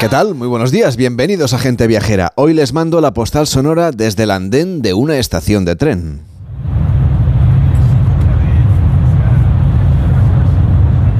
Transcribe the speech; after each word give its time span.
¿Qué 0.00 0.08
tal? 0.08 0.36
Muy 0.36 0.46
buenos 0.46 0.70
días, 0.70 0.96
bienvenidos 0.96 1.54
a 1.54 1.58
Gente 1.58 1.88
Viajera. 1.88 2.32
Hoy 2.36 2.54
les 2.54 2.72
mando 2.72 3.00
la 3.00 3.12
postal 3.12 3.48
sonora 3.48 3.90
desde 3.90 4.22
el 4.22 4.30
andén 4.30 4.80
de 4.80 4.94
una 4.94 5.18
estación 5.18 5.64
de 5.64 5.74
tren. 5.74 6.20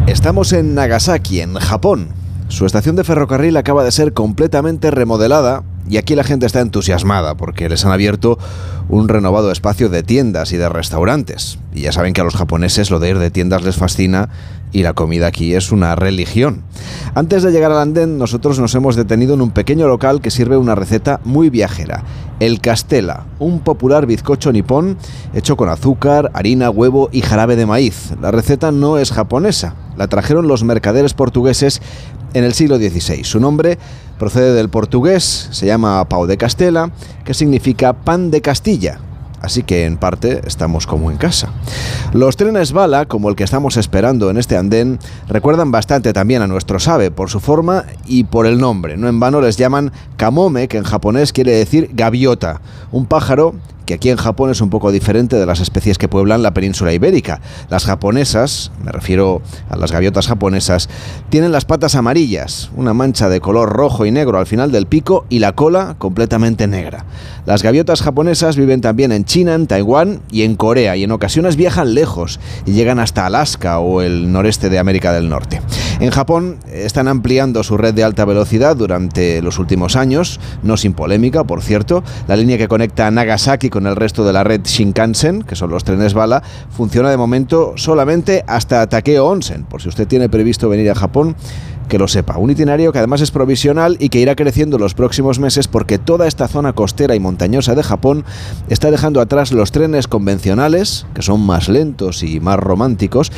Estamos 0.07 0.53
en 0.53 0.77
Nagasaki, 0.77 1.41
en 1.41 1.55
Japón. 1.55 2.11
Su 2.47 2.67
estación 2.67 2.95
de 2.95 3.03
ferrocarril 3.03 3.57
acaba 3.57 3.83
de 3.83 3.91
ser 3.91 4.13
completamente 4.13 4.93
remodelada 4.93 5.65
y 5.89 5.97
aquí 5.97 6.15
la 6.15 6.25
gente 6.25 6.47
está 6.47 6.61
entusiasmada 6.61 7.37
porque 7.37 7.69
les 7.69 7.85
han 7.85 7.93
abierto 7.93 8.39
un 8.89 9.09
renovado 9.09 9.53
espacio 9.53 9.89
de 9.89 10.03
tiendas 10.03 10.53
y 10.53 10.57
de 10.57 10.69
restaurantes. 10.69 11.59
Y 11.75 11.83
ya 11.83 11.93
saben 11.93 12.15
que 12.15 12.21
a 12.21 12.25
los 12.25 12.37
japoneses 12.37 12.91
lo 12.91 12.99
de 12.99 13.11
ir 13.11 13.19
de 13.19 13.31
tiendas 13.31 13.63
les 13.63 13.77
fascina 13.77 14.31
y 14.73 14.83
la 14.83 14.95
comida 14.95 15.27
aquí 15.27 15.55
es 15.55 15.73
una 15.73 15.95
religión. 15.95 16.63
Antes 17.15 17.43
de 17.43 17.53
llegar 17.53 17.73
al 17.73 17.81
andén, 17.81 18.19
nosotros 18.19 18.59
nos 18.59 18.75
hemos 18.75 18.97
detenido 18.97 19.35
en 19.35 19.43
un 19.43 19.51
pequeño 19.51 19.87
local 19.89 20.21
que 20.21 20.31
sirve 20.31 20.57
una 20.57 20.75
receta 20.75 21.21
muy 21.25 21.51
viajera. 21.51 22.05
El 22.41 22.61
Castela, 22.61 23.27
un 23.39 23.61
popular 23.61 24.07
bizcocho 24.07 24.53
nipón 24.53 24.97
hecho 25.35 25.57
con 25.57 25.69
azúcar, 25.69 26.31
harina, 26.35 26.71
huevo 26.71 27.09
y 27.13 27.23
jarabe 27.23 27.57
de 27.57 27.67
maíz. 27.67 28.13
La 28.21 28.31
receta 28.31 28.71
no 28.71 28.99
es 28.99 29.11
japonesa, 29.11 29.75
la 29.97 30.07
trajeron 30.07 30.49
los 30.49 30.65
mercaderes 30.65 31.15
portugueses 31.15 31.83
en 32.35 32.45
el 32.45 32.55
siglo 32.55 32.77
XVI. 32.77 33.25
Su 33.25 33.41
nombre 33.41 33.79
procede 34.19 34.53
del 34.53 34.69
portugués, 34.69 35.49
se 35.51 35.67
llama 35.67 36.09
pau 36.09 36.27
de 36.27 36.37
Castela, 36.37 36.91
que 37.25 37.35
significa 37.35 37.93
pan 37.93 38.31
de 38.31 38.41
Castilla. 38.41 39.01
Así 39.41 39.63
que 39.63 39.85
en 39.85 39.99
parte 39.99 40.43
estamos 40.47 40.87
como 40.87 41.11
en 41.11 41.17
casa. 41.17 41.51
Los 42.13 42.37
trenes 42.37 42.73
bala, 42.73 43.07
como 43.07 43.29
el 43.29 43.37
que 43.37 43.45
estamos 43.45 43.77
esperando 43.77 44.31
en 44.31 44.37
este 44.37 44.57
andén, 44.57 44.99
recuerdan 45.29 45.71
bastante 45.71 46.13
también 46.13 46.43
a 46.43 46.49
nuestro 46.49 46.81
sabe 46.81 47.11
por 47.11 47.31
su 47.31 47.39
forma 47.39 47.85
y 48.07 48.25
por 48.25 48.47
el 48.47 48.59
nombre. 48.59 48.97
No 48.97 49.09
en 49.09 49.21
vano 49.21 49.41
les 49.41 49.57
llaman 49.57 49.93
kamome, 50.17 50.67
que 50.67 50.79
en 50.79 50.85
japonés 50.85 51.33
quiere 51.33 51.53
decir 51.53 51.91
gaviota, 51.93 52.61
un 52.91 53.07
pájaro 53.07 53.55
que 53.89 53.95
aquí 53.95 54.11
en 54.11 54.19
Japón 54.19 54.51
es 54.51 54.61
un 54.61 54.69
poco 54.69 54.93
diferente 54.93 55.37
de 55.37 55.47
las 55.47 55.61
especies 55.61 55.97
que 55.97 56.09
pueblan 56.09 56.43
la 56.43 56.53
península 56.53 56.93
ibérica. 56.93 57.41
Las 57.71 57.87
japonesas, 57.87 58.71
me 58.85 58.93
refiero 58.93 59.41
a 59.71 59.77
las 59.77 59.93
gaviotas 59.93 60.27
japonesas, 60.27 60.91
tienen 61.31 61.53
las 61.53 61.65
patas 61.65 61.95
amarillas, 61.95 62.71
una 62.77 62.93
mancha 62.93 63.31
de 63.31 63.41
color 63.41 63.71
rojo 63.71 64.05
y 64.05 64.11
negro 64.11 64.39
al 64.39 64.47
final 64.47 64.73
del 64.73 64.85
pico 64.85 65.25
y 65.31 65.39
la 65.39 65.53
cola 65.53 65.95
completamente 65.97 66.67
negra. 66.67 67.07
Las 67.47 67.63
gaviotas 67.63 68.03
japonesas 68.03 68.59
viven 68.59 68.83
también 68.83 69.11
en 69.11 69.25
China, 69.25 69.55
en 69.55 69.67
Taiwán 69.67 70.21
y 70.31 70.43
en 70.43 70.57
Corea 70.57 70.95
y 70.95 71.05
en 71.05 71.13
ocasiones 71.13 71.57
viajan 71.57 71.95
lejos 71.95 72.41
y 72.67 72.73
llegan 72.73 72.99
hasta 72.99 73.25
Alaska 73.25 73.79
o 73.79 74.03
el 74.03 74.31
noreste 74.31 74.69
de 74.69 74.79
América 74.79 75.15
del 75.15 75.31
Norte. 75.31 75.63
En 76.01 76.11
Japón 76.11 76.59
están 76.71 77.09
ampliando 77.09 77.65
su 77.65 77.79
red 77.79 77.95
de 77.95 78.05
alta 78.05 78.27
velocidad 78.27 78.77
durante 78.77 79.41
los 79.41 79.59
últimos 79.59 79.97
años, 79.97 80.39
no 80.63 80.77
sin 80.77 80.93
polémica, 80.93 81.45
por 81.45 81.63
cierto. 81.63 82.05
La 82.29 82.37
línea 82.37 82.59
que 82.59 82.69
conecta 82.69 83.11
Nagasaki 83.11 83.71
con 83.71 83.78
el 83.87 83.97
resto 83.97 84.25
de 84.25 84.33
la 84.33 84.45
red 84.45 84.63
Shinkansen, 84.65 85.43
que 85.43 85.57
son 85.57 85.71
los 85.71 85.85
trenes 85.85 86.15
bala, 86.15 86.43
funciona 86.71 87.11
de 87.11 87.17
momento 87.17 87.75
solamente 87.77 88.45
hasta 88.47 88.87
Takeo 88.89 89.27
Onsen. 89.27 89.65
Por 89.65 89.83
si 89.83 89.89
usted 89.89 90.09
tiene 90.09 90.29
previsto 90.29 90.69
venir 90.69 90.91
a 90.91 90.95
Japón, 90.95 91.37
que 91.89 91.99
lo 91.99 92.09
sepa. 92.09 92.39
Un 92.39 92.51
itinerario 92.51 92.93
que 92.93 92.99
además 92.99 93.21
es 93.21 93.31
provisional 93.31 93.97
y 93.99 94.09
que 94.09 94.21
irá 94.21 94.37
creciendo 94.37 94.79
los 94.79 94.95
próximos 94.95 95.39
meses 95.39 95.69
porque 95.69 95.99
toda 95.99 96.27
esta 96.27 96.49
zona 96.49 96.73
costera 96.73 97.15
y 97.15 97.21
montañosa 97.21 97.75
de 97.75 97.83
Japón 97.83 98.25
está 98.69 98.91
dejando 98.91 99.21
atrás 99.21 99.53
los 99.53 99.73
trenes 99.73 100.07
convencionales, 100.07 101.07
que 101.15 101.23
son 101.23 101.41
más 101.41 101.69
lentos 101.69 102.23
y 102.23 102.41
más 102.41 102.59
románticos, 102.59 103.33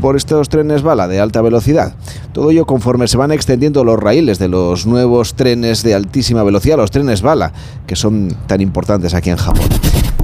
por 0.00 0.16
estos 0.16 0.48
trenes 0.48 0.82
bala 0.82 1.06
de 1.06 1.20
alta 1.20 1.42
velocidad. 1.42 1.94
Todo 2.32 2.50
ello 2.50 2.66
conforme 2.66 3.08
se 3.08 3.16
van 3.16 3.30
extendiendo 3.30 3.84
los 3.84 4.00
raíles 4.00 4.38
de 4.38 4.48
los 4.48 4.86
nuevos 4.86 5.34
trenes 5.34 5.82
de 5.82 5.94
altísima 5.94 6.42
velocidad, 6.42 6.76
los 6.76 6.90
trenes 6.90 7.22
bala, 7.22 7.52
que 7.86 7.96
son 7.96 8.36
tan 8.46 8.60
importantes 8.60 9.14
aquí 9.14 9.30
en 9.30 9.36
Japón. 9.36 9.68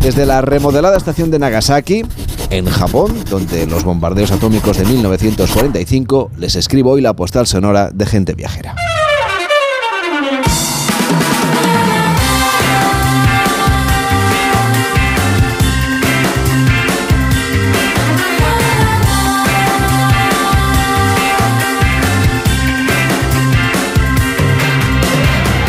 Desde 0.00 0.26
la 0.26 0.40
remodelada 0.40 0.96
estación 0.96 1.30
de 1.30 1.40
Nagasaki, 1.40 2.04
en 2.50 2.66
Japón, 2.66 3.12
donde 3.28 3.66
los 3.66 3.84
bombardeos 3.84 4.30
atómicos 4.30 4.78
de 4.78 4.84
1945, 4.84 6.30
les 6.38 6.54
escribo 6.54 6.92
hoy 6.92 7.00
la 7.00 7.14
postal 7.14 7.46
sonora 7.58 7.90
de 7.92 8.06
gente 8.06 8.34
viajera. 8.34 8.76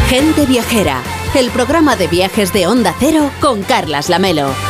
Gente 0.07 0.45
Viajera, 0.45 1.01
el 1.33 1.49
programa 1.49 1.95
de 1.95 2.05
viajes 2.07 2.53
de 2.53 2.67
Onda 2.67 2.93
Cero 2.99 3.31
con 3.41 3.63
Carlas 3.63 4.09
Lamelo. 4.09 4.68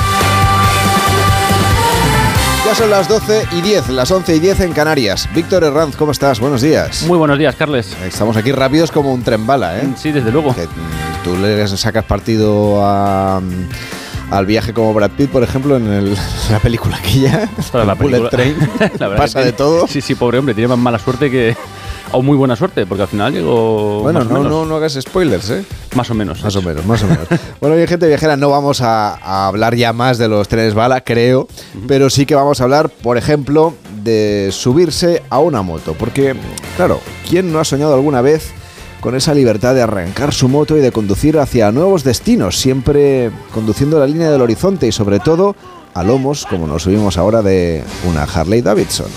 Ya 2.69 2.75
son 2.75 2.91
las 2.91 3.07
12 3.09 3.47
y 3.53 3.61
10, 3.61 3.89
las 3.89 4.11
11 4.11 4.35
y 4.35 4.39
10 4.39 4.59
en 4.59 4.73
Canarias. 4.73 5.27
Víctor 5.33 5.63
Herranz, 5.63 5.95
¿cómo 5.95 6.11
estás? 6.11 6.39
Buenos 6.39 6.61
días. 6.61 7.01
Muy 7.07 7.17
buenos 7.17 7.39
días, 7.39 7.55
Carles. 7.55 7.97
Estamos 8.05 8.37
aquí 8.37 8.51
rápidos 8.51 8.91
como 8.91 9.11
un 9.11 9.23
tren 9.23 9.47
bala, 9.47 9.79
¿eh? 9.79 9.89
Sí, 9.97 10.11
desde 10.11 10.31
luego. 10.31 10.53
Que, 10.53 10.67
tú 11.23 11.35
le 11.35 11.67
sacas 11.67 12.05
partido 12.05 12.85
a, 12.85 13.41
al 14.29 14.45
viaje 14.45 14.71
como 14.71 14.93
Brad 14.93 15.09
Pitt, 15.09 15.31
por 15.31 15.41
ejemplo, 15.41 15.77
en 15.77 15.87
el- 15.91 16.15
la 16.51 16.59
película 16.59 16.97
aquella, 16.97 17.49
la 17.73 17.95
Bullet 17.95 17.97
película. 17.97 18.29
Train. 18.29 18.55
La 18.99 19.07
verdad 19.07 19.17
Pasa 19.17 19.39
que 19.39 19.45
de 19.45 19.53
todo. 19.53 19.87
Sí, 19.87 19.99
sí, 19.99 20.13
pobre 20.13 20.37
hombre, 20.37 20.53
tiene 20.53 20.67
más 20.67 20.77
mala 20.77 20.99
suerte 20.99 21.31
que. 21.31 21.57
O 22.11 22.21
muy 22.21 22.37
buena 22.37 22.55
suerte, 22.55 22.85
porque 22.85 23.03
al 23.03 23.07
final 23.07 23.33
llegó. 23.33 24.01
Bueno, 24.01 24.23
no, 24.23 24.43
no, 24.43 24.65
no 24.65 24.75
hagas 24.75 24.97
spoilers, 24.99 25.49
¿eh? 25.51 25.63
Más 25.95 26.09
o 26.09 26.15
menos. 26.15 26.43
Más 26.43 26.55
o 26.55 26.61
menos, 26.61 26.85
más 26.85 27.03
o 27.03 27.07
menos. 27.07 27.27
Bueno, 27.59 27.75
oye, 27.75 27.87
gente 27.87 28.07
viajera, 28.07 28.37
no 28.37 28.49
vamos 28.49 28.81
a, 28.81 29.15
a 29.15 29.47
hablar 29.47 29.75
ya 29.75 29.93
más 29.93 30.17
de 30.17 30.27
los 30.27 30.47
trenes 30.47 30.73
bala, 30.73 31.01
creo, 31.01 31.47
pero 31.87 32.09
sí 32.09 32.25
que 32.25 32.35
vamos 32.35 32.61
a 32.61 32.63
hablar, 32.63 32.89
por 32.89 33.17
ejemplo, 33.17 33.73
de 34.03 34.49
subirse 34.51 35.23
a 35.29 35.39
una 35.39 35.61
moto. 35.61 35.93
Porque, 35.93 36.35
claro, 36.77 36.99
¿quién 37.29 37.51
no 37.51 37.59
ha 37.59 37.65
soñado 37.65 37.93
alguna 37.93 38.21
vez 38.21 38.51
con 39.01 39.15
esa 39.15 39.33
libertad 39.33 39.75
de 39.75 39.81
arrancar 39.81 40.33
su 40.33 40.47
moto 40.49 40.77
y 40.77 40.81
de 40.81 40.91
conducir 40.91 41.37
hacia 41.39 41.71
nuevos 41.71 42.03
destinos, 42.03 42.57
siempre 42.57 43.31
conduciendo 43.53 43.99
la 43.99 44.07
línea 44.07 44.29
del 44.31 44.41
horizonte 44.41 44.87
y 44.87 44.91
sobre 44.91 45.19
todo 45.19 45.55
a 45.93 46.03
lomos, 46.03 46.45
como 46.45 46.67
nos 46.67 46.83
subimos 46.83 47.17
ahora 47.17 47.41
de 47.41 47.83
una 48.07 48.23
Harley 48.23 48.61
Davidson? 48.61 49.07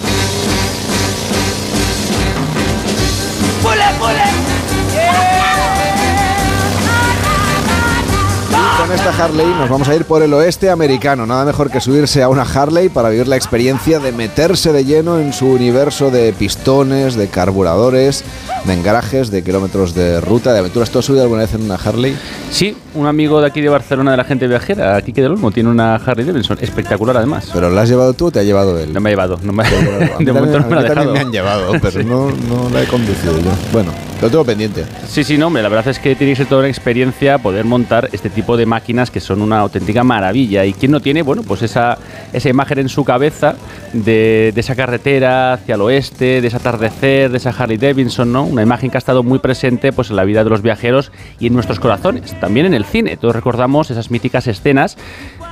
Esta 8.95 9.25
Harley 9.25 9.47
nos 9.47 9.69
vamos 9.71 9.89
a 9.89 9.95
ir 9.95 10.05
por 10.05 10.23
el 10.23 10.33
oeste 10.35 10.69
americano. 10.71 11.25
Nada 11.27 11.45
mejor 11.45 11.71
que 11.71 11.81
subirse 11.81 12.23
a 12.23 12.29
una 12.29 12.43
Harley 12.43 12.89
para 12.89 13.09
vivir 13.09 13.27
la 13.29 13.37
experiencia 13.37 13.99
de 13.99 14.13
meterse 14.13 14.73
de 14.73 14.85
lleno 14.85 15.19
en 15.19 15.33
su 15.33 15.47
universo 15.47 16.11
de 16.11 16.33
pistones, 16.33 17.15
de 17.15 17.29
carburadores, 17.29 18.25
de 18.65 18.73
engrajes, 18.75 19.31
de 19.31 19.43
kilómetros 19.43 19.95
de 19.95 20.21
ruta, 20.21 20.53
de 20.53 20.59
aventuras. 20.61 20.91
¿Tú 20.91 20.99
has 20.99 21.05
subido 21.05 21.23
alguna 21.23 21.43
vez 21.43 21.55
en 21.55 21.63
una 21.63 21.77
Harley? 21.77 22.17
Sí, 22.51 22.77
un 22.95 23.07
amigo 23.07 23.41
de 23.41 23.47
aquí 23.47 23.61
de 23.61 23.69
Barcelona 23.71 24.11
de 24.11 24.17
la 24.19 24.25
gente 24.25 24.47
viajera, 24.47 24.97
aquí 24.97 25.13
que 25.13 25.23
del 25.23 25.33
Olmo, 25.33 25.51
tiene 25.51 25.71
una 25.71 25.95
Harley 25.97 26.27
Davidson, 26.27 26.59
espectacular 26.61 27.17
además. 27.17 27.49
¿Pero 27.53 27.71
la 27.71 27.83
has 27.83 27.89
llevado 27.89 28.13
tú 28.13 28.27
o 28.27 28.31
te 28.31 28.41
ha 28.41 28.43
llevado 28.43 28.79
él? 28.79 28.93
No 28.93 29.01
me 29.01 29.09
ha 29.09 29.13
llevado, 29.13 29.39
no 29.43 29.53
me, 29.53 29.63
A 29.67 30.19
mí 30.19 30.25
de 30.25 30.33
momento 30.33 30.59
también- 30.59 30.63
no 30.63 30.69
me 30.69 30.75
la 30.75 30.81
ha 30.81 30.83
dejado. 30.83 31.13
me 31.13 31.19
han 31.21 31.33
llevado, 31.33 31.73
pero 31.81 32.03
no, 32.05 32.31
no 32.31 32.69
la 32.71 32.83
he 32.83 32.87
conducido 32.87 33.39
yo. 33.39 33.51
Bueno, 33.73 33.91
lo 34.21 34.29
tengo 34.29 34.45
pendiente. 34.45 34.85
Sí, 35.09 35.25
sí, 35.25 35.39
no, 35.39 35.47
hombre, 35.47 35.63
la 35.63 35.69
verdad 35.71 35.89
es 35.89 35.99
que 35.99 36.15
tiene 36.15 36.33
que 36.33 36.37
ser 36.37 36.47
toda 36.47 36.61
una 36.61 36.69
experiencia 36.69 37.39
poder 37.39 37.65
montar 37.65 38.09
este 38.13 38.29
tipo 38.29 38.57
de 38.57 38.67
máquinas 38.67 38.82
que 38.83 39.21
son 39.21 39.43
una 39.43 39.61
auténtica 39.61 40.05
maravilla. 40.05 40.65
Y 40.65 40.73
quien 40.73 40.93
no 40.93 41.01
tiene, 41.01 41.23
bueno, 41.23 41.43
pues 41.43 41.63
esa, 41.63 41.99
esa 42.33 42.49
imagen 42.49 42.79
en 42.81 42.89
su 42.89 43.05
cabeza 43.05 43.55
de, 43.93 44.53
de 44.55 44.61
esa 44.61 44.75
carretera 44.75 45.55
hacia 45.55 45.77
el 45.77 45.81
oeste, 45.81 46.41
de 46.41 46.49
ese 46.49 46.57
atardecer, 46.57 47.31
de 47.31 47.39
esa 47.39 47.51
Harley 47.51 47.79
Davidson, 47.79 48.33
¿no? 48.33 48.45
Una 48.45 48.63
imagen 48.63 48.91
que 48.91 48.97
ha 48.97 48.99
estado 48.99 49.23
muy 49.23 49.39
presente 49.39 49.93
pues, 49.93 50.11
en 50.11 50.17
la 50.17 50.25
vida 50.25 50.45
de 50.45 50.51
los 50.51 50.63
viajeros 50.63 51.13
y 51.39 51.47
en 51.47 51.55
nuestros 51.55 51.81
corazones, 51.81 52.39
también 52.41 52.67
en 52.67 52.75
el 52.75 52.85
cine. 52.85 53.17
Todos 53.17 53.35
recordamos 53.35 53.91
esas 53.91 54.11
míticas 54.11 54.47
escenas, 54.47 54.97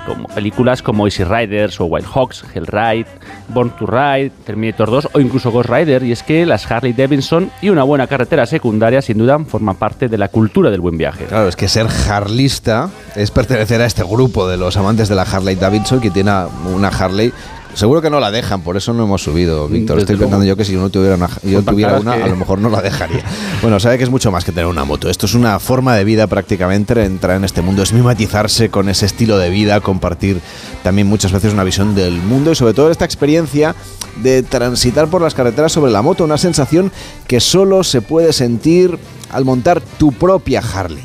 como 0.07 0.29
películas 0.29 0.83
como 0.83 1.07
Easy 1.07 1.25
Riders 1.25 1.81
o 1.81 1.87
Wild 1.87 2.07
Hawks, 2.07 2.45
Hell 2.55 2.67
Ride, 2.67 3.07
Born 3.49 3.71
to 3.79 3.87
Ride, 3.87 4.31
Terminator 4.45 4.91
2 4.91 5.09
o 5.13 5.21
incluso 5.21 5.51
Ghost 5.51 5.69
Rider. 5.69 6.03
Y 6.03 6.13
es 6.13 6.23
que 6.23 6.47
las 6.47 6.71
Harley 6.71 6.93
Davidson 6.93 7.51
y 7.63 7.69
una 7.71 7.83
buena 7.83 8.07
carretera 8.07 8.47
secundaria, 8.47 9.03
sin 9.03 9.19
duda, 9.19 9.39
forman 9.41 9.77
parte 9.77 10.09
de 10.09 10.19
la 10.19 10.29
cultura 10.29 10.71
del 10.71 10.81
buen 10.81 10.99
viaje. 10.99 11.25
Claro, 11.27 11.49
es 11.49 11.57
que 11.57 11.69
ser 11.69 11.87
harlista 12.09 12.91
es 13.15 13.31
pertenecer 13.31 13.81
a 13.81 13.87
este 13.87 14.03
grupo 14.03 14.49
de 14.49 14.57
los 14.57 14.77
amantes 14.77 15.09
de 15.09 15.15
la 15.15 15.23
Harley 15.23 15.57
Davidson 15.57 16.01
que 16.01 16.11
tiene 16.11 16.33
una 16.73 16.89
Harley 16.89 17.33
Seguro 17.75 18.03
que 18.03 18.11
no 18.11 18.21
la 18.21 18.31
dejan, 18.31 18.63
por 18.63 18.77
eso 18.77 18.93
no 18.93 19.05
hemos 19.05 19.23
subido, 19.23 19.69
Víctor. 19.69 19.99
Estoy 19.99 20.17
luego. 20.17 20.29
pensando 20.31 20.45
yo 20.47 20.57
que 20.57 20.65
si 20.65 20.75
uno 20.77 20.91
tuviera 20.91 21.15
una, 21.15 21.29
yo 21.43 21.63
tuviera 21.63 21.99
una, 21.99 22.17
que- 22.17 22.23
a 22.25 22.27
lo 22.27 22.37
mejor 22.37 22.59
no 22.61 22.69
la 22.69 22.83
dejaría. 22.83 23.23
Bueno, 23.63 23.79
sabe 23.79 23.99
que 23.99 24.05
es 24.05 24.11
mucho 24.11 24.31
más 24.33 24.45
que 24.45 24.53
tener 24.53 24.67
una 24.67 24.85
moto. 24.85 25.09
Esto 25.11 25.27
es 25.27 25.35
una 25.35 25.59
forma 25.61 25.95
de 25.95 26.05
vida 26.05 26.27
prácticamente, 26.27 27.03
entrar 27.05 27.37
en 27.37 27.45
este 27.45 27.61
mundo, 27.63 27.83
es 27.83 27.93
mimetizarse 27.93 28.71
con 28.71 28.89
ese 28.89 29.07
estilo 29.07 29.39
de 29.39 29.51
vida, 29.51 29.81
compartir 29.81 30.41
también 30.83 31.07
muchas 31.07 31.31
veces 31.33 31.53
una 31.53 31.63
visión 31.65 31.95
del 31.95 32.15
mundo 32.15 32.53
y 32.53 32.55
sobre 32.55 32.73
todo 32.75 32.91
esta 32.91 33.05
experiencia 33.05 33.75
de 34.23 34.43
transitar 34.43 35.09
por 35.09 35.21
las 35.23 35.35
carreteras 35.35 35.73
sobre 35.73 35.93
la 35.93 36.03
moto, 36.03 36.25
una 36.25 36.39
sensación 36.39 36.91
que 37.27 37.41
solo 37.41 37.85
se 37.85 38.01
puede 38.03 38.33
sentir 38.33 38.99
al 39.31 39.45
montar 39.45 39.81
tu 39.99 40.11
propia 40.13 40.61
Harley. 40.61 41.05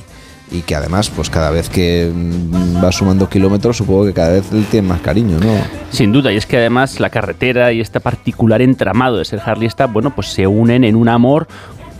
Y 0.55 0.61
que 0.61 0.75
además, 0.75 1.09
pues 1.09 1.29
cada 1.29 1.49
vez 1.51 1.69
que 1.69 2.09
mm, 2.13 2.81
vas 2.81 2.95
sumando 2.95 3.27
kilómetros, 3.27 3.77
supongo 3.77 4.05
que 4.05 4.13
cada 4.13 4.31
vez 4.31 4.51
él 4.53 4.65
tiene 4.71 4.87
más 4.87 5.01
cariño, 5.01 5.37
¿no? 5.39 5.51
Sin 5.91 6.11
duda, 6.11 6.31
y 6.31 6.37
es 6.37 6.45
que 6.45 6.57
además 6.57 6.99
la 6.99 7.09
carretera 7.09 7.73
y 7.73 7.81
este 7.81 7.99
particular 7.99 8.61
entramado 8.61 9.17
de 9.17 9.25
ser 9.25 9.41
harleyista, 9.45 9.87
bueno, 9.87 10.15
pues 10.15 10.27
se 10.27 10.47
unen 10.47 10.83
en 10.83 10.95
un 10.95 11.09
amor 11.09 11.47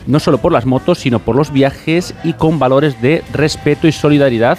no 0.07 0.19
solo 0.19 0.37
por 0.37 0.51
las 0.51 0.65
motos, 0.65 0.99
sino 0.99 1.19
por 1.19 1.35
los 1.35 1.51
viajes 1.51 2.13
y 2.23 2.33
con 2.33 2.59
valores 2.59 3.01
de 3.01 3.23
respeto 3.33 3.87
y 3.87 3.91
solidaridad 3.91 4.57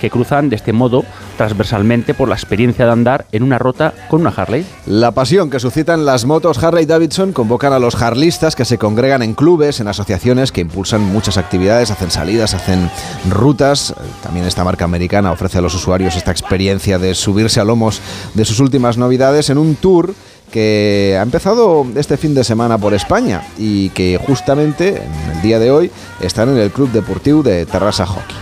que 0.00 0.10
cruzan 0.10 0.48
de 0.48 0.56
este 0.56 0.72
modo 0.72 1.04
transversalmente 1.36 2.14
por 2.14 2.28
la 2.28 2.34
experiencia 2.34 2.84
de 2.84 2.92
andar 2.92 3.26
en 3.32 3.42
una 3.42 3.58
ruta 3.58 3.94
con 4.08 4.20
una 4.20 4.30
Harley. 4.30 4.66
La 4.86 5.12
pasión 5.12 5.50
que 5.50 5.60
suscitan 5.60 6.04
las 6.04 6.24
motos 6.24 6.62
Harley 6.62 6.86
Davidson 6.86 7.32
convocan 7.32 7.72
a 7.72 7.78
los 7.78 8.00
harlistas 8.00 8.56
que 8.56 8.64
se 8.64 8.78
congregan 8.78 9.22
en 9.22 9.34
clubes, 9.34 9.80
en 9.80 9.88
asociaciones 9.88 10.52
que 10.52 10.60
impulsan 10.60 11.02
muchas 11.02 11.36
actividades, 11.36 11.90
hacen 11.90 12.10
salidas, 12.10 12.54
hacen 12.54 12.90
rutas. 13.30 13.94
También 14.22 14.46
esta 14.46 14.64
marca 14.64 14.84
americana 14.84 15.32
ofrece 15.32 15.58
a 15.58 15.62
los 15.62 15.74
usuarios 15.74 16.16
esta 16.16 16.30
experiencia 16.30 16.98
de 16.98 17.14
subirse 17.14 17.60
a 17.60 17.64
lomos 17.64 18.00
de 18.34 18.44
sus 18.44 18.60
últimas 18.60 18.98
novedades 18.98 19.50
en 19.50 19.58
un 19.58 19.76
tour 19.76 20.14
que 20.50 21.16
ha 21.18 21.22
empezado 21.22 21.86
este 21.94 22.16
fin 22.16 22.34
de 22.34 22.44
semana 22.44 22.78
por 22.78 22.94
España 22.94 23.42
y 23.58 23.90
que 23.90 24.18
justamente 24.18 25.02
en 25.02 25.36
el 25.36 25.42
día 25.42 25.58
de 25.58 25.70
hoy 25.70 25.90
están 26.20 26.48
en 26.50 26.58
el 26.58 26.70
Club 26.70 26.90
Deportivo 26.90 27.42
de 27.42 27.66
Terrassa 27.66 28.06
Hockey. 28.06 28.36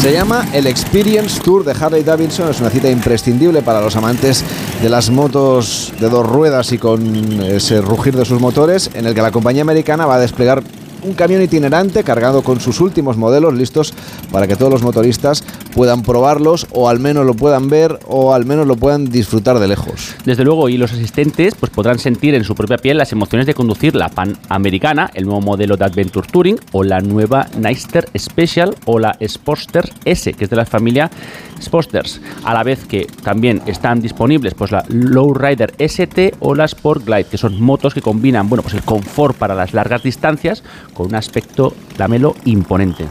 Se 0.00 0.12
llama 0.12 0.46
el 0.52 0.68
Experience 0.68 1.40
Tour 1.40 1.64
de 1.64 1.72
Harley 1.72 2.04
Davidson. 2.04 2.48
Es 2.48 2.60
una 2.60 2.70
cita 2.70 2.88
imprescindible 2.88 3.62
para 3.62 3.80
los 3.80 3.96
amantes 3.96 4.44
de 4.80 4.88
las 4.88 5.10
motos 5.10 5.92
de 5.98 6.08
dos 6.08 6.24
ruedas 6.24 6.70
y 6.70 6.78
con 6.78 7.42
ese 7.42 7.80
rugir 7.80 8.16
de 8.16 8.24
sus 8.24 8.40
motores, 8.40 8.90
en 8.94 9.06
el 9.06 9.14
que 9.14 9.22
la 9.22 9.32
compañía 9.32 9.62
americana 9.62 10.06
va 10.06 10.14
a 10.14 10.20
desplegar 10.20 10.62
un 11.08 11.14
camión 11.14 11.42
itinerante 11.42 12.04
cargado 12.04 12.42
con 12.42 12.60
sus 12.60 12.80
últimos 12.80 13.16
modelos 13.16 13.54
listos 13.54 13.94
para 14.30 14.46
que 14.46 14.56
todos 14.56 14.70
los 14.70 14.82
motoristas 14.82 15.42
puedan 15.74 16.02
probarlos 16.02 16.66
o 16.72 16.88
al 16.88 17.00
menos 17.00 17.24
lo 17.24 17.34
puedan 17.34 17.68
ver 17.68 17.98
o 18.06 18.34
al 18.34 18.44
menos 18.44 18.66
lo 18.66 18.76
puedan 18.76 19.06
disfrutar 19.06 19.58
de 19.58 19.68
lejos. 19.68 20.14
Desde 20.24 20.44
luego, 20.44 20.68
y 20.68 20.76
los 20.76 20.92
asistentes 20.92 21.54
pues 21.54 21.70
podrán 21.70 21.98
sentir 21.98 22.34
en 22.34 22.44
su 22.44 22.54
propia 22.54 22.76
piel 22.76 22.98
las 22.98 23.12
emociones 23.12 23.46
de 23.46 23.54
conducir 23.54 23.94
la 23.94 24.08
Panamericana, 24.08 25.10
el 25.14 25.24
nuevo 25.24 25.40
modelo 25.40 25.76
de 25.76 25.84
Adventure 25.84 26.28
Touring, 26.30 26.58
o 26.72 26.84
la 26.84 27.00
nueva 27.00 27.46
Neister 27.56 28.08
Special 28.16 28.74
o 28.84 28.98
la 28.98 29.16
Sportster 29.26 29.90
S, 30.04 30.32
que 30.34 30.44
es 30.44 30.50
de 30.50 30.56
la 30.56 30.66
familia 30.66 31.10
Sportsters, 31.60 32.20
a 32.44 32.54
la 32.54 32.62
vez 32.62 32.84
que 32.86 33.06
también 33.22 33.62
están 33.66 34.00
disponibles 34.00 34.54
pues 34.54 34.70
la 34.70 34.84
Lowrider 34.88 35.74
ST 35.78 36.34
o 36.40 36.54
la 36.54 36.66
Sport 36.66 37.04
Glide, 37.04 37.24
que 37.24 37.38
son 37.38 37.60
motos 37.60 37.94
que 37.94 38.02
combinan 38.02 38.48
bueno, 38.48 38.62
pues 38.62 38.74
el 38.74 38.82
confort 38.82 39.36
para 39.36 39.54
las 39.54 39.74
largas 39.74 40.02
distancias 40.02 40.62
con 40.98 41.06
un 41.06 41.14
aspecto 41.14 41.74
lamelo 41.96 42.34
imponente. 42.44 43.06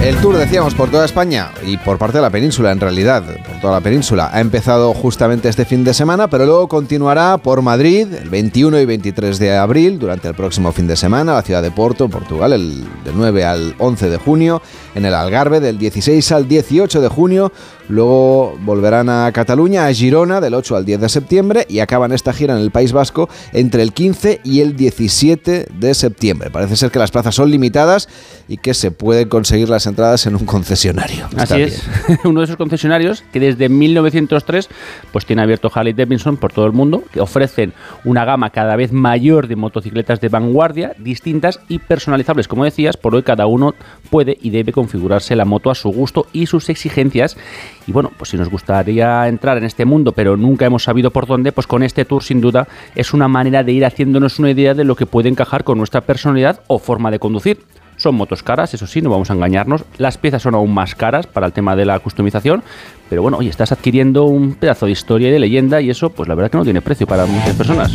El 0.00 0.16
tour, 0.16 0.36
decíamos, 0.36 0.74
por 0.74 0.90
toda 0.90 1.04
España 1.04 1.50
y 1.64 1.76
por 1.76 1.96
parte 1.96 2.18
de 2.18 2.22
la 2.22 2.30
península, 2.30 2.72
en 2.72 2.80
realidad, 2.80 3.22
por 3.24 3.60
toda 3.60 3.74
la 3.74 3.80
península, 3.80 4.30
ha 4.32 4.40
empezado 4.40 4.94
justamente 4.94 5.48
este 5.48 5.64
fin 5.64 5.82
de 5.84 5.94
semana, 5.94 6.28
pero 6.28 6.44
luego 6.44 6.68
continuará 6.68 7.38
por 7.38 7.62
Madrid 7.62 8.12
el 8.12 8.28
21 8.28 8.80
y 8.80 8.84
23 8.84 9.38
de 9.38 9.56
abril, 9.56 9.98
durante 9.98 10.28
el 10.28 10.34
próximo 10.34 10.72
fin 10.72 10.88
de 10.88 10.96
semana, 10.96 11.34
la 11.34 11.42
ciudad 11.42 11.62
de 11.62 11.70
Porto, 11.70 12.08
Portugal, 12.08 12.52
el, 12.52 12.84
del 13.04 13.14
9 13.16 13.44
al 13.44 13.74
11 13.78 14.10
de 14.10 14.16
junio, 14.18 14.62
en 14.96 15.04
el 15.04 15.14
Algarve 15.14 15.60
del 15.60 15.78
16 15.78 16.32
al 16.32 16.48
18 16.48 17.00
de 17.00 17.08
junio, 17.08 17.52
luego 17.88 18.56
volverán 18.60 19.08
a 19.08 19.30
Cataluña, 19.32 19.86
a 19.86 19.92
Girona, 19.92 20.40
del 20.40 20.54
8 20.54 20.76
al 20.76 20.84
10 20.84 21.00
de 21.00 21.08
septiembre, 21.08 21.66
y 21.68 21.80
acaban 21.80 22.12
esta 22.12 22.32
gira 22.32 22.54
en 22.54 22.60
el 22.60 22.70
País 22.70 22.92
Vasco 22.92 23.28
entre 23.52 23.82
el 23.82 23.92
15 23.92 24.40
y 24.44 24.60
el 24.60 24.76
17 24.76 25.66
de 25.72 25.94
septiembre. 25.94 26.50
Parece 26.50 26.76
ser 26.76 26.90
que 26.90 26.98
las 26.98 27.10
plazas 27.10 27.34
son 27.34 27.50
limitadas 27.50 28.08
y 28.48 28.56
que 28.56 28.74
se 28.74 28.90
pueden 28.90 29.28
conseguir 29.28 29.68
las 29.68 29.86
entradas 29.86 30.26
en 30.26 30.36
un 30.36 30.44
concesionario. 30.44 31.28
Así 31.36 31.62
es, 31.62 31.82
uno 32.24 32.40
de 32.40 32.44
esos 32.44 32.56
concesionarios 32.56 33.24
que 33.32 33.40
desde 33.40 33.68
1903 33.68 34.68
pues 35.12 35.26
tiene 35.26 35.42
abierto 35.42 35.70
Harley 35.74 35.92
Davidson 35.92 36.36
por 36.36 36.52
todo 36.52 36.66
el 36.66 36.72
mundo, 36.72 37.02
que 37.12 37.20
ofrecen 37.20 37.72
una 38.04 38.24
gama 38.24 38.50
cada 38.50 38.76
vez 38.76 38.92
mayor 38.92 39.48
de 39.48 39.56
motocicletas 39.56 40.20
de 40.20 40.28
vanguardia, 40.28 40.94
distintas 40.98 41.60
y 41.68 41.78
personalizables, 41.78 42.48
como 42.48 42.64
decías, 42.64 42.96
por 42.96 43.14
hoy 43.14 43.22
cada 43.22 43.46
uno 43.46 43.74
puede 44.10 44.36
y 44.40 44.50
debe 44.50 44.72
configurarse 44.72 45.36
la 45.36 45.44
moto 45.44 45.70
a 45.70 45.74
su 45.74 45.90
gusto 45.90 46.26
y 46.32 46.46
sus 46.46 46.68
exigencias. 46.68 47.36
Y 47.86 47.92
bueno, 47.92 48.12
pues 48.16 48.30
si 48.30 48.36
nos 48.36 48.48
gustaría 48.48 49.26
entrar 49.28 49.58
en 49.58 49.64
este 49.64 49.84
mundo, 49.84 50.12
pero 50.12 50.36
nunca 50.36 50.66
hemos 50.66 50.84
sabido 50.84 51.10
por 51.10 51.26
dónde, 51.26 51.52
pues 51.52 51.66
con 51.66 51.82
este 51.82 52.04
tour 52.04 52.22
sin 52.22 52.40
duda 52.40 52.68
es 52.94 53.12
una 53.12 53.28
manera 53.28 53.64
de 53.64 53.72
ir 53.72 53.84
haciéndonos 53.84 54.38
una 54.38 54.50
idea 54.50 54.74
de 54.74 54.84
lo 54.84 54.94
que 54.94 55.06
puede 55.06 55.28
encajar 55.28 55.64
con 55.64 55.78
nuestra 55.78 56.02
personalidad 56.02 56.60
o 56.68 56.78
forma 56.78 57.10
de 57.10 57.18
conducir. 57.18 57.60
Son 57.96 58.14
motos 58.14 58.42
caras, 58.42 58.72
eso 58.74 58.86
sí, 58.86 59.02
no 59.02 59.10
vamos 59.10 59.30
a 59.30 59.34
engañarnos. 59.34 59.84
Las 59.98 60.18
piezas 60.18 60.42
son 60.42 60.54
aún 60.54 60.72
más 60.72 60.94
caras 60.94 61.26
para 61.26 61.46
el 61.46 61.52
tema 61.52 61.76
de 61.76 61.84
la 61.84 61.98
customización. 61.98 62.62
Pero 63.08 63.22
bueno, 63.22 63.36
oye, 63.36 63.50
estás 63.50 63.70
adquiriendo 63.70 64.24
un 64.24 64.54
pedazo 64.54 64.86
de 64.86 64.92
historia 64.92 65.28
y 65.28 65.30
de 65.30 65.38
leyenda 65.38 65.80
y 65.80 65.90
eso, 65.90 66.10
pues 66.10 66.28
la 66.28 66.34
verdad 66.34 66.50
que 66.50 66.56
no 66.56 66.64
tiene 66.64 66.80
precio 66.80 67.06
para 67.06 67.26
muchas 67.26 67.54
personas. 67.54 67.92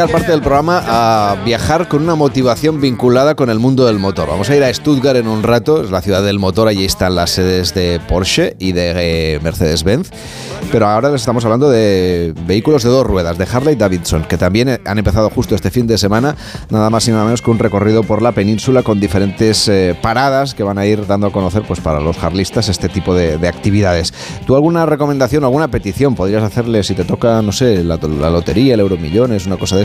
Dedicar 0.00 0.18
parte 0.18 0.32
del 0.32 0.40
programa 0.40 0.82
a 0.86 1.36
viajar 1.44 1.88
con 1.88 2.02
una 2.02 2.14
motivación 2.14 2.80
vinculada 2.80 3.34
con 3.34 3.50
el 3.50 3.58
mundo 3.58 3.84
del 3.84 3.98
motor. 3.98 4.28
Vamos 4.28 4.48
a 4.48 4.56
ir 4.56 4.64
a 4.64 4.72
Stuttgart 4.72 5.16
en 5.16 5.28
un 5.28 5.42
rato, 5.42 5.82
es 5.82 5.90
la 5.90 6.00
ciudad 6.00 6.22
del 6.22 6.38
motor, 6.38 6.68
allí 6.68 6.84
están 6.84 7.14
las 7.14 7.30
sedes 7.30 7.74
de 7.74 8.00
Porsche 8.08 8.56
y 8.58 8.72
de 8.72 9.34
eh, 9.34 9.40
Mercedes-Benz. 9.42 10.10
Pero 10.72 10.86
ahora 10.86 11.10
les 11.10 11.22
estamos 11.22 11.44
hablando 11.44 11.68
de 11.68 12.32
vehículos 12.46 12.82
de 12.82 12.90
dos 12.90 13.06
ruedas, 13.06 13.36
de 13.36 13.46
Harley 13.50 13.74
Davidson, 13.74 14.24
que 14.24 14.38
también 14.38 14.68
eh, 14.68 14.80
han 14.86 14.98
empezado 14.98 15.28
justo 15.28 15.54
este 15.54 15.70
fin 15.70 15.86
de 15.86 15.98
semana, 15.98 16.36
nada 16.70 16.88
más 16.88 17.06
y 17.08 17.10
nada 17.10 17.24
menos 17.24 17.42
que 17.42 17.50
un 17.50 17.58
recorrido 17.58 18.02
por 18.02 18.22
la 18.22 18.32
península 18.32 18.82
con 18.82 19.00
diferentes 19.00 19.68
eh, 19.68 19.98
paradas 20.00 20.54
que 20.54 20.62
van 20.62 20.78
a 20.78 20.86
ir 20.86 21.06
dando 21.06 21.26
a 21.26 21.32
conocer 21.32 21.62
pues, 21.66 21.80
para 21.80 22.00
los 22.00 22.22
harlistas 22.22 22.68
este 22.68 22.88
tipo 22.88 23.14
de, 23.14 23.36
de 23.36 23.48
actividades. 23.48 24.14
¿Tú 24.46 24.54
alguna 24.54 24.86
recomendación, 24.86 25.44
alguna 25.44 25.68
petición 25.68 26.14
podrías 26.14 26.42
hacerle 26.42 26.84
si 26.84 26.94
te 26.94 27.04
toca, 27.04 27.42
no 27.42 27.52
sé, 27.52 27.82
la, 27.84 27.96
la 27.96 28.30
lotería, 28.30 28.74
el 28.74 28.80
Euromillones, 28.80 29.46
una 29.46 29.56
cosa 29.56 29.76
de 29.76 29.82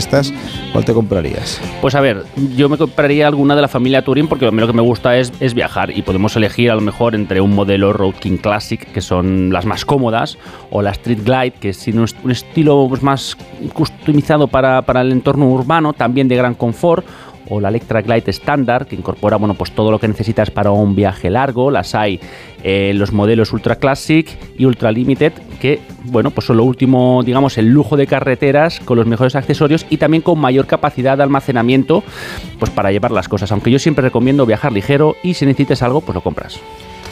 ¿Cuál 0.72 0.84
te 0.84 0.92
comprarías? 0.92 1.60
Pues 1.80 1.94
a 1.94 2.00
ver, 2.00 2.24
yo 2.56 2.68
me 2.68 2.78
compraría 2.78 3.26
alguna 3.26 3.56
de 3.56 3.62
la 3.62 3.68
familia 3.68 4.02
Touring 4.02 4.28
porque 4.28 4.46
a 4.46 4.50
mí 4.50 4.60
lo 4.60 4.66
que 4.66 4.72
me 4.72 4.82
gusta 4.82 5.16
es, 5.16 5.54
viajar 5.54 5.96
y 5.96 6.02
podemos 6.02 6.36
elegir 6.36 6.70
a 6.70 6.74
lo 6.74 6.80
mejor 6.80 7.14
entre 7.14 7.40
un 7.40 7.54
modelo 7.54 7.92
Road 7.92 8.14
King 8.14 8.36
Classic, 8.36 8.80
que 8.92 9.00
son 9.00 9.52
las 9.52 9.64
más 9.64 9.84
cómodas, 9.84 10.38
o 10.70 10.82
la 10.82 10.90
Street 10.90 11.20
Glide, 11.24 11.52
que 11.52 11.70
es 11.70 11.86
un 11.88 12.30
estilo 12.30 12.86
pues, 12.88 13.02
más 13.02 13.36
customizado 13.72 14.48
para 14.48 15.00
el 15.00 15.12
entorno 15.12 15.46
urbano, 15.48 15.92
también 15.92 16.28
de 16.28 16.36
gran 16.36 16.54
confort, 16.54 17.06
o 17.48 17.60
la 17.60 17.68
Electra 17.68 18.02
Glide 18.02 18.30
estándar, 18.30 18.86
que 18.86 18.96
incorpora 18.96 19.36
bueno, 19.36 19.54
pues 19.54 19.72
todo 19.72 19.90
lo 19.90 19.98
que 19.98 20.08
necesitas 20.08 20.50
para 20.50 20.70
un 20.70 20.94
viaje 20.94 21.30
largo. 21.30 21.70
Las 21.70 21.94
hay 21.94 22.20
eh, 22.62 22.92
los 22.94 23.12
modelos 23.12 23.52
Ultra 23.52 23.76
Classic 23.76 24.28
y 24.58 24.64
Ultra 24.64 24.92
Limited, 24.92 25.32
que 25.60 25.80
bueno, 26.04 26.30
pues 26.30 26.46
son 26.46 26.56
lo 26.56 26.64
último, 26.64 27.22
digamos, 27.24 27.58
el 27.58 27.68
lujo 27.68 27.96
de 27.96 28.06
carreteras 28.06 28.80
con 28.80 28.96
los 28.96 29.06
mejores 29.06 29.36
accesorios 29.36 29.86
y 29.90 29.96
también 29.96 30.22
con 30.22 30.38
mayor 30.38 30.66
capacidad 30.66 31.16
de 31.16 31.22
almacenamiento 31.22 32.02
pues 32.58 32.70
para 32.70 32.90
llevar 32.90 33.10
las 33.10 33.28
cosas. 33.28 33.52
Aunque 33.52 33.70
yo 33.70 33.78
siempre 33.78 34.02
recomiendo 34.02 34.46
viajar 34.46 34.72
ligero 34.72 35.16
y 35.22 35.34
si 35.34 35.46
necesitas 35.46 35.82
algo, 35.82 36.00
pues 36.00 36.14
lo 36.14 36.22
compras. 36.22 36.60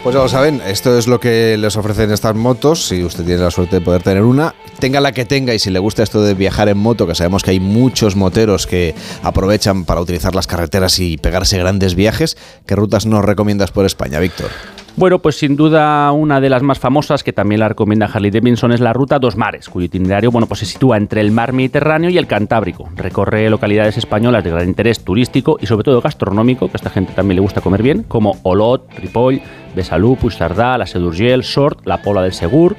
Pues 0.05 0.13
ya 0.13 0.21
lo 0.21 0.29
saben, 0.29 0.61
esto 0.67 0.99
es 0.99 1.07
lo 1.07 1.19
que 1.19 1.57
les 1.57 1.79
ofrecen 1.79 2.13
estas 2.13 2.35
motos. 2.35 2.89
Si 2.89 3.03
usted 3.03 3.25
tiene 3.25 3.41
la 3.41 3.51
suerte 3.51 3.77
de 3.77 3.81
poder 3.81 4.03
tener 4.03 4.23
una, 4.23 4.55
tenga 4.79 5.01
la 5.01 5.13
que 5.13 5.25
tenga 5.25 5.55
y 5.55 5.59
si 5.59 5.71
le 5.71 5.79
gusta 5.79 6.03
esto 6.03 6.21
de 6.21 6.35
viajar 6.35 6.69
en 6.69 6.77
moto, 6.77 7.07
que 7.07 7.15
sabemos 7.15 7.43
que 7.43 7.53
hay 7.53 7.59
muchos 7.59 8.15
moteros 8.15 8.67
que 8.67 8.95
aprovechan 9.23 9.87
para 9.87 10.03
utilizar 10.03 10.35
las 10.35 10.47
carreteras 10.47 10.99
y 10.99 11.17
pegarse 11.17 11.57
grandes 11.57 11.95
viajes, 11.95 12.37
¿qué 12.67 12.77
rutas 12.77 13.07
nos 13.07 13.25
recomiendas 13.25 13.71
por 13.71 13.87
España, 13.87 14.21
Víctor? 14.21 14.51
Bueno, 14.97 15.19
pues 15.19 15.37
sin 15.37 15.57
duda 15.57 16.13
una 16.13 16.41
de 16.41 16.49
las 16.49 16.63
más 16.63 16.79
famosas 16.79 17.25
que 17.25 17.33
también 17.33 17.59
la 17.59 17.69
recomienda 17.69 18.07
Harley 18.07 18.31
Davidson 18.31 18.71
es 18.71 18.79
la 18.79 18.93
ruta 18.93 19.19
Dos 19.19 19.37
Mares, 19.37 19.69
cuyo 19.69 19.87
itinerario 19.87 20.31
bueno, 20.31 20.47
pues 20.47 20.61
se 20.61 20.67
sitúa 20.67 20.97
entre 20.97 21.21
el 21.21 21.33
mar 21.33 21.53
Mediterráneo 21.53 22.11
y 22.11 22.19
el 22.19 22.29
Cantábrico. 22.29 22.89
Recorre 22.95 23.51
localidades 23.51 23.99
españolas 23.99 24.45
de 24.45 24.51
gran 24.51 24.69
interés 24.69 25.03
turístico 25.03 25.59
y 25.61 25.67
sobre 25.67 25.83
todo 25.83 26.01
gastronómico, 26.01 26.69
que 26.69 26.75
a 26.75 26.77
esta 26.77 26.91
gente 26.91 27.13
también 27.13 27.37
le 27.37 27.43
gusta 27.43 27.61
comer 27.61 27.83
bien, 27.83 28.05
como 28.05 28.37
Olot, 28.45 28.89
Ripoll, 28.97 29.43
Besalú, 29.75 30.15
Puigcerdà, 30.15 30.79
la 30.79 30.87
Sedurgel, 30.87 31.43
Sort, 31.43 31.85
la 31.87 32.01
Pola 32.01 32.23
del 32.23 32.33
Segur, 32.33 32.77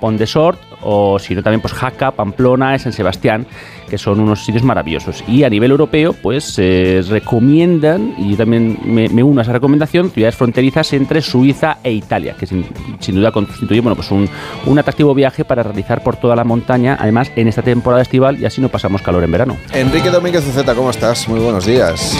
Pont 0.00 0.16
de 0.16 0.28
Sort 0.28 0.60
o 0.82 1.18
si 1.18 1.34
no 1.34 1.42
también 1.42 1.60
pues 1.60 1.74
Jaca, 1.74 2.12
Pamplona, 2.12 2.78
San 2.78 2.92
Sebastián, 2.92 3.46
que 3.88 3.98
son 3.98 4.20
unos 4.20 4.44
sitios 4.44 4.62
maravillosos. 4.62 5.24
Y 5.26 5.44
a 5.44 5.50
nivel 5.50 5.70
europeo 5.70 6.12
pues 6.12 6.44
se 6.44 7.02
recomiendan, 7.08 8.14
y 8.18 8.30
yo 8.30 8.36
también 8.36 8.78
me, 8.84 9.08
me, 9.08 9.22
uno 9.22 9.40
a 9.40 9.42
esa 9.42 9.52
recomendación, 9.52 10.10
ciudades 10.10 10.36
fronterizas 10.36 10.92
entre 10.92 11.20
Suiza 11.20 11.78
e 11.82 11.92
Italia, 11.92 12.34
que 12.38 12.46
sin, 12.46 12.64
sin 13.00 13.16
duda 13.16 13.32
constituye 13.32 13.80
bueno, 13.80 13.96
pues 13.96 14.10
un, 14.10 14.28
un, 14.66 14.78
atractivo 14.78 15.14
viaje 15.14 15.44
para 15.44 15.62
realizar 15.62 16.02
por 16.02 16.16
toda 16.16 16.36
la 16.36 16.44
montaña, 16.44 16.96
además 17.00 17.32
en 17.36 17.48
esta 17.48 17.62
temporada 17.62 18.02
estival 18.02 18.40
y 18.40 18.44
así 18.44 18.60
no 18.60 18.68
pasamos 18.68 19.02
calor 19.02 19.24
en 19.24 19.32
verano. 19.32 19.56
Enrique 19.72 20.10
Domínguez 20.10 20.46
Uceta, 20.46 20.74
¿cómo 20.74 20.90
estás? 20.90 21.28
Muy 21.28 21.40
buenos 21.40 21.66
días. 21.66 22.18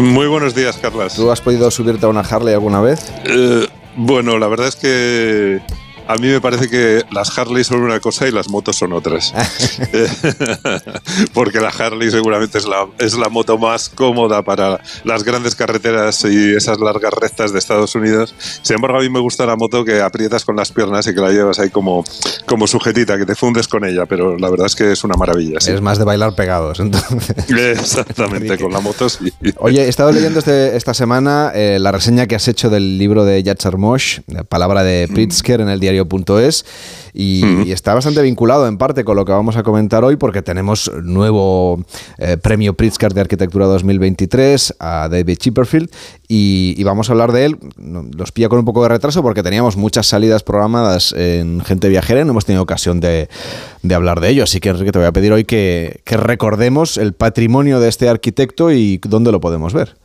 Muy 0.00 0.26
buenos 0.26 0.54
días, 0.54 0.78
Carlas. 0.78 1.14
¿Tú 1.14 1.30
has 1.30 1.40
podido 1.40 1.70
subirte 1.70 2.06
a 2.06 2.08
una 2.08 2.20
Harley 2.20 2.54
alguna 2.54 2.80
vez? 2.80 3.12
Eh, 3.26 3.66
bueno, 3.96 4.38
la 4.38 4.48
verdad 4.48 4.68
es 4.68 4.76
que 4.76 5.60
a 6.08 6.16
mí 6.16 6.28
me 6.28 6.40
parece 6.40 6.68
que 6.68 7.02
las 7.10 7.36
Harley 7.38 7.64
son 7.64 7.82
una 7.82 8.00
cosa 8.00 8.26
y 8.26 8.32
las 8.32 8.48
motos 8.48 8.76
son 8.76 8.92
otras. 8.92 9.32
Porque 11.34 11.60
la 11.60 11.68
Harley 11.68 12.10
seguramente 12.10 12.58
es 12.58 12.66
la, 12.66 12.86
es 12.98 13.16
la 13.16 13.28
moto 13.28 13.58
más 13.58 13.88
cómoda 13.88 14.42
para 14.42 14.80
las 15.04 15.24
grandes 15.24 15.54
carreteras 15.54 16.24
y 16.24 16.54
esas 16.54 16.78
largas 16.78 17.12
rectas 17.12 17.52
de 17.52 17.58
Estados 17.58 17.94
Unidos. 17.94 18.34
Sin 18.62 18.76
embargo, 18.76 18.98
a 18.98 19.00
mí 19.00 19.08
me 19.08 19.20
gusta 19.20 19.46
la 19.46 19.56
moto 19.56 19.84
que 19.84 20.00
aprietas 20.00 20.44
con 20.44 20.56
las 20.56 20.72
piernas 20.72 21.06
y 21.06 21.14
que 21.14 21.20
la 21.20 21.30
llevas 21.30 21.58
ahí 21.58 21.70
como, 21.70 22.04
como 22.46 22.66
sujetita, 22.66 23.18
que 23.18 23.26
te 23.26 23.34
fundes 23.34 23.68
con 23.68 23.84
ella, 23.84 24.06
pero 24.06 24.36
la 24.38 24.50
verdad 24.50 24.66
es 24.66 24.76
que 24.76 24.92
es 24.92 25.04
una 25.04 25.14
maravilla. 25.14 25.60
Sí. 25.60 25.72
Es 25.72 25.80
más 25.80 25.98
de 25.98 26.04
bailar 26.04 26.34
pegados, 26.34 26.80
entonces. 26.80 27.48
Exactamente, 27.48 28.58
con 28.58 28.72
la 28.72 28.80
moto 28.80 29.08
sí. 29.08 29.32
Oye, 29.58 29.84
he 29.84 29.88
estado 29.88 30.12
leyendo 30.12 30.38
este, 30.38 30.76
esta 30.76 30.94
semana 30.94 31.52
eh, 31.54 31.78
la 31.80 31.92
reseña 31.92 32.26
que 32.26 32.34
has 32.34 32.48
hecho 32.48 32.70
del 32.70 32.98
libro 32.98 33.24
de 33.24 33.42
Yatzer 33.42 33.76
Mosh, 33.76 34.20
Palabra 34.48 34.82
de 34.82 35.08
Pritzker, 35.12 35.60
en 35.60 35.68
el 35.68 35.80
diario 35.80 35.91
diario.es 35.92 36.64
y, 37.14 37.70
está 37.70 37.94
bastante 37.94 38.22
vinculado 38.22 38.66
en 38.66 38.78
parte 38.78 39.04
con 39.04 39.16
lo 39.16 39.24
que 39.24 39.32
vamos 39.32 39.56
a 39.56 39.62
comentar 39.62 40.02
hoy 40.04 40.16
porque 40.16 40.42
tenemos 40.42 40.90
nuevo 41.02 41.84
eh, 42.18 42.36
premio 42.36 42.74
Pritzker 42.74 43.12
de 43.12 43.20
Arquitectura 43.20 43.66
2023 43.66 44.76
a 44.78 45.08
David 45.10 45.36
Chipperfield 45.36 45.90
y, 46.28 46.74
y, 46.76 46.84
vamos 46.84 47.08
a 47.08 47.12
hablar 47.12 47.32
de 47.32 47.44
él. 47.44 47.58
Nos 47.76 48.32
pilla 48.32 48.48
con 48.48 48.58
un 48.58 48.64
poco 48.64 48.82
de 48.82 48.88
retraso 48.88 49.22
porque 49.22 49.42
teníamos 49.42 49.76
muchas 49.76 50.06
salidas 50.06 50.42
programadas 50.42 51.12
en 51.12 51.60
Gente 51.60 51.88
Viajera 51.88 52.22
y 52.22 52.24
no 52.24 52.30
hemos 52.30 52.46
tenido 52.46 52.62
ocasión 52.62 53.00
de, 53.00 53.28
de 53.82 53.94
hablar 53.94 54.20
de 54.20 54.30
ello. 54.30 54.44
Así 54.44 54.60
que 54.60 54.70
Enrique 54.70 54.92
te 54.92 54.98
voy 54.98 55.08
a 55.08 55.12
pedir 55.12 55.32
hoy 55.32 55.44
que, 55.44 56.00
que 56.04 56.16
recordemos 56.16 56.96
el 56.96 57.12
patrimonio 57.12 57.80
de 57.80 57.88
este 57.88 58.08
arquitecto 58.08 58.72
y 58.72 58.98
dónde 59.04 59.32
lo 59.32 59.40
podemos 59.40 59.72
ver. 59.74 59.96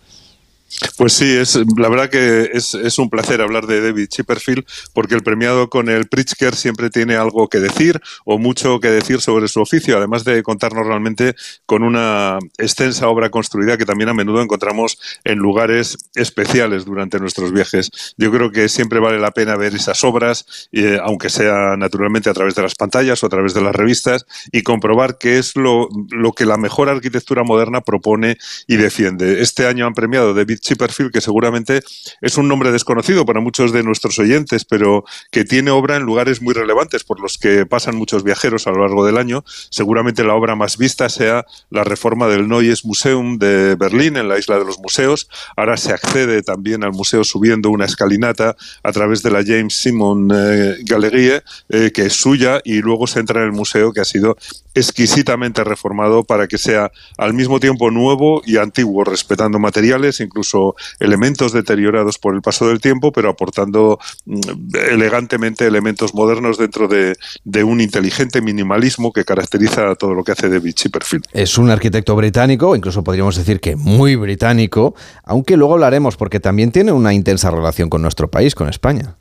Pues 0.97 1.13
sí, 1.13 1.25
es, 1.37 1.57
la 1.77 1.87
verdad 1.87 2.09
que 2.09 2.49
es, 2.53 2.73
es, 2.73 2.99
un 2.99 3.09
placer 3.09 3.41
hablar 3.41 3.67
de 3.67 3.81
David 3.81 4.07
Chipperfield 4.07 4.65
porque 4.93 5.15
el 5.15 5.23
premiado 5.23 5.69
con 5.69 5.87
el 5.87 6.07
Pritzker 6.07 6.55
siempre 6.55 6.89
tiene 6.89 7.15
algo 7.15 7.47
que 7.47 7.59
decir 7.59 8.01
o 8.25 8.37
mucho 8.37 8.79
que 8.81 8.89
decir 8.89 9.21
sobre 9.21 9.47
su 9.47 9.61
oficio, 9.61 9.97
además 9.97 10.25
de 10.25 10.43
contarnos 10.43 10.85
realmente 10.85 11.35
con 11.65 11.83
una 11.83 12.39
extensa 12.57 13.07
obra 13.07 13.29
construida 13.29 13.77
que 13.77 13.85
también 13.85 14.09
a 14.09 14.13
menudo 14.13 14.41
encontramos 14.41 14.99
en 15.23 15.37
lugares 15.37 15.97
especiales 16.15 16.83
durante 16.83 17.19
nuestros 17.19 17.53
viajes. 17.53 17.89
Yo 18.17 18.31
creo 18.31 18.51
que 18.51 18.67
siempre 18.67 18.99
vale 18.99 19.19
la 19.19 19.31
pena 19.31 19.55
ver 19.55 19.73
esas 19.73 20.03
obras, 20.03 20.67
eh, 20.73 20.99
aunque 21.01 21.29
sea 21.29 21.77
naturalmente 21.77 22.29
a 22.29 22.33
través 22.33 22.55
de 22.55 22.63
las 22.63 22.75
pantallas 22.75 23.23
o 23.23 23.27
a 23.27 23.29
través 23.29 23.53
de 23.53 23.61
las 23.61 23.75
revistas, 23.75 24.25
y 24.51 24.63
comprobar 24.63 25.17
qué 25.17 25.37
es 25.37 25.55
lo, 25.55 25.87
lo 26.09 26.33
que 26.33 26.45
la 26.45 26.57
mejor 26.57 26.89
arquitectura 26.89 27.43
moderna 27.43 27.81
propone 27.81 28.37
y 28.67 28.75
defiende. 28.75 29.41
Este 29.41 29.65
año 29.65 29.85
han 29.85 29.93
premiado 29.93 30.33
David 30.33 30.56
Chipperfield, 30.59 31.11
que 31.11 31.21
seguramente 31.21 31.81
es 32.21 32.37
un 32.37 32.47
nombre 32.47 32.71
desconocido 32.71 33.25
para 33.25 33.39
muchos 33.39 33.71
de 33.71 33.83
nuestros 33.83 34.19
oyentes, 34.19 34.65
pero 34.65 35.03
que 35.31 35.45
tiene 35.45 35.71
obra 35.71 35.95
en 35.95 36.03
lugares 36.03 36.41
muy 36.41 36.53
relevantes 36.53 37.03
por 37.03 37.19
los 37.19 37.37
que 37.37 37.65
pasan 37.65 37.95
muchos 37.95 38.23
viajeros 38.23 38.67
a 38.67 38.71
lo 38.71 38.81
largo 38.81 39.05
del 39.05 39.17
año. 39.17 39.43
Seguramente 39.69 40.23
la 40.23 40.35
obra 40.35 40.55
más 40.55 40.77
vista 40.77 41.09
sea 41.09 41.45
la 41.69 41.83
reforma 41.83 42.27
del 42.27 42.47
Neues 42.47 42.85
Museum 42.85 43.37
de 43.37 43.75
Berlín, 43.75 44.17
en 44.17 44.29
la 44.29 44.37
isla 44.37 44.59
de 44.59 44.65
los 44.65 44.79
museos. 44.79 45.29
Ahora 45.55 45.77
se 45.77 45.91
accede 45.91 46.43
también 46.43 46.83
al 46.83 46.91
museo 46.91 47.23
subiendo 47.23 47.69
una 47.69 47.85
escalinata 47.85 48.55
a 48.83 48.91
través 48.91 49.23
de 49.23 49.31
la 49.31 49.43
James 49.43 49.75
Simon 49.75 50.29
eh, 50.33 50.77
Galerie, 50.83 51.43
eh, 51.69 51.91
que 51.93 52.05
es 52.05 52.13
suya, 52.13 52.61
y 52.63 52.81
luego 52.81 53.07
se 53.07 53.19
entra 53.19 53.41
en 53.41 53.47
el 53.47 53.53
museo 53.53 53.91
que 53.93 54.01
ha 54.01 54.05
sido 54.05 54.37
exquisitamente 54.73 55.63
reformado 55.63 56.23
para 56.23 56.47
que 56.47 56.57
sea 56.57 56.91
al 57.17 57.33
mismo 57.33 57.59
tiempo 57.59 57.89
nuevo 57.91 58.41
y 58.45 58.57
antiguo, 58.57 59.03
respetando 59.03 59.59
materiales, 59.59 60.19
incluso 60.19 60.46
elementos 60.99 61.53
deteriorados 61.53 62.17
por 62.17 62.35
el 62.35 62.41
paso 62.41 62.67
del 62.67 62.79
tiempo, 62.79 63.11
pero 63.11 63.29
aportando 63.29 63.99
mm, 64.25 64.39
elegantemente 64.91 65.65
elementos 65.65 66.13
modernos 66.13 66.57
dentro 66.57 66.87
de, 66.87 67.15
un 67.63 67.81
inteligente 67.81 68.41
minimalismo 68.41 69.11
que 69.11 69.25
caracteriza 69.25 69.95
todo 69.95 70.13
lo 70.13 70.23
que 70.23 70.31
hace 70.31 70.47
David 70.47 70.73
Chipperfield. 70.73 71.25
Es 71.33 71.57
un 71.57 71.69
arquitecto 71.69 72.15
británico, 72.15 72.75
incluso 72.75 73.03
podríamos 73.03 73.35
decir 73.35 73.59
que 73.59 73.75
muy 73.75 74.15
británico, 74.15 74.95
aunque 75.23 75.57
luego 75.57 75.73
hablaremos 75.73 76.17
porque 76.17 76.39
también 76.39 76.71
tiene 76.71 76.91
una 76.91 77.13
intensa 77.13 77.51
relación 77.51 77.89
con 77.89 78.01
nuestro 78.01 78.29
país, 78.29 78.55
con 78.55 78.69
España. 78.69 79.15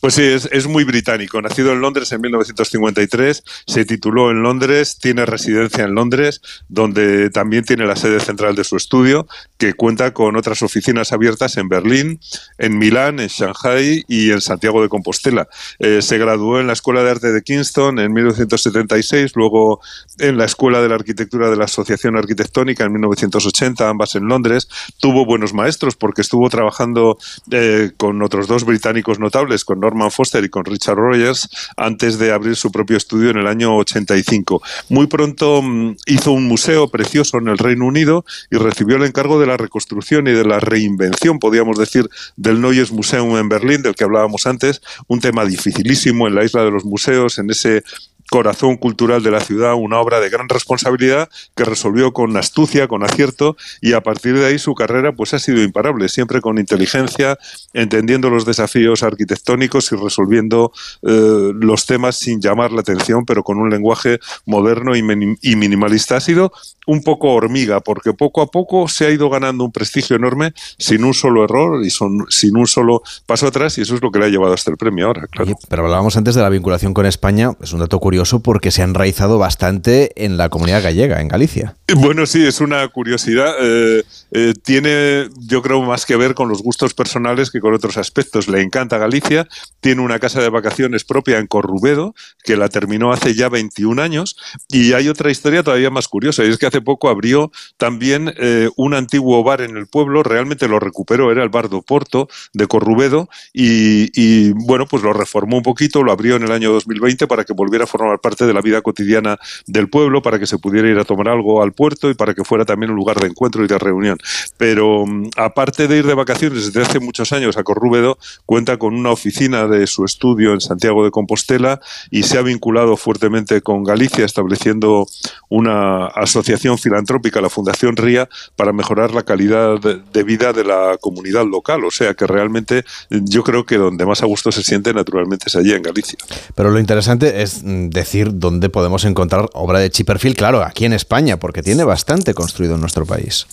Pues 0.00 0.14
sí, 0.14 0.22
es, 0.22 0.66
muy 0.66 0.84
británico. 0.84 1.42
Nacido 1.42 1.72
en 1.72 1.80
Londres 1.80 2.12
en 2.12 2.20
1953, 2.20 3.42
se 3.66 3.84
tituló 3.84 4.30
en 4.30 4.42
Londres, 4.42 4.98
tiene 4.98 5.26
residencia 5.26 5.84
en 5.84 5.94
Londres, 5.94 6.40
donde 6.68 7.28
también 7.30 7.64
tiene 7.64 7.86
la 7.86 7.96
sede 7.96 8.20
central 8.20 8.54
de 8.54 8.64
su 8.64 8.76
estudio, 8.76 9.26
que 9.58 9.74
cuenta 9.74 10.12
con 10.12 10.36
otras 10.36 10.62
oficinas 10.62 11.12
abiertas 11.12 11.56
en 11.56 11.68
Berlín, 11.68 12.20
en 12.58 12.78
Milán, 12.78 13.20
en 13.20 13.28
Shanghai 13.28 14.04
y 14.08 14.30
en 14.30 14.40
Santiago 14.40 14.80
de 14.80 14.88
Compostela. 14.88 15.48
Eh, 15.80 16.02
se 16.02 16.18
graduó 16.18 16.60
en 16.60 16.66
la 16.66 16.72
Escuela 16.72 17.02
de 17.02 17.10
Arte 17.10 17.32
de 17.32 17.42
Kingston 17.42 17.98
en 17.98 18.12
1976, 18.12 19.32
luego 19.34 19.80
en 20.18 20.38
la 20.38 20.44
Escuela 20.44 20.80
de 20.80 20.88
la 20.88 20.94
Arquitectura 20.94 21.50
de 21.50 21.56
la 21.56 21.64
Asociación 21.64 22.16
Arquitectónica 22.16 22.84
en 22.84 22.92
1980, 22.92 23.88
ambas 23.88 24.14
en 24.14 24.26
Londres. 24.26 24.68
Tuvo 24.98 25.26
buenos 25.26 25.52
maestros 25.52 25.96
porque 25.96 26.22
estuvo 26.22 26.48
trabajando 26.48 27.18
eh, 27.50 27.90
con 27.96 28.22
otros 28.22 28.46
dos 28.46 28.64
británicos 28.64 29.18
notables, 29.18 29.64
con 29.64 29.79
Norman 29.80 30.10
Foster 30.10 30.44
y 30.44 30.48
con 30.48 30.64
Richard 30.64 30.96
Rogers 30.96 31.48
antes 31.76 32.18
de 32.18 32.32
abrir 32.32 32.56
su 32.56 32.70
propio 32.70 32.96
estudio 32.96 33.30
en 33.30 33.38
el 33.38 33.46
año 33.46 33.76
85. 33.76 34.62
Muy 34.88 35.06
pronto 35.06 35.62
mm, 35.62 35.96
hizo 36.06 36.32
un 36.32 36.46
museo 36.46 36.88
precioso 36.88 37.38
en 37.38 37.48
el 37.48 37.58
Reino 37.58 37.86
Unido 37.86 38.24
y 38.50 38.56
recibió 38.56 38.96
el 38.96 39.04
encargo 39.04 39.40
de 39.40 39.46
la 39.46 39.56
reconstrucción 39.56 40.26
y 40.28 40.32
de 40.32 40.44
la 40.44 40.60
reinvención, 40.60 41.38
podríamos 41.38 41.78
decir, 41.78 42.08
del 42.36 42.60
Neues 42.60 42.92
Museum 42.92 43.36
en 43.36 43.48
Berlín, 43.48 43.82
del 43.82 43.94
que 43.94 44.04
hablábamos 44.04 44.46
antes, 44.46 44.80
un 45.06 45.20
tema 45.20 45.44
dificilísimo 45.44 46.28
en 46.28 46.34
la 46.34 46.44
isla 46.44 46.62
de 46.64 46.70
los 46.70 46.84
museos, 46.84 47.38
en 47.38 47.50
ese 47.50 47.82
corazón 48.30 48.76
cultural 48.76 49.22
de 49.22 49.32
la 49.32 49.40
ciudad, 49.40 49.74
una 49.74 49.98
obra 49.98 50.20
de 50.20 50.30
gran 50.30 50.48
responsabilidad 50.48 51.28
que 51.56 51.64
resolvió 51.64 52.12
con 52.12 52.36
astucia, 52.36 52.86
con 52.86 53.02
acierto 53.02 53.56
y 53.82 53.92
a 53.92 54.02
partir 54.02 54.38
de 54.38 54.46
ahí 54.46 54.58
su 54.58 54.74
carrera 54.74 55.12
pues 55.12 55.34
ha 55.34 55.38
sido 55.38 55.62
imparable, 55.62 56.08
siempre 56.08 56.40
con 56.40 56.56
inteligencia, 56.58 57.38
entendiendo 57.74 58.30
los 58.30 58.46
desafíos 58.46 59.02
arquitectónicos 59.02 59.90
y 59.92 59.96
resolviendo 59.96 60.72
eh, 61.02 61.52
los 61.54 61.86
temas 61.86 62.16
sin 62.16 62.40
llamar 62.40 62.70
la 62.70 62.80
atención, 62.80 63.26
pero 63.26 63.42
con 63.42 63.58
un 63.58 63.68
lenguaje 63.68 64.20
moderno 64.46 64.96
y, 64.96 65.02
minimalista. 65.02 66.16
Ha 66.16 66.20
sido 66.20 66.52
un 66.86 67.02
poco 67.02 67.32
hormiga, 67.32 67.80
porque 67.80 68.12
poco 68.12 68.42
a 68.42 68.46
poco 68.46 68.86
se 68.88 69.06
ha 69.06 69.10
ido 69.10 69.28
ganando 69.28 69.64
un 69.64 69.72
prestigio 69.72 70.16
enorme 70.16 70.52
sin 70.78 71.04
un 71.04 71.14
solo 71.14 71.44
error 71.44 71.84
y 71.84 71.90
sin 71.90 72.56
un 72.56 72.66
solo 72.66 73.02
paso 73.26 73.48
atrás, 73.48 73.76
y 73.78 73.82
eso 73.82 73.96
es 73.96 74.02
lo 74.02 74.10
que 74.10 74.20
le 74.20 74.26
ha 74.26 74.28
llevado 74.28 74.54
hasta 74.54 74.70
el 74.70 74.76
premio 74.76 75.06
ahora, 75.06 75.26
pero 75.68 75.84
hablábamos 75.84 76.16
antes 76.16 76.34
de 76.34 76.42
la 76.42 76.48
vinculación 76.48 76.94
con 76.94 77.06
España, 77.06 77.52
es 77.60 77.72
un 77.72 77.80
dato 77.80 77.98
curioso 77.98 78.19
porque 78.42 78.70
se 78.70 78.82
ha 78.82 78.84
enraizado 78.84 79.38
bastante 79.38 80.12
en 80.24 80.36
la 80.36 80.48
comunidad 80.48 80.82
gallega, 80.82 81.20
en 81.20 81.28
Galicia. 81.28 81.76
Bueno, 81.96 82.26
sí, 82.26 82.46
es 82.46 82.60
una 82.60 82.86
curiosidad. 82.88 83.54
Eh, 83.60 84.02
eh, 84.32 84.54
tiene, 84.62 85.28
yo 85.40 85.62
creo, 85.62 85.82
más 85.82 86.06
que 86.06 86.16
ver 86.16 86.34
con 86.34 86.48
los 86.48 86.62
gustos 86.62 86.94
personales 86.94 87.50
que 87.50 87.60
con 87.60 87.74
otros 87.74 87.96
aspectos. 87.96 88.46
Le 88.46 88.60
encanta 88.60 88.98
Galicia, 88.98 89.48
tiene 89.80 90.02
una 90.02 90.18
casa 90.18 90.40
de 90.40 90.50
vacaciones 90.50 91.04
propia 91.04 91.38
en 91.38 91.46
Corrubedo, 91.46 92.14
que 92.44 92.56
la 92.56 92.68
terminó 92.68 93.12
hace 93.12 93.34
ya 93.34 93.48
21 93.48 94.00
años, 94.00 94.36
y 94.68 94.92
hay 94.92 95.08
otra 95.08 95.30
historia 95.30 95.62
todavía 95.62 95.90
más 95.90 96.06
curiosa, 96.06 96.44
y 96.44 96.50
es 96.50 96.58
que 96.58 96.66
hace 96.66 96.80
poco 96.80 97.08
abrió 97.08 97.50
también 97.76 98.32
eh, 98.36 98.68
un 98.76 98.94
antiguo 98.94 99.42
bar 99.42 99.62
en 99.62 99.76
el 99.76 99.86
pueblo, 99.86 100.22
realmente 100.22 100.68
lo 100.68 100.78
recuperó, 100.78 101.32
era 101.32 101.42
el 101.42 101.48
bar 101.48 101.68
do 101.68 101.82
Porto 101.82 102.28
de 102.52 102.66
Corrubedo, 102.66 103.28
y, 103.52 104.10
y 104.14 104.52
bueno, 104.52 104.86
pues 104.86 105.02
lo 105.02 105.12
reformó 105.12 105.56
un 105.56 105.62
poquito, 105.62 106.02
lo 106.02 106.12
abrió 106.12 106.36
en 106.36 106.44
el 106.44 106.52
año 106.52 106.70
2020 106.72 107.26
para 107.26 107.44
que 107.44 107.52
volviera 107.52 107.84
a 107.84 107.88
formar 107.88 108.09
parte 108.18 108.46
de 108.46 108.54
la 108.54 108.60
vida 108.60 108.80
cotidiana 108.82 109.38
del 109.66 109.88
pueblo, 109.88 110.22
para 110.22 110.38
que 110.38 110.46
se 110.46 110.58
pudiera 110.58 110.88
ir 110.88 110.98
a 110.98 111.04
tomar 111.04 111.28
algo 111.28 111.62
al 111.62 111.72
puerto 111.72 112.10
y 112.10 112.14
para 112.14 112.34
que 112.34 112.44
fuera 112.44 112.64
también 112.64 112.90
un 112.90 112.96
lugar 112.96 113.18
de 113.18 113.26
encuentro 113.26 113.64
y 113.64 113.68
de 113.68 113.78
reunión. 113.78 114.18
Pero 114.56 115.06
mm, 115.06 115.30
aparte 115.36 115.88
de 115.88 115.98
ir 115.98 116.06
de 116.06 116.14
vacaciones 116.14 116.66
desde 116.66 116.82
hace 116.82 117.00
muchos 117.00 117.32
años 117.32 117.56
a 117.56 117.62
Corrúbedo, 117.62 118.18
cuenta 118.46 118.76
con 118.76 118.94
una 118.94 119.10
oficina 119.10 119.66
de 119.66 119.86
su 119.86 120.04
estudio 120.04 120.52
en 120.52 120.60
Santiago 120.60 121.04
de 121.04 121.10
Compostela 121.10 121.80
y 122.10 122.22
se 122.24 122.38
ha 122.38 122.42
vinculado 122.42 122.96
fuertemente 122.96 123.60
con 123.60 123.84
Galicia, 123.84 124.24
estableciendo 124.24 125.06
una 125.48 126.06
asociación 126.06 126.78
filantrópica, 126.78 127.40
la 127.40 127.50
Fundación 127.50 127.96
RIA, 127.96 128.28
para 128.56 128.72
mejorar 128.72 129.12
la 129.12 129.22
calidad 129.22 129.80
de 129.80 130.22
vida 130.22 130.52
de 130.52 130.64
la 130.64 130.96
comunidad 131.00 131.46
local. 131.46 131.84
O 131.84 131.90
sea 131.90 132.14
que 132.14 132.26
realmente 132.26 132.84
yo 133.10 133.42
creo 133.42 133.64
que 133.64 133.76
donde 133.76 134.06
más 134.06 134.22
a 134.22 134.26
gusto 134.26 134.52
se 134.52 134.62
siente 134.62 134.94
naturalmente 134.94 135.46
es 135.46 135.56
allí 135.56 135.72
en 135.72 135.82
Galicia. 135.82 136.18
Pero 136.54 136.70
lo 136.70 136.78
interesante 136.78 137.42
es 137.42 137.62
mm, 137.62 137.90
decir 138.00 138.38
dónde 138.38 138.68
podemos 138.68 139.04
encontrar 139.04 139.48
obra 139.52 139.78
de 139.78 139.90
Chipperfield, 139.90 140.36
claro, 140.36 140.62
aquí 140.62 140.84
en 140.84 140.92
España, 140.92 141.38
porque 141.38 141.62
tiene 141.62 141.84
bastante 141.84 142.34
construido 142.34 142.74
en 142.74 142.80
nuestro 142.80 143.06
país. 143.06 143.46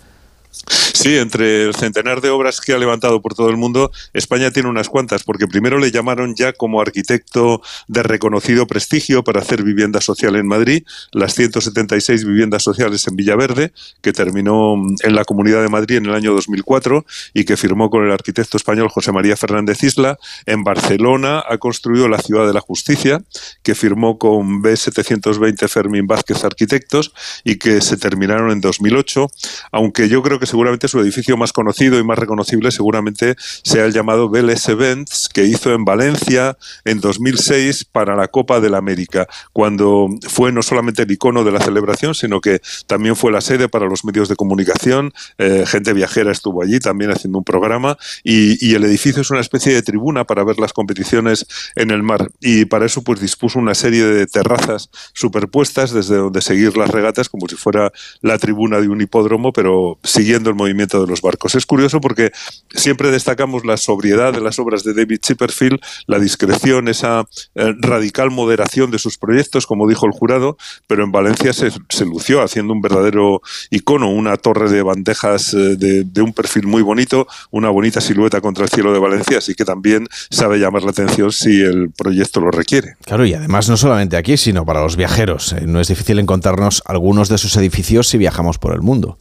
Sí, 0.97 1.15
entre 1.15 1.65
el 1.65 1.75
centenar 1.75 2.21
de 2.21 2.31
obras 2.31 2.59
que 2.59 2.73
ha 2.73 2.77
levantado 2.79 3.21
por 3.21 3.35
todo 3.35 3.49
el 3.49 3.57
mundo, 3.57 3.91
España 4.13 4.49
tiene 4.49 4.67
unas 4.67 4.89
cuantas, 4.89 5.23
porque 5.23 5.45
primero 5.45 5.77
le 5.77 5.91
llamaron 5.91 6.33
ya 6.35 6.53
como 6.53 6.81
arquitecto 6.81 7.61
de 7.87 8.01
reconocido 8.01 8.65
prestigio 8.65 9.23
para 9.23 9.41
hacer 9.41 9.61
vivienda 9.61 10.01
social 10.01 10.35
en 10.35 10.47
Madrid, 10.47 10.83
las 11.11 11.35
176 11.35 12.25
viviendas 12.25 12.63
sociales 12.63 13.07
en 13.07 13.15
Villaverde, 13.15 13.73
que 14.01 14.11
terminó 14.11 14.75
en 15.03 15.15
la 15.15 15.23
Comunidad 15.23 15.61
de 15.61 15.69
Madrid 15.69 15.97
en 15.97 16.07
el 16.07 16.15
año 16.15 16.33
2004 16.33 17.05
y 17.33 17.45
que 17.45 17.57
firmó 17.57 17.91
con 17.91 18.03
el 18.03 18.11
arquitecto 18.11 18.57
español 18.57 18.89
José 18.89 19.11
María 19.11 19.37
Fernández 19.37 19.83
Isla. 19.83 20.17
En 20.47 20.63
Barcelona 20.63 21.43
ha 21.47 21.59
construido 21.59 22.07
la 22.07 22.17
Ciudad 22.17 22.47
de 22.47 22.53
la 22.53 22.61
Justicia, 22.61 23.21
que 23.61 23.75
firmó 23.75 24.17
con 24.17 24.63
B720 24.63 25.67
Fermín 25.67 26.07
Vázquez 26.07 26.43
Arquitectos 26.43 27.13
y 27.43 27.57
que 27.57 27.81
se 27.81 27.97
terminaron 27.97 28.49
en 28.49 28.61
2008, 28.61 29.27
aunque 29.71 30.09
yo 30.09 30.23
creo 30.23 30.39
que 30.39 30.46
seguramente 30.47 30.87
su 30.87 30.99
edificio 30.99 31.37
más 31.37 31.53
conocido 31.53 31.99
y 31.99 32.03
más 32.03 32.17
reconocible 32.17 32.71
seguramente 32.71 33.35
sea 33.37 33.85
el 33.85 33.93
llamado 33.93 34.29
Vélez 34.29 34.67
Events 34.69 35.29
que 35.31 35.45
hizo 35.45 35.73
en 35.73 35.85
Valencia 35.85 36.57
en 36.85 36.99
2006 36.99 37.85
para 37.85 38.15
la 38.15 38.27
Copa 38.27 38.59
del 38.59 38.75
América, 38.75 39.27
cuando 39.53 40.09
fue 40.27 40.51
no 40.51 40.63
solamente 40.63 41.03
el 41.03 41.11
icono 41.11 41.43
de 41.43 41.51
la 41.51 41.59
celebración, 41.59 42.15
sino 42.15 42.41
que 42.41 42.61
también 42.87 43.15
fue 43.15 43.31
la 43.31 43.41
sede 43.41 43.69
para 43.69 43.85
los 43.85 44.05
medios 44.05 44.29
de 44.29 44.35
comunicación, 44.35 45.13
eh, 45.37 45.65
gente 45.67 45.93
viajera 45.93 46.31
estuvo 46.31 46.61
allí 46.63 46.79
también 46.79 47.11
haciendo 47.11 47.39
un 47.39 47.43
programa 47.43 47.97
y, 48.23 48.75
el 48.77 48.83
edificio 48.83 49.23
es 49.23 49.31
una 49.31 49.39
especie 49.39 49.73
de 49.73 49.81
tribuna 49.81 50.25
para 50.25 50.43
ver 50.43 50.59
las 50.59 50.71
competiciones 50.71 51.47
en 51.75 51.89
el 51.89 52.03
mar. 52.03 52.29
Y 52.41 52.65
para 52.65 52.85
eso 52.85 53.01
pues 53.01 53.19
dispuso 53.19 53.57
una 53.57 53.73
serie 53.73 54.03
de 54.03 54.27
terrazas 54.27 54.91
superpuestas 55.13 55.91
desde 55.91 56.17
donde 56.17 56.41
seguir 56.41 56.77
las 56.77 56.91
regatas 56.91 57.27
como 57.27 57.47
si 57.47 57.55
fuera 57.55 57.91
la 58.21 58.37
tribuna 58.37 58.79
de 58.79 58.89
un 58.89 59.01
hipódromo, 59.01 59.51
pero 59.51 59.97
siguiendo 60.03 60.26
el 60.33 60.55
movimiento 60.55 61.01
de 61.01 61.07
los 61.07 61.21
barcos. 61.21 61.55
Es 61.55 61.65
curioso 61.65 62.01
porque 62.01 62.31
siempre 62.69 63.11
destacamos 63.11 63.65
la 63.65 63.77
sobriedad 63.77 64.33
de 64.33 64.41
las 64.41 64.59
obras 64.59 64.83
de 64.83 64.93
David 64.93 65.19
Chipperfield, 65.21 65.79
la 66.05 66.19
discreción, 66.19 66.87
esa 66.87 67.25
eh, 67.55 67.73
radical 67.79 68.31
moderación 68.31 68.91
de 68.91 68.99
sus 68.99 69.17
proyectos, 69.17 69.65
como 69.65 69.87
dijo 69.87 70.05
el 70.05 70.11
jurado, 70.11 70.57
pero 70.87 71.03
en 71.03 71.11
Valencia 71.11 71.53
se, 71.53 71.71
lució 72.05 72.41
haciendo 72.41 72.73
un 72.73 72.81
verdadero 72.81 73.41
icono, 73.69 74.09
una 74.09 74.37
torre 74.37 74.69
de 74.69 74.81
bandejas 74.83 75.53
eh, 75.53 75.75
de, 75.75 76.03
de, 76.03 76.21
un 76.21 76.33
perfil 76.33 76.67
muy 76.67 76.81
bonito, 76.81 77.27
una 77.51 77.69
bonita 77.69 78.01
silueta 78.01 78.41
contra 78.41 78.63
el 78.63 78.69
cielo 78.69 78.93
de 78.93 78.99
Valencia, 78.99 79.39
así 79.39 79.55
que 79.55 79.65
también 79.65 80.07
sabe 80.29 80.59
llamar 80.59 80.83
la 80.83 80.91
atención 80.91 81.31
si 81.31 81.61
el 81.61 81.91
proyecto 81.91 82.39
lo 82.39 82.51
requiere. 82.51 82.95
Claro, 83.05 83.25
y 83.25 83.33
además 83.33 83.69
no 83.69 83.77
solamente 83.77 84.17
aquí, 84.17 84.37
sino 84.37 84.65
para 84.65 84.81
los 84.81 84.95
viajeros. 84.95 85.53
Eh, 85.53 85.65
no 85.65 85.79
es 85.79 85.87
difícil 85.87 86.19
encontrarnos 86.19 86.83
algunos 86.85 87.29
de 87.29 87.37
sus 87.37 87.55
edificios 87.57 88.07
si 88.07 88.17
viajamos 88.17 88.57
por 88.57 88.73
el 88.73 88.81
mundo. 88.81 89.17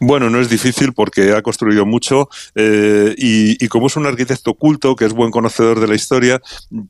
Bueno, 0.00 0.28
no 0.28 0.40
es 0.40 0.48
difícil 0.48 0.92
porque 0.92 1.32
ha 1.32 1.42
construido 1.42 1.86
mucho 1.86 2.28
eh, 2.54 3.14
y, 3.16 3.68
como 3.68 3.86
es 3.86 3.96
un 3.96 4.06
arquitecto 4.06 4.54
culto, 4.54 4.96
que 4.96 5.04
es 5.04 5.12
buen 5.12 5.30
conocedor 5.30 5.80
de 5.80 5.86
la 5.86 5.94
historia, 5.94 6.40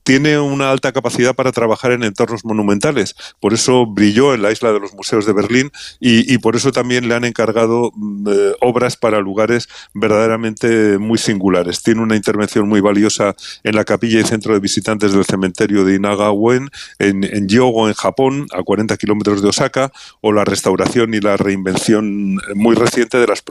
tiene 0.02 0.38
una 0.38 0.70
alta 0.70 0.92
capacidad 0.92 1.34
para 1.34 1.52
trabajar 1.52 1.92
en 1.92 2.02
entornos 2.02 2.44
monumentales. 2.44 3.14
Por 3.40 3.52
eso 3.52 3.86
brilló 3.86 4.34
en 4.34 4.42
la 4.42 4.52
isla 4.52 4.72
de 4.72 4.80
los 4.80 4.94
museos 4.94 5.26
de 5.26 5.32
Berlín 5.32 5.70
y, 6.00 6.38
por 6.38 6.56
eso 6.56 6.72
también 6.72 7.08
le 7.08 7.14
han 7.14 7.24
encargado 7.24 7.92
mm, 7.94 8.28
eh, 8.28 8.52
obras 8.60 8.96
para 8.96 9.20
lugares 9.20 9.68
verdaderamente 9.92 10.98
muy 10.98 11.18
singulares. 11.18 11.82
Tiene 11.82 12.00
una 12.00 12.16
intervención 12.16 12.68
muy 12.68 12.80
valiosa 12.80 13.34
en 13.62 13.76
la 13.76 13.84
capilla 13.84 14.20
y 14.20 14.24
centro 14.24 14.54
de 14.54 14.60
visitantes 14.60 15.12
del 15.12 15.24
cementerio 15.24 15.84
de 15.84 15.94
Inagawen, 15.96 16.70
en, 16.98 17.24
en 17.24 17.48
Yogo, 17.48 17.88
en 17.88 17.94
Japón, 17.94 18.46
a 18.52 18.62
40 18.62 18.96
kilómetros 18.96 19.42
de 19.42 19.48
Osaka, 19.48 19.92
o 20.20 20.32
la 20.32 20.44
restauración 20.44 21.14
y 21.14 21.20
la 21.20 21.36
reinvención 21.36 22.38
muy 22.54 22.74
reciente 22.74 22.93
de 22.94 23.26
las 23.26 23.42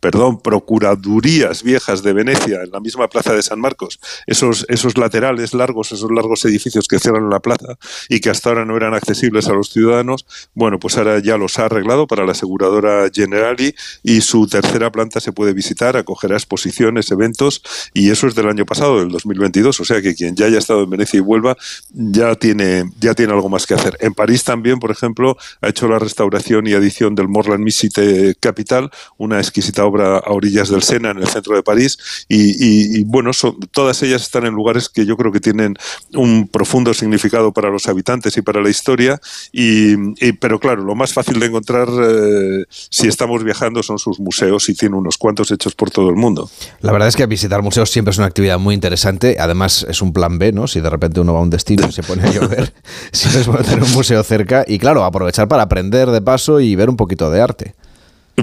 perdón, 0.00 0.40
procuradurías 0.40 1.62
viejas 1.62 2.02
de 2.02 2.12
Venecia, 2.12 2.62
en 2.62 2.70
la 2.70 2.80
misma 2.80 3.08
plaza 3.08 3.32
de 3.32 3.42
San 3.42 3.60
Marcos, 3.60 4.00
esos, 4.26 4.66
esos 4.68 4.98
laterales 4.98 5.54
largos, 5.54 5.92
esos 5.92 6.10
largos 6.10 6.44
edificios 6.44 6.88
que 6.88 6.98
cierran 6.98 7.30
la 7.30 7.40
plaza 7.40 7.78
y 8.08 8.20
que 8.20 8.30
hasta 8.30 8.50
ahora 8.50 8.64
no 8.64 8.76
eran 8.76 8.94
accesibles 8.94 9.48
a 9.48 9.52
los 9.52 9.70
ciudadanos, 9.70 10.26
bueno, 10.54 10.78
pues 10.78 10.98
ahora 10.98 11.20
ya 11.20 11.36
los 11.36 11.58
ha 11.58 11.66
arreglado 11.66 12.06
para 12.06 12.24
la 12.24 12.32
aseguradora 12.32 13.08
Generali 13.12 13.74
y 14.02 14.20
su 14.20 14.46
tercera 14.46 14.90
planta 14.90 15.20
se 15.20 15.32
puede 15.32 15.52
visitar, 15.52 15.96
acogerá 15.96 16.34
exposiciones, 16.34 17.10
eventos 17.10 17.62
y 17.94 18.10
eso 18.10 18.26
es 18.26 18.34
del 18.34 18.48
año 18.48 18.66
pasado, 18.66 18.98
del 18.98 19.10
2022, 19.10 19.80
o 19.80 19.84
sea 19.84 20.02
que 20.02 20.14
quien 20.14 20.34
ya 20.34 20.46
haya 20.46 20.58
estado 20.58 20.82
en 20.82 20.90
Venecia 20.90 21.18
y 21.18 21.20
vuelva 21.20 21.56
ya 21.90 22.34
tiene, 22.34 22.90
ya 23.00 23.14
tiene 23.14 23.32
algo 23.32 23.48
más 23.48 23.66
que 23.66 23.74
hacer. 23.74 23.96
En 24.00 24.14
París 24.14 24.44
también, 24.44 24.78
por 24.78 24.90
ejemplo, 24.90 25.36
ha 25.60 25.68
hecho 25.68 25.88
la 25.88 25.98
restauración 25.98 26.66
y 26.66 26.72
edición 26.72 27.14
del 27.14 27.28
Morland 27.28 27.62
Misite 27.62 28.07
Capital, 28.40 28.90
una 29.16 29.38
exquisita 29.38 29.84
obra 29.84 30.18
a 30.18 30.32
orillas 30.32 30.68
del 30.68 30.82
Sena, 30.82 31.10
en 31.10 31.18
el 31.18 31.28
centro 31.28 31.54
de 31.54 31.62
París, 31.62 31.98
y, 32.28 33.04
bueno, 33.04 33.32
son, 33.32 33.58
todas 33.70 34.02
ellas 34.02 34.22
están 34.22 34.46
en 34.46 34.54
lugares 34.54 34.88
que 34.88 35.06
yo 35.06 35.16
creo 35.16 35.32
que 35.32 35.40
tienen 35.40 35.76
un 36.14 36.48
profundo 36.48 36.94
significado 36.94 37.52
para 37.52 37.70
los 37.70 37.88
habitantes 37.88 38.36
y 38.36 38.42
para 38.42 38.60
la 38.60 38.70
historia, 38.70 39.20
y, 39.52 39.96
pero 40.32 40.58
claro, 40.58 40.82
lo 40.82 40.94
más 40.94 41.12
fácil 41.12 41.40
de 41.40 41.46
encontrar 41.46 41.88
eh, 41.88 42.64
si 42.70 43.08
estamos 43.08 43.44
viajando 43.44 43.82
son 43.82 43.98
sus 43.98 44.20
museos 44.20 44.68
y 44.68 44.74
tiene 44.74 44.96
unos 44.96 45.18
cuantos 45.18 45.50
hechos 45.50 45.74
por 45.74 45.90
todo 45.90 46.10
el 46.10 46.16
mundo. 46.16 46.50
La 46.80 46.92
verdad 46.92 47.08
es 47.08 47.16
que 47.16 47.26
visitar 47.26 47.62
museos 47.62 47.90
siempre 47.90 48.12
es 48.12 48.18
una 48.18 48.26
actividad 48.26 48.58
muy 48.58 48.74
interesante, 48.74 49.36
además 49.38 49.86
es 49.88 50.02
un 50.02 50.12
plan 50.12 50.38
B, 50.38 50.52
¿no? 50.52 50.66
Si 50.66 50.80
de 50.80 50.90
repente 50.90 51.20
uno 51.20 51.32
va 51.32 51.40
a 51.40 51.42
un 51.42 51.50
destino 51.50 51.86
y 51.88 51.92
se 51.92 52.02
pone 52.02 52.22
a 52.22 52.32
llover, 52.32 52.72
siempre 53.12 53.40
es 53.40 53.46
bueno 53.46 53.64
tener 53.64 53.82
un 53.82 53.92
museo 53.92 54.22
cerca 54.22 54.64
y 54.66 54.78
claro, 54.78 55.04
aprovechar 55.04 55.48
para 55.48 55.64
aprender 55.64 56.10
de 56.10 56.20
paso 56.20 56.60
y 56.60 56.74
ver 56.74 56.88
un 56.90 56.96
poquito 56.96 57.30
de 57.30 57.40
arte. 57.40 57.74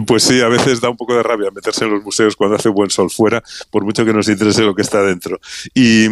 Pues 0.04 0.24
sí, 0.24 0.42
a 0.42 0.50
veces 0.50 0.82
da 0.82 0.90
un 0.90 0.98
poco 0.98 1.16
de 1.16 1.24
rabia 1.24 1.52
meterse 1.52 1.86
en 1.86 1.92
los 1.92 2.04
museos 2.04 2.36
cuando 2.36 2.58
hace 2.58 2.68
buen 2.68 2.90
sol 2.90 3.10
fuera, 3.10 3.42
por 3.70 3.86
mucho 3.86 4.04
que 4.04 4.12
nos 4.12 4.28
interese 4.28 4.62
lo 4.64 4.76
que 4.76 4.82
está 4.82 5.02
dentro. 5.02 5.40
Y, 5.74 6.06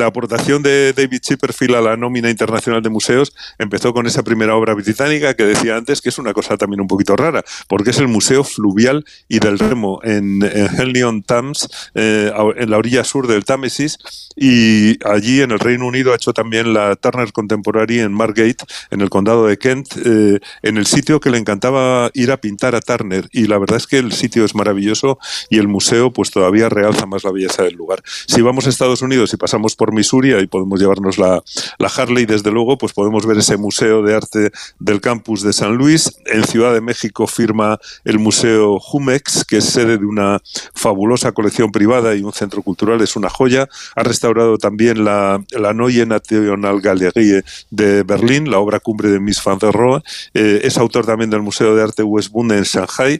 la 0.00 0.06
aportación 0.06 0.62
de 0.62 0.94
David 0.94 1.20
Chipperfield 1.20 1.74
a 1.74 1.80
la 1.82 1.96
nómina 1.96 2.30
internacional 2.30 2.80
de 2.82 2.88
museos 2.88 3.34
empezó 3.58 3.92
con 3.92 4.06
esa 4.06 4.22
primera 4.22 4.56
obra 4.56 4.72
británica 4.72 5.34
que 5.34 5.44
decía 5.44 5.76
antes, 5.76 6.00
que 6.00 6.08
es 6.08 6.18
una 6.18 6.32
cosa 6.32 6.56
también 6.56 6.80
un 6.80 6.86
poquito 6.86 7.16
rara, 7.16 7.44
porque 7.68 7.90
es 7.90 7.98
el 7.98 8.08
Museo 8.08 8.44
Fluvial 8.44 9.04
y 9.28 9.40
del 9.40 9.58
Remo 9.58 10.00
en, 10.02 10.42
en 10.42 11.22
Thames, 11.22 11.68
eh, 11.94 12.32
en 12.56 12.70
la 12.70 12.78
orilla 12.78 13.04
sur 13.04 13.26
del 13.26 13.44
Támesis, 13.44 13.98
y 14.36 14.98
allí 15.06 15.42
en 15.42 15.50
el 15.50 15.58
Reino 15.58 15.86
Unido 15.86 16.12
ha 16.12 16.16
hecho 16.16 16.32
también 16.32 16.72
la 16.72 16.96
Turner 16.96 17.30
Contemporary 17.32 18.00
en 18.00 18.12
Margate, 18.12 18.64
en 18.90 19.02
el 19.02 19.10
condado 19.10 19.46
de 19.46 19.58
Kent, 19.58 19.88
eh, 20.04 20.40
en 20.62 20.76
el 20.78 20.86
sitio 20.86 21.20
que 21.20 21.30
le 21.30 21.36
encantaba 21.36 22.10
ir 22.14 22.30
a 22.32 22.38
pintar 22.38 22.74
a 22.74 22.80
Turner 22.80 23.29
y 23.32 23.46
la 23.46 23.58
verdad 23.58 23.76
es 23.76 23.86
que 23.86 23.98
el 23.98 24.12
sitio 24.12 24.44
es 24.44 24.54
maravilloso 24.54 25.18
y 25.48 25.58
el 25.58 25.68
museo 25.68 26.12
pues 26.12 26.30
todavía 26.30 26.68
realza 26.68 27.06
más 27.06 27.24
la 27.24 27.32
belleza 27.32 27.62
del 27.62 27.74
lugar. 27.74 28.02
Si 28.26 28.42
vamos 28.42 28.66
a 28.66 28.70
Estados 28.70 29.02
Unidos 29.02 29.32
y 29.32 29.36
pasamos 29.36 29.76
por 29.76 29.92
Missouri, 29.92 30.30
y 30.38 30.46
podemos 30.46 30.78
llevarnos 30.80 31.18
la, 31.18 31.42
la 31.78 31.88
Harley, 31.88 32.26
desde 32.26 32.50
luego, 32.50 32.78
pues 32.78 32.92
podemos 32.92 33.26
ver 33.26 33.38
ese 33.38 33.56
Museo 33.56 34.02
de 34.02 34.14
Arte 34.14 34.52
del 34.78 35.00
campus 35.00 35.42
de 35.42 35.52
San 35.52 35.76
Luis. 35.76 36.18
En 36.26 36.44
Ciudad 36.44 36.72
de 36.72 36.80
México 36.80 37.26
firma 37.26 37.78
el 38.04 38.18
Museo 38.18 38.78
Jumex, 38.78 39.44
que 39.44 39.58
es 39.58 39.64
sede 39.64 39.98
de 39.98 40.04
una 40.04 40.40
fabulosa 40.74 41.32
colección 41.32 41.72
privada 41.72 42.14
y 42.14 42.22
un 42.22 42.32
centro 42.32 42.62
cultural, 42.62 43.00
es 43.00 43.16
una 43.16 43.28
joya. 43.28 43.68
Ha 43.96 44.02
restaurado 44.02 44.58
también 44.58 45.04
la, 45.04 45.42
la 45.50 45.72
Neue 45.72 46.06
National 46.06 46.80
Galerie 46.80 47.42
de 47.70 48.02
Berlín, 48.02 48.50
la 48.50 48.58
obra 48.58 48.80
cumbre 48.80 49.10
de 49.10 49.20
Miss 49.20 49.42
van 49.42 49.58
der 49.58 49.72
Rohe. 49.72 50.02
Eh, 50.34 50.60
es 50.64 50.78
autor 50.78 51.06
también 51.06 51.30
del 51.30 51.42
Museo 51.42 51.74
de 51.74 51.82
Arte 51.82 52.02
Westbund 52.02 52.52
en 52.52 52.62
Shanghai 52.62 53.19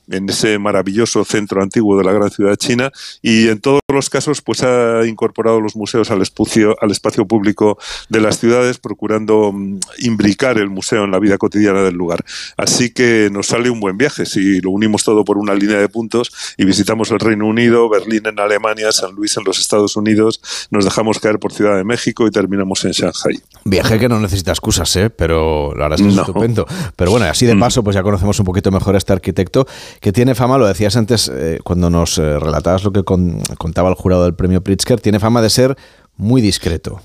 en 0.09 0.29
ese 0.29 0.57
maravilloso 0.59 1.23
centro 1.25 1.61
antiguo 1.61 1.97
de 1.97 2.03
la 2.03 2.11
gran 2.11 2.29
ciudad 2.29 2.55
china 2.55 2.91
y 3.21 3.47
en 3.47 3.59
todos 3.59 3.79
los 3.91 4.09
casos 4.09 4.41
pues 4.41 4.63
ha 4.63 5.05
incorporado 5.05 5.61
los 5.61 5.75
museos 5.75 6.11
al 6.11 6.21
espacio, 6.21 6.75
al 6.81 6.91
espacio 6.91 7.25
público 7.25 7.77
de 8.09 8.19
las 8.21 8.39
ciudades 8.39 8.77
procurando 8.77 9.51
mm, 9.53 9.79
imbricar 9.99 10.57
el 10.57 10.69
museo 10.69 11.03
en 11.03 11.11
la 11.11 11.19
vida 11.19 11.37
cotidiana 11.37 11.81
del 11.81 11.95
lugar. 11.95 12.23
Así 12.57 12.91
que 12.91 13.29
nos 13.31 13.47
sale 13.47 13.69
un 13.69 13.79
buen 13.79 13.97
viaje 13.97 14.25
si 14.25 14.59
lo 14.61 14.71
unimos 14.71 15.03
todo 15.03 15.23
por 15.23 15.37
una 15.37 15.53
línea 15.53 15.77
de 15.77 15.89
puntos 15.89 16.31
y 16.57 16.65
visitamos 16.65 17.11
el 17.11 17.19
Reino 17.19 17.45
Unido, 17.47 17.89
Berlín 17.89 18.25
en 18.25 18.39
Alemania, 18.39 18.91
San 18.91 19.13
Luis 19.13 19.37
en 19.37 19.43
los 19.43 19.59
Estados 19.59 19.95
Unidos, 19.95 20.41
nos 20.71 20.85
dejamos 20.85 21.19
caer 21.19 21.39
por 21.39 21.53
Ciudad 21.53 21.77
de 21.77 21.83
México 21.83 22.27
y 22.27 22.31
terminamos 22.31 22.83
en 22.85 22.91
Shanghai. 22.91 23.39
Viaje 23.65 23.99
que 23.99 24.09
no 24.09 24.19
necesita 24.19 24.51
excusas, 24.51 24.95
¿eh? 24.95 25.09
pero 25.09 25.73
la 25.75 25.83
verdad 25.87 25.99
es 25.99 26.03
que 26.03 26.09
es 26.09 26.15
No. 26.15 26.21
estupendo. 26.23 26.65
Pero 26.95 27.11
bueno, 27.11 27.25
así 27.27 27.45
de 27.45 27.55
Mm. 27.55 27.59
paso, 27.59 27.83
pues 27.83 27.95
ya 27.95 28.03
conocemos 28.03 28.39
un 28.39 28.45
poquito 28.45 28.71
mejor 28.71 28.95
a 28.95 28.97
este 28.97 29.13
arquitecto 29.13 29.67
que 29.99 30.11
tiene 30.11 30.35
fama, 30.35 30.57
lo 30.57 30.67
decías 30.67 30.95
antes 30.95 31.29
eh, 31.33 31.59
cuando 31.63 31.89
nos 31.89 32.17
eh, 32.17 32.39
relatabas 32.39 32.83
lo 32.83 32.91
que 32.91 33.03
con- 33.03 33.41
contaba 33.57 33.89
el 33.89 33.95
jurado 33.95 34.23
del 34.23 34.35
premio 34.35 34.61
Pritzker, 34.61 35.01
tiene 35.01 35.19
fama 35.19 35.41
de 35.41 35.49
ser 35.49 35.75
muy 36.15 36.41
discreto. 36.41 37.01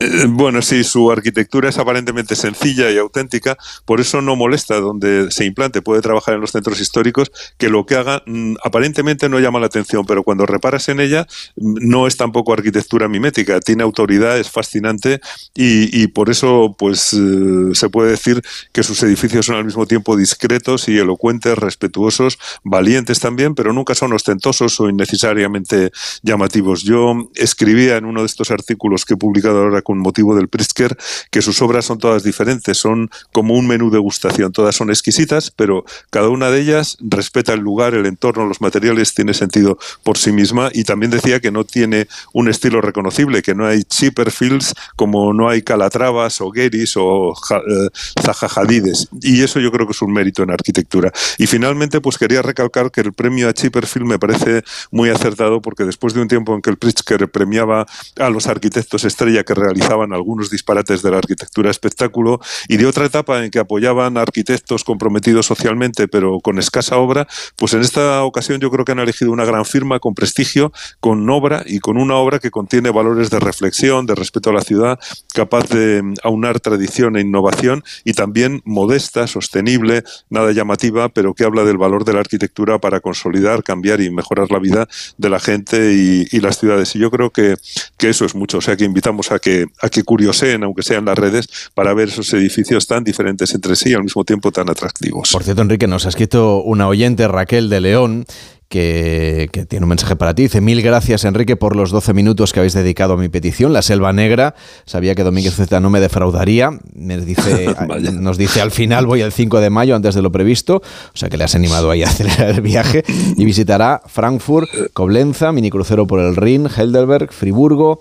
Eh, 0.00 0.26
Bueno, 0.28 0.62
sí, 0.62 0.82
su 0.84 1.10
arquitectura 1.12 1.68
es 1.68 1.78
aparentemente 1.78 2.34
sencilla 2.34 2.90
y 2.90 2.96
auténtica, 2.96 3.56
por 3.84 4.00
eso 4.00 4.22
no 4.22 4.34
molesta 4.36 4.80
donde 4.80 5.30
se 5.30 5.44
implante, 5.44 5.82
puede 5.82 6.00
trabajar 6.00 6.34
en 6.34 6.40
los 6.40 6.52
centros 6.52 6.80
históricos, 6.80 7.30
que 7.58 7.68
lo 7.68 7.84
que 7.84 7.96
haga 7.96 8.22
mm, 8.26 8.54
aparentemente 8.64 9.28
no 9.28 9.38
llama 9.40 9.60
la 9.60 9.66
atención, 9.66 10.06
pero 10.06 10.22
cuando 10.22 10.46
reparas 10.46 10.88
en 10.88 11.00
ella 11.00 11.26
mm, 11.56 11.88
no 11.88 12.06
es 12.06 12.16
tampoco 12.16 12.54
arquitectura 12.54 13.08
mimética, 13.08 13.60
tiene 13.60 13.82
autoridad, 13.82 14.38
es 14.38 14.50
fascinante 14.50 15.20
y, 15.54 16.06
por 16.08 16.30
eso 16.30 16.74
pues 16.78 17.12
eh, 17.12 17.74
se 17.74 17.90
puede 17.90 18.10
decir 18.10 18.42
que 18.72 18.82
sus 18.82 19.02
edificios 19.02 19.46
son 19.46 19.56
al 19.56 19.64
mismo 19.64 19.86
tiempo 19.86 20.16
discretos 20.16 20.88
y 20.88 20.98
elocuentes, 20.98 21.58
respetuosos, 21.58 22.38
valientes 22.64 23.20
también, 23.20 23.54
pero 23.54 23.72
nunca 23.72 23.94
son 23.94 24.12
ostentosos 24.14 24.80
o 24.80 24.88
innecesariamente 24.88 25.90
llamativos. 26.22 26.82
Yo 26.82 27.28
escribía 27.34 27.96
en 27.98 28.06
uno 28.06 28.20
de 28.20 28.26
estos 28.26 28.50
artículos 28.50 29.04
que 29.04 29.14
he 29.14 29.16
publicado 29.18 29.60
ahora 29.60 29.82
con 29.90 29.98
motivo 29.98 30.36
del 30.36 30.46
Pritzker 30.46 30.96
que 31.32 31.42
sus 31.42 31.60
obras 31.62 31.84
son 31.84 31.98
todas 31.98 32.22
diferentes, 32.22 32.78
son 32.78 33.10
como 33.32 33.54
un 33.54 33.66
menú 33.66 33.90
de 33.90 33.98
gustación, 33.98 34.52
todas 34.52 34.76
son 34.76 34.88
exquisitas, 34.88 35.50
pero 35.50 35.84
cada 36.10 36.28
una 36.28 36.48
de 36.48 36.60
ellas 36.60 36.96
respeta 37.00 37.54
el 37.54 37.60
lugar, 37.60 37.94
el 37.94 38.06
entorno, 38.06 38.46
los 38.46 38.60
materiales, 38.60 39.12
tiene 39.12 39.34
sentido 39.34 39.78
por 40.04 40.16
sí 40.16 40.30
misma. 40.30 40.70
Y 40.72 40.84
también 40.84 41.10
decía 41.10 41.40
que 41.40 41.50
no 41.50 41.64
tiene 41.64 42.06
un 42.32 42.48
estilo 42.48 42.80
reconocible, 42.80 43.42
que 43.42 43.56
no 43.56 43.66
hay 43.66 43.82
Chipperfields 43.82 44.74
como 44.94 45.32
no 45.32 45.48
hay 45.48 45.62
Calatravas 45.62 46.40
o 46.40 46.52
Geris 46.52 46.96
o 46.96 47.32
eh, 47.32 47.88
Zaha 48.22 48.48
Hadides 48.54 49.08
y 49.20 49.42
eso 49.42 49.58
yo 49.58 49.72
creo 49.72 49.86
que 49.86 49.92
es 49.92 50.02
un 50.02 50.12
mérito 50.12 50.44
en 50.44 50.52
arquitectura. 50.52 51.12
Y 51.36 51.48
finalmente 51.48 52.00
pues 52.00 52.16
quería 52.16 52.42
recalcar 52.42 52.92
que 52.92 53.00
el 53.00 53.12
premio 53.12 53.48
a 53.48 53.52
Chipperfield 53.52 54.06
me 54.06 54.20
parece 54.20 54.62
muy 54.92 55.10
acertado 55.10 55.60
porque 55.60 55.82
después 55.82 56.14
de 56.14 56.22
un 56.22 56.28
tiempo 56.28 56.54
en 56.54 56.62
que 56.62 56.70
el 56.70 56.76
Pritzker 56.76 57.28
premiaba 57.28 57.86
a 58.20 58.30
los 58.30 58.46
arquitectos 58.46 59.02
estrella 59.02 59.42
que 59.42 59.54
realizaban 59.54 59.79
algunos 59.90 60.50
disparates 60.50 61.02
de 61.02 61.10
la 61.10 61.18
arquitectura 61.18 61.70
espectáculo 61.70 62.40
y 62.68 62.76
de 62.76 62.86
otra 62.86 63.06
etapa 63.06 63.44
en 63.44 63.50
que 63.50 63.58
apoyaban 63.58 64.16
arquitectos 64.16 64.84
comprometidos 64.84 65.46
socialmente 65.46 66.08
pero 66.08 66.40
con 66.40 66.58
escasa 66.58 66.96
obra, 66.96 67.26
pues 67.56 67.74
en 67.74 67.80
esta 67.80 68.22
ocasión 68.24 68.60
yo 68.60 68.70
creo 68.70 68.84
que 68.84 68.92
han 68.92 68.98
elegido 68.98 69.32
una 69.32 69.44
gran 69.44 69.64
firma 69.64 69.98
con 69.98 70.14
prestigio, 70.14 70.72
con 71.00 71.28
obra 71.30 71.62
y 71.66 71.80
con 71.80 71.96
una 71.96 72.16
obra 72.16 72.38
que 72.38 72.50
contiene 72.50 72.90
valores 72.90 73.30
de 73.30 73.40
reflexión, 73.40 74.06
de 74.06 74.14
respeto 74.14 74.50
a 74.50 74.52
la 74.52 74.62
ciudad, 74.62 74.98
capaz 75.34 75.68
de 75.68 76.02
mm, 76.02 76.14
aunar 76.22 76.60
tradición 76.60 77.16
e 77.16 77.20
innovación 77.20 77.82
y 78.04 78.12
también 78.12 78.62
modesta, 78.64 79.26
sostenible, 79.26 80.04
nada 80.28 80.52
llamativa, 80.52 81.08
pero 81.08 81.34
que 81.34 81.44
habla 81.44 81.64
del 81.64 81.78
valor 81.78 82.04
de 82.04 82.12
la 82.12 82.20
arquitectura 82.20 82.78
para 82.78 83.00
consolidar, 83.00 83.62
cambiar 83.62 84.00
y 84.00 84.10
mejorar 84.10 84.50
la 84.50 84.58
vida 84.58 84.88
de 85.18 85.30
la 85.30 85.40
gente 85.40 85.92
y, 85.94 86.26
y 86.30 86.40
las 86.40 86.58
ciudades. 86.58 86.94
Y 86.94 86.98
yo 86.98 87.10
creo 87.10 87.30
que, 87.30 87.56
que 87.96 88.08
eso 88.08 88.24
es 88.24 88.34
mucho. 88.34 88.58
O 88.58 88.60
sea 88.60 88.76
que 88.76 88.84
invitamos 88.84 89.32
a 89.32 89.38
que, 89.38 89.66
a 89.80 89.88
que 89.88 90.02
curioseen, 90.02 90.64
aunque 90.64 90.82
sea 90.82 90.98
en 90.98 91.04
las 91.04 91.18
redes, 91.18 91.48
para 91.74 91.94
ver 91.94 92.08
esos 92.08 92.32
edificios 92.32 92.86
tan 92.86 93.04
diferentes 93.04 93.54
entre 93.54 93.76
sí 93.76 93.90
y 93.90 93.94
al 93.94 94.04
mismo 94.04 94.24
tiempo 94.24 94.52
tan 94.52 94.68
atractivos. 94.70 95.30
Por 95.32 95.42
cierto, 95.42 95.62
Enrique, 95.62 95.86
nos 95.86 96.06
ha 96.06 96.08
escrito 96.08 96.62
una 96.62 96.88
oyente, 96.88 97.28
Raquel 97.28 97.68
de 97.68 97.80
León, 97.80 98.26
que, 98.70 99.48
que 99.52 99.66
tiene 99.66 99.84
un 99.84 99.88
mensaje 99.88 100.14
para 100.14 100.32
ti. 100.32 100.42
Dice, 100.42 100.60
mil 100.60 100.80
gracias, 100.80 101.24
Enrique, 101.24 101.56
por 101.56 101.74
los 101.74 101.90
12 101.90 102.14
minutos 102.14 102.52
que 102.52 102.60
habéis 102.60 102.72
dedicado 102.72 103.14
a 103.14 103.16
mi 103.16 103.28
petición. 103.28 103.72
La 103.72 103.82
Selva 103.82 104.12
Negra, 104.12 104.54
sabía 104.86 105.16
que 105.16 105.24
Domínguez 105.24 105.56
Z 105.56 105.80
no 105.80 105.90
me 105.90 105.98
defraudaría. 105.98 106.70
Me 106.94 107.18
dice, 107.18 107.74
Vaya. 107.88 108.12
nos 108.12 108.38
dice, 108.38 108.60
al 108.60 108.70
final 108.70 109.06
voy 109.06 109.22
el 109.22 109.32
5 109.32 109.60
de 109.60 109.70
mayo, 109.70 109.96
antes 109.96 110.14
de 110.14 110.22
lo 110.22 110.30
previsto. 110.30 110.76
O 110.76 111.16
sea 111.16 111.28
que 111.28 111.36
le 111.36 111.44
has 111.44 111.56
animado 111.56 111.90
ahí 111.90 112.04
a 112.04 112.06
acelerar 112.06 112.50
el 112.50 112.60
viaje. 112.60 113.02
Y 113.36 113.44
visitará 113.44 114.02
Frankfurt, 114.06 114.68
Coblenza, 114.92 115.50
minicrucero 115.50 116.06
por 116.06 116.20
el 116.20 116.36
Rin, 116.36 116.68
Heidelberg, 116.68 117.32
Friburgo, 117.32 118.00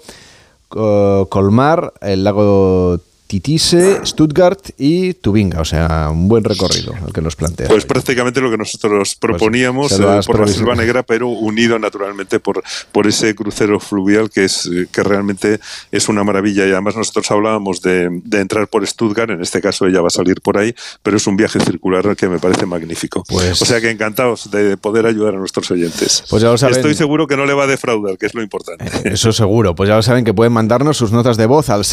Colmar, 0.69 1.93
el 2.01 2.23
lago 2.23 2.99
Titise, 3.29 4.03
Stuttgart 4.07 4.71
y 4.79 5.13
Tubinga. 5.13 5.61
O 5.61 5.65
sea, 5.65 6.09
un 6.11 6.27
buen 6.27 6.43
recorrido 6.43 6.95
el 7.05 7.13
que 7.13 7.21
nos 7.21 7.35
plantea. 7.35 7.67
Pues 7.67 7.85
prácticamente 7.85 8.41
lo 8.41 8.49
que 8.49 8.57
nosotros 8.57 9.13
proponíamos 9.13 9.89
se 9.91 9.99
lo 9.99 10.19
eh, 10.19 10.21
por 10.25 10.39
la. 10.39 10.47
Selva 10.47 10.73
Negra, 10.73 11.03
pero 11.03 11.27
unido 11.27 11.77
naturalmente 11.77 12.39
por, 12.39 12.63
por 12.91 13.05
ese 13.05 13.35
crucero 13.35 13.79
fluvial 13.79 14.31
que 14.31 14.45
es 14.45 14.65
eh, 14.65 14.87
que 14.91 15.03
realmente 15.03 15.59
es 15.91 16.09
una 16.09 16.23
maravilla. 16.23 16.65
Y 16.65 16.71
además 16.71 16.95
nosotros 16.95 17.29
hablábamos 17.29 17.83
de, 17.83 18.09
de 18.23 18.39
entrar 18.41 18.67
por 18.67 18.85
Stuttgart, 18.87 19.29
en 19.29 19.41
este 19.43 19.61
caso 19.61 19.85
ella 19.85 20.01
va 20.01 20.07
a 20.07 20.09
salir 20.09 20.41
por 20.41 20.57
ahí, 20.57 20.73
pero 21.03 21.17
es 21.17 21.27
un 21.27 21.37
viaje 21.37 21.59
circular 21.59 22.15
que 22.15 22.27
me 22.27 22.39
parece 22.39 22.65
magnífico. 22.65 23.23
Pues- 23.27 23.61
o 23.61 23.65
sea 23.65 23.79
que 23.79 23.91
encantados 23.91 24.49
de 24.49 24.75
poder 24.75 25.05
ayudar 25.05 25.35
a 25.35 25.37
nuestros 25.37 25.69
oyentes. 25.69 26.23
Pues 26.31 26.41
ya 26.41 26.49
lo 26.49 26.57
saben. 26.57 26.77
Estoy 26.77 26.95
seguro 26.95 27.27
que 27.27 27.37
no 27.37 27.45
le 27.45 27.53
va 27.53 27.65
a 27.65 27.67
defraudar, 27.67 28.17
que 28.17 28.25
es 28.25 28.33
lo 28.33 28.41
importante. 28.41 28.85
Eso 29.03 29.31
seguro. 29.31 29.75
Pues 29.75 29.87
ya 29.87 29.97
lo 29.97 30.01
saben 30.01 30.25
que 30.25 30.33
pueden 30.33 30.51
mandarnos 30.51 30.97
sus 30.97 31.11
notas 31.11 31.37
de 31.37 31.45
voz 31.45 31.69
al 31.69 31.85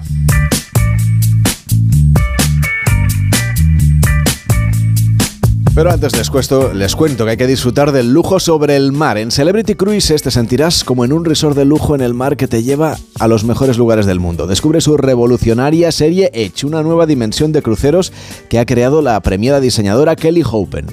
Pero 5.75 5.91
antes 5.91 6.15
les, 6.15 6.29
cuesto- 6.29 6.73
les 6.73 6.95
cuento 6.95 7.25
que 7.25 7.31
hay 7.31 7.37
que 7.37 7.47
disfrutar 7.47 7.91
del 7.91 8.13
lujo 8.13 8.39
sobre 8.39 8.77
el 8.77 8.93
mar. 8.93 9.17
En 9.17 9.29
Celebrity 9.29 9.75
Cruises 9.75 10.21
te 10.21 10.31
sentirás 10.31 10.85
como 10.85 11.03
en 11.03 11.11
un 11.11 11.25
resort 11.25 11.57
de 11.57 11.65
lujo 11.65 11.95
en 11.95 11.99
el 12.01 12.13
mar 12.13 12.37
que 12.37 12.47
te 12.47 12.63
lleva 12.63 12.95
a 13.19 13.27
los 13.27 13.43
mejores 13.43 13.77
lugares 13.77 14.05
del 14.05 14.21
mundo. 14.21 14.47
Descubre 14.47 14.79
su 14.79 14.95
revolucionaria 14.95 15.91
serie 15.91 16.31
Edge, 16.33 16.65
una 16.65 16.81
nueva 16.81 17.05
dimensión 17.05 17.51
de 17.51 17.61
cruceros 17.61 18.13
que 18.49 18.57
ha 18.59 18.65
creado 18.65 19.01
la 19.01 19.19
premiada 19.19 19.59
diseñadora 19.59 20.15
Kelly 20.15 20.43
Hopen. 20.49 20.85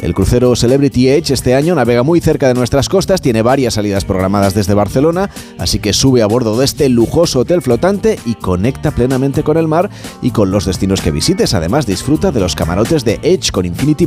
El 0.00 0.14
crucero 0.14 0.54
Celebrity 0.54 1.08
Edge 1.08 1.32
este 1.34 1.56
año 1.56 1.74
navega 1.74 2.04
muy 2.04 2.20
cerca 2.20 2.46
de 2.46 2.54
nuestras 2.54 2.88
costas, 2.88 3.20
tiene 3.20 3.42
varias 3.42 3.74
salidas 3.74 4.04
programadas 4.04 4.54
desde 4.54 4.72
Barcelona, 4.74 5.28
así 5.58 5.80
que 5.80 5.92
sube 5.92 6.22
a 6.22 6.26
bordo 6.28 6.56
de 6.56 6.64
este 6.64 6.88
lujoso 6.88 7.40
hotel 7.40 7.62
flotante 7.62 8.16
y 8.24 8.36
conecta 8.36 8.92
plenamente 8.92 9.42
con 9.42 9.56
el 9.56 9.66
mar 9.66 9.90
y 10.22 10.30
con 10.30 10.52
los 10.52 10.66
destinos 10.66 11.00
que 11.00 11.10
visites. 11.10 11.52
Además, 11.52 11.84
disfruta 11.84 12.30
de 12.30 12.38
los 12.38 12.54
camarotes 12.54 13.04
de 13.04 13.18
Edge 13.24 13.50
con 13.50 13.66
Infinity 13.66 14.06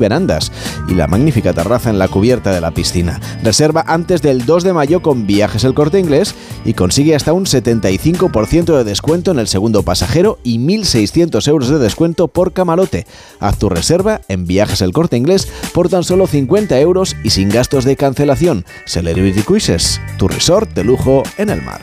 Y 0.88 0.94
la 0.94 1.08
magnífica 1.08 1.54
terraza 1.54 1.90
en 1.90 2.00
la 2.00 2.08
cubierta 2.08 2.52
de 2.52 2.62
la 2.62 2.72
piscina. 2.72 3.20
Reserva 3.44 3.84
antes 3.88 4.22
del 4.22 4.46
2 4.46 4.64
de 4.64 4.74
mayo 4.74 5.02
con 5.02 5.26
Viajes 5.28 5.64
El 5.64 5.74
Corte 5.74 6.00
Inglés 6.00 6.36
y 6.66 6.74
consigue 6.74 7.16
hasta 7.16 7.34
un 7.34 7.46
75% 7.46 8.78
de 8.78 8.84
descuento 8.84 9.32
en 9.32 9.40
el 9.40 9.48
segundo 9.48 9.84
pasajero 9.84 10.40
y 10.44 10.60
1.600 10.60 11.48
euros 11.48 11.70
de 11.70 11.80
descuento 11.80 12.28
por 12.28 12.54
camarote. 12.54 13.06
Haz 13.40 13.58
tu 13.58 13.70
reserva 13.70 14.22
en 14.28 14.46
Viajes 14.46 14.82
El 14.82 14.94
Corte 14.94 15.18
Inglés 15.18 15.48
por 15.74 15.90
tan 15.90 16.04
solo 16.04 16.28
50 16.28 16.80
euros 16.80 17.16
y 17.24 17.32
sin 17.32 17.50
gastos 17.50 17.86
de 17.86 17.96
cancelación. 17.96 18.66
Celebrity 18.86 19.42
Cruises, 19.42 20.02
tu 20.18 20.28
resort 20.28 20.74
de 20.74 20.84
lujo 20.84 21.24
en 21.38 21.50
el 21.50 21.62
mar. 21.62 21.82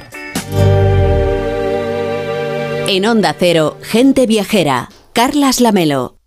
En 2.89 3.05
Onda 3.05 3.35
Cero, 3.39 3.77
gente 3.83 4.27
viajera. 4.27 4.89
Carlas 5.13 5.61
Lamelo. 5.61 6.18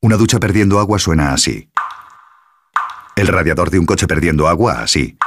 Una 0.00 0.16
ducha 0.16 0.38
perdiendo 0.38 0.78
agua 0.78 1.00
suena 1.00 1.32
así. 1.32 1.70
El 3.16 3.26
radiador 3.26 3.70
de 3.70 3.80
un 3.80 3.86
coche 3.86 4.06
perdiendo 4.06 4.46
agua 4.46 4.80
así. 4.80 5.18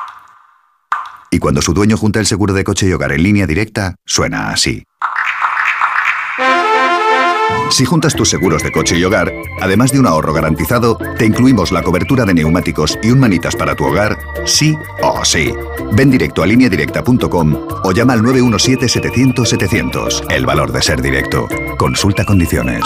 Y 1.30 1.40
cuando 1.40 1.62
su 1.62 1.74
dueño 1.74 1.98
junta 1.98 2.22
el 2.22 2.26
seguro 2.26 2.54
de 2.54 2.64
coche 2.64 2.88
y 2.88 2.94
hogar 2.94 3.12
en 3.12 3.24
línea 3.24 3.46
directa, 3.46 3.96
suena 4.06 4.52
así. 4.52 4.86
Si 7.70 7.84
juntas 7.84 8.16
tus 8.16 8.30
seguros 8.30 8.64
de 8.64 8.72
coche 8.72 8.98
y 8.98 9.04
hogar, 9.04 9.34
además 9.62 9.92
de 9.92 10.00
un 10.00 10.08
ahorro 10.08 10.32
garantizado, 10.32 10.98
te 11.18 11.26
incluimos 11.26 11.74
la 11.74 11.84
cobertura 11.84 12.24
de 12.24 12.34
neumáticos 12.34 12.98
y 13.04 13.12
un 13.12 13.20
manitas 13.20 13.58
para 13.58 13.76
tu 13.76 13.84
hogar, 13.86 14.18
sí 14.46 14.78
o 15.02 15.26
sí. 15.26 15.54
Ven 15.94 16.12
directo 16.12 16.44
a 16.44 16.48
lineadirecta.com 16.48 17.68
o 17.84 17.92
llama 17.92 18.14
al 18.14 18.22
917-700-700. 18.22 20.32
El 20.32 20.46
valor 20.46 20.72
de 20.72 20.82
ser 20.82 21.02
directo. 21.02 21.50
Consulta 21.78 22.24
condiciones. 22.24 22.86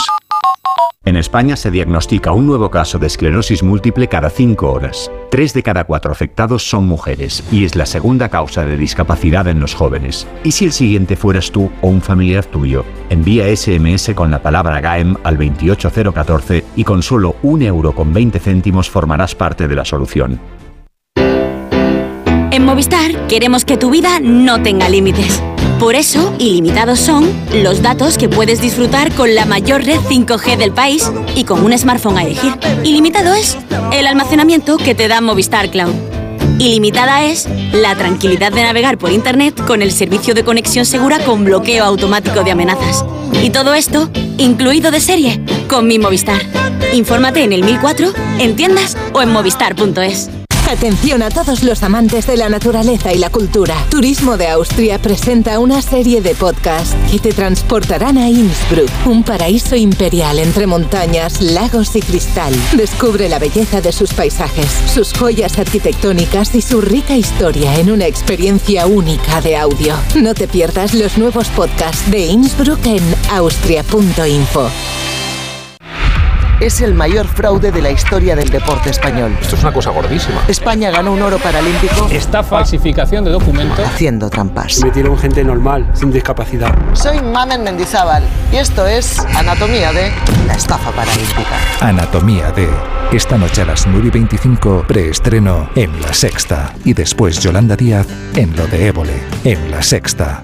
En 1.06 1.18
España 1.18 1.56
se 1.56 1.70
diagnostica 1.70 2.32
un 2.32 2.48
nuevo 2.48 2.72
caso 2.72 2.98
de 2.98 3.06
esclerosis 3.06 3.62
múltiple 3.62 4.08
cada 4.08 4.32
5 4.32 4.72
horas. 4.72 5.12
Tres 5.30 5.54
de 5.54 5.62
cada 5.62 5.84
cuatro 5.84 6.12
afectados 6.12 6.68
son 6.68 6.88
mujeres 6.88 7.44
y 7.52 7.64
es 7.64 7.76
la 7.76 7.86
segunda 7.86 8.30
causa 8.30 8.66
de 8.66 8.76
discapacidad 8.76 9.48
en 9.48 9.60
los 9.60 9.76
jóvenes. 9.76 10.26
¿Y 10.44 10.52
si 10.52 10.66
el 10.66 10.72
siguiente 10.72 11.16
fueras 11.16 11.52
tú 11.52 11.70
o 11.82 11.90
un 11.90 12.02
familiar 12.02 12.44
tuyo? 12.46 12.84
Envía 13.12 13.56
SMS 13.56 14.16
con 14.16 14.32
la 14.32 14.42
palabra 14.42 14.82
GAEM 14.82 15.16
al 15.24 15.38
28014 15.38 16.66
y 16.76 16.84
con 16.84 17.04
solo 17.04 17.36
un 17.44 17.62
euro 17.62 17.92
con 17.94 18.12
20 18.12 18.40
céntimos 18.40 18.90
formarás 18.90 19.36
parte 19.36 19.68
de 19.68 19.76
la 19.76 19.86
solución. 19.86 20.40
En 22.50 22.66
Movistar 22.66 23.28
queremos 23.28 23.64
que 23.64 23.78
tu 23.78 23.92
vida 23.92 24.20
no 24.20 24.64
tenga 24.64 24.90
límites. 24.90 25.44
Por 25.80 25.96
eso, 25.96 26.34
ilimitados 26.40 27.00
son 27.00 27.30
los 27.54 27.82
datos 27.82 28.18
que 28.18 28.30
puedes 28.30 28.62
disfrutar 28.62 29.14
con 29.14 29.36
la 29.36 29.46
mayor 29.46 29.84
red 29.84 30.00
5G 30.00 30.58
del 30.58 30.72
país 30.72 31.12
y 31.36 31.44
con 31.44 31.64
un 31.64 31.78
smartphone 31.78 32.18
a 32.18 32.24
elegir. 32.24 32.54
Ilimitado 32.84 33.34
es 33.34 33.58
el 33.92 34.08
almacenamiento 34.08 34.78
que 34.78 34.96
te 34.96 35.08
da 35.08 35.20
Movistar 35.20 35.70
Cloud. 35.70 35.94
Ilimitada 36.60 37.26
es 37.26 37.48
la 37.74 37.96
tranquilidad 37.96 38.54
de 38.54 38.64
navegar 38.64 38.98
por 38.98 39.12
Internet 39.12 39.62
con 39.68 39.82
el 39.82 39.92
servicio 39.92 40.34
de 40.34 40.46
conexión 40.46 40.86
segura 40.86 41.20
con 41.20 41.44
bloqueo 41.44 41.84
automático 41.84 42.44
de 42.44 42.52
amenazas. 42.52 43.04
Y 43.44 43.50
todo 43.50 43.74
esto, 43.74 44.10
incluido 44.38 44.92
de 44.92 45.02
serie, 45.02 45.42
con 45.68 45.88
mi 45.88 46.00
Movistar. 46.00 46.42
Infórmate 46.94 47.44
en 47.44 47.52
el 47.52 47.66
1004, 47.66 48.14
en 48.40 48.56
tiendas 48.56 48.96
o 49.12 49.22
en 49.22 49.32
movistar.es. 49.34 50.45
Atención 50.70 51.22
a 51.22 51.30
todos 51.30 51.64
los 51.64 51.84
amantes 51.84 52.26
de 52.26 52.38
la 52.38 52.50
naturaleza 52.50 53.14
y 53.14 53.20
la 53.20 53.30
cultura. 53.30 53.76
Turismo 53.92 54.36
de 54.36 54.48
Austria 54.48 55.00
presenta 55.00 55.60
una 55.60 55.80
serie 55.84 56.22
de 56.22 56.34
podcasts 56.34 56.96
que 57.12 57.20
te 57.20 57.34
transportarán 57.34 58.18
a 58.18 58.30
Innsbruck, 58.30 58.90
un 59.06 59.24
paraíso 59.24 59.76
imperial 59.76 60.40
entre 60.40 60.66
montañas, 60.66 61.40
lagos 61.40 61.96
y 61.96 62.02
cristal. 62.02 62.54
Descubre 62.76 63.30
la 63.30 63.38
belleza 63.38 63.80
de 63.80 63.92
sus 63.92 64.14
paisajes, 64.14 64.68
sus 64.92 65.14
joyas 65.14 65.60
arquitectónicas 65.60 66.56
y 66.56 66.62
su 66.62 66.82
rica 66.82 67.16
historia 67.16 67.80
en 67.80 67.92
una 67.92 68.08
experiencia 68.08 68.88
única 68.88 69.42
de 69.42 69.58
audio. 69.58 69.96
No 70.16 70.34
te 70.34 70.48
pierdas 70.48 70.96
los 70.96 71.20
nuevos 71.20 71.48
podcasts 71.50 72.10
de 72.10 72.26
Innsbruck 72.26 72.84
en 72.88 73.04
austria.info 73.30 74.72
es 76.60 76.82
el 76.82 76.94
mayor 76.94 77.28
fraude 77.28 77.72
de 77.72 77.82
la 77.82 77.92
historia 77.92 78.36
del 78.36 78.50
deporte 78.50 78.90
español. 78.90 79.36
Esto 79.42 79.56
es 79.56 79.62
una 79.62 79.74
cosa 79.74 79.90
gordísima. 79.92 80.42
España 80.48 80.92
ganó 80.92 81.12
un 81.12 81.22
oro 81.22 81.38
paralímpico. 81.38 82.08
Esta 82.12 82.44
falsificación 82.44 83.26
de 83.26 83.32
documentos. 83.32 83.86
Haciendo 83.86 84.30
trampas. 84.30 84.82
Metieron 84.84 85.18
gente 85.18 85.44
normal, 85.44 85.90
sin 85.94 86.12
discapacidad. 86.12 86.76
Soy 86.94 87.22
Mamen 87.22 87.64
Mendizábal 87.64 88.24
y 88.52 88.58
esto 88.58 88.88
es 88.88 89.20
Anatomía 89.36 89.92
de 89.92 90.12
la 90.48 90.54
estafa 90.54 90.92
paralímpica. 90.92 91.58
Anatomía 91.82 92.52
de. 92.52 92.70
Esta 93.12 93.38
noche 93.38 93.62
a 93.62 93.66
las 93.66 93.86
9 93.86 94.08
y 94.08 94.10
25, 94.10 94.86
preestreno 94.88 95.70
en 95.76 96.02
La 96.02 96.14
Sexta. 96.14 96.74
Y 96.84 96.94
después 96.94 97.40
Yolanda 97.40 97.76
Díaz 97.76 98.08
en 98.34 98.56
Lo 98.56 98.66
de 98.68 98.88
Évole, 98.88 99.22
en 99.44 99.70
La 99.70 99.84
Sexta. 99.84 100.44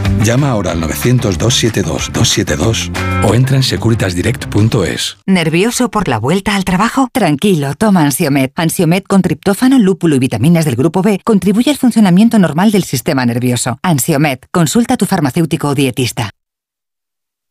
Llama 0.23 0.49
ahora 0.49 0.71
al 0.71 0.81
900-272-272 0.81 2.91
o 3.23 3.33
entra 3.33 3.57
en 3.57 3.63
securitasdirect.es. 3.63 5.17
¿Nervioso 5.25 5.89
por 5.89 6.07
la 6.07 6.19
vuelta 6.19 6.55
al 6.55 6.65
trabajo? 6.65 7.07
Tranquilo, 7.11 7.73
toma 7.75 8.01
Ansiomed. 8.01 8.51
Ansiomed 8.55 9.03
con 9.03 9.21
triptófano, 9.21 9.79
lúpulo 9.79 10.15
y 10.15 10.19
vitaminas 10.19 10.65
del 10.65 10.75
grupo 10.75 11.01
B 11.01 11.21
contribuye 11.23 11.71
al 11.71 11.77
funcionamiento 11.77 12.37
normal 12.39 12.71
del 12.71 12.83
sistema 12.83 13.25
nervioso. 13.25 13.79
Ansiomed, 13.81 14.39
consulta 14.51 14.95
a 14.95 14.97
tu 14.97 15.05
farmacéutico 15.05 15.69
o 15.69 15.75
dietista. 15.75 16.31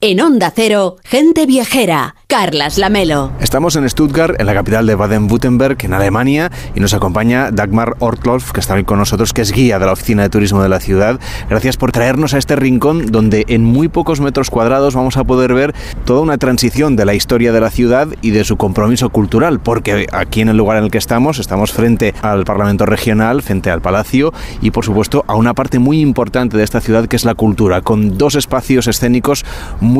En 0.02 0.18
Onda 0.22 0.50
Cero, 0.56 0.96
gente 1.04 1.44
viajera, 1.44 2.14
Carlas 2.26 2.78
Lamelo. 2.78 3.32
Estamos 3.38 3.76
en 3.76 3.86
Stuttgart, 3.86 4.40
en 4.40 4.46
la 4.46 4.54
capital 4.54 4.86
de 4.86 4.94
Baden-Württemberg, 4.94 5.76
en 5.84 5.92
Alemania, 5.92 6.50
y 6.74 6.80
nos 6.80 6.94
acompaña 6.94 7.50
Dagmar 7.50 7.96
Ortloff, 7.98 8.52
que 8.52 8.60
está 8.60 8.72
hoy 8.72 8.84
con 8.84 8.98
nosotros, 8.98 9.34
que 9.34 9.42
es 9.42 9.52
guía 9.52 9.78
de 9.78 9.84
la 9.84 9.92
Oficina 9.92 10.22
de 10.22 10.30
Turismo 10.30 10.62
de 10.62 10.70
la 10.70 10.80
ciudad. 10.80 11.20
Gracias 11.50 11.76
por 11.76 11.92
traernos 11.92 12.32
a 12.32 12.38
este 12.38 12.56
rincón 12.56 13.12
donde 13.12 13.44
en 13.48 13.62
muy 13.62 13.88
pocos 13.88 14.22
metros 14.22 14.48
cuadrados 14.48 14.94
vamos 14.94 15.18
a 15.18 15.24
poder 15.24 15.52
ver 15.52 15.74
toda 16.06 16.22
una 16.22 16.38
transición 16.38 16.96
de 16.96 17.04
la 17.04 17.12
historia 17.12 17.52
de 17.52 17.60
la 17.60 17.68
ciudad 17.68 18.08
y 18.22 18.30
de 18.30 18.44
su 18.44 18.56
compromiso 18.56 19.10
cultural, 19.10 19.60
porque 19.60 20.06
aquí 20.12 20.40
en 20.40 20.48
el 20.48 20.56
lugar 20.56 20.78
en 20.78 20.84
el 20.84 20.90
que 20.90 20.96
estamos, 20.96 21.38
estamos 21.38 21.72
frente 21.72 22.14
al 22.22 22.44
Parlamento 22.46 22.86
Regional, 22.86 23.42
frente 23.42 23.70
al 23.70 23.82
Palacio 23.82 24.32
y 24.62 24.70
por 24.70 24.86
supuesto 24.86 25.26
a 25.26 25.34
una 25.34 25.52
parte 25.52 25.78
muy 25.78 26.00
importante 26.00 26.56
de 26.56 26.64
esta 26.64 26.80
ciudad 26.80 27.06
que 27.06 27.16
es 27.16 27.26
la 27.26 27.34
cultura, 27.34 27.82
con 27.82 28.16
dos 28.16 28.34
espacios 28.34 28.86
escénicos 28.86 29.44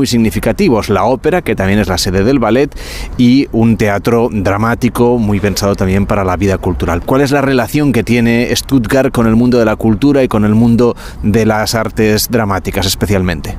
significativos, 0.07 0.89
la 0.89 1.05
ópera, 1.05 1.43
que 1.43 1.55
también 1.55 1.79
es 1.79 1.89
la 1.89 1.99
sede 1.99 2.25
del 2.25 2.39
ballet, 2.39 2.75
y 3.19 3.49
un 3.53 3.77
teatro 3.77 4.29
dramático 4.33 5.19
muy 5.19 5.41
pensado 5.41 5.77
también 5.77 6.07
para 6.07 6.25
la 6.25 6.37
vida 6.37 6.59
cultural. 6.59 7.03
¿Cuál 7.05 7.21
es 7.21 7.31
la 7.31 7.43
relación 7.43 7.93
que 7.93 8.03
tiene 8.03 8.55
Stuttgart 8.55 9.13
con 9.13 9.27
el 9.27 9.37
mundo 9.37 9.59
de 9.59 9.65
la 9.65 9.77
cultura 9.77 10.23
y 10.23 10.29
con 10.29 10.45
el 10.45 10.55
mundo 10.55 10.97
de 11.23 11.47
las 11.47 11.75
artes 11.75 12.29
dramáticas 12.31 12.87
especialmente? 12.87 13.57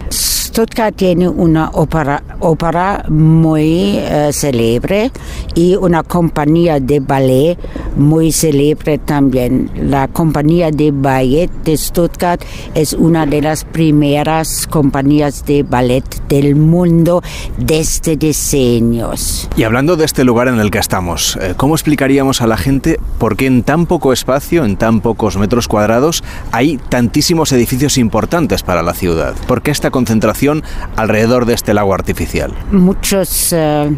Stuttgart 0.51 0.93
tiene 0.97 1.29
una 1.29 1.69
ópera, 1.69 2.23
ópera 2.41 3.05
muy 3.07 3.99
uh, 3.99 4.33
célebre 4.33 5.09
y 5.55 5.75
una 5.77 6.03
compañía 6.03 6.77
de 6.81 6.99
ballet 6.99 7.57
muy 7.95 8.33
célebre 8.33 8.97
también. 8.97 9.71
La 9.77 10.09
compañía 10.09 10.69
de 10.69 10.91
ballet 10.91 11.49
de 11.63 11.77
Stuttgart 11.77 12.41
es 12.75 12.91
una 12.91 13.25
de 13.25 13.41
las 13.41 13.63
primeras 13.63 14.67
compañías 14.67 15.45
de 15.45 15.63
ballet 15.63 16.03
del 16.29 16.55
mundo 16.55 17.21
desde 17.57 18.15
decenios. 18.15 19.49
Y 19.55 19.63
hablando 19.63 19.95
de 19.95 20.05
este 20.05 20.23
lugar 20.23 20.47
en 20.47 20.59
el 20.59 20.71
que 20.71 20.79
estamos, 20.79 21.37
eh, 21.41 21.53
¿cómo 21.57 21.75
explicaríamos 21.75 22.41
a 22.41 22.47
la 22.47 22.57
gente 22.57 22.99
por 23.17 23.35
qué 23.35 23.47
en 23.47 23.63
tan 23.63 23.85
poco 23.85 24.13
espacio, 24.13 24.63
en 24.63 24.77
tan 24.77 25.01
pocos 25.01 25.37
metros 25.37 25.67
cuadrados, 25.67 26.23
hay 26.51 26.77
tantísimos 26.77 27.51
edificios 27.51 27.97
importantes 27.97 28.63
para 28.63 28.83
la 28.83 28.93
ciudad? 28.93 29.35
¿Por 29.47 29.61
qué 29.61 29.71
esta 29.71 29.91
concentración 29.91 30.63
alrededor 30.95 31.45
de 31.45 31.53
este 31.53 31.73
lago 31.73 31.93
artificial? 31.93 32.53
Muchos 32.71 33.53
uh, 33.53 33.93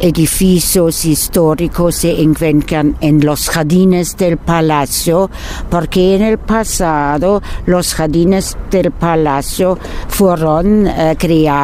edificios 0.00 1.04
históricos 1.04 1.96
se 1.96 2.20
encuentran 2.22 2.96
en 3.00 3.24
los 3.24 3.50
jardines 3.50 4.16
del 4.16 4.36
palacio 4.36 5.30
porque 5.70 6.16
en 6.16 6.22
el 6.22 6.38
pasado 6.38 7.42
los 7.66 7.94
jardines 7.94 8.56
del 8.70 8.90
palacio 8.92 9.78
fueron 10.08 10.86
uh, 10.86 10.92
creados 11.18 11.55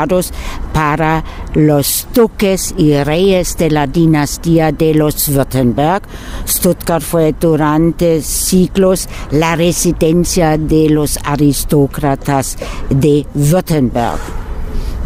para 0.73 1.25
los 1.55 2.07
duques 2.15 2.75
y 2.77 2.95
reyes 3.03 3.57
de 3.57 3.71
la 3.71 3.87
dinastía 3.87 4.73
de 4.73 4.95
los 4.95 5.29
Württemberg. 5.29 6.03
Stuttgart 6.47 7.03
fue 7.03 7.35
durante 7.39 8.23
siglos 8.23 9.09
la 9.31 9.57
residencia 9.57 10.57
de 10.59 10.89
los 10.89 11.19
aristócratas 11.25 12.57
de 12.91 13.27
Württemberg 13.35 14.21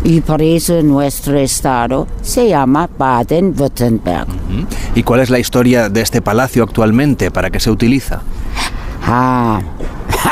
y 0.05 0.21
por 0.21 0.41
eso 0.41 0.83
nuestro 0.83 1.37
estado 1.37 2.07
se 2.23 2.49
llama 2.49 2.89
Baden-Württemberg. 2.97 4.29
¿Y 4.95 5.03
cuál 5.03 5.21
es 5.21 5.31
la 5.31 5.41
historia 5.41 5.89
de 5.89 6.01
este 6.01 6.23
palacio 6.23 6.63
actualmente? 6.63 7.33
¿Para 7.33 7.51
qué 7.51 7.59
se 7.59 7.71
utiliza? 7.71 8.23
Ah, 9.05 9.61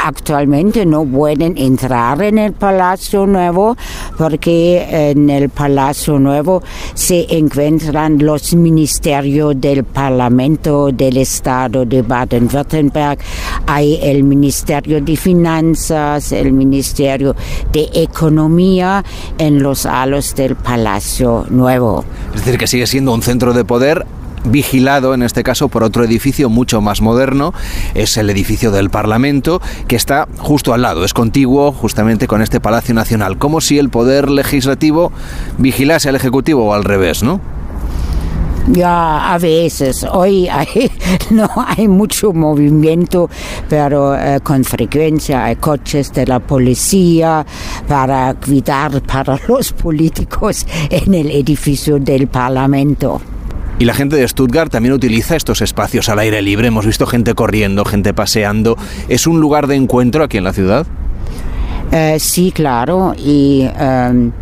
actualmente 0.02 0.84
no 0.86 1.04
pueden 1.04 1.56
entrar 1.56 2.22
en 2.22 2.38
el 2.38 2.52
Palacio 2.52 3.26
Nuevo 3.26 3.76
porque 4.18 5.10
en 5.10 5.30
el 5.30 5.48
Palacio 5.50 6.18
Nuevo 6.18 6.62
se 6.94 7.26
encuentran 7.36 8.18
los 8.18 8.54
ministerios 8.54 9.60
del 9.60 9.84
Parlamento 9.84 10.90
del 10.92 11.18
Estado 11.18 11.84
de 11.84 12.02
Baden-Württemberg. 12.02 13.18
Hay 13.66 13.98
el 14.02 14.24
Ministerio 14.24 15.00
de 15.00 15.16
Finanzas, 15.16 16.32
el 16.32 16.52
Ministerio 16.52 17.34
de 17.72 17.88
Economía 17.94 19.04
en 19.38 19.62
los 19.62 19.86
alos 19.86 20.34
del 20.34 20.56
Palacio 20.56 21.46
Nuevo. 21.50 22.04
Es 22.34 22.44
decir, 22.44 22.58
que 22.58 22.66
sigue 22.66 22.86
siendo 22.86 23.12
un 23.12 23.22
centro 23.22 23.52
de 23.52 23.64
poder 23.64 24.06
vigilado 24.44 25.14
en 25.14 25.22
este 25.22 25.42
caso 25.42 25.68
por 25.68 25.82
otro 25.82 26.04
edificio 26.04 26.48
mucho 26.48 26.80
más 26.80 27.00
moderno, 27.00 27.52
es 27.94 28.16
el 28.16 28.30
edificio 28.30 28.70
del 28.70 28.90
Parlamento, 28.90 29.60
que 29.88 29.96
está 29.96 30.28
justo 30.38 30.74
al 30.74 30.82
lado, 30.82 31.04
es 31.04 31.14
contiguo 31.14 31.72
justamente 31.72 32.26
con 32.26 32.42
este 32.42 32.60
Palacio 32.60 32.94
Nacional, 32.94 33.38
como 33.38 33.60
si 33.60 33.78
el 33.78 33.88
poder 33.88 34.30
legislativo 34.30 35.12
vigilase 35.58 36.08
al 36.08 36.16
Ejecutivo 36.16 36.66
o 36.66 36.74
al 36.74 36.84
revés, 36.84 37.22
¿no? 37.22 37.40
Ya, 38.66 39.34
a 39.34 39.38
veces. 39.38 40.06
Hoy 40.10 40.48
hay, 40.48 40.90
no 41.30 41.48
hay 41.66 41.86
mucho 41.86 42.32
movimiento, 42.32 43.28
pero 43.68 44.16
eh, 44.16 44.40
con 44.42 44.64
frecuencia 44.64 45.44
hay 45.44 45.56
coches 45.56 46.12
de 46.12 46.26
la 46.26 46.40
policía 46.40 47.44
para 47.86 48.34
cuidar 48.34 49.02
para 49.02 49.38
los 49.48 49.72
políticos 49.72 50.66
en 50.88 51.12
el 51.12 51.30
edificio 51.30 51.98
del 51.98 52.26
Parlamento. 52.26 53.20
Y 53.78 53.86
la 53.86 53.94
gente 53.94 54.16
de 54.16 54.26
Stuttgart 54.26 54.70
también 54.70 54.92
utiliza 54.94 55.34
estos 55.34 55.60
espacios 55.60 56.08
al 56.08 56.20
aire 56.20 56.42
libre. 56.42 56.68
Hemos 56.68 56.86
visto 56.86 57.06
gente 57.06 57.34
corriendo, 57.34 57.84
gente 57.84 58.14
paseando. 58.14 58.78
¿Es 59.08 59.26
un 59.26 59.40
lugar 59.40 59.66
de 59.66 59.74
encuentro 59.74 60.22
aquí 60.22 60.38
en 60.38 60.44
la 60.44 60.52
ciudad? 60.52 60.86
Eh, 61.92 62.18
sí, 62.18 62.50
claro, 62.50 63.14
y 63.16 63.64
um, 63.80 64.32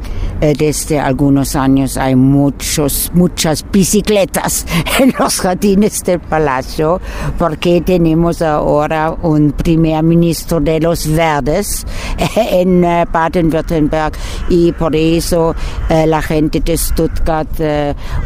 eh, 0.41 0.55
desde 0.57 0.99
algunos 0.99 1.55
años 1.55 1.97
hay 1.97 2.17
muchos, 2.17 3.11
muchas 3.15 3.65
bicicletas 3.71 4.67
en 4.99 5.13
los 5.19 5.41
jardines 5.41 6.03
del 6.05 6.21
palacio, 6.21 7.01
porque 7.39 7.83
tenemos 7.83 8.41
ahora 8.41 9.15
un 9.23 9.53
primer 9.53 10.03
ministro 10.03 10.61
de 10.61 10.81
los 10.81 11.07
verdes 11.07 11.87
en 12.37 12.85
eh, 12.85 13.05
Baden-Württemberg 13.13 14.13
y 14.49 14.73
por 14.73 14.97
eso 14.97 15.55
la 15.89 16.23
gente 16.23 16.61
de 16.61 16.77
Stuttgart 16.77 17.49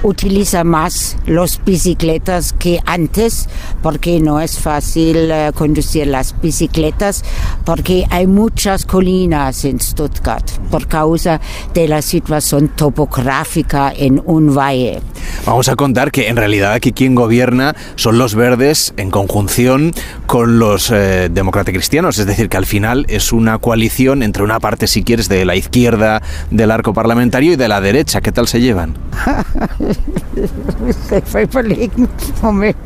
utiliza 0.04 0.62
más 0.62 1.16
las 1.26 1.62
bicicletas 1.64 2.52
que 2.52 2.78
antes, 2.86 3.48
porque 3.82 4.20
no 4.20 4.40
es 4.40 4.58
fácil 4.58 5.32
conducir 5.54 6.06
las 6.06 6.38
bicicletas, 6.40 7.24
porque 7.64 8.06
hay 8.10 8.26
muchas 8.26 8.86
colinas 9.06 9.64
en 9.64 9.78
Stuttgart 9.78 10.50
por 10.68 10.88
causa 10.88 11.40
de 11.72 11.86
la 11.86 12.02
situación 12.02 12.66
topográfica 12.74 13.92
en 13.96 14.20
un 14.26 14.52
valle. 14.52 15.00
Vamos 15.44 15.68
a 15.68 15.76
contar 15.76 16.10
que 16.10 16.28
en 16.28 16.36
realidad 16.36 16.72
aquí 16.72 16.90
quien 16.90 17.14
gobierna 17.14 17.76
son 17.94 18.18
los 18.18 18.34
verdes 18.34 18.94
en 18.96 19.12
conjunción 19.12 19.92
con 20.26 20.58
los 20.58 20.90
eh, 20.90 21.28
demócratas 21.30 21.72
cristianos, 21.72 22.18
es 22.18 22.26
decir, 22.26 22.48
que 22.48 22.56
al 22.56 22.66
final 22.66 23.06
es 23.08 23.32
una 23.32 23.58
coalición 23.58 24.24
entre 24.24 24.42
una 24.42 24.58
parte, 24.58 24.88
si 24.88 25.04
quieres, 25.04 25.28
de 25.28 25.44
la 25.44 25.54
izquierda 25.54 26.20
del 26.50 26.72
arco 26.72 26.92
parlamentario 26.92 27.52
y 27.52 27.56
de 27.56 27.68
la 27.68 27.80
derecha. 27.80 28.20
¿Qué 28.20 28.32
tal 28.32 28.48
se 28.48 28.60
llevan? 28.60 28.96
Se 31.08 31.20
fue 31.20 31.46
verlegen. 31.46 32.08
Moment. 32.42 32.76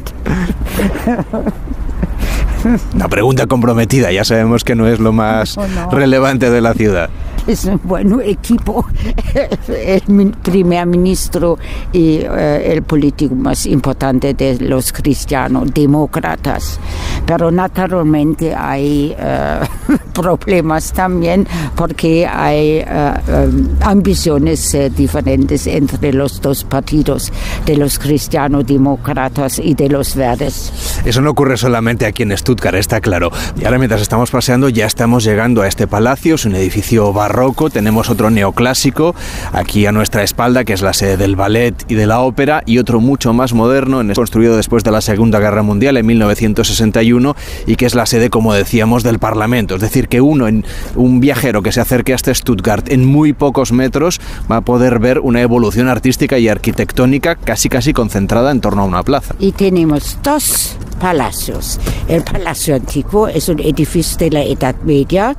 Una 2.95 3.09
pregunta 3.09 3.47
comprometida, 3.47 4.13
ya 4.13 4.25
sabemos 4.25 4.65
que 4.65 4.75
no 4.75 4.87
es 4.87 4.99
lo 5.01 5.13
más 5.13 5.57
No, 5.57 5.67
no. 5.69 5.91
relevante 5.91 6.51
de 6.51 6.61
la 6.61 6.75
ciudad. 6.75 7.09
Es 7.51 7.65
un 7.65 7.81
buen 7.83 8.21
equipo. 8.21 8.87
El 9.69 10.33
primer 10.43 10.87
ministro 10.87 11.59
y 11.93 12.19
eh, 12.23 12.73
el 12.73 12.83
político 12.83 13.35
más 13.35 13.67
importante 13.67 14.35
de 14.35 14.61
los 14.61 14.93
cristianos 14.93 15.75
demócratas. 15.75 16.79
Pero 17.27 17.51
naturalmente 17.51 18.55
hay 18.55 19.17
eh, 19.19 19.61
problemas 20.13 20.93
también 20.93 21.47
porque 21.75 22.27
hay 22.27 22.79
eh, 22.79 22.85
eh, 22.87 23.51
ambiciones 23.81 24.75
eh, 24.75 24.91
diferentes 24.91 25.67
entre 25.67 26.13
los 26.13 26.41
dos 26.41 26.65
partidos, 26.65 27.33
de 27.67 27.77
los 27.77 27.99
cristianos 27.99 28.67
demócratas 28.67 29.59
y 29.59 29.75
de 29.75 29.89
los 29.89 30.15
verdes. 30.15 30.73
Eso 31.05 31.21
no 31.21 31.31
ocurre 31.31 31.57
solamente 31.57 32.07
aquí 32.07 32.23
en 32.23 32.37
Stuttgart, 32.37 32.77
está 32.77 33.01
claro. 33.01 33.31
Y 33.61 33.65
ahora 33.65 33.79
mientras 33.79 34.03
estamos 34.03 34.31
paseando 34.31 34.69
ya 34.69 34.87
estamos 34.87 35.25
llegando 35.25 35.63
a 35.63 35.69
este 35.69 35.87
palacio, 35.87 36.35
es 36.35 36.45
un 36.45 36.55
edificio 36.55 37.13
barroco, 37.13 37.40
tenemos 37.73 38.11
otro 38.11 38.31
neoclásico 38.31 39.15
aquí 39.53 39.87
a 39.87 39.93
nuestra 39.93 40.23
espalda, 40.23 40.65
que 40.65 40.73
es 40.73 40.83
la 40.83 40.93
sede 40.93 41.17
del 41.17 41.37
ballet 41.37 41.75
y 41.89 41.95
de 41.95 42.07
la 42.07 42.21
ópera, 42.21 42.63
y 42.67 42.79
otro 42.79 43.01
mucho 43.01 43.33
más 43.33 43.55
moderno, 43.55 44.03
construido 44.15 44.57
después 44.57 44.85
de 44.85 44.91
la 44.91 45.01
Segunda 45.01 45.41
Guerra 45.41 45.63
Mundial 45.63 45.97
en 45.97 46.07
1961, 46.07 47.35
y 47.67 47.77
que 47.77 47.87
es 47.87 47.95
la 47.95 48.07
sede, 48.07 48.29
como 48.29 48.53
decíamos, 48.53 49.03
del 49.03 49.19
Parlamento. 49.19 49.77
Es 49.77 49.81
decir, 49.81 50.09
que 50.09 50.21
uno, 50.21 50.49
en 50.49 50.65
un 50.97 51.21
viajero 51.21 51.63
que 51.63 51.73
se 51.73 51.81
acerque 51.81 52.13
hasta 52.13 52.35
Stuttgart 52.35 52.91
en 52.91 53.07
muy 53.07 53.33
pocos 53.33 53.73
metros, 53.73 54.21
va 54.51 54.57
a 54.57 54.61
poder 54.61 54.99
ver 54.99 55.21
una 55.21 55.41
evolución 55.41 55.89
artística 55.89 56.39
y 56.39 56.49
arquitectónica 56.49 57.37
casi 57.37 57.69
casi 57.69 57.93
concentrada 57.93 58.51
en 58.51 58.61
torno 58.61 58.83
a 58.83 58.85
una 58.85 59.03
plaza. 59.03 59.35
Y 59.39 59.53
tenemos 59.53 60.19
dos 60.23 60.77
palacios. 61.01 61.81
El 62.09 62.23
Palacio 62.23 62.77
Antiguo 62.77 63.27
es 63.27 63.49
un 63.49 63.59
edificio 63.61 64.19
de 64.19 64.31
la 64.31 64.43
Edad 64.43 64.77
Media 64.85 65.35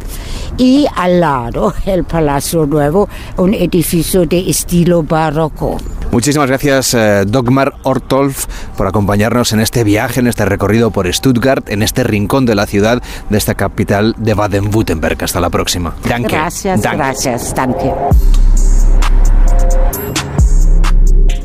y 0.57 0.87
al 0.95 1.19
lado 1.19 1.73
el 1.85 2.03
Palacio 2.03 2.65
Nuevo, 2.65 3.09
un 3.37 3.53
edificio 3.53 4.25
de 4.25 4.49
estilo 4.49 5.03
barroco. 5.03 5.77
Muchísimas 6.11 6.47
gracias, 6.47 6.93
eh, 6.93 7.23
Dogmar 7.25 7.73
Ortolf, 7.83 8.45
por 8.75 8.87
acompañarnos 8.87 9.53
en 9.53 9.61
este 9.61 9.83
viaje, 9.83 10.19
en 10.19 10.27
este 10.27 10.43
recorrido 10.45 10.91
por 10.91 11.11
Stuttgart, 11.11 11.69
en 11.69 11.83
este 11.83 12.03
rincón 12.03 12.45
de 12.45 12.55
la 12.55 12.65
ciudad, 12.65 13.01
de 13.29 13.37
esta 13.37 13.55
capital 13.55 14.15
de 14.17 14.33
Baden-Württemberg. 14.33 15.23
Hasta 15.23 15.39
la 15.39 15.49
próxima. 15.49 15.95
Danke. 16.07 16.35
Gracias, 16.35 16.81
Danke. 16.81 16.97
gracias, 16.97 17.55
danke. 17.55 17.93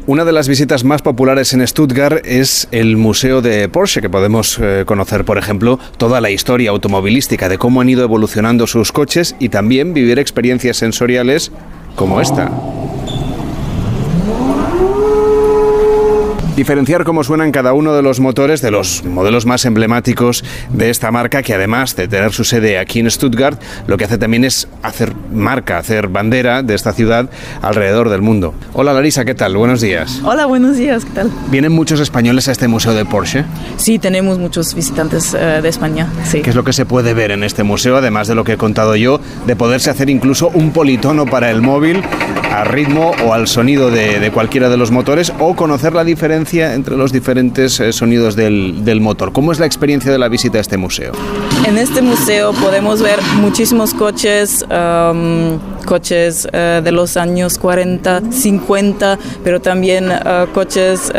Una 0.09 0.25
de 0.25 0.31
las 0.31 0.47
visitas 0.47 0.85
más 0.85 1.03
populares 1.03 1.53
en 1.53 1.67
Stuttgart 1.67 2.25
es 2.25 2.69
el 2.71 2.97
Museo 2.97 3.43
de 3.43 3.69
Porsche, 3.69 4.01
que 4.01 4.09
podemos 4.09 4.57
eh, 4.63 4.85
conocer, 4.87 5.25
por 5.25 5.37
ejemplo, 5.37 5.81
toda 5.97 6.21
la 6.21 6.31
historia 6.31 6.71
automovilística 6.71 7.49
de 7.49 7.59
cómo 7.59 7.81
han 7.81 7.89
ido 7.89 8.05
evolucionando 8.05 8.69
sus 8.69 8.93
coches 8.93 9.35
y 9.41 9.49
también 9.49 9.95
vivir 9.95 10.21
experiencias 10.21 10.77
sensoriales 10.77 11.51
como 11.97 12.21
esta. 12.21 12.53
Diferenciar 16.57 17.05
cómo 17.05 17.23
suenan 17.23 17.53
cada 17.53 17.75
uno 17.75 17.93
de 17.93 18.01
los 18.01 18.19
motores 18.19 18.63
de 18.63 18.71
los 18.71 19.05
modelos 19.05 19.45
más 19.45 19.67
emblemáticos 19.67 20.43
de 20.71 20.89
esta 20.89 21.11
marca, 21.11 21.43
que 21.43 21.53
además 21.53 21.95
de 21.97 22.09
tener 22.09 22.33
su 22.33 22.45
sede 22.45 22.79
aquí 22.79 22.99
en 22.99 23.11
Stuttgart, 23.11 23.61
lo 23.87 23.99
que 23.99 24.05
hace 24.05 24.17
también 24.17 24.43
es 24.43 24.67
hacer 24.83 25.13
marca, 25.31 25.77
hacer 25.77 26.09
bandera 26.09 26.63
de 26.63 26.75
esta 26.75 26.95
ciudad 26.95 27.29
alrededor 27.61 28.09
del 28.09 28.23
mundo. 28.23 28.55
Hola 28.73 28.95
Larisa, 28.95 29.27
¿qué 29.27 29.35
tal? 29.35 29.55
Buenos 29.55 29.83
días. 29.83 30.23
Hola, 30.25 30.47
buenos 30.47 30.79
días, 30.79 31.05
¿qué 31.05 31.11
tal? 31.11 31.31
¿Vienen 31.51 31.73
muchos 31.73 32.01
españoles 32.01 32.49
a 32.49 32.53
este 32.53 32.69
museo 32.69 32.95
de 32.95 33.05
Porsche? 33.05 33.45
Sí, 33.77 33.99
tenemos 33.99 34.39
muchos 34.39 34.75
visitantes 34.75 35.35
eh, 35.35 35.61
de 35.61 35.69
España, 35.69 36.09
sí. 36.25 36.41
¿Qué 36.41 36.49
es 36.49 36.57
lo 36.57 36.65
que 36.65 36.73
se 36.73 36.87
puede 36.87 37.13
ver 37.13 37.33
en 37.33 37.45
este 37.45 37.65
museo, 37.65 37.99
además 37.99 38.29
de 38.29 38.35
lo 38.35 38.45
que 38.45 38.55
he 38.55 38.57
contado 38.57 38.97
yo, 38.97 39.21
de 39.47 39.57
poderse 39.57 39.91
hacer 39.91 40.09
incluso 40.09 40.49
un 40.55 40.71
politono 40.71 41.27
para 41.27 41.51
el 41.51 41.61
móvil 41.61 42.03
al 42.51 42.65
ritmo 42.65 43.13
o 43.27 43.35
al 43.35 43.47
sonido 43.47 43.91
de, 43.91 44.21
de 44.21 44.31
cualquiera 44.31 44.71
de 44.71 44.79
los 44.79 44.91
motores 44.91 45.35
o 45.39 45.55
conocer 45.55 45.93
la 45.93 46.03
diferencia 46.03 46.46
entre 46.55 46.97
los 46.97 47.13
diferentes 47.13 47.81
eh, 47.81 47.93
sonidos 47.93 48.37
del, 48.37 48.85
del 48.85 49.01
motor? 49.01 49.33
¿Cómo 49.33 49.53
es 49.53 49.59
la 49.59 49.67
experiencia 49.67 50.13
de 50.13 50.19
la 50.19 50.29
visita 50.29 50.59
a 50.59 50.61
este 50.61 50.77
museo? 50.77 51.13
En 51.67 51.79
este 51.79 52.03
museo 52.03 52.53
podemos 52.53 53.03
ver 53.03 53.21
muchísimos 53.41 53.93
coches, 53.93 54.65
coches 55.85 56.49
eh, 56.53 56.81
de 56.83 56.93
los 56.93 57.17
años 57.17 57.59
40, 57.59 58.31
50, 58.31 59.19
pero 59.43 59.61
también 59.61 60.11
eh, 60.11 60.47
coches 60.55 61.11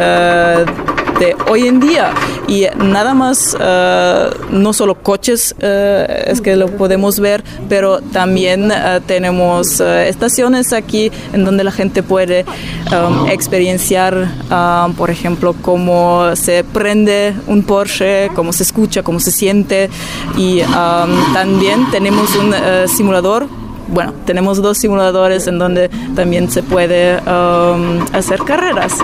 hoy 1.50 1.68
en 1.68 1.80
día. 1.80 2.14
Y 2.48 2.66
nada 2.78 3.14
más, 3.14 3.58
eh, 3.60 4.30
no 4.52 4.74
solo 4.74 4.96
coches 4.96 5.56
eh, 5.60 6.26
es 6.28 6.42
que 6.42 6.56
lo 6.56 6.68
podemos 6.68 7.20
ver, 7.20 7.44
pero 7.68 8.00
también 8.00 8.72
eh, 8.72 9.02
tenemos 9.06 9.80
estaciones 9.80 10.74
aquí 10.74 11.12
en 11.34 11.44
donde 11.44 11.64
la 11.64 11.72
gente 11.72 12.04
puede 12.04 12.46
um, 12.92 13.28
experienciar, 13.28 14.28
um, 14.50 14.94
por 14.94 15.10
ejemplo, 15.10 15.56
cómo 15.62 16.36
se 16.36 16.64
prende 16.64 17.34
un 17.48 17.64
Porsche, 17.64 18.30
cómo 18.34 18.54
se 18.54 18.64
escucha, 18.64 19.04
cómo 19.04 19.20
se 19.20 19.32
siente. 19.32 19.90
Y 20.38 20.62
um, 20.62 21.34
también 21.34 21.90
tenemos 21.92 22.36
un 22.36 22.54
simulador 22.88 23.48
bueno, 23.90 24.14
tenemos 24.26 24.62
dos 24.62 24.78
simuladores 24.80 25.48
en 25.48 25.60
donde 25.60 25.90
también 26.14 26.52
se 26.52 26.62
puede 26.62 27.20
um, 27.20 28.02
hacer 28.12 28.40
carreras. 28.44 28.98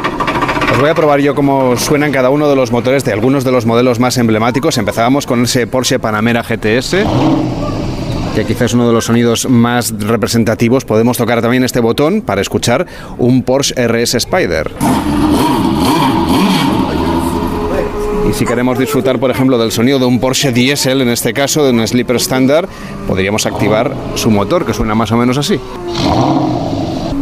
Os 0.73 0.79
voy 0.79 0.89
a 0.89 0.95
probar 0.95 1.19
yo 1.19 1.35
cómo 1.35 1.77
suenan 1.77 2.11
cada 2.11 2.31
uno 2.31 2.49
de 2.49 2.55
los 2.55 2.71
motores 2.71 3.05
de 3.05 3.13
algunos 3.13 3.43
de 3.43 3.51
los 3.51 3.67
modelos 3.67 3.99
más 3.99 4.17
emblemáticos. 4.17 4.75
Empezábamos 4.79 5.27
con 5.27 5.43
ese 5.43 5.67
Porsche 5.67 5.99
Panamera 5.99 6.41
GTS. 6.41 6.95
Que 8.33 8.43
quizás 8.43 8.63
es 8.63 8.73
uno 8.73 8.87
de 8.87 8.93
los 8.93 9.05
sonidos 9.05 9.47
más 9.47 9.93
representativos. 9.99 10.83
Podemos 10.83 11.15
tocar 11.15 11.43
también 11.43 11.63
este 11.63 11.79
botón 11.79 12.23
para 12.23 12.41
escuchar 12.41 12.87
un 13.19 13.43
Porsche 13.43 13.75
RS 13.87 14.15
Spider. 14.15 14.71
Y 18.27 18.33
si 18.33 18.43
queremos 18.43 18.79
disfrutar, 18.79 19.19
por 19.19 19.29
ejemplo, 19.29 19.59
del 19.59 19.71
sonido 19.71 19.99
de 19.99 20.05
un 20.05 20.19
Porsche 20.19 20.51
Diesel, 20.51 21.01
en 21.01 21.09
este 21.09 21.33
caso, 21.33 21.63
de 21.63 21.69
un 21.69 21.87
Sleeper 21.87 22.15
Standard, 22.15 22.67
podríamos 23.07 23.45
activar 23.45 23.93
su 24.15 24.31
motor, 24.31 24.65
que 24.65 24.73
suena 24.73 24.95
más 24.95 25.11
o 25.11 25.17
menos 25.17 25.37
así. 25.37 25.59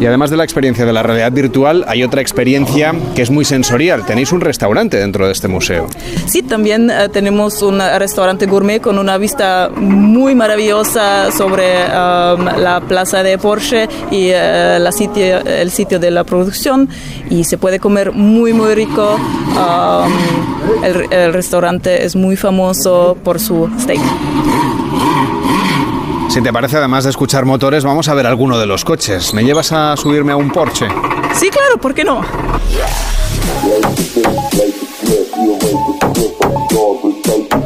Y 0.02 0.08
además 0.08 0.32
de 0.32 0.38
la 0.38 0.44
experiencia 0.44 0.84
de 0.84 0.92
la 0.94 1.04
realidad 1.04 1.32
virtual, 1.32 1.86
hay 1.88 2.02
otra 2.02 2.22
experiencia 2.22 2.92
que 3.16 3.22
es 3.22 3.30
muy 3.30 3.46
sensorial. 3.46 4.04
Tenéis 4.04 4.32
un 4.32 4.42
restaurante 4.42 4.98
dentro 4.98 5.28
de 5.28 5.32
este 5.32 5.48
museo. 5.48 5.88
Sí, 6.26 6.42
también 6.42 6.90
eh, 6.90 7.08
tenemos 7.10 7.62
un 7.62 7.80
restaurante 7.80 8.48
gourmet 8.48 8.82
con 8.82 8.98
una 8.98 9.20
vista 9.20 9.70
muy 9.76 10.34
maravillosa 10.34 11.32
sobre 11.32 11.84
um, 11.86 12.46
la 12.46 12.82
plaza 12.88 13.22
de 13.22 13.38
Porsche 13.38 13.88
y 14.10 14.30
eh, 14.34 14.80
la 14.80 14.92
sitio, 14.92 15.38
el 15.46 15.70
sitio 15.70 16.00
de 16.00 16.10
la 16.10 16.24
producción 16.24 16.90
y 17.30 17.44
se 17.44 17.60
puede 17.60 17.80
comer 17.80 18.12
muy 18.12 18.54
muy 18.54 18.74
rico. 18.74 19.20
Um, 19.52 20.84
el, 20.84 21.14
el 21.14 21.32
restaurante 21.32 22.04
es 22.04 22.16
muy 22.16 22.36
famoso 22.36 23.16
por 23.24 23.40
su 23.40 23.70
steak. 23.80 24.02
Si 26.32 26.42
te 26.42 26.54
parece, 26.54 26.78
además 26.78 27.04
de 27.04 27.10
escuchar 27.10 27.44
motores, 27.44 27.84
vamos 27.84 28.08
a 28.08 28.14
ver 28.14 28.26
alguno 28.26 28.58
de 28.58 28.66
los 28.66 28.86
coches. 28.86 29.34
¿Me 29.34 29.44
llevas 29.44 29.74
a 29.74 29.98
subirme 29.98 30.32
a 30.32 30.38
un 30.38 30.50
Porsche? 30.50 30.88
Sí, 31.36 31.50
claro, 31.50 31.78
¿por 31.82 31.94
qué 31.94 32.06
no? 32.06 32.22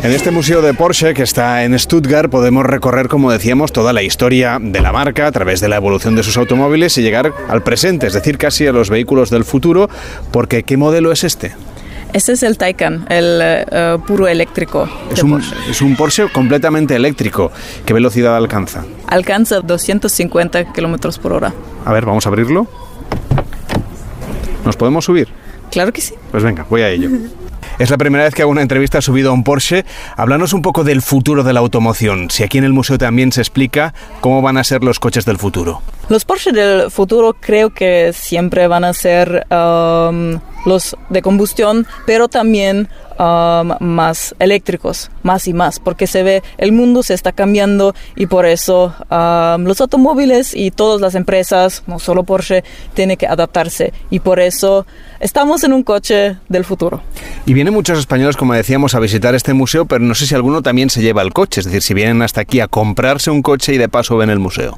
En 0.02 0.12
este 0.12 0.32
museo 0.32 0.64
de 0.64 0.74
Porsche 0.74 1.14
que 1.14 1.22
está 1.22 1.64
en 1.64 1.78
Stuttgart 1.78 2.32
podemos 2.32 2.66
recorrer, 2.66 3.08
como 3.08 3.32
decíamos, 3.32 3.72
toda 3.72 3.94
la 3.94 4.02
historia 4.02 4.58
de 4.60 4.82
la 4.82 4.92
marca 4.92 5.28
a 5.28 5.32
través 5.32 5.62
de 5.62 5.70
la 5.70 5.76
evolución 5.76 6.16
de 6.16 6.24
sus 6.24 6.36
automóviles 6.36 6.98
y 6.98 7.04
llegar 7.04 7.34
al 7.48 7.62
presente, 7.62 8.08
es 8.08 8.14
decir, 8.14 8.40
casi 8.40 8.66
a 8.66 8.72
los 8.72 8.90
vehículos 8.90 9.30
del 9.30 9.46
futuro, 9.46 9.92
porque 10.32 10.64
¿qué 10.64 10.76
modelo 10.76 11.12
es 11.12 11.24
este? 11.24 11.54
Este 12.16 12.32
es 12.32 12.44
el 12.44 12.58
Taycan, 12.58 13.06
el 13.10 13.42
eh, 13.42 13.98
puro 14.08 14.26
eléctrico. 14.26 14.88
Es 15.12 15.22
un, 15.22 15.44
es 15.70 15.82
un 15.82 15.98
Porsche 15.98 16.30
completamente 16.32 16.96
eléctrico. 16.96 17.52
¿Qué 17.86 17.94
velocidad 17.94 18.38
alcanza? 18.38 18.86
Alcanza 19.08 19.60
250 19.60 20.72
kilómetros 20.72 21.20
por 21.20 21.34
hora. 21.34 21.54
A 21.84 21.92
ver, 21.92 22.06
vamos 22.06 22.26
a 22.26 22.30
abrirlo. 22.30 22.68
¿Nos 24.64 24.78
podemos 24.78 25.04
subir? 25.04 25.28
Claro 25.72 25.92
que 25.92 26.00
sí. 26.00 26.14
Pues 26.32 26.42
venga, 26.42 26.66
voy 26.70 26.84
a 26.84 26.90
ello. 26.90 27.10
Es 27.78 27.90
la 27.90 27.98
primera 27.98 28.24
vez 28.24 28.34
que 28.34 28.42
hago 28.42 28.52
una 28.52 28.62
entrevista 28.62 29.02
subido 29.02 29.32
a 29.32 29.34
un 29.34 29.44
Porsche. 29.44 29.84
Háblanos 30.16 30.54
un 30.54 30.62
poco 30.62 30.86
del 30.86 31.02
futuro 31.02 31.44
de 31.44 31.52
la 31.52 31.60
automoción. 31.60 32.30
Si 32.32 32.42
aquí 32.42 32.58
en 32.58 32.64
el 32.64 32.72
museo 32.72 32.98
también 32.98 33.34
se 33.34 33.42
explica 33.42 33.94
cómo 34.22 34.42
van 34.42 34.56
a 34.58 34.64
ser 34.64 34.82
los 34.82 34.98
coches 34.98 35.26
del 35.26 35.38
futuro. 35.38 35.82
Los 36.08 36.24
Porsche 36.24 36.54
del 36.54 36.90
futuro 36.90 37.36
creo 37.38 37.72
que 37.72 38.14
siempre 38.14 38.68
van 38.68 38.86
a 38.86 38.94
ser 38.94 39.46
um, 39.52 40.40
los 40.66 40.96
de 41.10 41.22
combustión, 41.22 41.86
pero 42.06 42.30
también 42.30 42.88
um, 43.20 43.74
más 43.80 44.36
eléctricos, 44.40 45.12
más 45.24 45.48
y 45.48 45.54
más, 45.54 45.80
porque 45.80 46.08
se 46.08 46.24
ve 46.24 46.44
el 46.58 46.72
mundo 46.72 47.04
se 47.04 47.14
está 47.14 47.32
cambiando 47.32 47.94
y 48.16 48.28
por 48.28 48.46
eso 48.46 48.94
um, 49.10 49.64
los 49.64 49.82
automóviles 49.82 50.56
y 50.56 50.72
todas 50.72 51.02
las 51.02 51.16
empresas, 51.16 51.84
no 51.88 52.00
solo 52.00 52.24
Porsche, 52.24 52.64
tienen 52.94 53.18
que 53.18 53.28
adaptarse 53.28 53.94
y 54.10 54.20
por 54.20 54.40
eso 54.40 54.86
estamos 55.20 55.64
en 55.64 55.74
un 55.74 55.84
coche 55.84 56.38
del 56.50 56.66
futuro. 56.66 57.02
Y 57.46 57.54
vienen 57.54 57.74
muchos 57.74 58.00
españoles, 58.00 58.38
como 58.38 58.54
decíamos, 58.54 58.96
a 58.96 59.00
visitar 59.00 59.36
este 59.36 59.54
museo, 59.54 59.86
pero 59.86 60.04
no 60.04 60.16
sé 60.16 60.26
si 60.28 60.36
alguno 60.36 60.62
también 60.62 60.90
se 60.90 61.02
lleva 61.02 61.22
el 61.22 61.34
coche, 61.34 61.62
es 61.62 61.66
decir, 61.66 61.82
si 61.82 61.94
vienen 61.94 62.22
hasta 62.22 62.42
aquí 62.42 62.60
a 62.60 62.68
comprarse 62.68 63.32
un 63.32 63.42
coche 63.42 63.74
y 63.74 63.78
de 63.78 63.90
paso 63.90 64.18
ven 64.18 64.30
el 64.30 64.40
museo. 64.40 64.78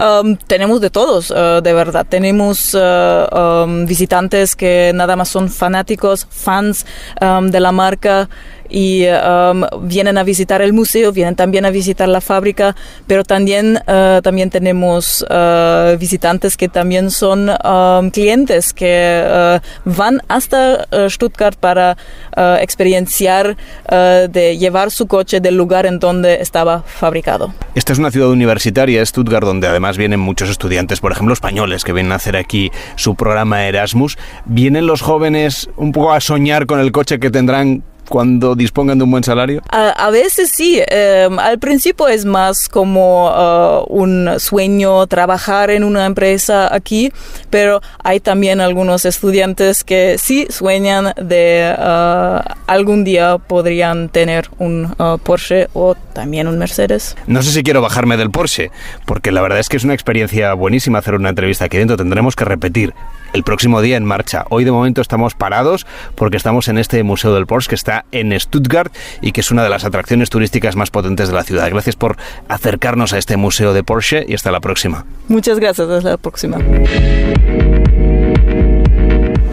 Um, 0.00 0.36
tenemos 0.36 0.80
de 0.80 0.90
todos, 0.90 1.30
uh, 1.30 1.60
de 1.62 1.72
verdad. 1.72 2.06
Tenemos 2.08 2.74
uh, 2.74 3.64
um, 3.64 3.86
visitantes 3.86 4.56
que 4.56 4.92
nada 4.94 5.16
más 5.16 5.28
son 5.28 5.48
fanáticos, 5.48 6.26
fans 6.30 6.86
um, 7.20 7.50
de 7.50 7.60
la 7.62 7.72
marca 7.72 8.28
y 8.72 9.06
um, 9.06 9.64
vienen 9.82 10.16
a 10.16 10.24
visitar 10.24 10.62
el 10.62 10.72
museo, 10.72 11.12
vienen 11.12 11.36
también 11.36 11.66
a 11.66 11.70
visitar 11.70 12.08
la 12.08 12.22
fábrica, 12.22 12.74
pero 13.06 13.22
también, 13.22 13.78
uh, 13.86 14.22
también 14.22 14.48
tenemos 14.48 15.22
uh, 15.28 15.98
visitantes 15.98 16.56
que 16.56 16.68
también 16.68 17.10
son 17.10 17.50
um, 17.50 18.10
clientes 18.10 18.72
que 18.72 19.22
uh, 19.22 19.60
van 19.84 20.22
hasta 20.28 20.86
uh, 20.90 21.10
Stuttgart 21.10 21.56
para 21.56 21.96
uh, 22.36 22.56
experienciar, 22.60 23.56
uh, 23.90 24.28
de 24.30 24.56
llevar 24.56 24.90
su 24.90 25.06
coche 25.06 25.40
del 25.40 25.56
lugar 25.56 25.84
en 25.84 25.98
donde 25.98 26.40
estaba 26.40 26.82
fabricado. 26.82 27.52
Esta 27.74 27.92
es 27.92 27.98
una 27.98 28.10
ciudad 28.10 28.30
universitaria, 28.30 29.04
Stuttgart, 29.04 29.44
donde 29.44 29.66
además 29.66 29.98
vienen 29.98 30.20
muchos 30.20 30.48
estudiantes, 30.48 31.00
por 31.00 31.12
ejemplo, 31.12 31.34
españoles, 31.34 31.84
que 31.84 31.92
vienen 31.92 32.12
a 32.12 32.16
hacer 32.16 32.36
aquí 32.36 32.70
su 32.96 33.14
programa 33.14 33.66
Erasmus. 33.66 34.16
¿Vienen 34.46 34.86
los 34.86 35.02
jóvenes 35.02 35.68
un 35.76 35.92
poco 35.92 36.12
a 36.12 36.20
soñar 36.20 36.66
con 36.66 36.80
el 36.80 36.90
coche 36.90 37.18
que 37.18 37.30
tendrán 37.30 37.82
cuando 38.08 38.54
dispongan 38.54 38.98
de 38.98 39.04
un 39.04 39.10
buen 39.10 39.24
salario? 39.24 39.62
A, 39.70 39.90
a 39.90 40.10
veces 40.10 40.50
sí, 40.50 40.80
eh, 40.86 41.28
al 41.38 41.58
principio 41.58 42.08
es 42.08 42.24
más 42.24 42.68
como 42.68 43.28
uh, 43.28 43.84
un 43.88 44.38
sueño 44.38 45.06
trabajar 45.06 45.70
en 45.70 45.84
una 45.84 46.06
empresa 46.06 46.74
aquí, 46.74 47.12
pero 47.50 47.80
hay 48.02 48.20
también 48.20 48.60
algunos 48.60 49.04
estudiantes 49.04 49.84
que 49.84 50.16
sí 50.18 50.46
sueñan 50.50 51.12
de 51.16 51.74
uh, 51.78 52.40
algún 52.66 53.04
día 53.04 53.38
podrían 53.38 54.08
tener 54.08 54.48
un 54.58 54.94
uh, 54.98 55.18
Porsche 55.18 55.68
o 55.72 55.94
también 55.94 56.48
un 56.48 56.58
Mercedes. 56.58 57.16
No 57.26 57.42
sé 57.42 57.50
si 57.52 57.62
quiero 57.62 57.82
bajarme 57.82 58.16
del 58.16 58.30
Porsche, 58.30 58.70
porque 59.06 59.32
la 59.32 59.40
verdad 59.42 59.58
es 59.58 59.68
que 59.68 59.76
es 59.76 59.84
una 59.84 59.94
experiencia 59.94 60.54
buenísima 60.54 60.98
hacer 60.98 61.14
una 61.14 61.30
entrevista 61.30 61.64
aquí 61.66 61.78
dentro. 61.78 61.96
Tendremos 61.96 62.36
que 62.36 62.44
repetir 62.44 62.94
el 63.32 63.42
próximo 63.42 63.80
día 63.80 63.96
en 63.96 64.04
marcha. 64.04 64.44
Hoy 64.50 64.64
de 64.64 64.72
momento 64.72 65.00
estamos 65.00 65.34
parados 65.34 65.86
porque 66.14 66.36
estamos 66.36 66.68
en 66.68 66.78
este 66.78 67.02
Museo 67.02 67.34
del 67.34 67.46
Porsche 67.46 67.70
que 67.70 67.74
está 67.74 68.04
en 68.12 68.38
Stuttgart 68.38 68.92
y 69.20 69.32
que 69.32 69.40
es 69.40 69.50
una 69.50 69.62
de 69.62 69.70
las 69.70 69.84
atracciones 69.84 70.30
turísticas 70.30 70.76
más 70.76 70.90
potentes 70.90 71.28
de 71.28 71.34
la 71.34 71.44
ciudad. 71.44 71.68
Gracias 71.70 71.96
por 71.96 72.16
acercarnos 72.48 73.12
a 73.12 73.18
este 73.18 73.36
Museo 73.36 73.72
de 73.72 73.84
Porsche 73.84 74.24
y 74.26 74.34
hasta 74.34 74.50
la 74.50 74.60
próxima. 74.60 75.04
Muchas 75.28 75.58
gracias, 75.58 75.88
hasta 75.88 76.10
la 76.10 76.16
próxima. 76.16 76.58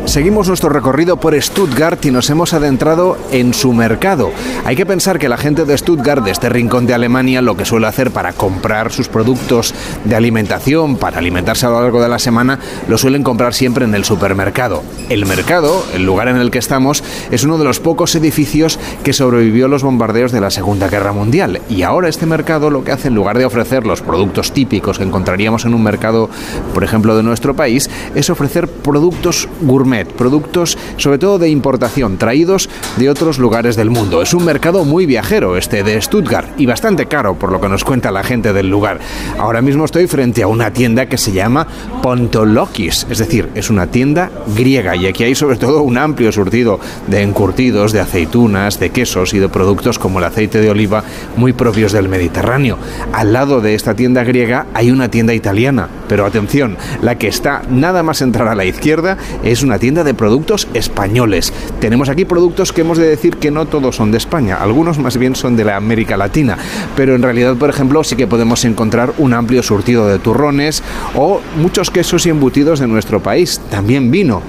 Seguimos 0.10 0.48
nuestro 0.48 0.70
recorrido 0.70 1.18
por 1.18 1.40
Stuttgart 1.40 2.04
y 2.04 2.10
nos 2.10 2.32
hemos 2.32 2.56
adentrado 2.56 3.16
en 3.32 3.54
su 3.54 3.74
mercado. 3.74 4.32
Hay 4.66 4.76
que 4.76 4.88
pensar 4.88 5.20
que 5.20 5.30
la 5.30 5.38
gente 5.38 5.66
de 5.66 5.78
Stuttgart, 5.78 6.24
de 6.24 6.32
este 6.32 6.50
rincón 6.50 6.88
de 6.88 6.96
Alemania, 6.96 7.44
lo 7.44 7.56
que 7.56 7.64
suele 7.64 7.86
hacer 7.86 8.10
para 8.10 8.34
comprar 8.34 8.92
sus 8.92 9.08
productos 9.08 9.72
de 10.06 10.16
alimentación, 10.16 10.98
para 10.98 11.20
alimentarse 11.20 11.68
a 11.68 11.70
lo 11.70 11.84
largo 11.84 12.02
de 12.02 12.10
la 12.10 12.18
semana, 12.18 12.58
lo 12.88 12.98
suelen 12.98 13.22
comprar 13.22 13.54
siempre 13.54 13.86
en 13.86 13.94
el 13.94 14.04
supermercado. 14.04 14.82
El 15.10 15.28
mercado, 15.28 15.86
el 15.94 16.08
lugar 16.08 16.28
en 16.28 16.38
el 16.38 16.50
que 16.50 16.58
estamos, 16.58 17.04
es 17.30 17.44
uno 17.44 17.60
de 17.60 17.66
los 17.66 17.80
pocos 17.80 18.16
edificios 18.16 18.80
que 19.04 19.14
sobrevivió 19.14 19.68
a 19.68 19.70
los 19.70 19.84
bombardeos 19.84 20.32
de 20.32 20.42
la 20.42 20.50
Segunda 20.50 20.88
Guerra 20.88 21.12
Mundial. 21.12 21.62
Y 21.70 21.84
ahora 21.84 22.10
este 22.10 22.26
mercado 22.26 22.72
lo 22.72 22.84
que 22.84 22.94
hace, 22.94 23.10
en 23.10 23.16
lugar 23.16 23.38
de 23.38 23.46
ofrecer 23.46 23.86
los 23.86 24.02
productos 24.02 24.54
típicos 24.54 24.98
que 24.98 25.04
encontraríamos 25.04 25.66
en 25.66 25.76
un 25.76 25.84
mercado, 25.84 26.32
por 26.74 26.84
ejemplo, 26.84 27.16
de 27.16 27.22
nuestro 27.22 27.56
país, 27.56 27.92
es 28.16 28.32
ofrecer 28.32 28.68
productos 28.68 29.48
gourmet 29.62 29.99
productos 30.06 30.78
sobre 30.98 31.18
todo 31.18 31.40
de 31.40 31.50
importación, 31.50 32.18
traídos 32.18 32.70
de 32.98 33.10
otros 33.10 33.40
lugares 33.40 33.76
del 33.76 33.90
mundo. 33.90 34.22
Es 34.22 34.34
un 34.34 34.46
mercado 34.46 34.86
muy 34.86 35.06
viajero 35.06 35.58
este 35.58 35.84
de 35.84 36.02
Stuttgart 36.02 36.60
y 36.60 36.66
bastante 36.66 37.08
caro 37.08 37.36
por 37.36 37.52
lo 37.52 37.62
que 37.62 37.70
nos 37.70 37.84
cuenta 37.84 38.12
la 38.12 38.24
gente 38.24 38.54
del 38.54 38.70
lugar. 38.70 39.00
Ahora 39.38 39.62
mismo 39.62 39.86
estoy 39.86 40.08
frente 40.08 40.44
a 40.44 40.48
una 40.48 40.72
tienda 40.72 41.08
que 41.08 41.18
se 41.18 41.32
llama 41.32 41.68
Pontolokis, 42.02 43.08
es 43.10 43.18
decir, 43.18 43.50
es 43.56 43.70
una 43.70 43.88
tienda 43.88 44.32
griega 44.56 44.96
y 44.96 45.08
aquí 45.08 45.24
hay 45.24 45.36
sobre 45.36 45.58
todo 45.58 45.82
un 45.82 45.98
amplio 45.98 46.32
surtido 46.32 46.80
de 47.08 47.22
encurtidos, 47.22 47.92
de 47.92 48.00
aceitunas, 48.00 48.80
de 48.80 48.90
quesos 48.92 49.34
y 49.34 49.40
de 49.40 49.50
productos 49.50 50.00
como 50.00 50.20
el 50.20 50.26
aceite 50.26 50.62
de 50.62 50.70
oliva 50.70 51.04
muy 51.36 51.54
propios 51.54 51.92
del 51.92 52.10
Mediterráneo. 52.10 52.78
Al 53.14 53.34
lado 53.34 53.62
de 53.62 53.76
esta 53.76 53.96
tienda 53.96 54.24
griega 54.24 54.68
hay 54.74 54.92
una 54.92 55.10
tienda 55.10 55.34
italiana, 55.34 55.90
pero 56.08 56.26
atención, 56.26 56.78
la 57.02 57.18
que 57.18 57.28
está 57.28 57.62
nada 57.70 58.04
más 58.04 58.22
entrar 58.22 58.48
a 58.48 58.56
la 58.56 58.66
izquierda 58.66 59.18
es 59.44 59.64
una 59.64 59.80
tienda 59.80 59.89
de 59.90 60.14
productos 60.14 60.68
españoles. 60.74 61.52
Tenemos 61.82 62.10
aquí 62.10 62.26
productos 62.26 62.72
que 62.72 62.82
hemos 62.82 62.98
de 62.98 63.08
decir 63.08 63.38
que 63.38 63.52
no 63.52 63.66
todos 63.66 63.96
son 63.96 64.12
de 64.12 64.18
España, 64.18 64.58
algunos 64.58 65.00
más 65.00 65.18
bien 65.18 65.36
son 65.36 65.56
de 65.56 65.66
la 65.66 65.76
América 65.76 66.16
Latina, 66.16 66.58
pero 66.96 67.16
en 67.16 67.24
realidad, 67.24 67.56
por 67.56 67.70
ejemplo, 67.70 68.04
sí 68.04 68.16
que 68.16 68.28
podemos 68.28 68.64
encontrar 68.66 69.14
un 69.18 69.34
amplio 69.34 69.64
surtido 69.64 70.08
de 70.08 70.20
turrones 70.20 70.84
o 71.16 71.42
muchos 71.58 71.90
quesos 71.90 72.26
y 72.26 72.30
embutidos 72.30 72.80
de 72.80 72.88
nuestro 72.88 73.20
país, 73.20 73.60
también 73.70 74.12
vino 74.12 74.42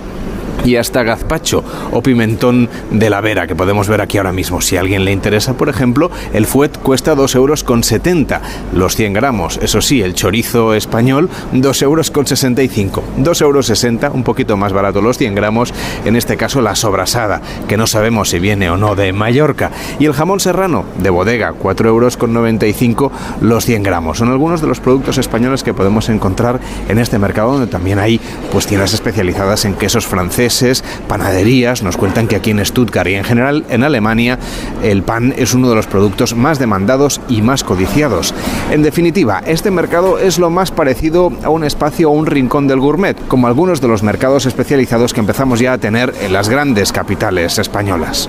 y 0.71 0.77
hasta 0.77 1.03
gazpacho 1.03 1.65
o 1.91 2.03
pimentón 2.03 2.69
de 2.91 3.11
la 3.11 3.21
vera 3.21 3.47
que 3.47 3.57
podemos 3.57 3.89
ver 3.89 4.01
aquí 4.01 4.19
ahora 4.19 4.33
mismo. 4.33 4.61
Si 4.61 4.77
a 4.77 4.81
alguien 4.81 5.05
le 5.05 5.13
interesa, 5.13 5.55
por 5.55 5.69
ejemplo, 5.69 6.11
el 6.33 6.47
fuet 6.47 6.79
cuesta 6.79 7.15
2 7.15 7.35
euros 7.35 7.65
con 7.65 7.83
70 7.83 8.41
los 8.73 8.95
100 8.95 9.13
gramos. 9.13 9.59
Eso 9.63 9.81
sí, 9.81 10.01
el 10.01 10.15
chorizo 10.15 10.75
español 10.75 11.29
2 11.53 11.83
euros 11.83 12.11
con 12.11 12.27
65. 12.27 13.03
2 13.17 13.41
euros 13.41 13.67
60, 13.67 14.13
un 14.13 14.23
poquito 14.23 14.57
más 14.57 14.73
barato 14.73 15.03
los 15.03 15.19
100 15.19 15.35
gramos. 15.35 15.75
En 16.05 16.15
este 16.15 16.37
caso 16.37 16.61
la 16.61 16.77
sobrasada, 16.77 17.43
que 17.67 17.77
no 17.77 17.87
sabemos 17.87 18.31
si 18.31 18.39
viene 18.39 18.71
o 18.71 18.77
no 18.77 18.95
de 18.95 19.13
Mallorca. 19.13 19.73
Y 19.99 20.07
el 20.07 20.13
jamón 20.13 20.39
serrano 20.39 20.85
de 20.99 21.11
bodega 21.11 21.53
4 21.53 21.89
euros 21.89 22.17
con 22.17 22.33
95 22.33 23.11
los 23.41 23.65
100 23.65 23.83
gramos. 23.83 24.19
Son 24.19 24.31
algunos 24.31 24.61
de 24.61 24.69
los 24.69 24.79
productos 24.79 25.19
españoles 25.19 25.65
que 25.65 25.75
podemos 25.75 26.09
encontrar 26.09 26.61
en 26.89 26.99
este 26.99 27.19
mercado 27.19 27.53
donde 27.53 27.67
también 27.67 27.99
hay 27.99 28.21
pues 28.53 28.67
tiendas 28.67 28.95
especializadas 28.95 29.65
en 29.65 29.75
quesos 29.75 30.07
franceses 30.07 30.60
panaderías. 31.09 31.83
Nos 31.83 31.97
cuentan 31.97 32.29
que 32.29 32.37
aquí 32.37 32.51
en 32.51 32.65
Stuttgart 32.65 33.09
y 33.09 33.15
en 33.15 33.25
general 33.25 33.65
en 33.69 33.83
Alemania 33.83 34.39
el 34.83 35.03
pan 35.03 35.35
es 35.37 35.55
uno 35.55 35.69
de 35.69 35.75
los 35.75 35.87
productos 35.87 36.35
más 36.35 36.59
demandados 36.59 37.21
y 37.29 37.43
más 37.43 37.65
codiciados. 37.65 38.35
En 38.71 38.83
definitiva, 38.83 39.43
este 39.47 39.71
mercado 39.71 40.19
es 40.19 40.39
lo 40.39 40.51
más 40.51 40.71
parecido 40.71 41.33
a 41.43 41.49
un 41.49 41.65
espacio 41.65 42.11
o 42.11 42.13
un 42.13 42.27
rincón 42.27 42.69
del 42.69 42.81
gourmet, 42.81 43.17
como 43.29 43.47
algunos 43.47 43.81
de 43.81 43.89
los 43.89 44.03
mercados 44.03 44.47
especializados 44.47 45.15
que 45.15 45.21
empezamos 45.21 45.61
ya 45.61 45.73
a 45.73 45.79
tener 45.79 46.15
en 46.23 46.33
las 46.33 46.49
grandes 46.49 46.93
capitales 46.93 47.59
españolas. 47.59 48.29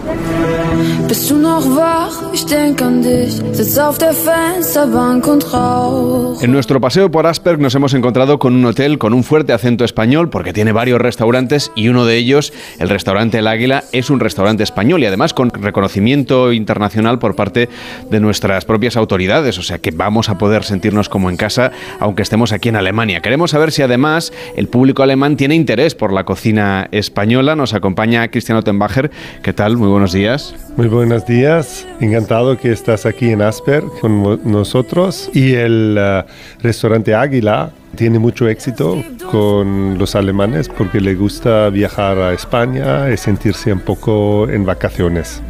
Bist 1.12 1.30
noch 1.34 1.66
wach? 1.76 2.32
Ich 2.32 2.46
denk 2.46 2.82
an 2.82 3.02
dich. 3.02 3.34
Sitz 3.52 3.78
auf 3.78 3.98
der 3.98 4.14
Fensterbank 4.14 5.28
und 5.28 5.44
rauch. 5.52 6.42
En 6.42 6.54
nuestro 6.54 6.80
paseo 6.80 7.12
por 7.12 7.28
Asperg 7.28 7.60
nos 7.60 7.76
hemos 7.76 7.94
encontrado 7.94 8.40
con 8.40 8.56
un 8.56 8.64
hotel 8.64 8.98
con 8.98 9.14
un 9.14 9.26
fuerte 9.26 9.52
acento 9.52 9.84
español 9.84 10.30
porque 10.30 10.54
tiene 10.54 10.72
varios 10.72 11.02
restaurantes 11.02 11.70
y 11.76 11.90
uno 11.90 12.06
de 12.06 12.16
ellos, 12.16 12.54
el 12.80 12.88
restaurante 12.88 13.40
El 13.40 13.48
Águila, 13.48 13.84
es 13.92 14.10
un 14.10 14.22
restaurante 14.22 14.64
español 14.64 15.04
y 15.04 15.06
además 15.06 15.34
con 15.34 15.50
reconocimiento 15.50 16.54
internacional 16.54 17.20
por 17.20 17.36
parte 17.36 17.68
de 18.10 18.20
nuestras 18.22 18.64
propias 18.64 18.96
autoridades, 18.96 19.58
o 19.58 19.64
sea 19.64 19.80
que 19.80 19.92
vamos 19.92 20.30
a 20.30 20.38
poder 20.38 20.64
sentirnos 20.64 21.10
como 21.10 21.30
en 21.30 21.36
casa 21.36 21.74
aunque 22.00 22.22
estemos 22.22 22.54
aquí 22.54 22.70
en 22.70 22.78
Alemania. 22.78 23.20
Queremos 23.20 23.52
saber 23.52 23.74
si 23.74 23.82
además 23.82 24.32
el 24.56 24.70
público 24.70 25.04
alemán 25.04 25.36
tiene 25.36 25.56
interés 25.56 25.94
por 25.94 26.14
la 26.14 26.24
cocina 26.24 26.88
española. 26.94 27.58
Nos 27.58 27.74
acompaña 27.74 28.30
Cristiano 28.30 28.64
Tenbacher. 28.64 29.12
¿Qué 29.44 29.52
tal? 29.52 29.76
Muy 29.76 29.90
buenos 29.90 30.14
días. 30.14 30.56
Muy 30.78 30.88
buenos 30.88 31.26
días, 31.26 31.86
encantado 32.00 32.58
que 32.58 32.72
estás 32.72 33.06
aquí 33.06 33.30
en 33.30 33.42
Asper 33.42 33.84
con 34.00 34.40
nosotros. 34.50 35.30
Y 35.34 35.54
el 35.54 35.98
uh, 36.00 36.64
restaurante 36.64 37.14
Águila 37.14 37.72
tiene 37.96 38.20
mucho 38.20 38.48
éxito 38.48 39.04
con 39.30 39.98
los 39.98 40.16
alemanes 40.16 40.70
porque 40.70 41.02
le 41.02 41.14
gusta 41.16 41.70
viajar 41.70 42.18
a 42.20 42.34
España 42.34 43.12
y 43.12 43.18
sentirse 43.18 43.74
un 43.74 43.82
poco 43.82 44.48
en 44.50 44.66
vacaciones. 44.66 45.42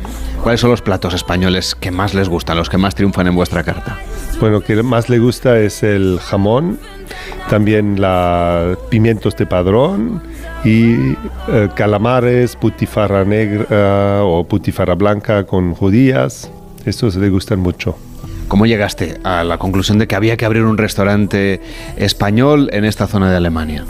¿Cuáles 0.41 0.59
son 0.59 0.71
los 0.71 0.81
platos 0.81 1.13
españoles 1.13 1.75
que 1.75 1.91
más 1.91 2.15
les 2.15 2.27
gustan, 2.27 2.57
los 2.57 2.69
que 2.69 2.79
más 2.79 2.95
triunfan 2.95 3.27
en 3.27 3.35
vuestra 3.35 3.63
carta? 3.63 3.99
Bueno, 4.39 4.61
que 4.61 4.81
más 4.81 5.07
le 5.07 5.19
gusta 5.19 5.59
es 5.59 5.83
el 5.83 6.19
jamón, 6.19 6.79
también 7.47 8.01
la 8.01 8.75
pimientos 8.89 9.35
de 9.35 9.45
padrón 9.45 10.30
y 10.63 11.15
eh, 11.49 11.69
calamares, 11.75 12.55
putifarra 12.55 13.25
negra 13.25 14.23
o 14.23 14.43
putifarra 14.43 14.95
blanca 14.95 15.45
con 15.45 15.73
judías. 15.73 16.51
Estos 16.85 17.15
le 17.15 17.29
gustan 17.29 17.59
mucho. 17.59 17.95
¿Cómo 18.47 18.65
llegaste 18.65 19.17
a 19.23 19.43
la 19.43 19.57
conclusión 19.57 19.97
de 19.97 20.07
que 20.07 20.15
había 20.15 20.35
que 20.35 20.45
abrir 20.45 20.63
un 20.63 20.77
restaurante 20.77 21.61
español 21.95 22.69
en 22.73 22.83
esta 22.83 23.07
zona 23.07 23.31
de 23.31 23.37
Alemania? 23.37 23.85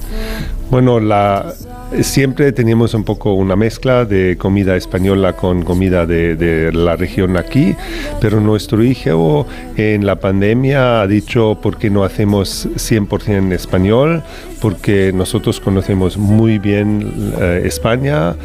Bueno, 0.72 1.02
la, 1.02 1.54
siempre 2.02 2.54
teníamos 2.54 2.94
un 2.94 3.04
poco 3.04 3.34
una 3.34 3.58
mezcla 3.58 4.06
de 4.06 4.38
comida 4.38 4.78
española 4.78 5.34
con 5.34 5.64
comida 5.64 6.06
de, 6.06 6.38
de, 6.38 6.72
la 6.72 6.96
región 6.96 7.36
aquí, 7.36 7.76
pero 8.22 8.40
nuestro 8.40 8.82
hijo 8.82 9.46
en 9.76 10.06
la 10.06 10.16
pandemia 10.22 11.02
ha 11.02 11.08
dicho 11.08 11.60
por 11.62 11.78
qué 11.78 11.90
no 11.90 12.06
hacemos 12.06 12.70
100% 12.76 13.52
español, 13.52 14.24
porque 14.62 15.12
nosotros 15.14 15.60
conocemos 15.60 16.18
muy 16.18 16.58
bien 16.58 17.34
eh, 17.42 17.64
España 17.66 18.38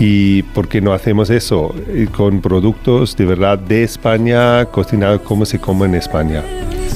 y 0.00 0.42
por 0.42 0.66
qué 0.66 0.80
no 0.80 0.92
hacemos 0.92 1.30
eso 1.30 1.72
con 2.16 2.40
productos 2.40 3.16
de 3.16 3.24
verdad 3.24 3.56
de 3.56 3.84
España, 3.84 4.64
cocinados 4.64 5.20
como 5.20 5.46
se 5.46 5.60
come 5.60 5.86
en 5.86 5.94
España. 5.94 6.42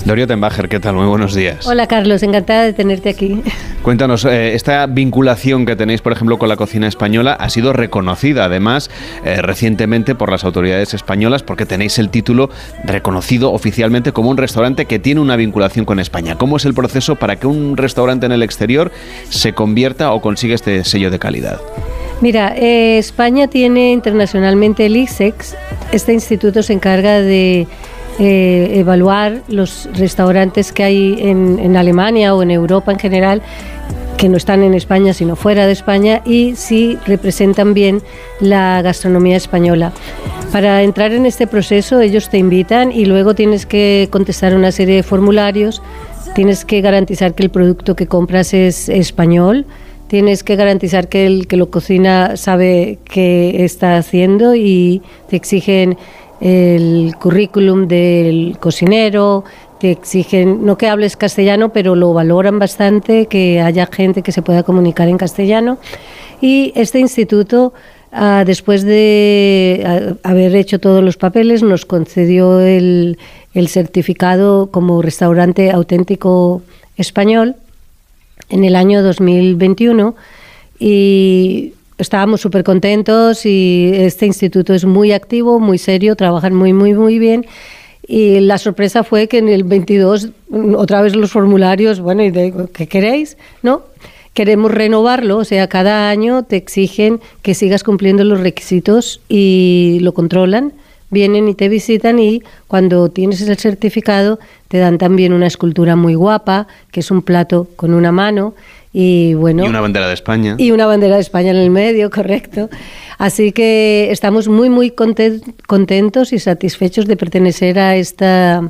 Dorio 0.05 0.27
Tenbacher, 0.27 0.69
¿qué 0.69 0.81
tal? 0.81 0.97
Muy 0.97 1.07
buenos 1.07 1.33
días. 1.35 1.65
Hola 1.67 1.87
Carlos, 1.87 2.25
encantada 2.25 2.65
de 2.65 2.73
tenerte 2.73 3.09
aquí. 3.09 3.41
Cuéntanos, 3.83 4.25
eh, 4.25 4.55
esta 4.55 4.87
vinculación 4.87 5.65
que 5.65 5.77
tenéis, 5.77 6.01
por 6.03 6.13
ejemplo, 6.13 6.39
con 6.39 6.49
la 6.49 6.57
cocina 6.57 6.89
española 6.89 7.35
ha 7.35 7.49
sido 7.51 7.73
reconocida 7.73 8.45
además 8.45 8.91
eh, 9.25 9.41
recientemente 9.43 10.15
por 10.15 10.31
las 10.31 10.45
autoridades 10.45 10.95
españolas 10.95 11.43
porque 11.45 11.67
tenéis 11.67 11.99
el 11.99 12.11
título 12.11 12.51
reconocido 12.85 13.53
oficialmente 13.53 14.13
como 14.13 14.31
un 14.31 14.37
restaurante 14.37 14.87
que 14.87 14.99
tiene 14.99 15.21
una 15.21 15.37
vinculación 15.37 15.85
con 15.85 16.01
España. 16.01 16.37
¿Cómo 16.37 16.57
es 16.57 16.65
el 16.65 16.75
proceso 16.75 17.17
para 17.17 17.37
que 17.37 17.47
un 17.47 17.77
restaurante 17.77 18.27
en 18.27 18.33
el 18.33 18.43
exterior 18.43 18.91
se 19.29 19.53
convierta 19.53 20.13
o 20.13 20.21
consiga 20.21 20.55
este 20.55 20.83
sello 20.85 21.11
de 21.11 21.19
calidad? 21.21 21.61
Mira, 22.21 22.55
eh, 22.57 22.99
España 22.99 23.49
tiene 23.49 23.93
internacionalmente 23.93 24.87
el 24.87 24.97
ISEX. 24.97 25.57
Este 25.91 26.13
instituto 26.13 26.63
se 26.63 26.73
encarga 26.73 27.21
de 27.21 27.67
eh, 28.25 28.79
evaluar 28.79 29.43
los 29.49 29.89
restaurantes 29.95 30.71
que 30.71 30.85
hay 30.85 31.17
en, 31.19 31.59
en, 31.59 31.77
Alemania 31.77 32.37
o 32.37 32.43
en 32.45 32.53
Europa 32.53 32.93
en 32.93 33.01
general 33.01 33.43
que 34.17 34.29
no 34.29 34.37
están 34.37 34.63
en 34.63 34.75
España 34.75 35.13
sino 35.13 35.35
fuera 35.35 35.67
de 35.67 35.73
España 35.73 36.23
y 36.25 36.55
si 36.55 36.97
representan 37.05 37.75
bien 37.75 38.01
la 38.39 38.81
gastronomía 38.81 39.37
española. 39.37 39.93
Para 40.53 40.85
entrar 40.85 41.11
en 41.11 41.27
este 41.27 41.49
proceso 41.49 42.01
ellos 42.01 42.29
te 42.29 42.39
invitan 42.39 42.93
y 42.93 43.07
luego 43.07 43.35
tienes 43.35 43.67
que 43.67 44.07
contestar 44.13 44.55
una 44.55 44.71
serie 44.71 44.95
de 44.95 45.03
formularios, 45.03 45.83
tienes 46.37 46.65
que 46.65 46.81
garantizar 46.81 47.35
que 47.35 47.43
el 47.43 47.51
producto 47.51 47.97
que 47.97 48.07
compras 48.07 48.55
es 48.55 48.89
español, 48.89 49.67
tienes 50.07 50.45
que 50.45 50.55
garantizar 50.55 51.09
que 51.09 51.27
el 51.27 51.49
que 51.49 51.57
lo 51.57 51.71
cocina 51.71 52.37
sabe 52.37 52.99
qué 53.03 53.65
está 53.65 53.97
haciendo 53.97 54.55
y 54.55 55.03
te 55.29 55.35
exigen 55.35 55.99
el 56.43 57.15
currículum 57.21 57.87
del 57.87 58.57
cocinero, 58.59 59.45
te 59.79 59.93
exigen, 59.93 60.67
no 60.67 60.77
que 60.77 60.89
hables 60.89 61.17
castellano, 61.17 61.73
pero 61.73 61.95
lo 61.95 62.13
valoran 62.13 62.59
bastante, 62.59 63.27
que 63.27 63.61
haya 63.61 63.87
gente 63.87 64.23
que 64.23 64.33
se 64.33 64.43
pueda 64.43 64.65
comunicar 64.65 65.09
en 65.09 65.19
castellano. 65.19 65.79
Y 66.41 66.73
este 66.75 66.99
instituto, 66.99 67.73
uh, 68.13 68.45
después 68.45 68.83
de 68.83 69.85
uh, 69.85 70.29
haber 70.29 70.57
hecho 70.57 70.81
todos 70.81 71.03
los 71.05 71.17
papeles, 71.17 71.63
nos 71.63 71.87
concedió 71.87 72.59
el, 72.61 73.19
el 73.55 73.69
certificado 73.69 74.69
como 74.73 75.01
restaurante 75.01 75.71
auténtico 75.71 76.63
español 76.97 77.55
en 78.49 78.65
el 78.65 78.75
año 78.75 79.05
2021 79.05 80.17
y 80.81 81.75
estábamos 81.99 82.41
súper 82.41 82.65
contentos 82.65 83.47
y 83.47 83.91
este 83.95 84.27
instituto 84.27 84.75
es 84.75 84.85
muy 84.85 85.13
activo, 85.13 85.61
muy 85.61 85.79
serio, 85.79 86.17
trabajan 86.17 86.55
muy, 86.55 86.73
muy, 86.73 86.95
muy 86.95 87.19
bien. 87.19 87.47
Y 88.07 88.41
la 88.41 88.59
sorpresa 88.59 89.05
fue 89.05 89.29
que 89.29 89.39
en 89.39 89.49
el 89.49 89.65
22, 89.65 90.31
otra 90.77 91.03
vez 91.03 91.15
los 91.15 91.31
formularios, 91.31 92.01
bueno, 92.01 92.23
¿y 92.23 92.31
de, 92.31 92.53
qué 92.73 92.87
queréis? 92.87 93.37
¿No? 93.63 93.83
Queremos 94.35 94.73
renovarlo, 94.73 95.39
o 95.39 95.45
sea, 95.45 95.69
cada 95.69 96.11
año 96.11 96.43
te 96.43 96.57
exigen 96.57 97.21
que 97.43 97.55
sigas 97.55 97.85
cumpliendo 97.85 98.25
los 98.25 98.41
requisitos 98.41 99.21
y 99.29 99.99
lo 100.01 100.15
controlan. 100.15 100.73
Vienen 101.11 101.47
y 101.47 101.55
te 101.55 101.69
visitan 101.69 102.19
y 102.19 102.43
cuando 102.67 103.11
tienes 103.11 103.43
el 103.43 103.59
certificado 103.59 104.39
te 104.69 104.79
dan 104.79 104.97
también 104.97 105.35
una 105.35 105.47
escultura 105.47 105.95
muy 105.95 106.15
guapa, 106.15 106.67
que 106.91 107.01
es 107.01 107.11
un 107.11 107.21
plato 107.21 107.69
con 107.77 107.93
una 107.93 108.13
mano 108.13 108.55
y 108.93 109.35
bueno. 109.35 109.65
Y 109.65 109.69
una 109.69 109.81
bandera 109.81 110.09
de 110.09 110.15
España. 110.15 110.55
Y 110.59 110.71
una 110.71 110.87
bandera 110.87 111.15
de 111.15 111.23
España 111.23 111.51
en 111.51 111.57
el 111.57 111.71
medio, 111.71 112.11
correcto. 112.11 112.69
Así 113.19 113.53
que 113.53 114.09
estamos 114.11 114.49
muy, 114.49 114.69
muy 114.69 114.91
contentos 114.91 116.33
y 116.33 116.39
satisfechos 116.39 117.07
de 117.07 117.17
pertenecer 117.17 117.79
a 117.79 117.97
esta 117.97 118.63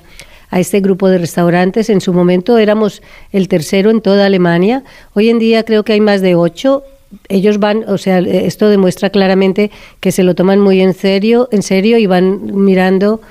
a 0.50 0.60
este 0.60 0.80
grupo 0.80 1.08
de 1.08 1.16
restaurantes. 1.16 1.88
En 1.88 2.02
su 2.02 2.12
momento 2.12 2.58
éramos 2.58 3.02
el 3.32 3.48
tercero 3.48 3.90
en 3.90 4.02
toda 4.02 4.26
Alemania. 4.26 4.84
Hoy 5.14 5.30
en 5.30 5.38
día 5.38 5.64
creo 5.64 5.82
que 5.82 5.94
hay 5.94 6.02
más 6.02 6.20
de 6.20 6.34
ocho. 6.34 6.84
Ellos 7.28 7.58
van, 7.58 7.84
o 7.88 7.96
sea, 7.96 8.18
esto 8.18 8.68
demuestra 8.68 9.08
claramente 9.08 9.70
que 10.00 10.12
se 10.12 10.22
lo 10.22 10.34
toman 10.34 10.60
muy 10.60 10.82
en 10.82 10.92
serio, 10.92 11.48
en 11.52 11.62
serio 11.62 11.96
y 11.96 12.04
van 12.06 12.64
mirando, 12.64 13.22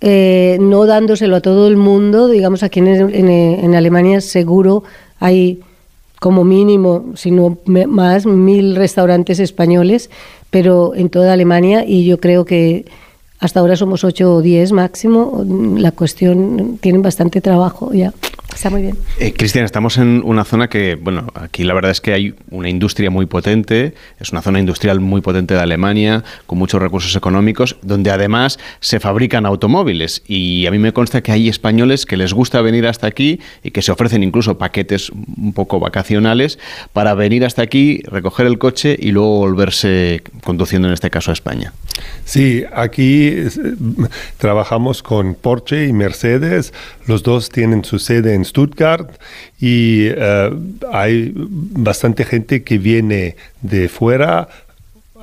eh, 0.00 0.56
no 0.60 0.86
dándoselo 0.86 1.34
a 1.34 1.40
todo 1.40 1.66
el 1.66 1.76
mundo. 1.76 2.28
Digamos, 2.28 2.62
aquí 2.62 2.78
en, 2.78 2.86
en, 2.88 3.28
en 3.28 3.74
Alemania 3.74 4.20
seguro 4.20 4.84
hay 5.18 5.62
como 6.22 6.44
mínimo, 6.44 7.06
si 7.16 7.32
no 7.32 7.58
más, 7.66 8.26
mil 8.26 8.76
restaurantes 8.76 9.40
españoles, 9.40 10.08
pero 10.50 10.94
en 10.94 11.10
toda 11.10 11.32
Alemania 11.32 11.84
y 11.84 12.04
yo 12.04 12.20
creo 12.20 12.44
que 12.44 12.84
hasta 13.40 13.58
ahora 13.58 13.74
somos 13.74 14.04
ocho 14.04 14.36
o 14.36 14.40
diez 14.40 14.70
máximo. 14.70 15.44
La 15.76 15.90
cuestión, 15.90 16.78
tienen 16.80 17.02
bastante 17.02 17.40
trabajo 17.40 17.92
ya. 17.92 18.12
Está 18.54 18.70
muy 18.70 18.82
bien. 18.82 18.96
Eh, 19.18 19.32
Cristian, 19.32 19.64
estamos 19.64 19.98
en 19.98 20.22
una 20.24 20.44
zona 20.44 20.68
que, 20.68 20.94
bueno, 20.94 21.26
aquí 21.34 21.64
la 21.64 21.74
verdad 21.74 21.90
es 21.90 22.00
que 22.00 22.12
hay 22.12 22.34
una 22.50 22.68
industria 22.68 23.10
muy 23.10 23.26
potente, 23.26 23.94
es 24.20 24.30
una 24.30 24.42
zona 24.42 24.58
industrial 24.60 25.00
muy 25.00 25.20
potente 25.20 25.54
de 25.54 25.60
Alemania, 25.60 26.22
con 26.46 26.58
muchos 26.58 26.80
recursos 26.80 27.16
económicos, 27.16 27.76
donde 27.82 28.10
además 28.10 28.58
se 28.80 29.00
fabrican 29.00 29.46
automóviles. 29.46 30.22
Y 30.26 30.66
a 30.66 30.70
mí 30.70 30.78
me 30.78 30.92
consta 30.92 31.22
que 31.22 31.32
hay 31.32 31.48
españoles 31.48 32.06
que 32.06 32.16
les 32.16 32.32
gusta 32.32 32.60
venir 32.62 32.86
hasta 32.86 33.06
aquí 33.06 33.40
y 33.62 33.70
que 33.70 33.82
se 33.82 33.92
ofrecen 33.92 34.22
incluso 34.22 34.58
paquetes 34.58 35.10
un 35.10 35.52
poco 35.52 35.80
vacacionales 35.80 36.58
para 36.92 37.14
venir 37.14 37.44
hasta 37.44 37.62
aquí, 37.62 38.02
recoger 38.04 38.46
el 38.46 38.58
coche 38.58 38.96
y 38.98 39.12
luego 39.12 39.38
volverse 39.38 40.22
conduciendo, 40.44 40.88
en 40.88 40.94
este 40.94 41.10
caso, 41.10 41.30
a 41.30 41.34
España. 41.34 41.72
Sí, 42.24 42.64
aquí 42.72 43.28
eh, 43.28 43.50
trabajamos 44.38 45.02
con 45.02 45.34
Porsche 45.34 45.86
y 45.86 45.92
Mercedes. 45.92 46.72
Los 47.06 47.22
dos 47.22 47.48
tienen 47.48 47.84
su 47.84 47.98
sede 47.98 48.34
en 48.34 48.41
Stuttgart 48.44 49.10
y 49.60 50.06
eh, 50.08 50.50
hay 50.92 51.32
bastante 51.34 52.24
gente 52.24 52.62
que 52.62 52.78
viene 52.78 53.36
de 53.60 53.88
fuera 53.88 54.48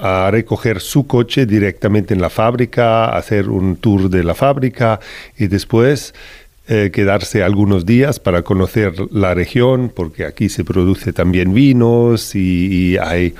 a 0.01 0.29
recoger 0.31 0.79
su 0.79 1.07
coche 1.07 1.45
directamente 1.45 2.13
en 2.13 2.21
la 2.21 2.29
fábrica, 2.29 3.05
hacer 3.07 3.49
un 3.49 3.75
tour 3.75 4.09
de 4.09 4.23
la 4.23 4.33
fábrica 4.33 4.99
y 5.37 5.47
después 5.47 6.13
eh, 6.67 6.91
quedarse 6.93 7.43
algunos 7.43 7.85
días 7.85 8.19
para 8.19 8.43
conocer 8.43 8.93
la 9.11 9.33
región, 9.33 9.91
porque 9.93 10.25
aquí 10.25 10.49
se 10.49 10.63
produce 10.63 11.11
también 11.13 11.53
vinos 11.53 12.35
y 12.35 12.97
hay 12.97 13.33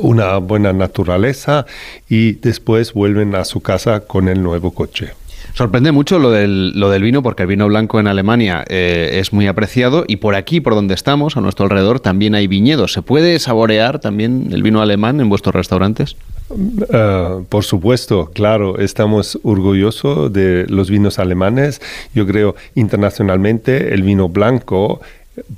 una 0.00 0.38
buena 0.38 0.72
naturaleza 0.72 1.66
y 2.08 2.32
después 2.32 2.92
vuelven 2.92 3.34
a 3.34 3.44
su 3.44 3.60
casa 3.60 4.00
con 4.00 4.28
el 4.28 4.42
nuevo 4.42 4.72
coche. 4.72 5.12
Sorprende 5.54 5.92
mucho 5.92 6.18
lo 6.18 6.32
del, 6.32 6.72
lo 6.72 6.90
del 6.90 7.04
vino 7.04 7.22
porque 7.22 7.44
el 7.44 7.48
vino 7.48 7.68
blanco 7.68 8.00
en 8.00 8.08
Alemania 8.08 8.64
eh, 8.68 9.20
es 9.20 9.32
muy 9.32 9.46
apreciado 9.46 10.04
y 10.08 10.16
por 10.16 10.34
aquí, 10.34 10.60
por 10.60 10.74
donde 10.74 10.94
estamos, 10.94 11.36
a 11.36 11.40
nuestro 11.40 11.66
alrededor, 11.66 12.00
también 12.00 12.34
hay 12.34 12.48
viñedos. 12.48 12.92
¿Se 12.92 13.02
puede 13.02 13.38
saborear 13.38 14.00
también 14.00 14.48
el 14.50 14.64
vino 14.64 14.82
alemán 14.82 15.20
en 15.20 15.28
vuestros 15.28 15.54
restaurantes? 15.54 16.16
Ah, 16.92 17.38
por 17.48 17.62
supuesto, 17.62 18.32
claro, 18.34 18.80
estamos 18.80 19.38
orgullosos 19.44 20.32
de 20.32 20.66
los 20.68 20.90
vinos 20.90 21.20
alemanes. 21.20 21.80
Yo 22.12 22.26
creo 22.26 22.56
internacionalmente 22.74 23.94
el 23.94 24.02
vino 24.02 24.28
blanco 24.28 25.00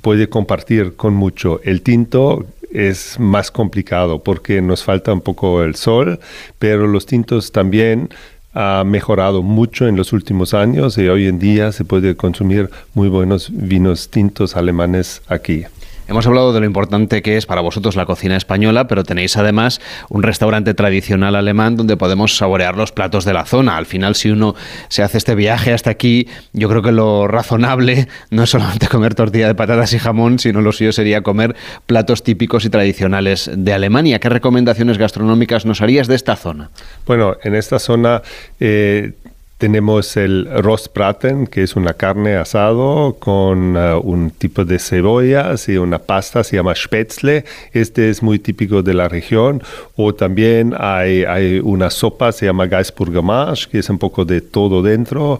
puede 0.01 0.29
compartir 0.29 0.95
con 0.95 1.15
mucho. 1.15 1.59
El 1.63 1.81
tinto 1.81 2.45
es 2.71 3.19
más 3.19 3.49
complicado 3.49 4.21
porque 4.21 4.61
nos 4.61 4.83
falta 4.83 5.11
un 5.11 5.21
poco 5.21 5.63
el 5.63 5.73
sol, 5.73 6.19
pero 6.59 6.85
los 6.85 7.07
tintos 7.07 7.51
también 7.51 8.09
ha 8.53 8.83
mejorado 8.85 9.43
mucho 9.43 9.87
en 9.87 9.95
los 9.95 10.13
últimos 10.13 10.53
años 10.53 10.97
y 10.97 11.07
hoy 11.07 11.27
en 11.27 11.39
día 11.39 11.71
se 11.71 11.85
puede 11.85 12.15
consumir 12.15 12.69
muy 12.93 13.09
buenos 13.09 13.49
vinos 13.51 14.09
tintos 14.09 14.55
alemanes 14.55 15.21
aquí. 15.27 15.65
Hemos 16.07 16.25
hablado 16.25 16.53
de 16.53 16.61
lo 16.61 16.65
importante 16.65 17.21
que 17.21 17.35
es 17.35 17.45
para 17.45 17.59
vosotros 17.59 17.97
la 17.97 18.05
cocina 18.05 18.37
española, 18.37 18.87
pero 18.87 19.03
tenéis 19.03 19.35
además 19.35 19.81
un 20.07 20.23
restaurante 20.23 20.73
tradicional 20.73 21.35
alemán 21.35 21.75
donde 21.75 21.97
podemos 21.97 22.37
saborear 22.37 22.77
los 22.77 22.93
platos 22.93 23.25
de 23.25 23.33
la 23.33 23.43
zona. 23.43 23.75
Al 23.75 23.85
final, 23.85 24.15
si 24.15 24.29
uno 24.29 24.55
se 24.87 25.03
hace 25.03 25.17
este 25.17 25.35
viaje 25.35 25.73
hasta 25.73 25.89
aquí, 25.89 26.29
yo 26.53 26.69
creo 26.69 26.81
que 26.81 26.93
lo 26.93 27.27
razonable 27.27 28.07
no 28.29 28.43
es 28.43 28.49
solamente 28.49 28.87
comer 28.87 29.15
tortilla 29.15 29.47
de 29.47 29.55
patatas 29.55 29.91
y 29.91 29.99
jamón, 29.99 30.39
sino 30.39 30.61
lo 30.61 30.71
suyo 30.71 30.93
sería 30.93 31.23
comer 31.23 31.57
platos 31.85 32.23
típicos 32.23 32.63
y 32.63 32.69
tradicionales 32.69 33.51
de 33.53 33.73
Alemania. 33.73 34.19
¿Qué 34.19 34.29
recomendaciones 34.29 34.97
gastronómicas 34.97 35.65
nos 35.65 35.81
harías 35.81 36.07
de 36.07 36.15
esta 36.15 36.37
zona? 36.37 36.69
Bueno, 37.05 37.35
en 37.43 37.53
esta 37.53 37.79
zona 37.79 38.21
eh, 38.61 39.11
tenemos 39.57 40.17
el 40.17 40.47
Rostbraten, 40.61 41.47
que 41.47 41.63
es 41.63 41.75
una 41.75 41.93
carne 41.93 42.35
asado 42.35 43.15
con 43.19 43.75
uh, 43.75 43.99
un 43.99 44.29
tipo 44.29 44.63
de 44.65 44.77
cebollas 44.77 45.67
y 45.67 45.77
una 45.77 45.97
pasta, 45.97 46.43
se 46.43 46.57
llama 46.57 46.75
Spätzle. 46.75 47.43
Este 47.73 48.09
es 48.09 48.21
muy 48.21 48.37
típico 48.37 48.83
de 48.83 48.93
la 48.93 49.07
región. 49.07 49.63
O 49.95 50.13
también 50.13 50.75
hay, 50.77 51.59
una 51.63 51.89
sopa, 51.89 52.31
se 52.31 52.45
llama 52.45 52.67
Geisburgermarsch, 52.67 53.67
que 53.67 53.79
es 53.79 53.89
un 53.89 53.97
poco 53.97 54.25
de 54.25 54.41
todo 54.41 54.83
dentro, 54.83 55.39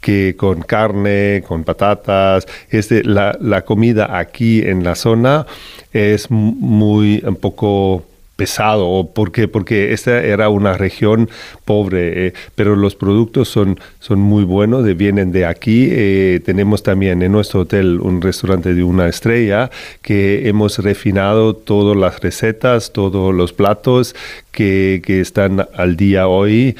que 0.00 0.34
con 0.36 0.62
carne, 0.62 1.44
con 1.46 1.64
patatas. 1.64 2.46
Este, 2.70 3.04
la, 3.04 3.36
la 3.40 3.62
comida 3.62 4.18
aquí 4.18 4.62
en 4.62 4.82
la 4.82 4.94
zona 4.94 5.46
es 5.92 6.30
muy 6.30 7.22
un 7.26 7.36
poco 7.36 8.07
pesado. 8.38 9.10
¿Por 9.12 9.32
qué? 9.32 9.48
Porque 9.48 9.92
esta 9.92 10.22
era 10.22 10.48
una 10.48 10.74
región 10.74 11.28
pobre, 11.64 12.28
eh, 12.28 12.32
pero 12.54 12.76
los 12.76 12.94
productos 12.94 13.48
son, 13.48 13.80
son 13.98 14.20
muy 14.20 14.44
buenos, 14.44 14.84
vienen 14.96 15.32
de 15.32 15.44
aquí. 15.44 15.88
Eh, 15.90 16.40
tenemos 16.44 16.84
también 16.84 17.20
en 17.22 17.32
nuestro 17.32 17.62
hotel 17.62 17.98
un 18.00 18.22
restaurante 18.22 18.74
de 18.74 18.84
una 18.84 19.08
estrella 19.08 19.70
que 20.02 20.48
hemos 20.48 20.78
refinado 20.78 21.54
todas 21.54 21.96
las 21.96 22.20
recetas, 22.20 22.92
todos 22.92 23.34
los 23.34 23.52
platos 23.52 24.14
que, 24.52 25.02
que 25.04 25.20
están 25.20 25.66
al 25.74 25.96
día 25.96 26.28
hoy 26.28 26.76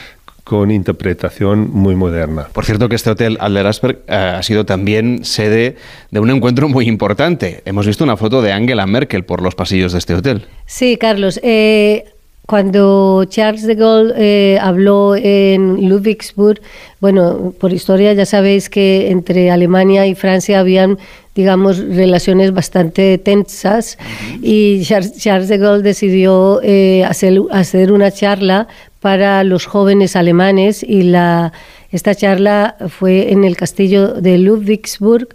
con 0.49 0.71
interpretación 0.71 1.71
muy 1.71 1.95
moderna. 1.95 2.49
Por 2.55 2.65
cierto 2.65 2.89
que 2.89 2.95
este 2.97 3.11
hotel 3.11 3.37
Alderasberg 3.39 3.99
eh, 4.09 4.15
ha 4.15 4.43
sido 4.43 4.65
también 4.65 5.23
sede 5.23 5.77
de 6.11 6.21
un 6.21 6.31
encuentro 6.31 6.71
muy 6.71 6.89
importante. 6.89 7.61
Hemos 7.67 7.87
visto 7.87 8.03
una 8.03 8.17
foto 8.17 8.41
de 8.41 8.53
Angela 8.53 8.87
Merkel 8.87 9.25
por 9.25 9.43
los 9.43 9.55
pasillos 9.55 9.93
de 9.93 9.99
este 9.99 10.15
hotel. 10.15 10.47
Sí, 10.65 10.97
Carlos. 10.97 11.39
Eh, 11.43 12.07
cuando 12.47 13.27
Charles 13.29 13.67
de 13.67 13.75
Gaulle 13.75 14.15
eh, 14.17 14.59
habló 14.59 15.15
en 15.17 15.87
Ludwigsburg, 15.87 16.63
bueno, 16.99 17.53
por 17.61 17.75
historia 17.75 18.15
ya 18.15 18.25
sabéis 18.25 18.71
que 18.71 19.11
entre 19.11 19.51
Alemania 19.51 20.07
y 20.07 20.15
Francia 20.15 20.61
habían, 20.61 20.97
digamos, 21.35 21.77
relaciones 21.77 22.55
bastante 22.55 23.19
tensas 23.19 23.99
y 24.41 24.83
Charles 24.83 25.49
de 25.49 25.59
Gaulle 25.59 25.83
decidió 25.83 26.63
hacer, 27.07 27.39
hacer 27.53 27.93
una 27.93 28.11
charla 28.11 28.67
para 29.01 29.45
los 29.45 29.67
jóvenes 29.67 30.17
alemanes 30.17 30.83
y 30.83 31.03
la, 31.03 31.53
esta 31.91 32.15
charla 32.15 32.77
fue 32.89 33.33
en 33.33 33.45
el 33.45 33.57
castillo 33.57 34.09
de 34.09 34.39
Ludwigsburg 34.39 35.29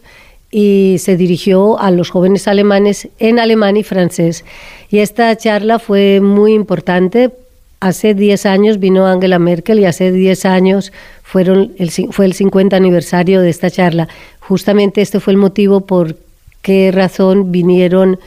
y 0.52 0.98
se 1.00 1.18
dirigió 1.18 1.80
a 1.80 1.90
los 1.90 2.10
jóvenes 2.12 2.48
alemanes 2.48 3.08
en 3.20 3.40
alemán 3.40 3.76
y 3.76 3.84
francés. 3.84 4.46
Y 4.90 5.00
esta 5.00 5.36
charla 5.36 5.80
fue 5.80 6.20
muy 6.22 6.54
importante. 6.54 7.32
Hace 7.80 8.14
10 8.14 8.46
años 8.46 8.80
vino 8.80 9.08
Angela 9.08 9.40
Merkel 9.40 9.80
y 9.80 9.86
hace 9.86 10.12
10 10.12 10.46
años 10.46 10.94
fueron 11.24 11.74
el, 11.80 11.90
fue 12.12 12.26
el 12.26 12.34
50 12.34 12.76
aniversario 12.76 13.42
de 13.42 13.50
esta 13.50 13.72
charla. 13.72 14.08
Justamente 14.40 15.02
este 15.02 15.20
fue 15.20 15.34
el 15.34 15.38
motivo 15.38 15.82
por 15.82 16.18
qué 16.62 16.92
razón 16.92 17.52
vinieron 17.52 18.20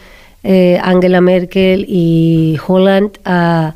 eh, 0.42 0.80
Angela 0.82 1.20
Merkel 1.20 1.86
y 1.88 2.58
Holland 2.66 3.18
a 3.24 3.74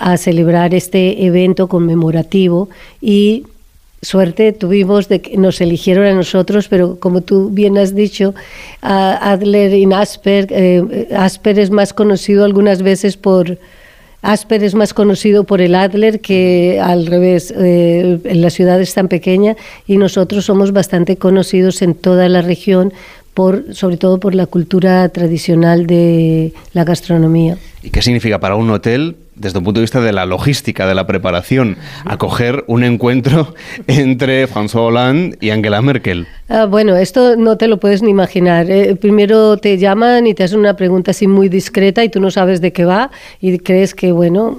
a 0.00 0.16
celebrar 0.16 0.74
este 0.74 1.26
evento 1.26 1.68
conmemorativo 1.68 2.70
y 3.02 3.44
suerte 4.02 4.52
tuvimos 4.52 5.08
de 5.08 5.20
que 5.20 5.36
nos 5.36 5.60
eligieron 5.60 6.06
a 6.06 6.14
nosotros, 6.14 6.68
pero 6.68 6.98
como 6.98 7.20
tú 7.20 7.50
bien 7.50 7.76
has 7.76 7.94
dicho, 7.94 8.34
Adler 8.80 9.74
y 9.74 9.84
Asper, 9.92 10.46
eh, 10.50 11.08
Asper 11.14 11.58
es 11.58 11.70
más 11.70 11.92
conocido 11.92 12.44
algunas 12.44 12.82
veces 12.82 13.16
por... 13.16 13.58
Asper 14.22 14.62
es 14.64 14.74
más 14.74 14.92
conocido 14.92 15.44
por 15.44 15.62
el 15.62 15.74
Adler 15.74 16.20
que 16.20 16.78
al 16.78 17.06
revés, 17.06 17.54
eh, 17.56 18.18
la 18.24 18.50
ciudad 18.50 18.78
es 18.78 18.92
tan 18.92 19.08
pequeña 19.08 19.56
y 19.86 19.96
nosotros 19.96 20.44
somos 20.44 20.72
bastante 20.72 21.16
conocidos 21.16 21.80
en 21.80 21.94
toda 21.94 22.28
la 22.28 22.42
región 22.42 22.92
por, 23.32 23.74
sobre 23.74 23.96
todo 23.96 24.20
por 24.20 24.34
la 24.34 24.44
cultura 24.44 25.08
tradicional 25.08 25.86
de 25.86 26.52
la 26.74 26.84
gastronomía. 26.84 27.56
¿Y 27.82 27.88
qué 27.88 28.02
significa 28.02 28.38
para 28.38 28.56
un 28.56 28.68
hotel, 28.68 29.16
desde 29.40 29.58
un 29.58 29.64
punto 29.64 29.80
de 29.80 29.84
vista 29.84 30.00
de 30.00 30.12
la 30.12 30.26
logística, 30.26 30.86
de 30.86 30.94
la 30.94 31.06
preparación, 31.06 31.76
acoger 32.04 32.64
un 32.66 32.84
encuentro 32.84 33.54
entre 33.86 34.46
François 34.46 34.88
Hollande 34.88 35.36
y 35.40 35.50
Angela 35.50 35.82
Merkel? 35.82 36.26
Ah, 36.48 36.66
bueno, 36.66 36.96
esto 36.96 37.36
no 37.36 37.56
te 37.56 37.66
lo 37.66 37.80
puedes 37.80 38.02
ni 38.02 38.10
imaginar. 38.10 38.70
Eh, 38.70 38.96
primero 38.96 39.56
te 39.56 39.78
llaman 39.78 40.26
y 40.26 40.34
te 40.34 40.44
hacen 40.44 40.58
una 40.58 40.76
pregunta 40.76 41.12
así 41.12 41.26
muy 41.26 41.48
discreta 41.48 42.04
y 42.04 42.08
tú 42.08 42.20
no 42.20 42.30
sabes 42.30 42.60
de 42.60 42.72
qué 42.72 42.84
va 42.84 43.10
y 43.40 43.58
crees 43.58 43.94
que, 43.94 44.12
bueno, 44.12 44.58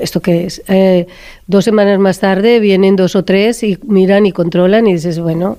¿esto 0.00 0.20
qué 0.20 0.44
es? 0.44 0.62
Eh, 0.68 1.06
dos 1.46 1.64
semanas 1.64 1.98
más 1.98 2.20
tarde 2.20 2.60
vienen 2.60 2.96
dos 2.96 3.16
o 3.16 3.24
tres 3.24 3.62
y 3.62 3.78
miran 3.86 4.26
y 4.26 4.32
controlan 4.32 4.86
y 4.86 4.92
dices, 4.92 5.18
bueno, 5.18 5.58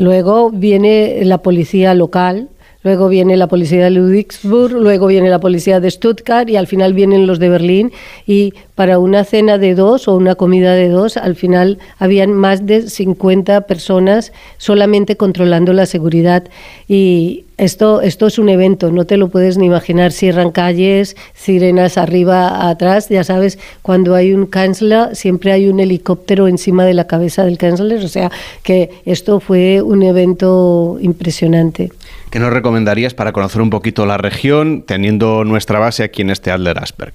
Luego 0.00 0.50
viene 0.50 1.20
la 1.24 1.38
policía 1.38 1.92
local, 1.92 2.48
luego 2.82 3.08
viene 3.08 3.36
la 3.36 3.46
policía 3.46 3.84
de 3.84 3.90
Ludwigsburg, 3.90 4.72
luego 4.72 5.06
viene 5.06 5.30
la 5.30 5.40
policía 5.40 5.80
de 5.80 5.90
Stuttgart 5.90 6.48
y 6.48 6.56
al 6.56 6.66
final 6.66 6.94
vienen 6.94 7.26
los 7.26 7.38
de 7.38 7.48
Berlín. 7.48 7.92
Y 8.26 8.54
para 8.80 8.98
una 8.98 9.24
cena 9.24 9.58
de 9.58 9.74
dos 9.74 10.08
o 10.08 10.16
una 10.16 10.36
comida 10.36 10.72
de 10.72 10.88
dos, 10.88 11.18
al 11.18 11.36
final 11.36 11.78
habían 11.98 12.32
más 12.32 12.64
de 12.64 12.88
50 12.88 13.66
personas 13.66 14.32
solamente 14.56 15.18
controlando 15.18 15.74
la 15.74 15.84
seguridad. 15.84 16.44
Y 16.88 17.44
esto, 17.58 18.00
esto 18.00 18.26
es 18.26 18.38
un 18.38 18.48
evento, 18.48 18.90
no 18.90 19.04
te 19.04 19.18
lo 19.18 19.28
puedes 19.28 19.58
ni 19.58 19.66
imaginar. 19.66 20.12
Cierran 20.12 20.50
calles, 20.50 21.14
sirenas 21.34 21.98
arriba, 21.98 22.70
atrás. 22.70 23.10
Ya 23.10 23.22
sabes, 23.22 23.58
cuando 23.82 24.14
hay 24.14 24.32
un 24.32 24.46
canciller, 24.46 25.14
siempre 25.14 25.52
hay 25.52 25.68
un 25.68 25.78
helicóptero 25.78 26.48
encima 26.48 26.86
de 26.86 26.94
la 26.94 27.06
cabeza 27.06 27.44
del 27.44 27.58
canciller. 27.58 28.02
O 28.02 28.08
sea 28.08 28.30
que 28.62 28.88
esto 29.04 29.40
fue 29.40 29.82
un 29.82 30.02
evento 30.02 30.96
impresionante. 31.02 31.90
¿Qué 32.30 32.38
nos 32.38 32.50
recomendarías 32.50 33.12
para 33.12 33.32
conocer 33.32 33.60
un 33.60 33.68
poquito 33.68 34.06
la 34.06 34.16
región, 34.16 34.84
teniendo 34.86 35.44
nuestra 35.44 35.78
base 35.78 36.02
aquí 36.02 36.22
en 36.22 36.30
este 36.30 36.50
Adler 36.50 36.78
Asperg? 36.78 37.12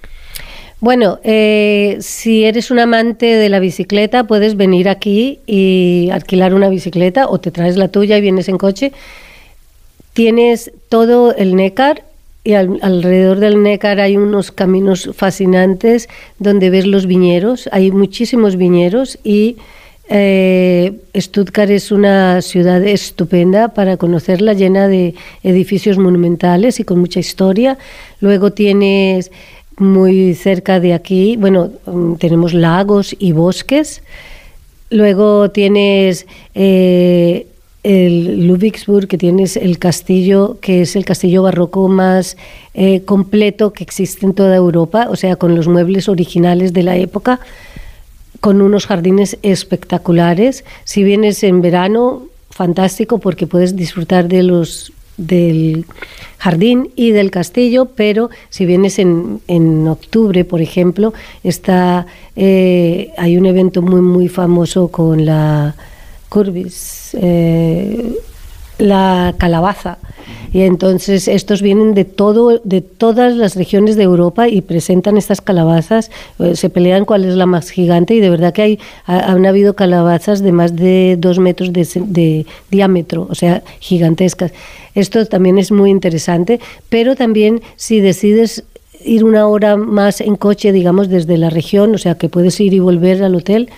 Bueno, 0.86 1.18
eh, 1.24 1.98
si 2.00 2.44
eres 2.46 2.70
un 2.70 2.78
amante 2.78 3.26
de 3.26 3.50
la 3.50 3.60
bicicleta, 3.60 4.26
puedes 4.26 4.56
venir 4.56 4.88
aquí 4.88 5.40
y 5.48 6.10
alquilar 6.12 6.54
una 6.54 6.70
bicicleta 6.70 7.28
o 7.28 7.40
te 7.40 7.50
traes 7.50 7.76
la 7.76 7.88
tuya 7.88 8.20
y 8.20 8.22
vienes 8.22 8.50
en 8.50 8.60
coche. 8.60 8.92
Tienes 10.14 10.72
todo 10.88 11.34
el 11.36 11.56
Neckar 11.56 12.04
y 12.44 12.54
al- 12.54 12.78
alrededor 12.84 13.40
del 13.40 13.64
Nécar 13.64 14.00
hay 14.00 14.16
unos 14.16 14.52
caminos 14.52 15.10
fascinantes 15.16 16.08
donde 16.38 16.70
ves 16.70 16.86
los 16.86 17.08
viñeros. 17.08 17.68
Hay 17.72 17.90
muchísimos 17.90 18.56
viñeros 18.56 19.18
y 19.24 19.58
eh, 20.08 20.94
Stuttgart 21.16 21.72
es 21.72 21.92
una 21.92 22.44
ciudad 22.44 22.86
estupenda 22.86 23.70
para 23.70 23.98
conocerla, 23.98 24.54
llena 24.54 24.88
de 24.88 25.16
edificios 25.42 25.98
monumentales 25.98 26.80
y 26.80 26.84
con 26.84 27.00
mucha 27.00 27.20
historia. 27.20 27.80
Luego 28.20 28.52
tienes 28.54 29.32
muy 29.78 30.34
cerca 30.36 30.80
de 30.80 30.94
aquí, 30.94 31.38
bueno, 31.38 31.72
mm, 31.86 32.16
tenemos 32.16 32.54
lagos 32.54 33.16
y 33.18 33.32
bosques. 33.32 34.02
Luego 34.90 35.52
tienes 35.52 36.26
eh, 36.54 37.48
el 37.84 38.48
Ludwigsburg, 38.48 39.08
que 39.08 39.18
tienes 39.18 39.58
el 39.58 39.78
castillo, 39.78 40.58
que 40.62 40.82
es 40.82 40.96
el 40.96 41.06
castillo 41.06 41.44
barroco 41.44 41.88
más 41.88 42.38
eh, 42.74 43.02
completo 43.02 43.74
que 43.74 43.84
existe 43.84 44.26
en 44.26 44.34
toda 44.34 44.56
Europa, 44.56 45.08
o 45.10 45.16
sea, 45.16 45.36
con 45.36 45.56
los 45.56 45.68
muebles 45.68 46.10
originales 46.10 46.74
de 46.74 46.84
la 46.84 46.98
época, 46.98 47.40
con 48.40 48.62
unos 48.62 48.88
jardines 48.88 49.38
espectaculares. 49.44 50.64
Si 50.84 51.04
vienes 51.04 51.44
en 51.44 51.62
verano, 51.62 52.24
fantástico, 52.50 53.20
porque 53.20 53.48
puedes 53.48 53.76
disfrutar 53.76 54.28
de 54.28 54.44
los 54.44 54.94
del 55.18 55.86
jardín 56.38 56.92
y 56.96 57.12
del 57.12 57.32
castillo, 57.32 57.86
pero 57.86 58.30
si 58.50 58.66
vienes 58.66 59.00
en, 59.00 59.42
en 59.48 59.88
octubre, 59.88 60.44
por 60.46 60.62
ejemplo, 60.62 61.14
está 61.44 62.06
eh, 62.36 63.12
hay 63.18 63.38
un 63.38 63.46
evento 63.46 63.82
muy 63.82 64.02
muy 64.02 64.28
famoso 64.28 64.90
con 64.90 65.26
la 65.26 65.76
Curbis, 66.30 67.16
eh, 67.22 68.14
la 68.78 69.34
calabaza. 69.38 69.98
Y 70.54 70.62
entonces 70.62 71.28
estos 71.28 71.62
vienen 71.62 71.94
de 71.94 72.06
todo, 72.06 72.62
de 72.64 72.82
todas 72.82 73.36
las 73.36 73.56
regiones 73.56 73.96
de 73.96 74.04
Europa 74.04 74.48
y 74.48 74.62
presentan 74.62 75.18
estas 75.18 75.42
calabazas. 75.42 76.12
Eh, 76.40 76.56
se 76.56 76.70
pelean 76.70 77.06
cuál 77.06 77.26
es 77.26 77.36
la 77.36 77.46
más 77.46 77.70
gigante 77.70 78.14
y 78.16 78.20
de 78.20 78.30
verdad 78.30 78.54
que 78.54 78.62
hay, 78.62 78.80
ha- 79.06 79.32
han 79.32 79.46
habido 79.46 79.76
calabazas 79.76 80.42
de 80.42 80.52
más 80.52 80.76
de 80.76 81.16
dos 81.20 81.40
metros 81.40 81.74
de, 81.74 81.88
de 82.06 82.46
diámetro, 82.72 83.28
o 83.30 83.36
sea, 83.36 83.64
gigantescas. 83.80 84.52
Esto 84.94 85.26
también 85.26 85.58
es 85.58 85.72
muy 85.72 85.90
interesante, 85.90 86.60
pero 86.90 87.16
también 87.16 87.62
si 87.76 88.00
decides 88.00 88.64
ir 89.04 89.24
una 89.24 89.48
hora 89.48 89.76
más 89.76 90.22
en 90.22 90.36
coche, 90.36 90.72
digamos, 90.72 91.10
desde 91.10 91.38
la 91.38 91.50
región, 91.50 91.94
o 91.94 91.98
sea, 91.98 92.16
que 92.16 92.30
puedes 92.30 92.60
ir 92.60 92.74
y 92.74 92.80
volver 92.80 93.24
al 93.24 93.36
hotel, 93.36 93.70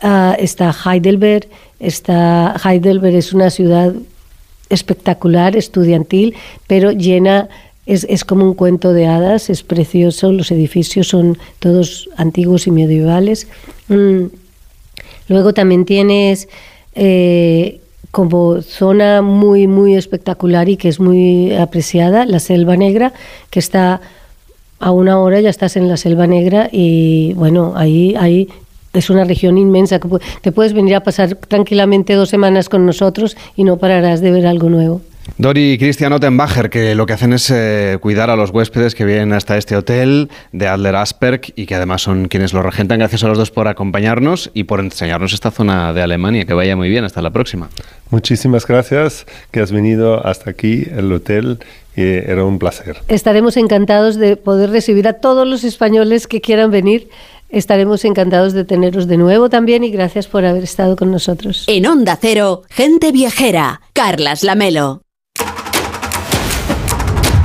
Ah, 0.00 0.36
está 0.38 0.72
Heidelberg, 0.72 1.48
está 1.80 2.54
Heidelberg 2.64 3.16
es 3.16 3.32
una 3.32 3.50
ciudad 3.50 3.92
espectacular, 4.70 5.56
estudiantil, 5.56 6.34
pero 6.66 6.92
llena, 6.92 7.48
es, 7.86 8.06
es 8.08 8.24
como 8.24 8.44
un 8.44 8.54
cuento 8.54 8.92
de 8.92 9.06
hadas, 9.06 9.50
es 9.50 9.62
precioso, 9.62 10.32
los 10.32 10.50
edificios 10.50 11.08
son 11.08 11.38
todos 11.58 12.08
antiguos 12.16 12.66
y 12.66 12.70
medievales. 12.70 13.46
Mm. 13.88 14.26
Luego 15.28 15.52
también 15.52 15.84
tienes 15.84 16.48
eh, 16.94 17.80
como 18.10 18.62
zona 18.62 19.22
muy, 19.22 19.66
muy 19.66 19.94
espectacular 19.94 20.68
y 20.68 20.76
que 20.76 20.88
es 20.88 21.00
muy 21.00 21.54
apreciada, 21.54 22.24
la 22.24 22.40
Selva 22.40 22.76
Negra, 22.76 23.12
que 23.50 23.58
está 23.58 24.00
a 24.80 24.90
una 24.92 25.18
hora 25.20 25.40
ya 25.40 25.50
estás 25.50 25.76
en 25.76 25.88
la 25.88 25.96
Selva 25.96 26.26
Negra 26.26 26.68
y 26.70 27.32
bueno, 27.34 27.74
ahí, 27.76 28.14
ahí 28.18 28.48
es 28.92 29.10
una 29.10 29.24
región 29.24 29.58
inmensa 29.58 29.98
que 29.98 30.08
te 30.40 30.52
puedes 30.52 30.72
venir 30.72 30.94
a 30.94 31.00
pasar 31.00 31.34
tranquilamente 31.34 32.14
dos 32.14 32.28
semanas 32.28 32.68
con 32.68 32.86
nosotros 32.86 33.36
y 33.56 33.64
no 33.64 33.76
pararás 33.76 34.20
de 34.20 34.30
ver 34.30 34.46
algo 34.46 34.70
nuevo. 34.70 35.00
Dori 35.36 35.72
y 35.72 35.78
Christian 35.78 36.12
Ottenbacher, 36.14 36.70
que 36.70 36.94
lo 36.94 37.04
que 37.04 37.12
hacen 37.12 37.32
es 37.32 37.50
eh, 37.50 37.98
cuidar 38.00 38.30
a 38.30 38.36
los 38.36 38.50
huéspedes 38.50 38.94
que 38.94 39.04
vienen 39.04 39.32
hasta 39.32 39.58
este 39.58 39.76
hotel 39.76 40.30
de 40.52 40.66
Adler 40.66 40.96
Asperg 40.96 41.52
y 41.54 41.66
que 41.66 41.74
además 41.74 42.02
son 42.02 42.28
quienes 42.28 42.52
lo 42.54 42.62
regentan. 42.62 42.98
Gracias 42.98 43.22
a 43.24 43.28
los 43.28 43.36
dos 43.36 43.50
por 43.50 43.68
acompañarnos 43.68 44.50
y 44.54 44.64
por 44.64 44.80
enseñarnos 44.80 45.34
esta 45.34 45.50
zona 45.50 45.92
de 45.92 46.02
Alemania. 46.02 46.44
Que 46.46 46.54
vaya 46.54 46.76
muy 46.76 46.88
bien. 46.88 47.04
Hasta 47.04 47.20
la 47.20 47.30
próxima. 47.30 47.68
Muchísimas 48.10 48.66
gracias 48.66 49.26
que 49.50 49.60
has 49.60 49.70
venido 49.70 50.26
hasta 50.26 50.50
aquí, 50.50 50.88
el 50.96 51.12
hotel, 51.12 51.58
y 51.94 52.02
era 52.02 52.44
un 52.44 52.58
placer. 52.58 52.96
Estaremos 53.08 53.56
encantados 53.56 54.16
de 54.16 54.36
poder 54.36 54.70
recibir 54.70 55.06
a 55.06 55.14
todos 55.14 55.46
los 55.46 55.62
españoles 55.62 56.26
que 56.26 56.40
quieran 56.40 56.70
venir. 56.70 57.08
Estaremos 57.48 58.04
encantados 58.04 58.52
de 58.52 58.64
teneros 58.64 59.06
de 59.06 59.16
nuevo 59.16 59.48
también 59.48 59.84
y 59.84 59.90
gracias 59.90 60.26
por 60.26 60.44
haber 60.44 60.64
estado 60.64 60.96
con 60.96 61.10
nosotros. 61.10 61.64
En 61.66 61.86
Onda 61.86 62.18
Cero, 62.20 62.62
gente 62.68 63.12
viajera. 63.12 63.80
Carlas 63.94 64.44
Lamelo. 64.44 65.02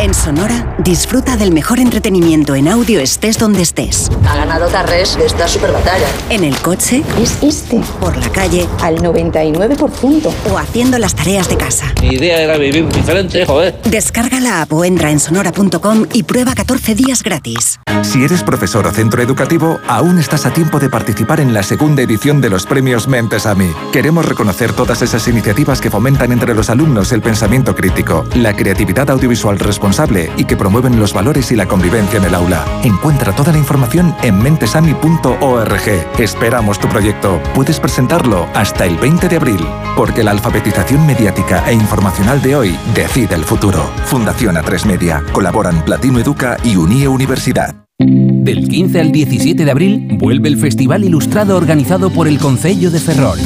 En 0.03 0.13
Sonora, 0.13 0.75
disfruta 0.79 1.37
del 1.37 1.53
mejor 1.53 1.79
entretenimiento 1.79 2.55
en 2.55 2.67
audio 2.67 2.99
estés 2.99 3.37
donde 3.37 3.61
estés. 3.61 4.09
Ha 4.27 4.35
ganado 4.35 4.67
Tarres 4.67 5.15
esta 5.15 5.47
super 5.47 5.71
batalla. 5.71 6.07
En 6.29 6.43
el 6.43 6.57
coche. 6.57 7.01
Es 7.17 7.37
este. 7.41 7.79
Por 8.01 8.17
la 8.17 8.27
calle. 8.27 8.67
Al 8.81 8.97
99%. 8.97 10.29
O 10.51 10.57
haciendo 10.57 10.97
las 10.97 11.15
tareas 11.15 11.47
de 11.47 11.55
casa. 11.55 11.85
Mi 12.01 12.15
idea 12.15 12.41
era 12.41 12.57
vivir 12.57 12.85
diferente, 12.89 13.45
joder. 13.45 13.79
Descarga 13.83 14.41
la 14.41 14.63
app 14.63 14.73
o 14.73 14.83
entra 14.83 15.09
en 15.09 15.21
sonora.com 15.21 16.05
y 16.11 16.23
prueba 16.23 16.53
14 16.53 16.95
días 16.95 17.23
gratis. 17.23 17.79
Si 18.01 18.25
eres 18.25 18.43
profesor 18.43 18.85
o 18.85 18.91
centro 18.91 19.21
educativo, 19.21 19.79
aún 19.87 20.19
estás 20.19 20.45
a 20.45 20.51
tiempo 20.51 20.79
de 20.81 20.89
participar 20.89 21.39
en 21.39 21.53
la 21.53 21.63
segunda 21.63 22.01
edición 22.01 22.41
de 22.41 22.49
los 22.49 22.65
premios 22.65 23.07
Mentes 23.07 23.45
a 23.45 23.55
mí. 23.55 23.71
Queremos 23.93 24.25
reconocer 24.25 24.73
todas 24.73 25.01
esas 25.01 25.25
iniciativas 25.29 25.79
que 25.79 25.89
fomentan 25.89 26.33
entre 26.33 26.53
los 26.53 26.69
alumnos 26.69 27.13
el 27.13 27.21
pensamiento 27.21 27.73
crítico, 27.73 28.25
la 28.35 28.53
creatividad 28.53 29.09
audiovisual 29.09 29.59
responsable 29.59 29.92
y 30.37 30.45
que 30.45 30.57
promueven 30.57 30.99
los 30.99 31.13
valores 31.13 31.51
y 31.51 31.55
la 31.55 31.67
convivencia 31.67 32.17
en 32.17 32.25
el 32.25 32.33
aula. 32.33 32.65
Encuentra 32.83 33.35
toda 33.35 33.51
la 33.51 33.59
información 33.59 34.15
en 34.23 34.41
mentesami.org. 34.41 35.81
Esperamos 36.17 36.79
tu 36.79 36.87
proyecto. 36.87 37.39
Puedes 37.53 37.79
presentarlo 37.79 38.47
hasta 38.55 38.85
el 38.85 38.97
20 38.97 39.29
de 39.29 39.35
abril, 39.35 39.59
porque 39.95 40.23
la 40.23 40.31
alfabetización 40.31 41.05
mediática 41.05 41.63
e 41.69 41.73
informacional 41.73 42.41
de 42.41 42.55
hoy 42.55 42.75
decide 42.95 43.35
el 43.35 43.43
futuro. 43.43 43.83
Fundación 44.05 44.55
A3 44.55 44.85
Media. 44.85 45.23
Colaboran 45.31 45.85
Platino 45.85 46.19
Educa 46.19 46.57
y 46.63 46.75
Unie 46.75 47.07
Universidad. 47.07 47.75
Del 47.99 48.67
15 48.67 48.99
al 48.99 49.11
17 49.11 49.63
de 49.63 49.71
abril 49.71 50.17
vuelve 50.19 50.49
el 50.49 50.57
Festival 50.57 51.03
Ilustrado 51.03 51.55
organizado 51.55 52.09
por 52.09 52.27
el 52.27 52.39
Concello 52.39 52.89
de 52.89 52.99
Ferrol. 52.99 53.37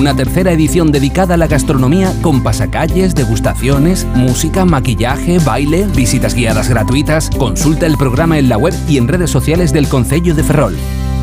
Una 0.00 0.16
tercera 0.16 0.50
edición 0.50 0.92
dedicada 0.92 1.34
a 1.34 1.36
la 1.36 1.46
gastronomía 1.46 2.14
con 2.22 2.42
pasacalles, 2.42 3.14
degustaciones, 3.14 4.06
música, 4.14 4.64
maquillaje, 4.64 5.38
baile, 5.40 5.86
visitas 5.94 6.34
guiadas 6.34 6.70
gratuitas. 6.70 7.28
Consulta 7.36 7.84
el 7.84 7.98
programa 7.98 8.38
en 8.38 8.48
la 8.48 8.56
web 8.56 8.72
y 8.88 8.96
en 8.96 9.08
redes 9.08 9.30
sociales 9.30 9.74
del 9.74 9.88
Concello 9.88 10.34
de 10.34 10.42
Ferrol. 10.42 10.74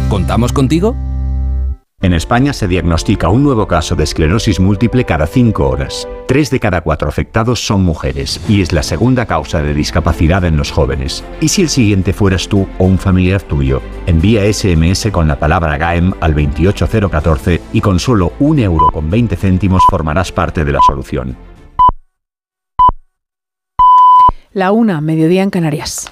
¿Contamos 0.09 0.53
contigo? 0.53 0.95
En 1.99 2.13
España 2.13 2.53
se 2.53 2.67
diagnostica 2.67 3.27
un 3.29 3.41
nuevo 3.41 3.67
caso 3.67 3.95
de 3.95 4.03
esclerosis 4.03 4.59
múltiple 4.59 5.03
cada 5.03 5.25
5 5.25 5.67
horas. 5.67 6.07
Tres 6.27 6.51
de 6.51 6.59
cada 6.59 6.81
cuatro 6.81 7.09
afectados 7.09 7.65
son 7.65 7.83
mujeres 7.83 8.39
y 8.47 8.61
es 8.61 8.71
la 8.71 8.83
segunda 8.83 9.25
causa 9.25 9.63
de 9.63 9.73
discapacidad 9.73 10.45
en 10.45 10.57
los 10.57 10.69
jóvenes. 10.69 11.23
¿Y 11.41 11.47
si 11.47 11.63
el 11.63 11.69
siguiente 11.69 12.13
fueras 12.13 12.47
tú 12.47 12.67
o 12.77 12.83
un 12.83 12.99
familiar 12.99 13.41
tuyo? 13.41 13.81
Envía 14.05 14.43
SMS 14.53 15.09
con 15.11 15.27
la 15.27 15.39
palabra 15.39 15.75
GAEM 15.79 16.13
al 16.21 16.35
28014 16.35 17.61
y 17.73 17.81
con 17.81 17.97
solo 17.97 18.33
un 18.39 18.59
euro 18.59 18.91
con 18.91 19.09
20 19.09 19.35
céntimos 19.35 19.81
formarás 19.89 20.31
parte 20.31 20.63
de 20.63 20.73
la 20.73 20.79
solución. 20.85 21.35
La 24.53 24.71
una, 24.71 25.01
mediodía 25.01 25.41
en 25.41 25.49
Canarias. 25.49 26.11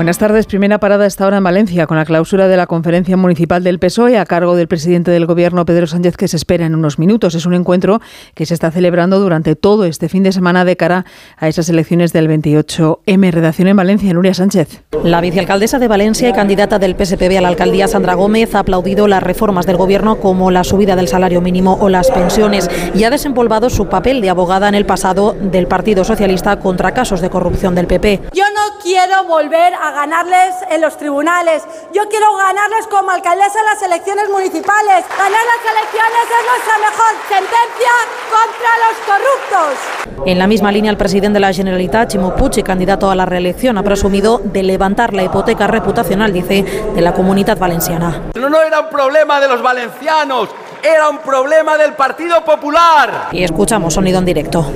Buenas 0.00 0.16
tardes. 0.16 0.46
Primera 0.46 0.80
parada 0.80 1.04
esta 1.04 1.26
hora 1.26 1.36
en 1.36 1.44
Valencia 1.44 1.86
con 1.86 1.98
la 1.98 2.06
clausura 2.06 2.48
de 2.48 2.56
la 2.56 2.66
conferencia 2.66 3.18
municipal 3.18 3.62
del 3.62 3.78
PSOE 3.78 4.16
a 4.16 4.24
cargo 4.24 4.56
del 4.56 4.66
presidente 4.66 5.10
del 5.10 5.26
Gobierno, 5.26 5.66
Pedro 5.66 5.86
Sánchez, 5.86 6.16
que 6.16 6.26
se 6.26 6.38
espera 6.38 6.64
en 6.64 6.74
unos 6.74 6.98
minutos. 6.98 7.34
Es 7.34 7.44
un 7.44 7.52
encuentro 7.52 8.00
que 8.32 8.46
se 8.46 8.54
está 8.54 8.70
celebrando 8.70 9.20
durante 9.20 9.56
todo 9.56 9.84
este 9.84 10.08
fin 10.08 10.22
de 10.22 10.32
semana 10.32 10.64
de 10.64 10.78
cara 10.78 11.04
a 11.36 11.48
esas 11.48 11.68
elecciones 11.68 12.14
del 12.14 12.30
28M. 12.30 13.30
Redacción 13.30 13.68
en 13.68 13.76
Valencia, 13.76 14.14
Nuria 14.14 14.32
Sánchez. 14.32 14.84
La 15.04 15.20
vicealcaldesa 15.20 15.78
de 15.78 15.88
Valencia 15.88 16.30
y 16.30 16.32
candidata 16.32 16.78
del 16.78 16.96
PSPB 16.96 17.36
a 17.36 17.42
la 17.42 17.48
alcaldía, 17.48 17.86
Sandra 17.86 18.14
Gómez, 18.14 18.54
ha 18.54 18.60
aplaudido 18.60 19.06
las 19.06 19.22
reformas 19.22 19.66
del 19.66 19.76
Gobierno 19.76 20.16
como 20.16 20.50
la 20.50 20.64
subida 20.64 20.96
del 20.96 21.08
salario 21.08 21.42
mínimo 21.42 21.76
o 21.78 21.90
las 21.90 22.10
pensiones 22.10 22.70
y 22.94 23.04
ha 23.04 23.10
desempolvado 23.10 23.68
su 23.68 23.90
papel 23.90 24.22
de 24.22 24.30
abogada 24.30 24.66
en 24.66 24.76
el 24.76 24.86
pasado 24.86 25.36
del 25.38 25.66
Partido 25.66 26.04
Socialista 26.04 26.58
contra 26.58 26.94
casos 26.94 27.20
de 27.20 27.28
corrupción 27.28 27.74
del 27.74 27.86
PP. 27.86 28.22
Yo 28.32 28.44
no 28.44 28.80
quiero 28.82 29.24
volver 29.28 29.74
a 29.74 29.89
ganarles 29.92 30.54
en 30.70 30.80
los 30.80 30.96
tribunales. 30.96 31.62
Yo 31.92 32.02
quiero 32.08 32.36
ganarles 32.36 32.86
como 32.88 33.10
alcaldesa 33.10 33.60
en 33.60 33.66
las 33.66 33.82
elecciones 33.82 34.28
municipales. 34.28 35.04
Ganar 35.08 35.30
las 35.30 35.62
elecciones 35.72 36.24
es 36.26 36.44
nuestra 36.50 36.78
mejor 36.78 37.12
sentencia 37.28 37.94
contra 38.30 38.70
los 38.84 38.96
corruptos. 39.06 40.26
En 40.26 40.38
la 40.38 40.46
misma 40.46 40.70
línea, 40.70 40.90
el 40.90 40.96
presidente 40.96 41.34
de 41.34 41.40
la 41.40 41.52
Generalitat, 41.52 42.10
Chimo 42.10 42.34
Puig, 42.34 42.62
candidato 42.62 43.10
a 43.10 43.14
la 43.14 43.26
reelección, 43.26 43.78
ha 43.78 43.82
presumido 43.82 44.40
de 44.44 44.62
levantar 44.62 45.14
la 45.14 45.22
hipoteca 45.22 45.66
reputacional, 45.66 46.32
dice, 46.32 46.62
de 46.94 47.00
la 47.00 47.14
comunidad 47.14 47.58
valenciana. 47.58 48.22
No, 48.34 48.48
no 48.48 48.60
era 48.60 48.80
un 48.80 48.90
problema 48.90 49.40
de 49.40 49.48
los 49.48 49.62
valencianos, 49.62 50.50
era 50.82 51.08
un 51.08 51.18
problema 51.18 51.76
del 51.78 51.94
Partido 51.94 52.44
Popular. 52.44 53.28
Y 53.32 53.44
escuchamos 53.44 53.94
sonido 53.94 54.18
en 54.18 54.24
directo. 54.24 54.66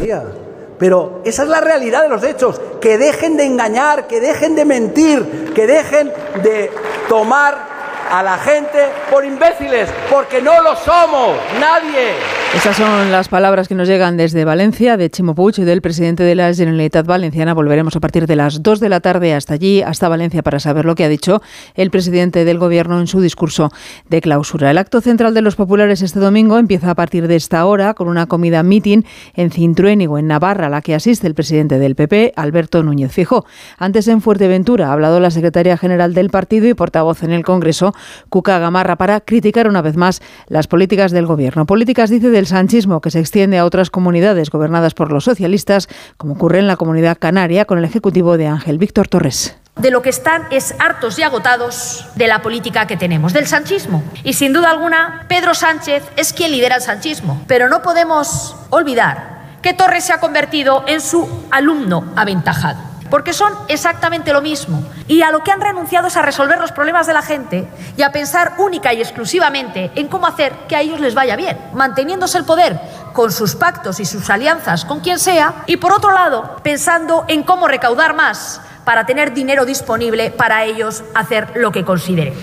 Pero 0.78 1.20
esa 1.24 1.42
es 1.44 1.48
la 1.48 1.60
realidad 1.60 2.02
de 2.02 2.08
los 2.08 2.22
hechos. 2.22 2.60
Que 2.80 2.98
dejen 2.98 3.36
de 3.36 3.44
engañar, 3.44 4.06
que 4.06 4.20
dejen 4.20 4.54
de 4.54 4.64
mentir, 4.64 5.52
que 5.54 5.66
dejen 5.66 6.12
de 6.42 6.70
tomar 7.08 7.73
a 8.10 8.22
la 8.22 8.38
gente 8.38 8.78
por 9.10 9.24
imbéciles, 9.24 9.90
porque 10.10 10.40
no 10.40 10.62
lo 10.62 10.76
somos, 10.76 11.36
nadie. 11.60 12.12
Esas 12.54 12.76
son 12.76 13.10
las 13.10 13.28
palabras 13.28 13.66
que 13.66 13.74
nos 13.74 13.88
llegan 13.88 14.16
desde 14.16 14.44
Valencia, 14.44 14.96
de 14.96 15.10
Chimo 15.10 15.34
Puig, 15.34 15.56
del 15.56 15.82
presidente 15.82 16.22
de 16.22 16.36
la 16.36 16.54
Generalitat 16.54 17.04
Valenciana. 17.04 17.52
Volveremos 17.52 17.96
a 17.96 18.00
partir 18.00 18.28
de 18.28 18.36
las 18.36 18.62
2 18.62 18.78
de 18.78 18.88
la 18.88 19.00
tarde 19.00 19.34
hasta 19.34 19.54
allí, 19.54 19.82
hasta 19.82 20.08
Valencia, 20.08 20.42
para 20.42 20.60
saber 20.60 20.84
lo 20.84 20.94
que 20.94 21.04
ha 21.04 21.08
dicho 21.08 21.42
el 21.74 21.90
presidente 21.90 22.44
del 22.44 22.58
Gobierno 22.58 23.00
en 23.00 23.08
su 23.08 23.20
discurso 23.20 23.70
de 24.08 24.20
clausura. 24.20 24.70
El 24.70 24.78
acto 24.78 25.00
central 25.00 25.34
de 25.34 25.42
los 25.42 25.56
populares 25.56 26.02
este 26.02 26.20
domingo 26.20 26.58
empieza 26.58 26.90
a 26.90 26.94
partir 26.94 27.26
de 27.26 27.36
esta 27.36 27.64
hora 27.66 27.94
con 27.94 28.06
una 28.08 28.26
comida 28.26 28.62
meeting 28.62 29.02
en 29.34 29.50
Cintruénigo, 29.50 30.18
en 30.18 30.28
Navarra, 30.28 30.66
a 30.66 30.70
la 30.70 30.80
que 30.80 30.94
asiste 30.94 31.26
el 31.26 31.34
presidente 31.34 31.78
del 31.78 31.96
PP, 31.96 32.34
Alberto 32.36 32.82
Núñez 32.82 33.12
Fijó. 33.12 33.46
Antes 33.78 34.06
en 34.06 34.20
Fuerteventura 34.20 34.88
ha 34.88 34.92
hablado 34.92 35.18
la 35.18 35.30
secretaria 35.30 35.76
general 35.76 36.14
del 36.14 36.30
partido 36.30 36.68
y 36.68 36.74
portavoz 36.74 37.22
en 37.22 37.32
el 37.32 37.44
Congreso, 37.44 37.93
Cuca 38.28 38.58
Gamarra, 38.58 38.96
para 38.96 39.20
criticar 39.20 39.68
una 39.68 39.82
vez 39.82 39.96
más 39.96 40.22
las 40.48 40.66
políticas 40.66 41.12
del 41.12 41.26
Gobierno. 41.26 41.66
Políticas, 41.66 42.10
dice, 42.10 42.30
del 42.30 42.46
sanchismo 42.46 43.00
que 43.00 43.10
se 43.10 43.20
extiende 43.20 43.58
a 43.58 43.64
otras 43.64 43.90
comunidades 43.90 44.50
gobernadas 44.50 44.94
por 44.94 45.12
los 45.12 45.24
socialistas, 45.24 45.88
como 46.16 46.34
ocurre 46.34 46.58
en 46.58 46.66
la 46.66 46.76
comunidad 46.76 47.18
canaria 47.18 47.64
con 47.64 47.78
el 47.78 47.84
ejecutivo 47.84 48.36
de 48.36 48.46
Ángel 48.46 48.78
Víctor 48.78 49.08
Torres 49.08 49.56
de 49.76 49.90
lo 49.90 50.02
que 50.02 50.10
están 50.10 50.46
es 50.50 50.74
hartos 50.78 51.18
y 51.18 51.22
agotados 51.22 52.06
de 52.14 52.28
la 52.28 52.42
política 52.42 52.86
que 52.86 52.96
tenemos, 52.96 53.32
del 53.32 53.46
sanchismo. 53.46 54.04
Y 54.22 54.34
sin 54.34 54.52
duda 54.52 54.70
alguna, 54.70 55.26
Pedro 55.28 55.54
Sánchez 55.54 56.04
es 56.16 56.32
quien 56.32 56.52
lidera 56.52 56.76
el 56.76 56.82
sanchismo. 56.82 57.42
Pero 57.48 57.68
no 57.68 57.82
podemos 57.82 58.54
olvidar 58.70 59.42
que 59.62 59.74
Torres 59.74 60.04
se 60.04 60.12
ha 60.12 60.20
convertido 60.20 60.84
en 60.86 61.00
su 61.00 61.28
alumno 61.50 62.04
aventajado 62.14 62.93
porque 63.10 63.32
son 63.32 63.52
exactamente 63.68 64.32
lo 64.32 64.42
mismo. 64.42 64.82
Y 65.08 65.22
a 65.22 65.30
lo 65.30 65.42
que 65.42 65.50
han 65.50 65.60
renunciado 65.60 66.08
es 66.08 66.16
a 66.16 66.22
resolver 66.22 66.58
los 66.58 66.72
problemas 66.72 67.06
de 67.06 67.12
la 67.12 67.22
gente 67.22 67.68
y 67.96 68.02
a 68.02 68.12
pensar 68.12 68.54
única 68.58 68.92
y 68.92 69.00
exclusivamente 69.00 69.92
en 69.94 70.08
cómo 70.08 70.26
hacer 70.26 70.52
que 70.68 70.76
a 70.76 70.80
ellos 70.80 71.00
les 71.00 71.14
vaya 71.14 71.36
bien, 71.36 71.58
manteniéndose 71.74 72.38
el 72.38 72.44
poder 72.44 72.80
con 73.12 73.30
sus 73.30 73.54
pactos 73.54 74.00
y 74.00 74.04
sus 74.04 74.28
alianzas 74.30 74.84
con 74.84 75.00
quien 75.00 75.18
sea, 75.18 75.62
y 75.66 75.76
por 75.76 75.92
otro 75.92 76.12
lado, 76.12 76.56
pensando 76.62 77.24
en 77.28 77.42
cómo 77.42 77.68
recaudar 77.68 78.14
más 78.14 78.60
para 78.84 79.06
tener 79.06 79.32
dinero 79.32 79.64
disponible 79.64 80.30
para 80.30 80.64
ellos 80.64 81.04
hacer 81.14 81.52
lo 81.54 81.72
que 81.72 81.84
consideren. 81.84 82.34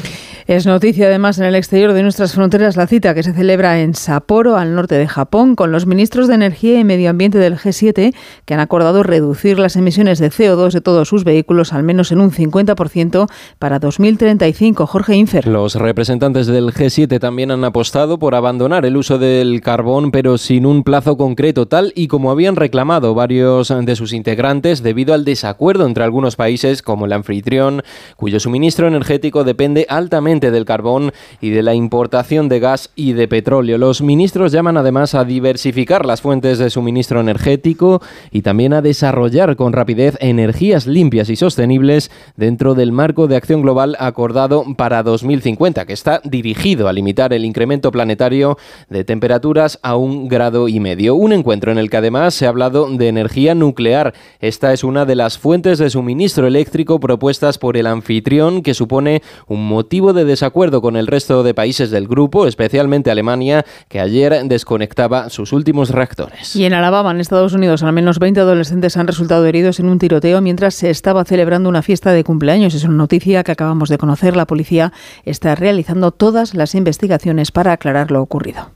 Es 0.47 0.65
noticia 0.65 1.05
además 1.05 1.37
en 1.37 1.45
el 1.45 1.53
exterior 1.53 1.93
de 1.93 2.01
nuestras 2.01 2.33
fronteras 2.33 2.75
la 2.75 2.87
cita 2.87 3.13
que 3.13 3.21
se 3.21 3.31
celebra 3.31 3.81
en 3.81 3.93
Sapporo, 3.93 4.57
al 4.57 4.73
norte 4.73 4.95
de 4.95 5.07
Japón, 5.07 5.55
con 5.55 5.71
los 5.71 5.85
ministros 5.85 6.27
de 6.27 6.33
Energía 6.33 6.79
y 6.79 6.83
Medio 6.83 7.11
Ambiente 7.11 7.37
del 7.37 7.57
G7, 7.57 8.15
que 8.45 8.53
han 8.53 8.59
acordado 8.59 9.03
reducir 9.03 9.59
las 9.59 9.75
emisiones 9.75 10.17
de 10.17 10.31
CO2 10.31 10.71
de 10.71 10.81
todos 10.81 11.07
sus 11.07 11.23
vehículos 11.23 11.73
al 11.73 11.83
menos 11.83 12.11
en 12.11 12.21
un 12.21 12.31
50% 12.31 13.29
para 13.59 13.77
2035. 13.77 14.87
Jorge 14.87 15.15
Infer. 15.15 15.47
Los 15.47 15.75
representantes 15.75 16.47
del 16.47 16.73
G7 16.73 17.19
también 17.19 17.51
han 17.51 17.63
apostado 17.63 18.17
por 18.17 18.33
abandonar 18.33 18.85
el 18.85 18.97
uso 18.97 19.19
del 19.19 19.61
carbón, 19.61 20.11
pero 20.11 20.39
sin 20.39 20.65
un 20.65 20.83
plazo 20.83 21.17
concreto, 21.17 21.67
tal 21.67 21.93
y 21.95 22.07
como 22.07 22.31
habían 22.31 22.55
reclamado 22.55 23.13
varios 23.13 23.71
de 23.81 23.95
sus 23.95 24.11
integrantes 24.11 24.81
debido 24.81 25.13
al 25.13 25.23
desacuerdo 25.23 25.85
entre 25.85 26.03
algunos 26.03 26.35
países 26.35 26.81
como 26.81 27.05
el 27.05 27.13
anfitrión, 27.13 27.83
cuyo 28.15 28.39
suministro 28.39 28.87
energético 28.87 29.43
depende 29.43 29.85
altamente 29.87 30.30
del 30.39 30.65
carbón 30.65 31.11
y 31.41 31.49
de 31.49 31.63
la 31.63 31.73
importación 31.73 32.47
de 32.47 32.59
gas 32.59 32.91
y 32.95 33.13
de 33.13 33.27
petróleo. 33.27 33.77
Los 33.77 34.01
ministros 34.01 34.51
llaman 34.51 34.77
además 34.77 35.13
a 35.13 35.25
diversificar 35.25 36.05
las 36.05 36.21
fuentes 36.21 36.59
de 36.59 36.69
suministro 36.69 37.19
energético 37.19 38.01
y 38.31 38.43
también 38.43 38.73
a 38.73 38.81
desarrollar 38.81 39.55
con 39.55 39.73
rapidez 39.73 40.17
energías 40.21 40.87
limpias 40.87 41.29
y 41.29 41.35
sostenibles 41.35 42.11
dentro 42.37 42.75
del 42.75 42.91
marco 42.91 43.27
de 43.27 43.35
acción 43.35 43.61
global 43.61 43.97
acordado 43.99 44.63
para 44.77 45.03
2050, 45.03 45.85
que 45.85 45.93
está 45.93 46.21
dirigido 46.23 46.87
a 46.87 46.93
limitar 46.93 47.33
el 47.33 47.43
incremento 47.43 47.91
planetario 47.91 48.57
de 48.89 49.03
temperaturas 49.03 49.79
a 49.81 49.95
un 49.95 50.27
grado 50.27 50.67
y 50.67 50.79
medio. 50.79 51.15
Un 51.15 51.33
encuentro 51.33 51.71
en 51.71 51.77
el 51.77 51.89
que 51.89 51.97
además 51.97 52.33
se 52.33 52.45
ha 52.45 52.49
hablado 52.49 52.87
de 52.89 53.07
energía 53.07 53.55
nuclear. 53.55 54.13
Esta 54.39 54.71
es 54.73 54.83
una 54.83 55.05
de 55.05 55.15
las 55.15 55.37
fuentes 55.37 55.79
de 55.79 55.89
suministro 55.89 56.47
eléctrico 56.47 56.99
propuestas 56.99 57.57
por 57.57 57.77
el 57.77 57.87
anfitrión 57.87 58.61
que 58.61 58.73
supone 58.73 59.21
un 59.47 59.67
motivo 59.67 60.13
de 60.13 60.20
desacuerdo 60.25 60.81
con 60.81 60.95
el 60.95 61.07
resto 61.07 61.43
de 61.43 61.53
países 61.53 61.91
del 61.91 62.07
grupo, 62.07 62.47
especialmente 62.47 63.11
Alemania, 63.11 63.65
que 63.87 63.99
ayer 63.99 64.43
desconectaba 64.45 65.29
sus 65.29 65.53
últimos 65.53 65.89
reactores. 65.89 66.55
Y 66.55 66.65
en 66.65 66.73
Alabama, 66.73 67.11
en 67.11 67.19
Estados 67.19 67.53
Unidos, 67.53 67.83
al 67.83 67.93
menos 67.93 68.19
20 68.19 68.39
adolescentes 68.39 68.97
han 68.97 69.07
resultado 69.07 69.45
heridos 69.45 69.79
en 69.79 69.87
un 69.87 69.99
tiroteo 69.99 70.41
mientras 70.41 70.75
se 70.75 70.89
estaba 70.89 71.25
celebrando 71.25 71.69
una 71.69 71.81
fiesta 71.81 72.11
de 72.11 72.23
cumpleaños. 72.23 72.73
Es 72.73 72.83
una 72.83 72.95
noticia 72.95 73.43
que 73.43 73.51
acabamos 73.51 73.89
de 73.89 73.97
conocer. 73.97 74.35
La 74.35 74.45
policía 74.45 74.93
está 75.25 75.55
realizando 75.55 76.11
todas 76.11 76.53
las 76.53 76.75
investigaciones 76.75 77.51
para 77.51 77.73
aclarar 77.73 78.11
lo 78.11 78.21
ocurrido. 78.21 78.71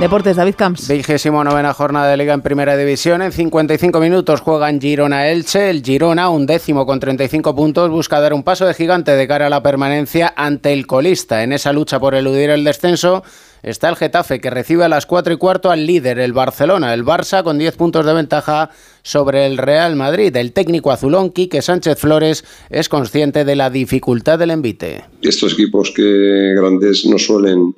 Deportes, 0.00 0.36
David 0.36 0.54
Camps. 0.54 0.86
Vigésimo 0.86 1.42
novena 1.42 1.74
jornada 1.74 2.08
de 2.08 2.16
Liga 2.16 2.32
en 2.32 2.40
Primera 2.40 2.76
División. 2.76 3.20
En 3.20 3.32
55 3.32 3.98
minutos 3.98 4.40
juegan 4.40 4.80
Girona-Elche. 4.80 5.70
El 5.70 5.82
Girona, 5.82 6.30
un 6.30 6.46
décimo 6.46 6.86
con 6.86 7.00
35 7.00 7.52
puntos, 7.56 7.90
busca 7.90 8.20
dar 8.20 8.32
un 8.32 8.44
paso 8.44 8.64
de 8.64 8.74
gigante 8.74 9.16
de 9.16 9.26
cara 9.26 9.48
a 9.48 9.50
la 9.50 9.60
permanencia 9.60 10.32
ante 10.36 10.72
el 10.72 10.86
colista. 10.86 11.42
En 11.42 11.52
esa 11.52 11.72
lucha 11.72 11.98
por 11.98 12.14
eludir 12.14 12.50
el 12.50 12.62
descenso 12.62 13.24
está 13.64 13.88
el 13.88 13.96
Getafe, 13.96 14.40
que 14.40 14.50
recibe 14.50 14.84
a 14.84 14.88
las 14.88 15.04
4 15.04 15.32
y 15.32 15.36
cuarto 15.36 15.72
al 15.72 15.84
líder, 15.84 16.20
el 16.20 16.32
Barcelona. 16.32 16.94
El 16.94 17.04
Barça 17.04 17.42
con 17.42 17.58
10 17.58 17.76
puntos 17.76 18.06
de 18.06 18.12
ventaja 18.12 18.70
sobre 19.02 19.46
el 19.46 19.58
Real 19.58 19.96
Madrid. 19.96 20.34
El 20.36 20.52
técnico 20.52 20.92
azulón, 20.92 21.30
Quique 21.30 21.60
Sánchez 21.60 21.98
Flores, 21.98 22.44
es 22.70 22.88
consciente 22.88 23.44
de 23.44 23.56
la 23.56 23.68
dificultad 23.68 24.38
del 24.38 24.52
envite. 24.52 25.02
Estos 25.22 25.54
equipos 25.54 25.90
que 25.90 26.54
grandes 26.54 27.04
no 27.04 27.18
suelen 27.18 27.74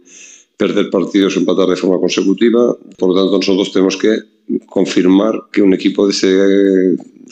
perder 0.61 0.91
partidos 0.91 1.39
empatar 1.39 1.69
de 1.69 1.77
forma 1.83 1.99
consecutiva. 1.99 2.77
Por 2.99 3.09
lo 3.09 3.15
tanto, 3.15 3.39
nosotros 3.39 3.73
tenemos 3.73 3.97
que 3.97 4.13
confirmar 4.67 5.35
que 5.51 5.63
un 5.63 5.73
equipo 5.73 6.07
de 6.07 6.13
ese 6.13 6.33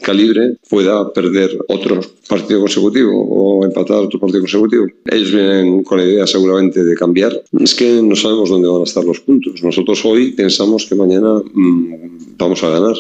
calibre 0.01 0.57
pueda 0.71 1.13
perder 1.13 1.51
otro 1.69 2.01
partido 2.27 2.61
consecutivo 2.61 3.13
o 3.13 3.67
empatar 3.67 3.99
otro 3.99 4.19
partido 4.19 4.41
consecutivo. 4.41 4.87
Ellos 5.05 5.31
vienen 5.33 5.83
con 5.83 5.99
la 5.99 6.05
idea 6.05 6.27
seguramente 6.27 6.83
de 6.83 6.95
cambiar. 6.95 7.33
Es 7.61 7.75
que 7.75 8.01
no 8.03 8.17
sabemos 8.17 8.49
dónde 8.49 8.69
van 8.69 8.81
a 8.81 8.85
estar 8.85 9.05
los 9.05 9.21
puntos. 9.21 9.63
Nosotros 9.63 10.03
hoy 10.07 10.33
pensamos 10.33 10.87
que 10.87 10.95
mañana 10.95 11.43
mmm, 11.53 12.37
vamos 12.39 12.65
a 12.65 12.71
ganar. 12.71 12.97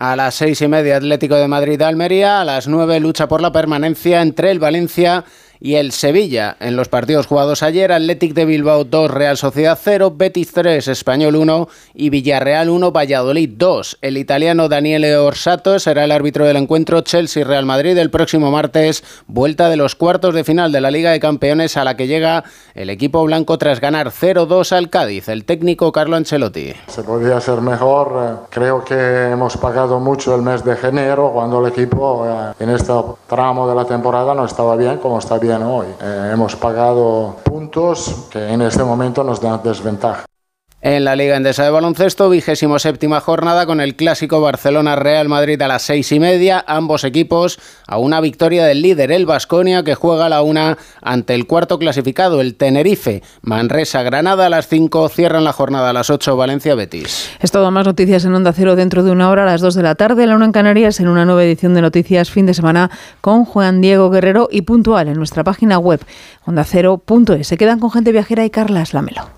A 0.00 0.16
las 0.16 0.34
seis 0.34 0.60
y 0.62 0.68
media 0.68 0.96
Atlético 0.96 1.36
de 1.36 1.46
Madrid-Almería, 1.46 2.40
a 2.40 2.44
las 2.44 2.66
nueve 2.66 2.98
lucha 2.98 3.28
por 3.28 3.40
la 3.40 3.52
permanencia 3.52 4.22
entre 4.22 4.50
el 4.50 4.58
Valencia 4.58 5.24
y 5.60 5.74
el 5.74 5.92
Sevilla. 5.92 6.56
En 6.60 6.76
los 6.76 6.88
partidos 6.88 7.26
jugados 7.26 7.62
ayer, 7.62 7.92
Athletic 7.92 8.34
de 8.34 8.44
Bilbao 8.44 8.84
2, 8.84 9.10
Real 9.10 9.36
Sociedad 9.36 9.78
0, 9.80 10.14
Betis 10.16 10.52
3, 10.52 10.88
Español 10.88 11.36
1 11.36 11.68
y 11.94 12.10
Villarreal 12.10 12.68
1, 12.68 12.92
Valladolid 12.92 13.50
2. 13.56 13.98
El 14.02 14.16
italiano 14.16 14.68
Daniele 14.68 15.16
Orsato 15.16 15.78
será 15.78 16.04
el 16.04 16.12
árbitro 16.12 16.44
del 16.44 16.56
encuentro 16.56 17.00
Chelsea-Real 17.00 17.66
Madrid 17.66 17.96
el 17.98 18.10
próximo 18.10 18.50
martes, 18.50 19.02
vuelta 19.26 19.68
de 19.68 19.76
los 19.76 19.94
cuartos 19.94 20.34
de 20.34 20.44
final 20.44 20.72
de 20.72 20.80
la 20.80 20.90
Liga 20.90 21.10
de 21.10 21.20
Campeones 21.20 21.76
a 21.76 21.84
la 21.84 21.96
que 21.96 22.06
llega 22.06 22.44
el 22.74 22.90
equipo 22.90 23.24
blanco 23.24 23.58
tras 23.58 23.80
ganar 23.80 24.10
0-2 24.10 24.72
al 24.72 24.90
Cádiz. 24.90 25.28
El 25.28 25.44
técnico 25.44 25.92
Carlo 25.92 26.16
Ancelotti. 26.16 26.74
Se 26.86 27.02
podía 27.02 27.40
ser 27.40 27.60
mejor. 27.60 28.12
Eh, 28.22 28.46
creo 28.50 28.84
que 28.84 29.30
hemos 29.30 29.56
pagado 29.56 30.00
mucho 30.00 30.34
el 30.34 30.42
mes 30.42 30.64
de 30.64 30.76
enero 30.82 31.30
cuando 31.32 31.64
el 31.64 31.72
equipo 31.72 32.26
eh, 32.26 32.52
en 32.60 32.70
este 32.70 32.92
tramo 33.26 33.68
de 33.68 33.74
la 33.74 33.84
temporada 33.84 34.34
no 34.34 34.44
estaba 34.44 34.76
bien 34.76 34.98
como 34.98 35.18
está 35.18 35.38
bien 35.38 35.47
Eh, 35.50 36.30
hemos 36.32 36.56
pagado 36.56 37.36
puntos 37.42 38.26
que 38.30 38.52
en 38.52 38.60
este 38.60 38.84
momento 38.84 39.24
nos 39.24 39.40
dan 39.40 39.62
desventaja. 39.62 40.27
En 40.80 41.04
la 41.04 41.16
Liga 41.16 41.36
Endesa 41.36 41.64
de 41.64 41.70
Baloncesto, 41.70 42.30
vigésimo 42.30 42.78
séptima 42.78 43.20
jornada 43.20 43.66
con 43.66 43.80
el 43.80 43.96
clásico 43.96 44.40
Barcelona-Real 44.40 45.28
Madrid 45.28 45.60
a 45.60 45.66
las 45.66 45.82
seis 45.82 46.12
y 46.12 46.20
media. 46.20 46.64
Ambos 46.68 47.02
equipos 47.02 47.58
a 47.88 47.98
una 47.98 48.20
victoria 48.20 48.64
del 48.64 48.80
líder, 48.80 49.10
el 49.10 49.26
Vasconia, 49.26 49.82
que 49.82 49.96
juega 49.96 50.26
a 50.26 50.28
la 50.28 50.42
una 50.42 50.78
ante 51.02 51.34
el 51.34 51.48
cuarto 51.48 51.80
clasificado, 51.80 52.40
el 52.40 52.54
Tenerife. 52.54 53.24
Manresa-Granada 53.42 54.46
a 54.46 54.50
las 54.50 54.68
cinco, 54.68 55.08
cierran 55.08 55.42
la 55.42 55.52
jornada 55.52 55.90
a 55.90 55.92
las 55.92 56.10
ocho, 56.10 56.36
Valencia-Betis. 56.36 57.28
Es 57.40 57.50
todo 57.50 57.72
más 57.72 57.84
noticias 57.84 58.24
en 58.24 58.34
Onda 58.34 58.52
Cero 58.52 58.76
dentro 58.76 59.02
de 59.02 59.10
una 59.10 59.30
hora 59.30 59.42
a 59.42 59.46
las 59.46 59.60
dos 59.60 59.74
de 59.74 59.82
la 59.82 59.96
tarde, 59.96 60.28
la 60.28 60.36
una 60.36 60.44
en 60.44 60.52
Canarias, 60.52 61.00
en 61.00 61.08
una 61.08 61.24
nueva 61.24 61.42
edición 61.42 61.74
de 61.74 61.82
Noticias 61.82 62.30
fin 62.30 62.46
de 62.46 62.54
semana 62.54 62.88
con 63.20 63.44
Juan 63.44 63.80
Diego 63.80 64.10
Guerrero 64.10 64.48
y 64.48 64.62
puntual 64.62 65.08
en 65.08 65.14
nuestra 65.14 65.42
página 65.42 65.80
web 65.80 66.00
ondacero.es. 66.44 67.48
Se 67.48 67.56
quedan 67.56 67.80
con 67.80 67.90
gente 67.90 68.12
viajera 68.12 68.44
y 68.44 68.50
Carla 68.50 68.84
Lamelo. 68.92 69.37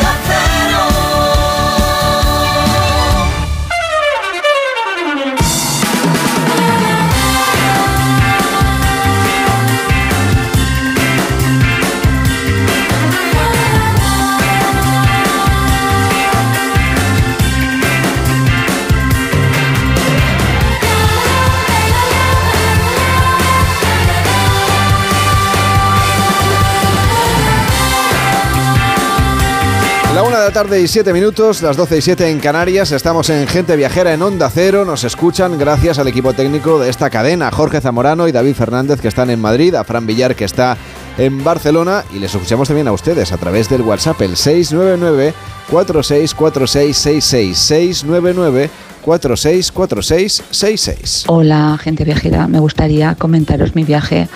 Tarde 30.53 30.81
y 30.81 30.87
siete 30.89 31.13
minutos, 31.13 31.61
las 31.61 31.77
12 31.77 31.99
y 31.99 32.01
7 32.01 32.29
en 32.29 32.39
Canarias. 32.39 32.91
Estamos 32.91 33.29
en 33.29 33.47
Gente 33.47 33.77
Viajera 33.77 34.13
en 34.13 34.21
Onda 34.21 34.49
Cero. 34.49 34.83
Nos 34.83 35.05
escuchan 35.05 35.57
gracias 35.57 35.97
al 35.97 36.09
equipo 36.09 36.33
técnico 36.33 36.77
de 36.77 36.89
esta 36.89 37.09
cadena, 37.09 37.49
Jorge 37.51 37.79
Zamorano 37.79 38.27
y 38.27 38.33
David 38.33 38.55
Fernández, 38.55 38.99
que 38.99 39.07
están 39.07 39.29
en 39.29 39.39
Madrid, 39.39 39.73
a 39.75 39.85
Fran 39.85 40.05
Villar, 40.05 40.35
que 40.35 40.43
está 40.43 40.75
en 41.17 41.41
Barcelona. 41.41 42.03
Y 42.13 42.19
les 42.19 42.35
escuchamos 42.35 42.67
también 42.67 42.89
a 42.89 42.91
ustedes 42.91 43.31
a 43.31 43.37
través 43.37 43.69
del 43.69 43.83
WhatsApp, 43.83 44.19
el 44.21 44.35
699 44.35 45.33
464666 45.69 47.57
699 47.57 48.69
464666. 49.03 51.23
Hola, 51.27 51.79
gente 51.81 52.03
viajera. 52.03 52.49
Me 52.49 52.59
gustaría 52.59 53.15
comentaros 53.15 53.73
mi 53.73 53.85
viaje 53.85 54.27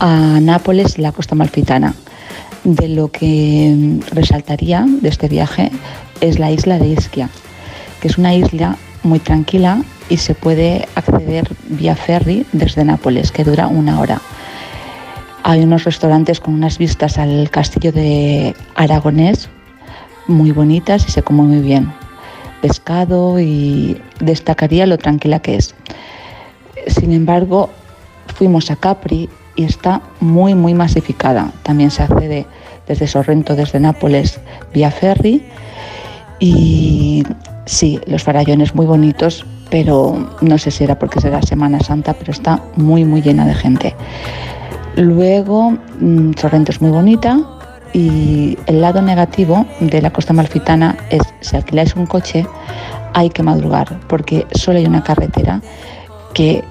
a 0.00 0.38
Nápoles, 0.40 0.98
la 0.98 1.12
costa 1.12 1.34
malfitana. 1.34 1.94
De 2.66 2.88
lo 2.88 3.12
que 3.12 4.00
resaltaría 4.10 4.84
de 4.88 5.08
este 5.08 5.28
viaje 5.28 5.70
es 6.20 6.40
la 6.40 6.50
isla 6.50 6.80
de 6.80 6.88
Ischia, 6.88 7.30
que 8.00 8.08
es 8.08 8.18
una 8.18 8.34
isla 8.34 8.76
muy 9.04 9.20
tranquila 9.20 9.84
y 10.08 10.16
se 10.16 10.34
puede 10.34 10.88
acceder 10.96 11.48
vía 11.68 11.94
ferry 11.94 12.44
desde 12.50 12.84
Nápoles, 12.84 13.30
que 13.30 13.44
dura 13.44 13.68
una 13.68 14.00
hora. 14.00 14.20
Hay 15.44 15.62
unos 15.62 15.84
restaurantes 15.84 16.40
con 16.40 16.54
unas 16.54 16.76
vistas 16.76 17.18
al 17.18 17.50
castillo 17.50 17.92
de 17.92 18.56
Aragonés 18.74 19.48
muy 20.26 20.50
bonitas 20.50 21.06
y 21.06 21.12
se 21.12 21.22
come 21.22 21.42
muy 21.42 21.60
bien. 21.60 21.92
Pescado 22.62 23.38
y 23.38 24.02
destacaría 24.18 24.86
lo 24.86 24.98
tranquila 24.98 25.38
que 25.38 25.54
es. 25.54 25.72
Sin 26.88 27.12
embargo, 27.12 27.70
fuimos 28.34 28.72
a 28.72 28.76
Capri 28.76 29.28
y 29.56 29.64
está 29.64 30.02
muy, 30.20 30.54
muy 30.54 30.74
masificada. 30.74 31.50
También 31.62 31.90
se 31.90 32.02
accede 32.02 32.46
desde 32.86 33.06
Sorrento, 33.06 33.56
desde 33.56 33.80
Nápoles, 33.80 34.38
vía 34.72 34.90
ferry. 34.90 35.42
Y 36.38 37.24
sí, 37.64 37.98
los 38.06 38.22
farallones 38.22 38.74
muy 38.74 38.86
bonitos, 38.86 39.44
pero 39.70 40.30
no 40.40 40.58
sé 40.58 40.70
si 40.70 40.84
era 40.84 40.98
porque 40.98 41.20
será 41.20 41.42
Semana 41.42 41.80
Santa, 41.80 42.14
pero 42.14 42.32
está 42.32 42.60
muy, 42.76 43.04
muy 43.04 43.22
llena 43.22 43.46
de 43.46 43.54
gente. 43.54 43.94
Luego, 44.96 45.72
mmm, 46.00 46.32
Sorrento 46.38 46.72
es 46.72 46.80
muy 46.80 46.90
bonita 46.90 47.40
y 47.92 48.58
el 48.66 48.80
lado 48.80 49.00
negativo 49.00 49.66
de 49.80 50.02
la 50.02 50.10
costa 50.10 50.32
malfitana 50.32 50.96
es 51.10 51.22
si 51.40 51.56
alquiláis 51.56 51.96
un 51.96 52.06
coche, 52.06 52.46
hay 53.14 53.30
que 53.30 53.42
madrugar, 53.42 53.98
porque 54.08 54.46
solo 54.52 54.78
hay 54.78 54.84
una 54.84 55.02
carretera 55.02 55.62
que 56.34 56.62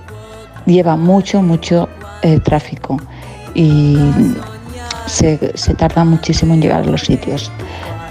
lleva 0.65 0.95
mucho, 0.95 1.41
mucho 1.41 1.89
eh, 2.21 2.39
tráfico 2.39 2.97
y 3.53 3.97
se, 5.05 5.51
se, 5.55 5.73
tarda 5.75 6.03
muchísimo 6.03 6.53
en 6.53 6.61
llegar 6.61 6.81
a 6.81 6.85
los 6.85 7.01
sitios, 7.01 7.51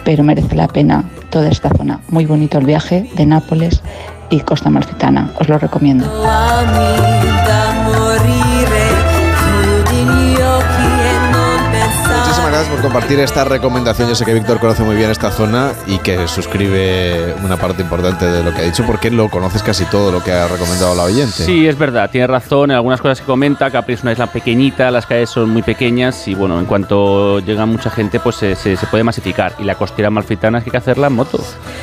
pero 0.05 0.23
merece 0.23 0.55
la 0.55 0.69
pena 0.69 1.05
toda 1.31 1.49
esta 1.49 1.71
zona. 1.71 2.01
Muy 2.09 2.27
bonito 2.27 2.59
el 2.59 2.67
viaje 2.67 3.11
de 3.17 3.27
Nápoles 3.27 3.83
y 4.31 4.41
Costa 4.41 4.71
Malfitana, 4.71 5.33
os 5.39 5.49
lo 5.49 5.59
recomiendo. 5.59 6.07
Por 12.75 12.83
compartir 12.83 13.21
esta 13.21 13.45
recomendación. 13.45 14.09
Yo 14.09 14.17
sé 14.17 14.25
que 14.25 14.35
Víctor 14.35 14.59
conoce 14.59 14.83
muy 14.83 14.97
bien 14.97 15.09
esta 15.09 15.31
zona 15.31 15.75
y 15.87 15.99
que 15.99 16.27
suscribe 16.27 17.33
una 17.45 17.57
parte 17.57 17.83
importante 17.83 18.27
de 18.27 18.43
lo 18.43 18.53
que 18.53 18.63
ha 18.63 18.65
dicho 18.65 18.85
porque 18.85 19.13
lo 19.13 19.29
conoces 19.29 19.63
casi 19.63 19.85
todo 19.85 20.11
lo 20.11 20.25
que 20.25 20.33
ha 20.33 20.49
recomendado 20.49 20.97
la 20.97 21.05
oyente. 21.05 21.45
Sí, 21.45 21.69
es 21.69 21.79
verdad, 21.79 22.11
tiene 22.11 22.27
razón 22.27 22.73
en 22.73 22.77
algunas 22.77 23.01
cosas 23.01 23.21
que 23.21 23.27
comenta. 23.27 23.71
Capri 23.71 23.95
es 23.95 24.03
una 24.03 24.11
isla 24.11 24.27
pequeñita, 24.27 24.91
las 24.91 25.07
calles 25.07 25.31
son 25.31 25.51
muy 25.51 25.63
pequeñas 25.63 26.27
y 26.27 26.35
bueno, 26.35 26.59
en 26.59 26.67
cuanto 26.67 27.39
llega 27.39 27.65
mucha 27.65 27.91
gente 27.91 28.19
pues 28.19 28.35
se, 28.37 28.57
se, 28.57 28.77
se 28.77 28.87
puede 28.89 29.05
masificar. 29.05 29.53
Y 29.61 29.65
la 29.65 29.77
costera 29.77 30.11
malfitana 30.11 30.59
es 30.59 30.65
que 30.65 30.71
hay 30.71 30.73
que 30.73 30.79
hacerla 30.79 31.07
en 31.07 31.13
moto. 31.13 31.39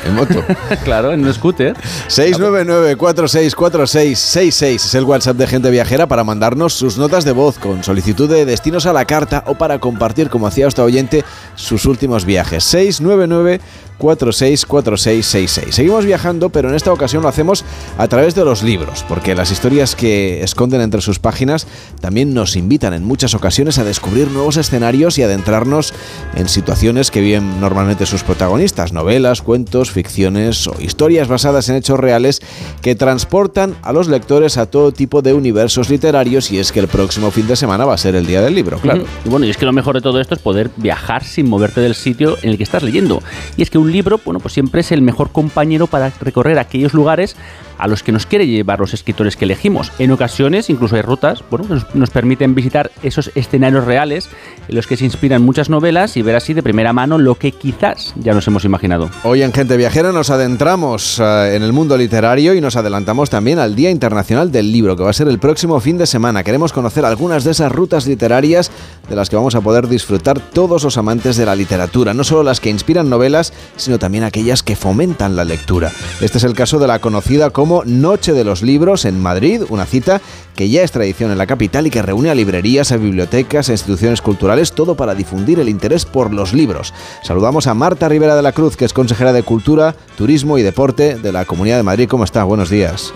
¿En 0.06 0.14
moto? 0.14 0.44
claro, 0.84 1.12
en 1.12 1.24
un 1.24 1.32
scooter. 1.32 1.74
699-464666 2.08 4.74
es 4.74 4.94
el 4.94 5.04
WhatsApp 5.04 5.38
de 5.38 5.46
Gente 5.46 5.70
Viajera 5.70 6.06
para 6.06 6.22
mandarnos 6.22 6.74
sus 6.74 6.98
notas 6.98 7.24
de 7.24 7.32
voz 7.32 7.58
con 7.58 7.82
solicitud 7.82 8.28
de 8.28 8.44
destinos 8.44 8.84
a 8.84 8.92
la 8.92 9.06
carta 9.06 9.42
o 9.46 9.54
para 9.54 9.78
compartir, 9.78 10.28
como 10.28 10.46
hacía 10.46 10.66
oyente, 10.84 11.24
sus 11.54 11.86
últimos 11.86 12.24
viajes. 12.24 12.64
699 12.64 13.60
464666. 14.02 15.74
Seguimos 15.74 16.04
viajando, 16.04 16.50
pero 16.50 16.68
en 16.68 16.74
esta 16.74 16.92
ocasión 16.92 17.22
lo 17.22 17.28
hacemos 17.28 17.64
a 17.98 18.08
través 18.08 18.34
de 18.34 18.44
los 18.44 18.64
libros, 18.64 19.04
porque 19.08 19.36
las 19.36 19.52
historias 19.52 19.94
que 19.94 20.42
esconden 20.42 20.80
entre 20.80 21.00
sus 21.00 21.20
páginas 21.20 21.68
también 22.00 22.34
nos 22.34 22.56
invitan 22.56 22.94
en 22.94 23.04
muchas 23.04 23.34
ocasiones 23.34 23.78
a 23.78 23.84
descubrir 23.84 24.28
nuevos 24.32 24.56
escenarios 24.56 25.18
y 25.18 25.22
adentrarnos 25.22 25.94
en 26.34 26.48
situaciones 26.48 27.12
que 27.12 27.20
viven 27.20 27.60
normalmente 27.60 28.06
sus 28.06 28.24
protagonistas, 28.24 28.92
novelas, 28.92 29.40
cuentos, 29.40 29.92
ficciones 29.92 30.66
o 30.66 30.74
historias 30.80 31.28
basadas 31.28 31.68
en 31.68 31.76
hechos 31.76 32.00
reales 32.00 32.40
que 32.80 32.96
transportan 32.96 33.76
a 33.82 33.92
los 33.92 34.08
lectores 34.08 34.58
a 34.58 34.66
todo 34.66 34.90
tipo 34.90 35.22
de 35.22 35.32
universos 35.32 35.90
literarios 35.90 36.50
y 36.50 36.58
es 36.58 36.72
que 36.72 36.80
el 36.80 36.88
próximo 36.88 37.30
fin 37.30 37.46
de 37.46 37.54
semana 37.54 37.84
va 37.84 37.94
a 37.94 37.98
ser 37.98 38.16
el 38.16 38.26
día 38.26 38.42
del 38.42 38.56
libro, 38.56 38.78
claro. 38.78 39.04
Y 39.24 39.28
bueno, 39.28 39.46
y 39.46 39.50
es 39.50 39.56
que 39.56 39.64
lo 39.64 39.72
mejor 39.72 39.94
de 39.94 40.00
todo 40.00 40.20
esto 40.20 40.34
es 40.34 40.40
poder 40.40 40.71
viajar 40.76 41.24
sin 41.24 41.48
moverte 41.48 41.80
del 41.80 41.94
sitio 41.94 42.36
en 42.42 42.50
el 42.50 42.56
que 42.56 42.64
estás 42.64 42.82
leyendo. 42.82 43.22
Y 43.56 43.62
es 43.62 43.70
que 43.70 43.78
un 43.78 43.90
libro, 43.90 44.20
bueno, 44.24 44.40
pues 44.40 44.54
siempre 44.54 44.80
es 44.80 44.92
el 44.92 45.02
mejor 45.02 45.30
compañero 45.32 45.86
para 45.86 46.12
recorrer 46.20 46.58
aquellos 46.58 46.94
lugares 46.94 47.36
a 47.78 47.88
los 47.88 48.02
que 48.02 48.12
nos 48.12 48.26
quiere 48.26 48.46
llevar 48.46 48.80
los 48.80 48.94
escritores 48.94 49.36
que 49.36 49.44
elegimos. 49.44 49.92
En 49.98 50.10
ocasiones 50.12 50.70
incluso 50.70 50.96
hay 50.96 51.02
rutas 51.02 51.42
bueno, 51.50 51.66
que 51.68 51.98
nos, 51.98 52.10
permiten 52.10 52.54
visitar 52.54 52.90
esos 53.02 53.30
escenarios 53.34 53.84
reales 53.84 54.28
en 54.68 54.76
los 54.76 54.86
que 54.86 54.96
se 54.96 55.04
inspiran 55.04 55.42
muchas 55.42 55.70
novelas 55.70 56.16
y 56.16 56.22
ver 56.22 56.36
así 56.36 56.54
de 56.54 56.62
primera 56.62 56.92
mano 56.92 57.18
lo 57.18 57.34
que 57.36 57.52
quizás 57.52 58.12
ya 58.16 58.34
nos 58.34 58.46
hemos 58.46 58.64
imaginado. 58.64 59.10
Hoy 59.24 59.42
en 59.42 59.52
Gente 59.52 59.76
Viajera 59.76 60.12
nos 60.12 60.30
adentramos 60.30 61.18
eh, 61.18 61.56
en 61.56 61.62
el 61.62 61.72
mundo 61.72 61.96
literario 61.96 62.54
y 62.54 62.60
nos 62.60 62.76
adelantamos 62.76 63.30
también 63.30 63.58
al 63.58 63.74
Día 63.74 63.90
Internacional 63.90 64.52
del 64.52 64.72
Libro, 64.72 64.96
que 64.96 65.02
va 65.02 65.10
a 65.10 65.14
ser 65.14 65.28
el 65.28 65.38
próximo 65.38 65.80
fin 65.80 65.98
de 65.98 66.06
semana. 66.06 66.44
Queremos 66.44 66.72
conocer 66.72 67.04
algunas 67.04 67.44
de 67.44 67.52
esas 67.52 67.72
rutas 67.72 68.06
literarias 68.06 68.70
de 69.08 69.16
las 69.16 69.30
que 69.30 69.36
vamos 69.36 69.54
a 69.54 69.60
poder 69.60 69.88
disfrutar 69.88 70.40
todos 70.40 70.84
los 70.84 70.98
amantes 70.98 71.36
de 71.36 71.46
la 71.46 71.56
literatura, 71.56 72.14
no 72.14 72.24
solo 72.24 72.42
las 72.42 72.60
que 72.60 72.70
inspiran 72.70 73.08
novelas, 73.08 73.52
sino 73.76 73.98
también 73.98 74.24
aquellas 74.24 74.62
que 74.62 74.76
fomentan 74.76 75.36
la 75.36 75.44
lectura. 75.44 75.90
Este 76.20 76.38
es 76.38 76.44
el 76.44 76.54
caso 76.54 76.78
de 76.78 76.86
la 76.86 76.98
conocida 76.98 77.50
como 77.50 77.61
Noche 77.62 78.32
de 78.32 78.44
los 78.44 78.62
Libros 78.62 79.04
en 79.04 79.20
Madrid, 79.20 79.62
una 79.68 79.86
cita 79.86 80.20
que 80.56 80.68
ya 80.68 80.82
es 80.82 80.90
tradición 80.90 81.30
en 81.30 81.38
la 81.38 81.46
capital 81.46 81.86
y 81.86 81.90
que 81.90 82.02
reúne 82.02 82.28
a 82.28 82.34
librerías, 82.34 82.90
a 82.90 82.96
bibliotecas, 82.96 83.68
a 83.68 83.72
instituciones 83.72 84.20
culturales, 84.20 84.72
todo 84.72 84.96
para 84.96 85.14
difundir 85.14 85.60
el 85.60 85.68
interés 85.68 86.04
por 86.04 86.32
los 86.32 86.52
libros. 86.52 86.92
Saludamos 87.22 87.68
a 87.68 87.74
Marta 87.74 88.08
Rivera 88.08 88.34
de 88.34 88.42
la 88.42 88.52
Cruz, 88.52 88.76
que 88.76 88.84
es 88.84 88.92
consejera 88.92 89.32
de 89.32 89.44
Cultura, 89.44 89.94
Turismo 90.16 90.58
y 90.58 90.62
Deporte 90.62 91.14
de 91.14 91.32
la 91.32 91.44
Comunidad 91.44 91.76
de 91.76 91.84
Madrid. 91.84 92.08
¿Cómo 92.08 92.24
está? 92.24 92.42
Buenos 92.42 92.68
días. 92.68 93.12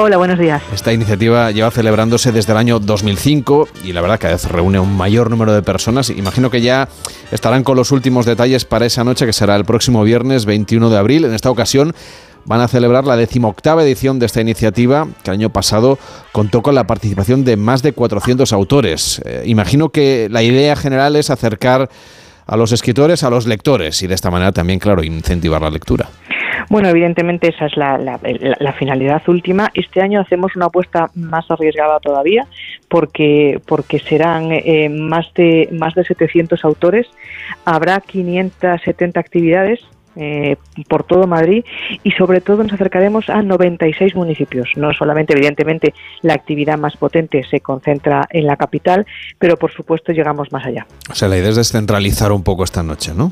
Hola, 0.00 0.16
buenos 0.16 0.38
días. 0.38 0.62
Esta 0.72 0.92
iniciativa 0.92 1.50
lleva 1.50 1.72
celebrándose 1.72 2.30
desde 2.30 2.52
el 2.52 2.58
año 2.58 2.78
2005 2.78 3.68
y 3.84 3.92
la 3.92 4.00
verdad 4.00 4.20
cada 4.20 4.34
vez 4.34 4.44
reúne 4.44 4.78
un 4.78 4.96
mayor 4.96 5.28
número 5.28 5.52
de 5.52 5.62
personas. 5.62 6.10
Imagino 6.10 6.50
que 6.50 6.60
ya 6.60 6.88
estarán 7.32 7.64
con 7.64 7.76
los 7.76 7.90
últimos 7.90 8.24
detalles 8.24 8.64
para 8.64 8.86
esa 8.86 9.02
noche 9.02 9.26
que 9.26 9.32
será 9.32 9.56
el 9.56 9.64
próximo 9.64 10.04
viernes 10.04 10.44
21 10.44 10.88
de 10.88 10.98
abril. 10.98 11.24
En 11.24 11.34
esta 11.34 11.50
ocasión 11.50 11.94
van 12.48 12.62
a 12.62 12.68
celebrar 12.68 13.04
la 13.04 13.16
decimoctava 13.16 13.82
edición 13.82 14.18
de 14.18 14.26
esta 14.26 14.40
iniciativa, 14.40 15.06
que 15.22 15.30
el 15.30 15.34
año 15.34 15.50
pasado 15.50 15.98
contó 16.32 16.62
con 16.62 16.74
la 16.74 16.86
participación 16.86 17.44
de 17.44 17.56
más 17.56 17.82
de 17.82 17.92
400 17.92 18.52
autores. 18.54 19.22
Eh, 19.24 19.42
imagino 19.44 19.90
que 19.90 20.28
la 20.30 20.42
idea 20.42 20.74
general 20.74 21.14
es 21.16 21.28
acercar 21.30 21.90
a 22.46 22.56
los 22.56 22.72
escritores 22.72 23.22
a 23.22 23.30
los 23.30 23.46
lectores 23.46 24.02
y 24.02 24.06
de 24.06 24.14
esta 24.14 24.30
manera 24.30 24.52
también, 24.52 24.78
claro, 24.78 25.04
incentivar 25.04 25.60
la 25.60 25.68
lectura. 25.68 26.08
Bueno, 26.70 26.88
evidentemente 26.88 27.48
esa 27.48 27.66
es 27.66 27.76
la, 27.76 27.98
la, 27.98 28.72
finalidad 28.72 29.22
última. 29.26 29.70
Este 29.74 30.00
año 30.00 30.20
hacemos 30.20 30.56
una 30.56 30.66
apuesta 30.66 31.10
más 31.14 31.50
arriesgada 31.50 32.00
todavía 32.00 32.46
porque 32.88 33.60
porque 33.66 33.98
serán 33.98 34.50
eh, 34.50 34.88
más 34.90 35.32
de 35.34 35.68
más 35.72 35.94
de 35.94 36.04
700 36.04 36.64
autores, 36.64 37.06
habrá 37.64 38.00
570 38.00 39.20
actividades 39.20 39.80
eh, 40.18 40.56
por 40.88 41.04
todo 41.04 41.26
Madrid 41.26 41.64
y 42.02 42.10
sobre 42.12 42.40
todo 42.40 42.62
nos 42.62 42.72
acercaremos 42.72 43.30
a 43.30 43.42
96 43.42 44.14
municipios. 44.14 44.70
No 44.76 44.92
solamente, 44.92 45.32
evidentemente, 45.32 45.94
la 46.22 46.34
actividad 46.34 46.78
más 46.78 46.96
potente 46.96 47.44
se 47.44 47.60
concentra 47.60 48.26
en 48.30 48.46
la 48.46 48.56
capital, 48.56 49.06
pero 49.38 49.56
por 49.56 49.72
supuesto 49.72 50.12
llegamos 50.12 50.52
más 50.52 50.66
allá. 50.66 50.86
O 51.10 51.14
sea, 51.14 51.28
la 51.28 51.38
idea 51.38 51.50
es 51.50 51.56
descentralizar 51.56 52.32
un 52.32 52.42
poco 52.42 52.64
esta 52.64 52.82
noche, 52.82 53.12
¿no? 53.14 53.30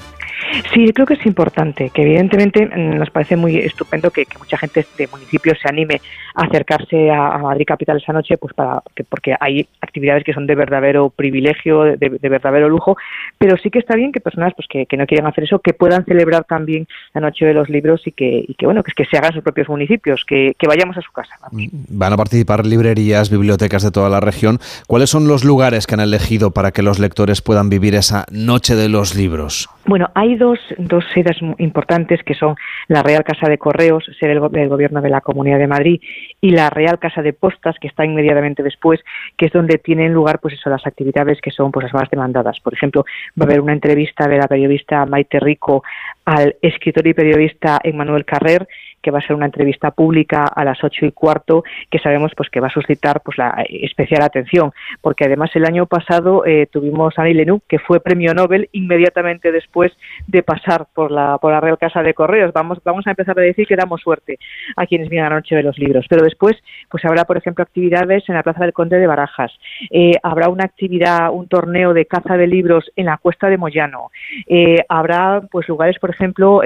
Sí, 0.72 0.93
creo 0.93 1.07
que 1.07 1.14
es 1.14 1.26
importante, 1.26 1.91
que 1.91 2.03
evidentemente 2.03 2.66
mm, 2.66 2.99
nos 2.99 3.11
parece 3.11 3.37
muy 3.37 3.57
estupendo 3.59 4.11
que, 4.11 4.26
que 4.26 4.39
mucha 4.39 4.59
gente 4.59 4.87
de 4.97 5.09
municipios 5.09 5.59
se 5.61 5.68
anime 5.68 6.01
a 6.34 6.45
acercarse 6.45 7.11
a, 7.11 7.28
a, 7.28 7.39
Madrid 7.39 7.64
Capital 7.66 7.97
esa 7.97 8.12
noche, 8.12 8.37
pues 8.39 8.55
para 8.55 8.82
que, 8.95 9.05
porque 9.05 9.34
hay 9.39 9.66
actividades 9.80 10.24
que 10.24 10.32
son 10.32 10.47
de 10.47 10.55
verdadero 10.55 11.11
privilegio, 11.11 11.82
de, 11.82 11.97
de, 11.97 12.28
verdadero 12.28 12.68
lujo, 12.68 12.97
pero 13.39 13.57
sí 13.57 13.70
que 13.70 13.78
está 13.78 13.97
bien 13.97 14.12
que 14.12 14.20
personas 14.20 14.53
pues 14.55 14.68
que, 14.68 14.87
que, 14.87 14.97
no 14.97 15.07
quieren 15.07 15.26
hacer 15.26 15.45
eso, 15.45 15.59
que 15.59 15.72
puedan 15.72 16.05
celebrar 16.05 16.45
también 16.45 16.76
la 17.14 17.20
noche 17.20 17.47
de 17.47 17.55
los 17.55 17.68
libros 17.68 18.03
y 18.07 18.12
que, 18.12 18.47
bueno, 18.62 18.83
que, 18.83 19.05
se 19.05 19.16
hagan 19.16 19.33
sus 19.33 19.43
propios 19.43 19.68
municipios, 19.68 20.24
que, 20.27 20.55
vayamos 20.66 20.97
a 20.97 21.03
su 21.03 21.12
casa. 21.12 21.35
Vamos. 21.41 21.68
Van 21.89 22.12
a 22.12 22.16
participar 22.16 22.66
librerías, 22.66 23.31
bibliotecas 23.31 23.83
de 23.83 23.91
toda 23.91 24.09
la 24.09 24.20
región. 24.20 24.59
¿Cuáles 24.87 25.11
son 25.11 25.29
los 25.29 25.45
lugares 25.45 25.87
que 25.87 25.95
han 25.95 26.01
elegido 26.01 26.51
para 26.51 26.72
que 26.72 26.83
los 26.83 26.99
lectores 26.99 27.41
puedan 27.43 27.70
vivir 27.70 27.95
esa 27.95 28.27
noche 28.31 28.74
de 28.74 28.89
los 28.89 29.14
libros? 29.14 29.68
Bueno, 29.89 30.11
hay 30.14 30.34
dos, 30.34 30.59
dos 30.78 31.05
sedes 31.14 31.37
importantes 31.59 32.20
que 32.24 32.34
son 32.34 32.57
la 32.89 33.05
Real 33.05 33.22
Casa 33.22 33.49
de 33.49 33.57
Correos, 33.57 34.05
sede 34.18 34.30
del, 34.30 34.68
Gobierno 34.68 35.01
de 35.01 35.11
la 35.11 35.20
Comunidad 35.20 35.59
de 35.59 35.68
Madrid, 35.68 36.01
y 36.41 36.51
la 36.51 36.70
Real 36.70 36.99
Casa 36.99 37.22
de 37.22 37.32
Postas, 37.32 37.76
que 37.80 37.87
está 37.87 38.05
inmediatamente 38.05 38.64
después, 38.64 38.99
que 39.37 39.47
es 39.47 39.53
donde 39.53 39.78
tienen 39.78 40.12
lugar 40.12 40.41
pues 40.41 40.55
eso, 40.55 40.70
las 40.70 40.84
actividades 40.89 41.41
que 41.41 41.53
son 41.53 41.70
pues 41.70 41.84
las 41.84 41.95
más 41.95 42.11
demandadas. 42.11 42.59
Por 42.59 42.74
ejemplo, 42.74 43.05
va 43.41 43.45
a 43.45 43.47
haber 43.47 43.61
una 43.61 43.74
entrevista 43.74 44.26
de 44.26 44.39
la 44.39 44.49
periodista 44.49 45.07
Maite 45.07 45.39
Rico 45.39 45.84
al 46.24 46.57
escritor 46.62 47.07
y 47.07 47.14
periodista 47.14 47.78
Emmanuel 47.84 48.24
Carrer, 48.24 48.66
que 49.07 49.13
va 49.13 49.21
a 49.21 49.23
ser 49.23 49.37
una 49.37 49.47
entrevista 49.47 49.93
pública 49.93 50.47
a 50.47 50.65
las 50.65 50.83
ocho 50.83 51.07
y 51.07 51.13
cuarto, 51.13 51.63
que 51.89 52.01
sabemos 52.01 52.33
pues 52.37 52.51
que 52.51 52.59
va 52.59 52.67
a 52.67 52.71
suscitar 52.71 53.21
pues 53.21 53.39
la 53.39 53.65
especial 53.69 54.21
atención, 54.23 54.73
porque 55.01 55.27
además 55.27 55.51
el 55.55 55.65
año 55.65 55.87
pasado 55.87 56.45
eh, 56.45 56.67
tuvimos 56.67 57.17
a 57.17 57.23
Annie 57.23 57.35
Lenú, 57.35 57.61
que 57.69 57.79
fue 57.79 58.01
premio 58.01 58.35
Nobel 58.35 58.69
inmediatamente 58.73 59.53
después 59.53 59.93
de 60.27 60.43
pasar 60.43 60.89
por 60.93 61.13
la 61.13 61.39
por 61.39 61.53
la 61.53 61.61
Real 61.61 61.79
Casa 61.79 62.03
de 62.03 62.15
Correos. 62.15 62.53
Vamos 62.53 62.81
vamos 62.83 63.07
a 63.07 63.11
empezar 63.11 63.39
a 63.39 63.43
decir 63.43 63.69
que 63.69 63.77
damos 63.77 64.01
suerte 64.01 64.41
a 64.75 64.87
quienes 64.89 65.09
vienen 65.09 65.27
a 65.27 65.31
la 65.31 65.37
noche 65.37 65.55
de 65.55 65.63
los 65.63 65.79
libros, 65.79 66.07
pero 66.11 66.25
después 66.25 66.57
pues 66.91 67.05
habrá 67.05 67.27
por 67.27 67.37
ejemplo 67.37 67.63
actividades 67.63 68.29
en 68.29 68.35
la 68.35 68.43
Plaza 68.43 68.65
del 68.65 68.73
Conde 68.73 68.99
de 68.99 69.07
Barajas, 69.07 69.53
eh, 69.93 70.15
habrá 70.25 70.49
una 70.49 70.65
actividad, 70.65 71.31
un 71.31 71.47
torneo 71.47 71.95
de 71.95 72.07
caza 72.07 72.37
de 72.37 72.49
libros 72.49 72.91
en 72.97 73.07
la 73.07 73.19
Cuesta 73.19 73.49
de 73.49 73.57
Moyano, 73.57 74.11
eh, 74.49 74.85
habrá 74.89 75.43
pues 75.49 75.69
lugares 75.69 75.97
por 76.01 76.11
ejemplo 76.11 76.61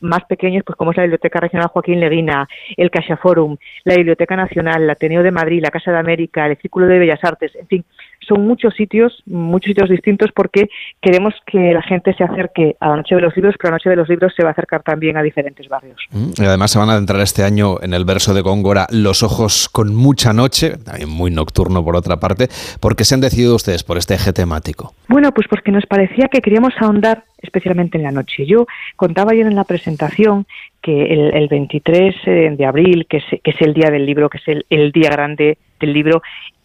más 0.00 0.24
pequeños 0.24 0.64
pues 0.64 0.76
como 0.76 0.90
es 0.90 0.96
la 0.96 1.04
Biblioteca 1.04 1.35
Regional 1.40 1.68
Joaquín 1.68 2.00
Leguina, 2.00 2.48
el 2.76 2.90
Caixa 2.90 3.16
Forum, 3.16 3.56
la 3.84 3.94
Biblioteca 3.94 4.36
Nacional, 4.36 4.82
el 4.82 4.90
Ateneo 4.90 5.22
de 5.22 5.30
Madrid, 5.30 5.60
la 5.62 5.70
Casa 5.70 5.92
de 5.92 5.98
América, 5.98 6.46
el 6.46 6.56
Círculo 6.56 6.86
de 6.86 6.98
Bellas 6.98 7.22
Artes, 7.22 7.54
en 7.56 7.66
fin, 7.66 7.84
son 8.26 8.46
muchos 8.46 8.74
sitios, 8.74 9.22
muchos 9.26 9.68
sitios 9.68 9.88
distintos 9.88 10.30
porque 10.34 10.68
queremos 11.00 11.34
que 11.46 11.72
la 11.72 11.82
gente 11.82 12.14
se 12.14 12.24
acerque 12.24 12.76
a 12.80 12.88
la 12.88 12.96
Noche 12.96 13.14
de 13.14 13.20
los 13.20 13.36
Libros, 13.36 13.54
pero 13.58 13.70
la 13.70 13.76
Noche 13.76 13.90
de 13.90 13.96
los 13.96 14.08
Libros 14.08 14.32
se 14.36 14.42
va 14.42 14.50
a 14.50 14.52
acercar 14.52 14.82
también 14.82 15.16
a 15.16 15.22
diferentes 15.22 15.68
barrios. 15.68 15.96
Y 16.12 16.44
además 16.44 16.70
se 16.70 16.78
van 16.78 16.90
a 16.90 16.92
adentrar 16.94 17.20
este 17.20 17.42
año 17.44 17.76
en 17.82 17.94
el 17.94 18.04
verso 18.04 18.34
de 18.34 18.40
Góngora 18.40 18.86
Los 18.90 19.22
ojos 19.22 19.68
con 19.68 19.94
mucha 19.94 20.32
noche, 20.32 20.76
también 20.78 21.08
muy 21.08 21.30
nocturno 21.30 21.84
por 21.84 21.96
otra 21.96 22.18
parte. 22.18 22.48
¿Por 22.80 22.96
qué 22.96 23.04
se 23.04 23.14
han 23.14 23.20
decidido 23.20 23.54
ustedes 23.54 23.84
por 23.84 23.98
este 23.98 24.14
eje 24.14 24.32
temático? 24.32 24.94
Bueno, 25.08 25.32
pues 25.32 25.46
porque 25.48 25.70
nos 25.70 25.86
parecía 25.86 26.28
que 26.28 26.40
queríamos 26.40 26.74
ahondar 26.80 27.24
especialmente 27.38 27.98
en 27.98 28.04
la 28.04 28.10
noche. 28.10 28.46
Yo 28.46 28.66
contaba 28.96 29.32
ayer 29.32 29.46
en 29.46 29.54
la 29.54 29.64
presentación 29.64 30.46
que 30.86 31.02
el, 31.02 31.34
el 31.34 31.48
23 31.48 32.14
de 32.56 32.64
abril, 32.64 33.08
que 33.10 33.16
es, 33.16 33.24
que 33.42 33.50
es, 33.50 33.60
el 33.60 33.74
día 33.74 33.90
del 33.90 34.06
libro, 34.06 34.30
que 34.30 34.38
es 34.38 34.64
el, 34.70 34.92
día 34.92 35.10
grande 35.10 35.58
del 35.80 35.92
libro, 35.92 36.22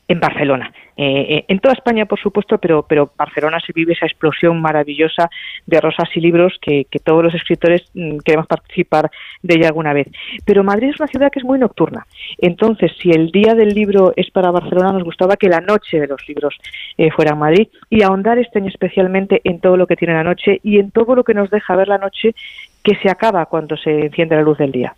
en 0.08 0.20
Barcelona. 0.20 0.72
Eh, 0.96 1.46
en 1.48 1.60
toda 1.60 1.74
España, 1.74 2.06
por 2.06 2.20
supuesto, 2.20 2.60
pero, 2.60 2.86
pero 2.88 3.12
Barcelona 3.18 3.60
se 3.66 3.74
vive 3.74 3.94
esa 3.94 4.06
explosión 4.06 4.62
maravillosa 4.62 5.28
de 5.66 5.82
rosas 5.82 6.08
y 6.16 6.20
libros 6.20 6.60
que, 6.62 6.86
que 6.92 7.00
todos 7.00 7.24
los 7.24 7.34
escritores 7.34 7.90
mmm, 7.96 8.18
queremos 8.20 8.46
participar 8.46 9.10
de 9.42 9.56
ella 9.56 9.70
alguna 9.70 9.94
vez. 9.94 10.08
Pero 10.46 10.64
Madrid 10.64 10.90
es 10.90 11.00
una 11.00 11.08
ciudad 11.08 11.32
que 11.32 11.40
es 11.40 11.46
muy 11.46 11.58
nocturna. 11.58 12.06
Entonces, 12.38 12.92
si 13.02 13.10
el 13.10 13.32
día 13.32 13.56
del 13.56 13.70
libro 13.70 14.14
es 14.16 14.30
para 14.30 14.52
Barcelona, 14.52 14.92
nos 14.92 15.04
gustaba 15.04 15.36
que 15.38 15.50
la 15.50 15.62
noche 15.62 16.00
de 16.00 16.08
los 16.08 16.22
libros 16.28 16.56
eh, 16.98 17.10
fuera 17.10 17.32
en 17.32 17.40
Madrid 17.40 17.68
y 17.90 18.04
ahondar 18.04 18.38
este 18.38 18.60
año 18.60 18.70
especialmente 18.70 19.42
en 19.46 19.62
todo 19.62 19.78
lo 19.78 19.88
que 19.88 19.96
tiene 19.96 20.14
la 20.14 20.24
noche 20.24 20.60
y 20.62 20.78
en 20.78 20.92
todo 20.92 21.16
lo 21.16 21.24
que 21.24 21.34
nos 21.34 21.50
deja 21.50 21.76
ver 21.76 21.88
la 21.88 21.98
noche 21.98 22.36
que 22.84 22.96
se 22.96 23.10
acaba 23.10 23.46
cuando 23.46 23.78
se 23.78 24.06
enciende 24.06 24.36
la 24.36 24.42
luz 24.42 24.58
del 24.58 24.72
día. 24.72 24.96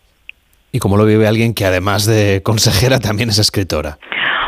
¿Y 0.71 0.79
cómo 0.79 0.97
lo 0.97 1.05
vive 1.05 1.27
alguien 1.27 1.53
que 1.53 1.65
además 1.65 2.05
de 2.05 2.41
consejera 2.43 2.99
también 2.99 3.29
es 3.29 3.39
escritora? 3.39 3.97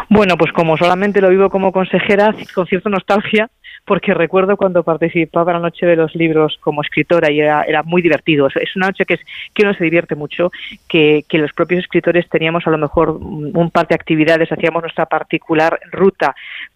Bueno, 0.10 0.38
pues 0.38 0.52
como 0.54 0.78
solamente 0.78 1.22
lo 1.22 1.30
vivo 1.30 1.50
como 1.50 1.72
consejera, 1.72 2.34
con 2.54 2.68
cierta 2.68 2.90
nostalgia, 2.90 3.50
porque 3.86 4.14
recuerdo 4.14 4.58
cuando 4.58 4.84
participaba 4.84 5.52
en 5.52 5.58
la 5.58 5.68
Noche 5.68 5.86
de 5.86 5.96
los 5.96 6.16
Libros 6.16 6.58
como 6.62 6.82
escritora 6.82 7.32
y 7.32 7.40
era, 7.40 7.64
era 7.64 7.84
muy 7.84 8.02
divertido. 8.02 8.48
Es 8.48 8.76
una 8.76 8.88
noche 8.88 9.06
que, 9.06 9.16
es, 9.16 9.22
que 9.54 9.64
uno 9.64 9.74
se 9.74 9.84
divierte 9.84 10.16
mucho, 10.16 10.52
que, 10.88 11.24
que 11.30 11.38
los 11.38 11.54
propios 11.54 11.84
escritores 11.84 12.28
teníamos 12.30 12.66
a 12.66 12.72
lo 12.72 12.78
mejor 12.78 13.12
un 13.12 13.70
par 13.72 13.88
de 13.88 13.96
actividades, 13.96 14.52
hacíamos 14.52 14.82
nuestra 14.82 15.06
particular 15.06 15.80
ruta 15.92 16.36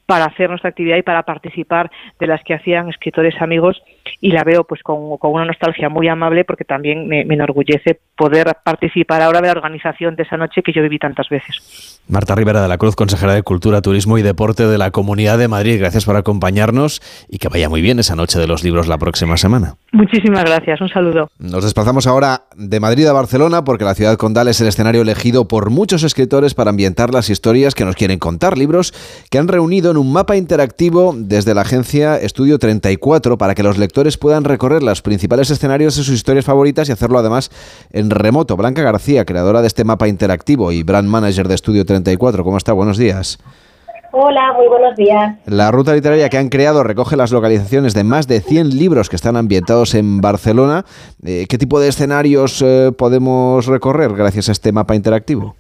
para 0.10 0.26
hacer 0.26 0.50
nuestra 0.50 0.72
actividad 0.72 0.98
y 0.98 1.04
para 1.04 1.22
participar 1.22 1.92
de 2.20 2.26
las 2.26 2.44
que 2.44 2.56
hacían 2.56 2.90
escritores 2.90 3.40
amigos 3.44 3.80
y 4.20 4.32
la 4.32 4.44
veo 4.44 4.64
pues 4.64 4.82
con, 4.82 5.20
con 5.20 5.34
una 5.34 5.46
nostalgia 5.46 5.88
muy 5.88 6.08
amable 6.08 6.46
porque 6.46 6.66
también 6.66 7.08
me, 7.08 7.26
me, 7.26 7.36
enorgullece 7.36 8.00
poder 8.18 8.58
participar 8.64 9.22
ahora 9.22 9.40
de 9.40 9.46
la 9.46 9.52
organización 9.52 10.16
de 10.16 10.24
esa 10.24 10.36
noche 10.36 10.64
que 10.64 10.74
yo 10.74 10.82
viví 10.82 10.98
tantas 10.98 11.30
veces. 11.30 12.02
Marta 12.08 12.34
Rivera 12.34 12.60
de 12.64 12.68
la 12.68 12.80
Cruz, 12.80 12.96
consejera 12.96 13.36
de 13.36 13.44
Cultura, 13.44 13.84
Turismo 13.84 14.18
y 14.18 14.24
Deporte 14.24 14.66
de 14.66 14.80
la 14.80 14.90
Comunidad 14.90 15.38
de 15.38 15.48
Madrid, 15.48 15.78
gracias 15.78 16.06
por 16.06 16.16
acompañarnos 16.16 17.02
y 17.30 17.38
que 17.38 17.48
vaya 17.48 17.70
muy 17.70 17.82
bien 17.84 18.00
esa 18.00 18.16
noche 18.16 18.40
de 18.40 18.48
los 18.48 18.64
libros 18.64 18.88
la 18.88 18.98
próxima 18.98 19.38
semana. 19.38 19.76
Muchísimas 19.92 20.44
gracias, 20.44 20.82
un 20.82 20.90
saludo. 20.90 21.30
Nos 21.38 21.64
desplazamos 21.64 22.08
ahora 22.08 22.46
de 22.56 22.80
Madrid 22.80 23.06
a 23.06 23.14
Barcelona 23.14 23.64
porque 23.64 23.86
la 23.86 23.94
ciudad 23.94 24.18
condal 24.18 24.48
es 24.48 24.60
el 24.60 24.68
escenario 24.68 25.04
elegido 25.04 25.48
por 25.48 25.70
muchos 25.70 26.02
escritores 26.02 26.56
para 26.56 26.72
ambientar 26.72 27.14
las 27.14 27.30
historias 27.30 27.76
que 27.76 27.86
nos 27.86 27.96
quieren 27.96 28.18
contar, 28.18 28.58
libros 28.58 28.92
que 29.30 29.38
han 29.38 29.48
reunido 29.48 29.92
en 29.92 29.99
un 30.00 30.12
mapa 30.12 30.36
interactivo 30.36 31.14
desde 31.16 31.54
la 31.54 31.62
agencia 31.62 32.18
Estudio 32.18 32.58
34 32.58 33.38
para 33.38 33.54
que 33.54 33.64
los 33.64 33.78
lectores 33.78 34.18
puedan 34.18 34.44
recorrer 34.44 34.82
los 34.82 35.02
principales 35.02 35.50
escenarios 35.52 35.96
de 35.96 36.04
sus 36.04 36.16
historias 36.16 36.46
favoritas 36.46 36.90
y 36.90 36.92
hacerlo 36.92 37.20
además 37.20 37.52
en 37.92 38.10
remoto. 38.10 38.58
Blanca 38.58 38.82
García, 38.82 39.26
creadora 39.26 39.62
de 39.62 39.68
este 39.68 39.84
mapa 39.84 40.08
interactivo 40.08 40.72
y 40.72 40.84
brand 40.84 41.08
manager 41.08 41.48
de 41.48 41.56
Estudio 41.56 41.86
34, 41.86 42.44
¿cómo 42.44 42.58
está? 42.58 42.74
Buenos 42.74 42.98
días. 42.98 43.38
Hola, 44.12 44.54
muy 44.58 44.68
buenos 44.68 44.96
días. 44.96 45.38
La 45.46 45.70
ruta 45.70 45.94
literaria 45.94 46.30
que 46.30 46.38
han 46.38 46.50
creado 46.50 46.84
recoge 46.84 47.16
las 47.16 47.32
localizaciones 47.32 47.94
de 47.94 48.04
más 48.04 48.28
de 48.28 48.42
100 48.42 48.70
libros 48.78 49.08
que 49.08 49.16
están 49.16 49.38
ambientados 49.38 49.94
en 49.94 50.20
Barcelona. 50.20 50.86
Eh, 51.24 51.46
¿Qué 51.48 51.60
tipo 51.60 51.80
de 51.80 51.90
escenarios 51.90 52.64
eh, 52.66 52.92
podemos 52.98 53.68
recorrer 53.68 54.14
gracias 54.14 54.50
a 54.50 54.54
este 54.54 54.72
mapa 54.72 54.96
interactivo? 54.96 55.56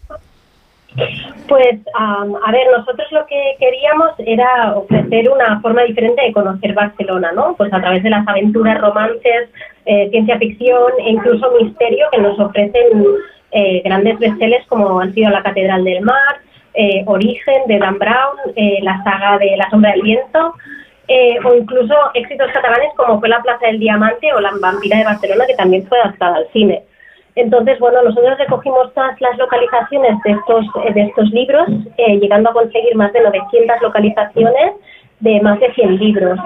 Pues, 1.47 1.79
a 1.93 2.51
ver, 2.51 2.67
nosotros 2.75 3.07
lo 3.11 3.25
que 3.25 3.55
queríamos 3.59 4.11
era 4.19 4.75
ofrecer 4.75 5.29
una 5.29 5.59
forma 5.61 5.83
diferente 5.83 6.21
de 6.21 6.33
conocer 6.33 6.73
Barcelona, 6.73 7.31
¿no? 7.33 7.55
Pues 7.55 7.73
a 7.73 7.79
través 7.79 8.03
de 8.03 8.09
las 8.09 8.27
aventuras, 8.27 8.79
romances, 8.81 9.49
eh, 9.85 10.09
ciencia 10.09 10.37
ficción 10.37 10.91
e 10.99 11.11
incluso 11.11 11.51
misterio 11.61 12.07
que 12.11 12.21
nos 12.21 12.39
ofrecen 12.39 13.05
grandes 13.83 14.19
bestsellers 14.19 14.67
como 14.67 14.99
han 14.99 15.11
sido 15.13 15.31
La 15.31 15.41
Catedral 15.41 15.83
del 15.83 16.01
Mar, 16.01 16.39
eh, 16.73 17.03
Origen 17.07 17.63
de 17.67 17.79
Dan 17.79 17.97
Brown, 17.97 18.37
eh, 18.55 18.79
la 18.81 19.03
saga 19.03 19.37
de 19.37 19.57
La 19.57 19.69
sombra 19.69 19.91
del 19.91 20.01
viento, 20.01 20.53
eh, 21.07 21.37
o 21.43 21.55
incluso 21.55 21.93
éxitos 22.13 22.51
catalanes 22.51 22.89
como 22.95 23.19
fue 23.19 23.27
La 23.29 23.41
Plaza 23.41 23.65
del 23.65 23.79
Diamante 23.79 24.31
o 24.33 24.39
La 24.39 24.51
Vampira 24.61 24.97
de 24.97 25.05
Barcelona, 25.05 25.45
que 25.47 25.55
también 25.55 25.87
fue 25.87 25.99
adaptada 25.99 26.37
al 26.37 26.47
cine. 26.53 26.83
Entonces, 27.39 27.79
bueno, 27.79 28.01
nosotros 28.03 28.37
recogimos 28.37 28.93
todas 28.93 29.19
las 29.21 29.37
localizaciones 29.37 30.21
de 30.23 30.31
estos, 30.31 30.65
de 30.93 31.01
estos 31.03 31.29
libros, 31.31 31.67
llegando 31.97 32.49
a 32.49 32.53
conseguir 32.53 32.95
más 32.95 33.13
de 33.13 33.21
900 33.21 33.81
localizaciones 33.81 34.73
de 35.21 35.41
más 35.41 35.59
de 35.59 35.73
100 35.73 35.97
libros. 35.97 36.39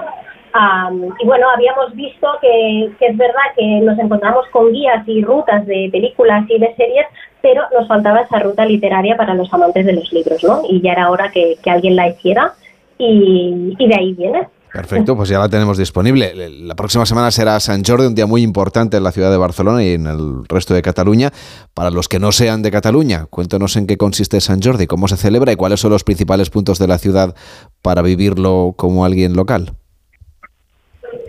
y 1.20 1.26
bueno, 1.26 1.50
habíamos 1.50 1.92
visto 1.94 2.28
que, 2.40 2.90
que, 2.98 3.06
es 3.06 3.16
verdad 3.16 3.42
que 3.56 3.80
nos 3.80 3.98
encontramos 3.98 4.46
con 4.52 4.72
guías 4.72 5.06
y 5.08 5.22
rutas 5.22 5.66
de 5.66 5.88
películas 5.90 6.44
y 6.48 6.58
de 6.60 6.74
series, 6.76 7.06
pero 7.42 7.62
nos 7.76 7.88
faltaba 7.88 8.20
esa 8.20 8.38
ruta 8.38 8.64
literaria 8.64 9.16
para 9.16 9.34
los 9.34 9.52
amantes 9.52 9.84
de 9.84 9.94
los 9.94 10.12
libros, 10.12 10.42
¿no? 10.44 10.62
Y 10.68 10.80
ya 10.80 10.92
era 10.92 11.10
hora 11.10 11.30
que, 11.32 11.58
alguien 11.66 11.96
la 11.96 12.08
hiciera 12.08 12.52
y, 12.98 13.74
de 13.78 13.94
ahí 13.94 14.14
viene. 14.14 14.46
Perfecto, 14.74 15.14
pues 15.16 15.28
ya 15.28 15.38
la 15.38 15.48
tenemos 15.48 15.78
disponible. 15.78 16.34
La 16.34 16.74
próxima 16.74 17.06
semana 17.06 17.30
será 17.30 17.60
San 17.60 17.84
Jordi, 17.84 18.06
un 18.06 18.16
día 18.16 18.26
muy 18.26 18.42
importante 18.42 18.96
en 18.96 19.04
la 19.04 19.12
ciudad 19.12 19.30
de 19.30 19.36
Barcelona 19.36 19.84
y 19.84 19.92
en 19.92 20.08
el 20.08 20.44
resto 20.48 20.74
de 20.74 20.82
Cataluña. 20.82 21.30
Para 21.74 21.92
los 21.92 22.08
que 22.08 22.18
no 22.18 22.32
sean 22.32 22.60
de 22.62 22.72
Cataluña, 22.72 23.26
cuéntanos 23.30 23.76
en 23.76 23.86
qué 23.86 23.96
consiste 23.96 24.40
San 24.40 24.60
Jordi, 24.60 24.88
cómo 24.88 25.06
se 25.06 25.16
celebra 25.16 25.52
y 25.52 25.56
cuáles 25.56 25.78
son 25.78 25.92
los 25.92 26.02
principales 26.02 26.50
puntos 26.50 26.80
de 26.80 26.88
la 26.88 26.98
ciudad 26.98 27.36
para 27.82 28.02
vivirlo 28.02 28.74
como 28.76 29.04
alguien 29.04 29.36
local. 29.36 29.74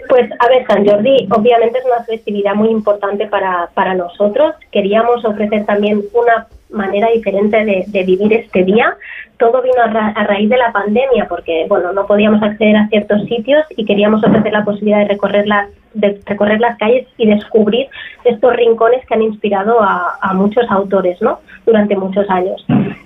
Pues 0.10 0.28
a 0.40 0.48
ver, 0.50 0.66
San 0.66 0.84
Jordi 0.84 1.28
obviamente 1.30 1.78
es 1.78 1.86
una 1.86 2.04
festividad 2.04 2.56
muy 2.56 2.70
importante 2.70 3.28
para, 3.28 3.70
para 3.76 3.94
nosotros. 3.94 4.56
Queríamos 4.72 5.24
ofrecer 5.24 5.68
también 5.68 6.02
una 6.14 6.48
manera 6.76 7.10
diferente 7.10 7.86
de, 7.88 8.04
vivir 8.04 8.34
este 8.34 8.64
día. 8.64 8.96
Todo 9.38 9.62
vino 9.62 9.82
a, 9.82 10.24
raíz 10.24 10.50
de 10.50 10.58
la 10.58 10.72
pandemia 10.72 11.28
porque, 11.28 11.66
bueno, 11.68 11.92
no 11.94 12.06
podíamos 12.06 12.42
acceder 12.42 12.76
a 12.78 12.88
ciertos 12.88 13.24
sitios 13.26 13.66
y 13.76 13.86
queríamos 13.86 14.24
ofrecer 14.24 14.54
la 14.54 14.64
posibilidad 14.64 15.00
de 15.00 15.08
recorrer 15.10 15.48
las, 15.48 15.70
de 15.94 16.20
recorrer 16.26 16.60
las 16.60 16.78
calles 16.78 17.08
y 17.18 17.28
descubrir 17.28 17.88
estos 18.24 18.56
rincones 18.56 19.06
que 19.06 19.14
han 19.14 19.22
inspirado 19.22 19.82
a, 19.82 20.34
muchos 20.34 20.66
autores, 20.70 21.22
¿no? 21.22 21.40
Durante 21.66 21.96
muchos 21.96 22.30
años. 22.30 22.66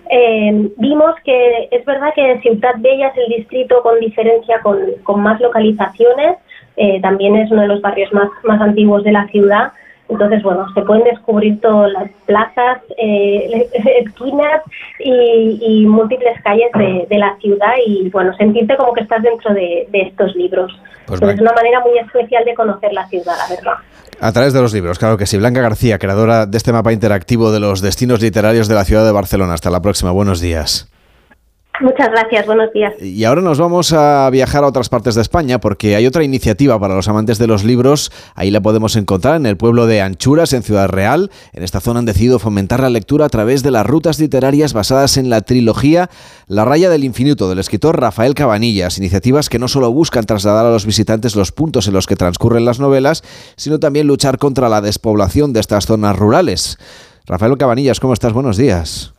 Eh, 0.09 0.69
vimos 0.77 1.15
que 1.23 1.67
es 1.71 1.85
verdad 1.85 2.09
que 2.15 2.39
Ciudad 2.41 2.75
Bella 2.77 3.09
es 3.09 3.17
el 3.17 3.37
distrito 3.37 3.81
con 3.83 3.99
diferencia 3.99 4.59
con, 4.61 4.77
con 5.03 5.21
más 5.21 5.39
localizaciones, 5.39 6.37
eh, 6.81 7.01
también 7.01 7.35
es 7.35 7.51
uno 7.51 7.63
de 7.63 7.67
los 7.67 7.81
barrios 7.81 8.11
más, 8.13 8.29
más 8.43 8.61
antiguos 8.61 9.03
de 9.03 9.11
la 9.11 9.27
ciudad. 9.27 9.73
Entonces, 10.09 10.41
bueno, 10.41 10.65
se 10.73 10.81
pueden 10.81 11.03
descubrir 11.03 11.61
todas 11.61 11.91
las 11.93 12.09
plazas, 12.25 12.81
eh, 12.97 13.69
esquinas 14.05 14.61
y, 14.99 15.85
múltiples 15.85 16.41
calles 16.43 16.71
de, 16.73 17.17
la 17.17 17.37
ciudad 17.37 17.73
y, 17.85 18.09
bueno, 18.09 18.35
sentirte 18.35 18.75
como 18.75 18.93
que 18.93 19.01
estás 19.01 19.21
dentro 19.21 19.53
de, 19.53 19.87
estos 19.93 20.35
libros. 20.35 20.71
Pues 21.05 21.21
es 21.21 21.39
una 21.39 21.53
manera 21.53 21.79
muy 21.81 21.97
especial 21.99 22.43
de 22.45 22.53
conocer 22.55 22.91
la 22.93 23.07
ciudad, 23.07 23.33
la 23.37 23.55
verdad. 23.55 23.73
A 24.21 24.31
través 24.31 24.53
de 24.53 24.61
los 24.61 24.73
libros, 24.73 24.99
claro 24.99 25.17
que 25.17 25.25
sí. 25.25 25.37
Blanca 25.37 25.61
García, 25.61 25.97
creadora 25.97 26.45
de 26.45 26.57
este 26.57 26.73
mapa 26.73 26.91
interactivo 26.91 27.51
de 27.51 27.59
los 27.59 27.81
destinos 27.81 28.21
literarios 28.21 28.67
de 28.67 28.75
la 28.75 28.85
ciudad 28.85 29.05
de 29.05 29.11
Barcelona. 29.11 29.53
Hasta 29.53 29.69
la 29.69 29.81
próxima. 29.81 30.11
Buenos 30.11 30.41
días. 30.41 30.89
Muchas 31.81 32.09
gracias, 32.09 32.45
buenos 32.45 32.73
días. 32.73 32.93
Y 33.01 33.23
ahora 33.23 33.41
nos 33.41 33.57
vamos 33.57 33.93
a 33.93 34.29
viajar 34.29 34.65
a 34.65 34.67
otras 34.67 34.89
partes 34.89 35.15
de 35.15 35.21
España 35.21 35.59
porque 35.59 35.95
hay 35.95 36.05
otra 36.05 36.25
iniciativa 36.25 36.77
para 36.77 36.93
los 36.93 37.07
amantes 37.07 37.37
de 37.37 37.47
los 37.47 37.63
libros. 37.63 38.11
Ahí 38.35 38.51
la 38.51 38.59
podemos 38.59 38.97
encontrar 38.97 39.37
en 39.37 39.45
el 39.45 39.55
pueblo 39.55 39.87
de 39.87 40.01
Anchuras, 40.01 40.51
en 40.51 40.63
Ciudad 40.63 40.89
Real. 40.89 41.31
En 41.53 41.63
esta 41.63 41.79
zona 41.79 41.99
han 41.99 42.05
decidido 42.05 42.37
fomentar 42.37 42.81
la 42.81 42.89
lectura 42.89 43.25
a 43.25 43.29
través 43.29 43.63
de 43.63 43.71
las 43.71 43.85
rutas 43.85 44.19
literarias 44.19 44.73
basadas 44.73 45.15
en 45.15 45.29
la 45.29 45.41
trilogía 45.41 46.09
La 46.47 46.65
raya 46.65 46.89
del 46.89 47.05
infinito 47.05 47.47
del 47.47 47.59
escritor 47.59 47.99
Rafael 47.99 48.33
Cabanillas. 48.33 48.97
Iniciativas 48.97 49.47
que 49.47 49.59
no 49.59 49.69
solo 49.69 49.91
buscan 49.93 50.25
trasladar 50.25 50.65
a 50.65 50.71
los 50.71 50.85
visitantes 50.85 51.37
los 51.37 51.53
puntos 51.53 51.87
en 51.87 51.93
los 51.93 52.07
que 52.07 52.17
transcurren 52.17 52.65
las 52.65 52.79
novelas, 52.79 53.23
sino 53.55 53.79
también 53.79 54.07
luchar 54.07 54.37
contra 54.37 54.67
la 54.67 54.81
despoblación 54.81 55.53
de 55.53 55.61
estas 55.61 55.85
zonas 55.85 56.17
rurales. 56.17 56.77
Rafael 57.25 57.57
Cabanillas, 57.57 57.99
¿cómo 57.99 58.13
estás? 58.13 58.33
Buenos 58.33 58.57
días. 58.57 59.13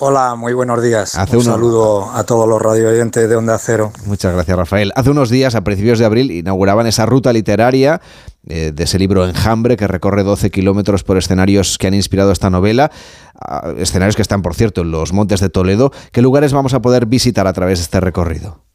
Hola, 0.00 0.36
muy 0.36 0.52
buenos 0.52 0.80
días. 0.80 1.18
Un 1.32 1.42
saludo 1.42 2.12
a 2.14 2.22
todos 2.22 2.48
los 2.48 2.62
radio 2.62 2.88
oyentes 2.88 3.28
de 3.28 3.34
Onda 3.34 3.58
Cero. 3.58 3.90
Muchas 4.06 4.32
gracias, 4.32 4.56
Rafael. 4.56 4.92
Hace 4.94 5.10
unos 5.10 5.28
días, 5.28 5.56
a 5.56 5.64
principios 5.64 5.98
de 5.98 6.04
abril, 6.04 6.30
inauguraban 6.30 6.86
esa 6.86 7.04
ruta 7.04 7.32
literaria 7.32 8.00
eh, 8.46 8.70
de 8.72 8.84
ese 8.84 8.96
libro 9.00 9.26
Enjambre 9.26 9.76
que 9.76 9.88
recorre 9.88 10.22
12 10.22 10.52
kilómetros 10.52 11.02
por 11.02 11.18
escenarios 11.18 11.78
que 11.78 11.88
han 11.88 11.94
inspirado 11.94 12.30
esta 12.30 12.48
novela. 12.48 12.92
Ah, 13.34 13.72
escenarios 13.76 14.14
que 14.14 14.22
están, 14.22 14.40
por 14.40 14.54
cierto, 14.54 14.82
en 14.82 14.92
los 14.92 15.12
montes 15.12 15.40
de 15.40 15.48
Toledo. 15.48 15.90
¿Qué 16.12 16.22
lugares 16.22 16.52
vamos 16.52 16.74
a 16.74 16.80
poder 16.80 17.06
visitar 17.06 17.48
a 17.48 17.52
través 17.52 17.80
de 17.80 17.82
este 17.82 17.98
recorrido? 17.98 18.67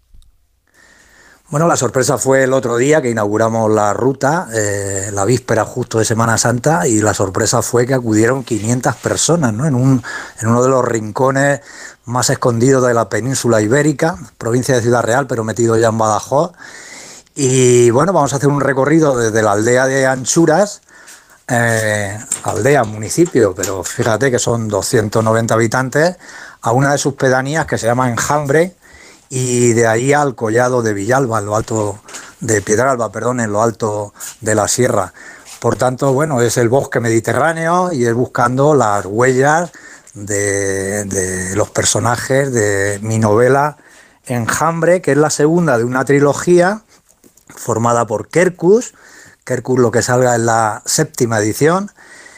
Bueno, 1.54 1.68
la 1.68 1.78
sorpresa 1.78 2.18
fue 2.18 2.46
el 2.46 2.52
otro 2.52 2.78
día 2.78 3.00
que 3.00 3.12
inauguramos 3.12 3.70
la 3.72 3.94
ruta, 3.94 4.48
eh, 4.52 5.12
la 5.14 5.24
víspera 5.24 5.64
justo 5.66 6.00
de 6.00 6.06
Semana 6.06 6.36
Santa, 6.40 6.88
y 6.88 7.00
la 7.00 7.14
sorpresa 7.14 7.62
fue 7.62 7.86
que 7.86 7.94
acudieron 7.94 8.44
500 8.44 8.96
personas 8.96 9.54
¿no? 9.54 9.68
en, 9.68 9.76
un, 9.76 10.02
en 10.42 10.48
uno 10.48 10.64
de 10.64 10.70
los 10.70 10.84
rincones 10.84 11.62
más 12.06 12.32
escondidos 12.32 12.88
de 12.88 12.96
la 12.96 13.08
península 13.08 13.62
ibérica, 13.62 14.18
provincia 14.40 14.74
de 14.74 14.82
Ciudad 14.82 15.04
Real, 15.04 15.28
pero 15.28 15.44
metido 15.44 15.78
ya 15.78 15.90
en 15.90 15.98
Badajoz. 16.00 16.54
Y 17.36 17.92
bueno, 17.92 18.14
vamos 18.14 18.34
a 18.34 18.38
hacer 18.38 18.50
un 18.50 18.60
recorrido 18.60 19.16
desde 19.16 19.44
la 19.44 19.52
aldea 19.52 19.86
de 19.86 20.08
Anchuras, 20.08 20.82
eh, 21.48 22.18
aldea, 22.46 22.84
municipio, 22.84 23.54
pero 23.54 23.84
fíjate 23.84 24.32
que 24.32 24.40
son 24.40 24.68
290 24.68 25.54
habitantes, 25.54 26.16
a 26.64 26.72
una 26.72 26.94
de 26.94 26.98
sus 26.98 27.14
pedanías 27.14 27.68
que 27.68 27.78
se 27.78 27.86
llama 27.86 28.10
Enjambre, 28.10 28.76
y 29.30 29.74
de 29.74 29.88
ahí 29.88 30.14
al 30.14 30.36
collado 30.36 30.82
de 30.82 30.94
Villalba, 30.94 31.40
en 31.40 31.46
lo 31.46 31.56
alto 31.56 32.00
de 32.40 32.62
Piedralba, 32.62 33.12
perdón, 33.12 33.40
en 33.40 33.52
lo 33.52 33.62
alto 33.62 34.14
de 34.42 34.56
la 34.56 34.68
sierra. 34.68 35.14
Por 35.60 35.78
tanto, 35.78 36.12
bueno, 36.12 36.42
es 36.42 36.58
el 36.58 36.68
bosque 36.68 37.00
mediterráneo 37.00 37.94
y 37.94 38.06
es 38.06 38.14
buscando 38.14 38.76
las 38.76 39.06
huellas 39.06 39.72
de, 40.14 41.54
los 41.56 41.70
personajes 41.70 42.52
de 42.52 43.00
mi 43.02 43.18
novela 43.18 43.78
Enjambre, 44.26 45.02
que 45.02 45.12
es 45.12 45.18
la 45.18 45.30
segunda 45.30 45.78
de 45.78 45.84
una 45.84 46.06
trilogía 46.06 46.82
formada 47.48 48.06
por 48.08 48.28
Kerkus. 48.28 48.94
Kerkus 49.44 49.80
lo 49.80 49.92
que 49.92 50.02
salga 50.02 50.36
en 50.36 50.46
la 50.46 50.82
séptima 50.86 51.40
edición. 51.40 51.92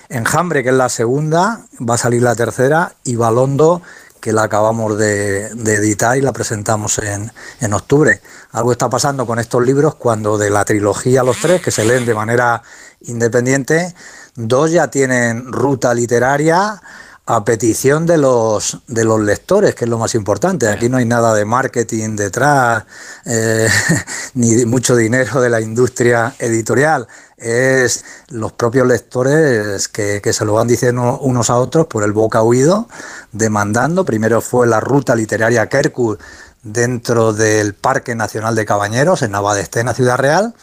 Enjambre, 0.09 0.63
que 0.63 0.69
es 0.69 0.75
la 0.75 0.89
segunda, 0.89 1.61
va 1.77 1.95
a 1.95 1.97
salir 1.97 2.21
la 2.21 2.35
tercera, 2.35 2.93
y 3.03 3.15
Balondo, 3.15 3.81
que 4.25 4.33
la 4.33 4.41
acabamos 4.41 4.97
de, 4.97 5.49
editar 5.51 6.17
y 6.17 6.21
la 6.21 6.33
presentamos 6.33 6.97
en, 6.97 7.31
en, 7.61 7.73
octubre. 7.73 8.23
Algo 8.53 8.71
está 8.71 8.89
pasando 8.89 9.27
con 9.27 9.37
estos 9.37 9.63
libros 9.63 9.93
cuando 9.93 10.39
de 10.39 10.49
la 10.49 10.65
trilogía 10.65 11.21
los 11.21 11.37
tres, 11.39 11.61
que 11.61 11.69
se 11.69 11.85
leen 11.85 12.07
de 12.07 12.15
manera 12.15 12.63
independiente, 13.01 13.93
dos 14.33 14.71
ya 14.71 14.87
tienen 14.87 15.53
ruta 15.53 15.93
literaria 15.93 16.81
a 17.27 17.43
petición 17.43 18.05
de 18.05 18.17
los, 18.17 18.79
de 18.87 19.03
los 19.03 19.19
lectores, 19.19 19.73
que 19.73 19.85
es 19.85 19.89
lo 19.89 19.97
más 19.97 20.13
importante. 20.13 20.69
Aquí 20.69 20.89
no 20.89 20.97
hay 20.97 21.05
nada 21.05 21.33
de 21.33 21.43
marketing 21.43 22.15
detrás, 22.15 22.85
eh, 23.25 23.67
ni 24.35 24.65
mucho 24.65 24.95
dinero 24.95 25.41
de 25.41 25.49
la 25.49 25.59
industria 25.59 26.35
editorial. 26.37 27.07
Es 27.37 28.05
los 28.29 28.53
propios 28.53 28.87
lectores 28.87 29.87
que, 29.87 30.21
se 30.31 30.45
lo 30.45 30.53
van 30.53 30.67
diciendo 30.67 31.17
unos 31.19 31.49
a 31.49 31.57
otros 31.57 31.87
por 31.87 32.03
el 32.03 32.11
boca 32.11 32.43
oído, 32.43 32.87
demandando. 33.31 34.05
Primero 34.05 34.39
fue 34.39 34.67
la 34.67 34.79
ruta 34.79 35.15
literaria 35.15 35.67
Kerkul 35.67 36.19
dentro 36.61 37.33
del 37.33 37.73
Parque 37.73 38.13
Nacional 38.13 38.55
de 38.55 38.65
Cabañeros, 38.65 39.23
en 39.23 39.31
Navadestena, 39.31 39.95
Ciudad 39.95 40.17
Real, 40.17 40.53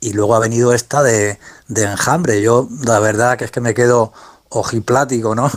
y 0.00 0.14
luego 0.14 0.34
ha 0.34 0.40
venido 0.40 0.72
esta 0.72 1.02
de, 1.02 1.38
de 1.68 1.82
enjambre. 1.82 2.40
Yo, 2.40 2.68
la 2.84 3.00
verdad 3.00 3.36
que 3.36 3.44
es 3.44 3.50
que 3.50 3.60
me 3.60 3.74
quedo 3.74 4.12
ojiplático, 4.56 5.34
¿no? 5.34 5.50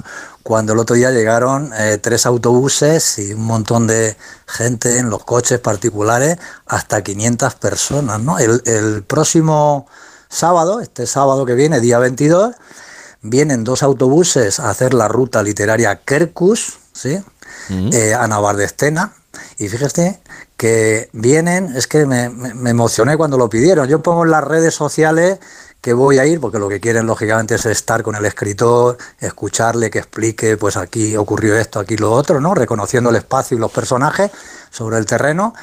Cuando 0.43 0.73
el 0.73 0.79
otro 0.79 0.95
día 0.95 1.11
llegaron 1.11 1.71
eh, 1.77 1.97
tres 2.01 2.25
autobuses 2.25 3.19
y 3.19 3.33
un 3.33 3.43
montón 3.45 3.85
de 3.87 4.15
gente 4.45 4.97
en 4.99 5.09
los 5.09 5.23
coches 5.25 5.59
particulares, 5.59 6.37
hasta 6.65 7.01
500 7.03 7.55
personas, 7.55 8.19
¿no? 8.21 8.39
El, 8.39 8.61
el 8.65 9.03
próximo 9.03 9.87
sábado, 10.29 10.79
este 10.79 11.05
sábado 11.07 11.45
que 11.45 11.53
viene, 11.53 11.79
día 11.81 11.99
22, 11.99 12.55
vienen 13.21 13.63
dos 13.63 13.83
autobuses 13.83 14.59
a 14.59 14.69
hacer 14.69 14.93
la 14.93 15.07
ruta 15.07 15.43
literaria 15.43 16.01
Kerkus, 16.03 16.77
¿sí? 16.93 17.19
Eh, 17.93 18.13
a 18.13 18.27
Navardestena. 18.27 19.13
Y 19.57 19.67
fíjate 19.67 20.19
que 20.55 21.09
vienen, 21.13 21.75
es 21.75 21.87
que 21.87 22.05
me, 22.05 22.29
me- 22.29 22.53
me 22.53 22.69
emocioné 22.71 23.17
cuando 23.17 23.37
lo 23.37 23.49
pidieron. 23.49 23.87
Yo 23.87 24.01
pongo 24.01 24.23
en 24.23 24.31
las 24.31 24.43
redes 24.43 24.73
sociales 24.73 25.39
que 25.87 25.93
voy 25.93 26.19
a 26.19 26.25
ir, 26.25 26.41
porque 26.41 26.59
lo 26.59 26.67
que 26.67 26.81
quieren 26.81 27.05
lógicamente 27.07 27.55
es 27.55 27.65
estar 27.65 28.03
con 28.03 28.13
el 28.13 28.25
escritor, 28.25 28.97
escucharle 29.21 29.89
que 29.89 29.99
explique, 29.99 30.57
pues 30.57 30.75
aquí 30.75 31.15
ocurrió 31.15 31.55
esto, 31.55 31.79
aquí 31.79 31.95
lo 31.95 32.11
otro, 32.11 32.41
¿no? 32.41 32.53
Reconociendo 32.53 33.09
el 33.09 33.15
espacio 33.15 33.55
y 33.55 33.61
los 33.61 33.71
personajes 33.71 34.29
sobre 34.69 34.97
el 34.97 35.05
terreno. 35.05 35.53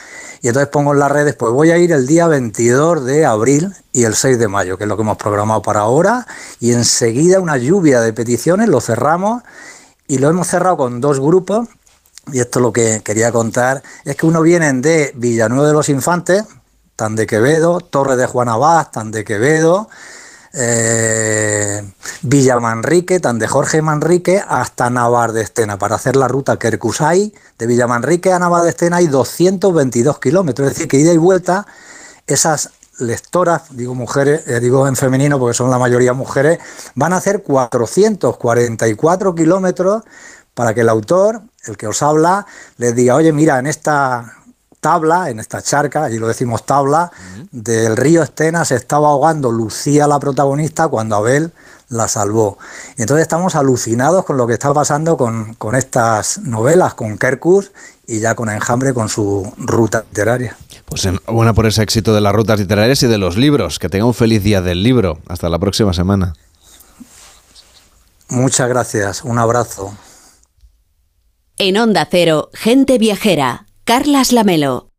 Y 0.41 0.49
entonces 0.49 0.71
pongo 0.71 0.95
en 0.95 1.01
las 1.01 1.13
redes, 1.13 1.35
pues 1.35 1.53
voy 1.53 1.73
a 1.73 1.77
ir 1.77 1.93
el 1.93 2.07
día 2.07 2.27
22 2.27 3.05
de 3.05 3.27
abril 3.27 3.75
y 3.93 4.05
el 4.05 4.15
6 4.15 4.39
de 4.39 4.49
mayo, 4.49 4.79
que 4.79 4.85
es 4.85 4.89
lo 4.89 4.97
que 4.97 5.03
hemos 5.03 5.19
programado 5.19 5.61
para 5.61 5.81
ahora. 5.81 6.27
Y 6.59 6.73
enseguida 6.73 7.39
una 7.39 7.59
lluvia 7.59 8.01
de 8.01 8.15
peticiones, 8.15 8.71
lo 8.71 8.81
cerramos 8.81 9.43
y 10.09 10.17
lo 10.17 10.31
hemos 10.31 10.47
cerrado 10.47 10.79
con 10.79 11.03
dos 11.03 11.21
grupos. 11.21 11.69
Y 12.33 12.41
esto 12.41 12.61
lo 12.61 12.73
que 12.73 13.03
quería 13.05 13.31
contar 13.31 13.83
es 14.07 14.17
que 14.17 14.25
uno 14.25 14.41
vienen 14.41 14.81
de 14.81 15.13
Villanueva 15.17 15.67
de 15.67 15.75
los 15.75 15.91
Infantes, 15.91 16.45
tan 16.97 17.16
de 17.16 17.27
Quevedo, 17.27 17.81
Torre 17.81 18.16
de 18.16 18.27
Juan 18.27 18.49
Abad, 18.49 18.89
tan 18.91 19.11
de 19.11 19.25
Quevedo, 19.25 19.89
eh, 20.53 21.83
Villa 22.23 22.61
Manrique, 22.61 23.19
tan 23.19 23.39
de 23.39 23.49
Jorge 23.49 23.83
Manrique, 23.83 24.43
hasta 24.47 24.89
Navardestena, 24.89 25.79
para 25.79 25.97
hacer 25.97 26.15
la 26.16 26.29
ruta 26.29 26.59
Kerkusay, 26.59 27.35
de 27.59 27.66
Villa 27.66 27.89
Manrique 27.89 28.33
a 28.33 28.39
Navardestena 28.39 28.99
hay 28.99 29.09
222 29.09 30.21
kilómetros, 30.21 30.69
es 30.69 30.75
decir, 30.75 30.89
que 30.89 30.99
ida 30.99 31.12
y 31.12 31.16
vuelta, 31.16 31.66
esas 32.27 32.71
lectoras, 32.99 33.62
digo 33.71 33.97
mujeres, 33.97 34.47
eh, 34.47 34.61
digo 34.61 34.87
en 34.87 34.95
femenino 34.95 35.41
porque 35.41 35.55
son 35.55 35.71
la 35.71 35.79
mayoría 35.79 36.12
mujeres, 36.12 36.61
van 36.95 37.12
a 37.12 37.16
hacer 37.16 37.43
444 37.43 39.35
kilómetros 39.35 40.05
para 40.55 40.73
que 40.73 40.83
el 40.83 40.89
autor, 40.89 41.43
el 41.66 41.77
que 41.77 41.89
os 41.89 42.01
habla, 42.03 42.47
les 42.77 42.95
diga, 42.95 43.16
oye, 43.16 43.33
mira, 43.33 43.59
en 43.59 43.66
esta 43.66 44.37
tabla, 44.85 45.31
en 45.31 45.40
esta 45.40 45.62
charca, 45.62 46.05
allí 46.05 46.19
lo 46.19 46.28
decimos 46.28 46.66
tabla, 46.66 47.11
del 47.51 47.97
río 47.97 48.23
Estena 48.23 48.66
se 48.66 48.74
estaba 48.74 49.09
ahogando 49.09 49.51
Lucía, 49.51 50.06
la 50.06 50.20
protagonista, 50.20 50.89
cuando 50.89 51.16
Abel 51.16 51.52
la 51.89 52.06
salvó. 52.06 52.59
Y 52.98 53.01
entonces 53.01 53.23
estamos 53.23 53.55
alucinados 53.55 54.27
con 54.27 54.36
lo 54.36 54.47
que 54.47 54.52
está 54.52 54.74
pasando 54.74 55.16
con, 55.16 55.55
con 55.55 55.74
estas 55.74 56.36
novelas, 56.36 56.93
con 56.93 57.16
Kerkus 57.16 57.73
y 58.06 58.20
ya 58.20 58.35
con 58.35 58.51
Enjambre 58.51 58.93
con 58.93 59.09
su 59.09 59.51
ruta 59.56 60.05
literaria. 60.11 60.55
Pues 60.85 61.06
enhorabuena 61.06 61.55
por 61.55 61.65
ese 61.65 61.82
éxito 61.82 62.15
de 62.15 62.20
las 62.20 62.35
rutas 62.35 62.61
literarias 62.61 63.02
y 63.05 63.06
de 63.06 63.16
los 63.16 63.39
libros. 63.39 63.78
Que 63.78 63.89
tenga 63.89 64.05
un 64.05 64.12
feliz 64.12 64.43
día 64.43 64.61
del 64.61 64.82
libro. 64.82 65.19
Hasta 65.28 65.48
la 65.48 65.59
próxima 65.59 65.94
semana. 65.94 66.35
Muchas 68.28 68.69
gracias, 68.69 69.24
un 69.24 69.39
abrazo. 69.39 69.97
En 71.56 71.78
Onda 71.78 72.06
Cero, 72.11 72.51
Gente 72.52 72.98
Viajera, 72.98 73.64
Carlas 73.86 74.32
Lamelo. 74.32 74.94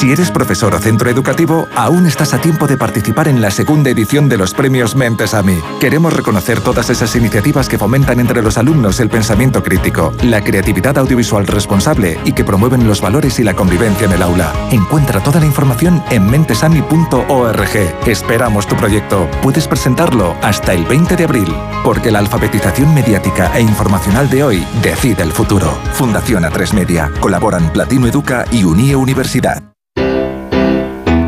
Si 0.00 0.10
eres 0.10 0.30
profesor 0.30 0.74
o 0.74 0.78
centro 0.78 1.10
educativo, 1.10 1.68
aún 1.76 2.06
estás 2.06 2.32
a 2.32 2.40
tiempo 2.40 2.66
de 2.66 2.78
participar 2.78 3.28
en 3.28 3.42
la 3.42 3.50
segunda 3.50 3.90
edición 3.90 4.30
de 4.30 4.38
los 4.38 4.54
premios 4.54 4.94
Mentes 4.96 5.34
a 5.34 5.42
mí. 5.42 5.58
Queremos 5.78 6.14
reconocer 6.14 6.60
todas 6.60 6.88
esas 6.88 7.14
iniciativas 7.16 7.68
que 7.68 7.76
fomentan 7.76 8.18
entre 8.18 8.40
los 8.40 8.56
alumnos 8.56 8.98
el 9.00 9.10
pensamiento 9.10 9.62
crítico, 9.62 10.14
la 10.22 10.42
creatividad 10.42 10.96
audiovisual 10.96 11.46
responsable 11.46 12.18
y 12.24 12.32
que 12.32 12.44
promueven 12.44 12.86
los 12.86 13.02
valores 13.02 13.38
y 13.40 13.44
la 13.44 13.54
convivencia 13.54 14.06
en 14.06 14.12
el 14.12 14.22
aula. 14.22 14.54
Encuentra 14.70 15.22
toda 15.22 15.38
la 15.38 15.44
información 15.44 16.02
en 16.10 16.30
mentesami.org. 16.30 17.76
Esperamos 18.06 18.66
tu 18.66 18.76
proyecto. 18.76 19.28
Puedes 19.42 19.68
presentarlo 19.68 20.34
hasta 20.40 20.72
el 20.72 20.86
20 20.86 21.14
de 21.14 21.24
abril, 21.24 21.54
porque 21.84 22.10
la 22.10 22.20
alfabetización 22.20 22.94
mediática 22.94 23.54
e 23.54 23.60
informacional 23.60 24.30
de 24.30 24.44
hoy 24.44 24.66
decide 24.82 25.24
el 25.24 25.32
futuro. 25.32 25.78
Fundación 25.92 26.44
A3 26.44 26.72
Media. 26.72 27.12
Colaboran 27.20 27.70
Platino 27.70 28.06
Educa 28.06 28.46
y 28.50 28.64
Unie 28.64 28.96
Universidad. 28.96 29.59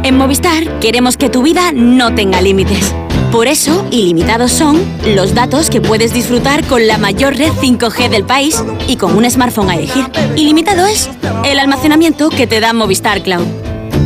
En 0.05 0.17
Movistar 0.17 0.81
queremos 0.81 1.17
que 1.17 1.31
tu 1.31 1.43
vida 1.43 1.71
no 1.73 2.13
tenga 2.15 2.41
límites. 2.41 2.93
Por 3.31 3.47
eso, 3.47 3.87
ilimitados 3.93 4.51
son 4.51 4.83
los 5.07 5.33
datos 5.33 5.71
que 5.71 5.81
puedes 5.81 6.13
disfrutar 6.13 6.67
con 6.67 6.87
la 6.89 6.99
mayor 6.99 7.37
red 7.37 7.53
5G 7.53 8.09
del 8.09 8.25
país 8.25 8.63
y 8.89 8.97
con 8.97 9.17
un 9.17 9.31
smartphone 9.31 9.71
a 9.71 9.77
elegir. 9.77 10.05
Ilimitado 10.37 10.87
es 10.87 11.09
el 11.45 11.61
almacenamiento 11.61 12.31
que 12.31 12.49
te 12.49 12.59
da 12.59 12.73
Movistar 12.73 13.23
Cloud. 13.23 13.47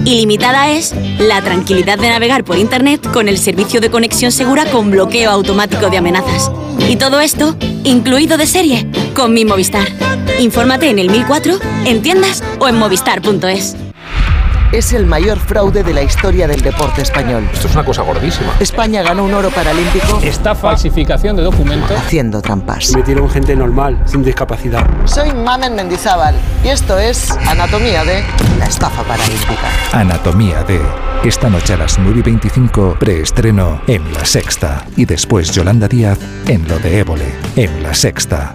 Ilimitada 0.04 0.70
es 0.70 0.94
la 1.18 1.40
tranquilidad 1.40 1.98
de 1.98 2.10
navegar 2.10 2.44
por 2.44 2.58
Internet 2.58 3.10
con 3.10 3.26
el 3.26 3.38
servicio 3.38 3.80
de 3.80 3.90
conexión 3.90 4.32
segura 4.32 4.66
con 4.66 4.90
bloqueo 4.90 5.30
automático 5.30 5.88
de 5.88 5.96
amenazas. 5.96 6.52
Y 6.88 6.96
todo 6.96 7.20
esto, 7.20 7.56
incluido 7.84 8.36
de 8.36 8.46
serie, 8.46 8.86
con 9.14 9.32
mi 9.32 9.46
Movistar. 9.46 9.88
Infórmate 10.40 10.90
en 10.90 10.98
el 10.98 11.10
1004, 11.10 11.58
en 11.86 12.02
tiendas 12.02 12.44
o 12.60 12.68
en 12.68 12.78
movistar.es. 12.78 13.85
Es 14.72 14.92
el 14.92 15.06
mayor 15.06 15.38
fraude 15.38 15.84
de 15.84 15.94
la 15.94 16.02
historia 16.02 16.48
del 16.48 16.60
deporte 16.60 17.02
español. 17.02 17.48
Esto 17.52 17.68
es 17.68 17.74
una 17.74 17.84
cosa 17.84 18.02
gordísima. 18.02 18.52
España 18.58 19.02
ganó 19.02 19.24
un 19.24 19.32
oro 19.32 19.50
paralímpico. 19.50 20.18
Esta 20.22 20.56
falsificación 20.56 21.36
de 21.36 21.42
documentos. 21.44 21.96
Haciendo 21.96 22.42
trampas. 22.42 22.94
Metieron 22.96 23.30
gente 23.30 23.54
normal, 23.54 24.02
sin 24.06 24.24
discapacidad. 24.24 24.84
Soy 25.04 25.32
Mamen 25.32 25.76
Mendizábal 25.76 26.34
y 26.64 26.68
esto 26.68 26.98
es 26.98 27.30
Anatomía 27.46 28.04
de 28.04 28.24
la 28.58 28.66
estafa 28.66 29.02
paralímpica. 29.04 29.70
Anatomía 29.92 30.64
de. 30.64 30.80
Esta 31.24 31.48
noche 31.48 31.74
a 31.74 31.78
las 31.78 31.98
9 31.98 32.18
y 32.18 32.22
25, 32.22 32.96
preestreno 32.98 33.80
en 33.86 34.12
La 34.12 34.24
Sexta. 34.24 34.84
Y 34.96 35.04
después 35.04 35.50
Yolanda 35.52 35.88
Díaz 35.88 36.18
en 36.46 36.68
Lo 36.68 36.78
de 36.78 36.98
Évole, 36.98 37.34
en 37.56 37.82
La 37.82 37.94
Sexta. 37.94 38.54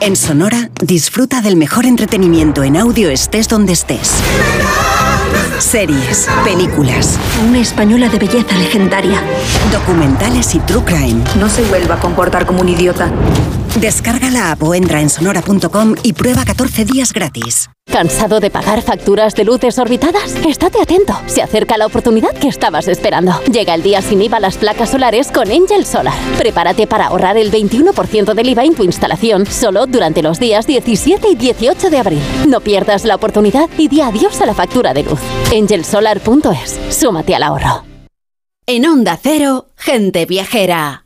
En 0.00 0.14
Sonora, 0.14 0.70
disfruta 0.82 1.40
del 1.40 1.56
mejor 1.56 1.86
entretenimiento 1.86 2.62
en 2.62 2.76
audio 2.76 3.08
estés 3.10 3.48
donde 3.48 3.72
estés. 3.72 4.12
Series, 5.58 6.28
películas, 6.44 7.18
Una 7.48 7.58
española 7.58 8.08
de 8.08 8.18
belleza 8.18 8.56
legendaria. 8.56 9.20
documentales 9.72 10.54
y 10.54 10.60
true 10.60 10.82
crime. 10.84 11.22
No 11.38 11.48
se 11.48 11.62
vuelva 11.64 11.96
a 11.96 12.00
comportar 12.00 12.46
como 12.46 12.60
un 12.60 12.68
idiota. 12.68 13.10
Descarga 13.80 14.30
la 14.30 14.52
app 14.52 14.62
o 14.62 14.74
entra 14.74 15.02
en 15.02 15.10
sonora.com 15.10 15.96
y 16.02 16.14
prueba 16.14 16.46
14 16.46 16.86
días 16.86 17.12
gratis. 17.12 17.68
¿Cansado 17.92 18.40
de 18.40 18.50
pagar 18.50 18.80
facturas 18.80 19.34
de 19.34 19.44
luz 19.44 19.60
desorbitadas? 19.60 20.34
Estate 20.46 20.80
atento, 20.80 21.14
se 21.26 21.42
acerca 21.42 21.76
la 21.76 21.84
oportunidad 21.84 22.32
que 22.32 22.48
estabas 22.48 22.88
esperando. 22.88 23.38
Llega 23.52 23.74
el 23.74 23.82
día 23.82 24.00
sin 24.00 24.22
IVA 24.22 24.40
las 24.40 24.56
placas 24.56 24.90
solares 24.90 25.30
con 25.30 25.50
Angel 25.50 25.84
Solar. 25.84 26.14
Prepárate 26.38 26.86
para 26.86 27.08
ahorrar 27.08 27.36
el 27.36 27.52
21% 27.52 28.32
del 28.32 28.48
IVA 28.48 28.64
en 28.64 28.74
tu 28.74 28.82
instalación 28.82 29.44
solo 29.44 29.86
durante 29.86 30.22
los 30.22 30.40
días 30.40 30.66
17 30.66 31.28
y 31.28 31.34
18 31.34 31.90
de 31.90 31.98
abril. 31.98 32.22
No 32.48 32.60
pierdas 32.60 33.04
la 33.04 33.14
oportunidad 33.14 33.68
y 33.76 33.88
di 33.88 34.00
adiós 34.00 34.40
a 34.40 34.46
la 34.46 34.54
factura 34.54 34.94
de 34.94 35.02
luz. 35.02 35.20
Angelsolar.es. 35.54 36.80
Súmate 36.88 37.34
al 37.34 37.42
ahorro. 37.42 37.84
En 38.66 38.86
Onda 38.86 39.18
Cero, 39.22 39.68
Gente 39.76 40.24
Viajera. 40.24 41.04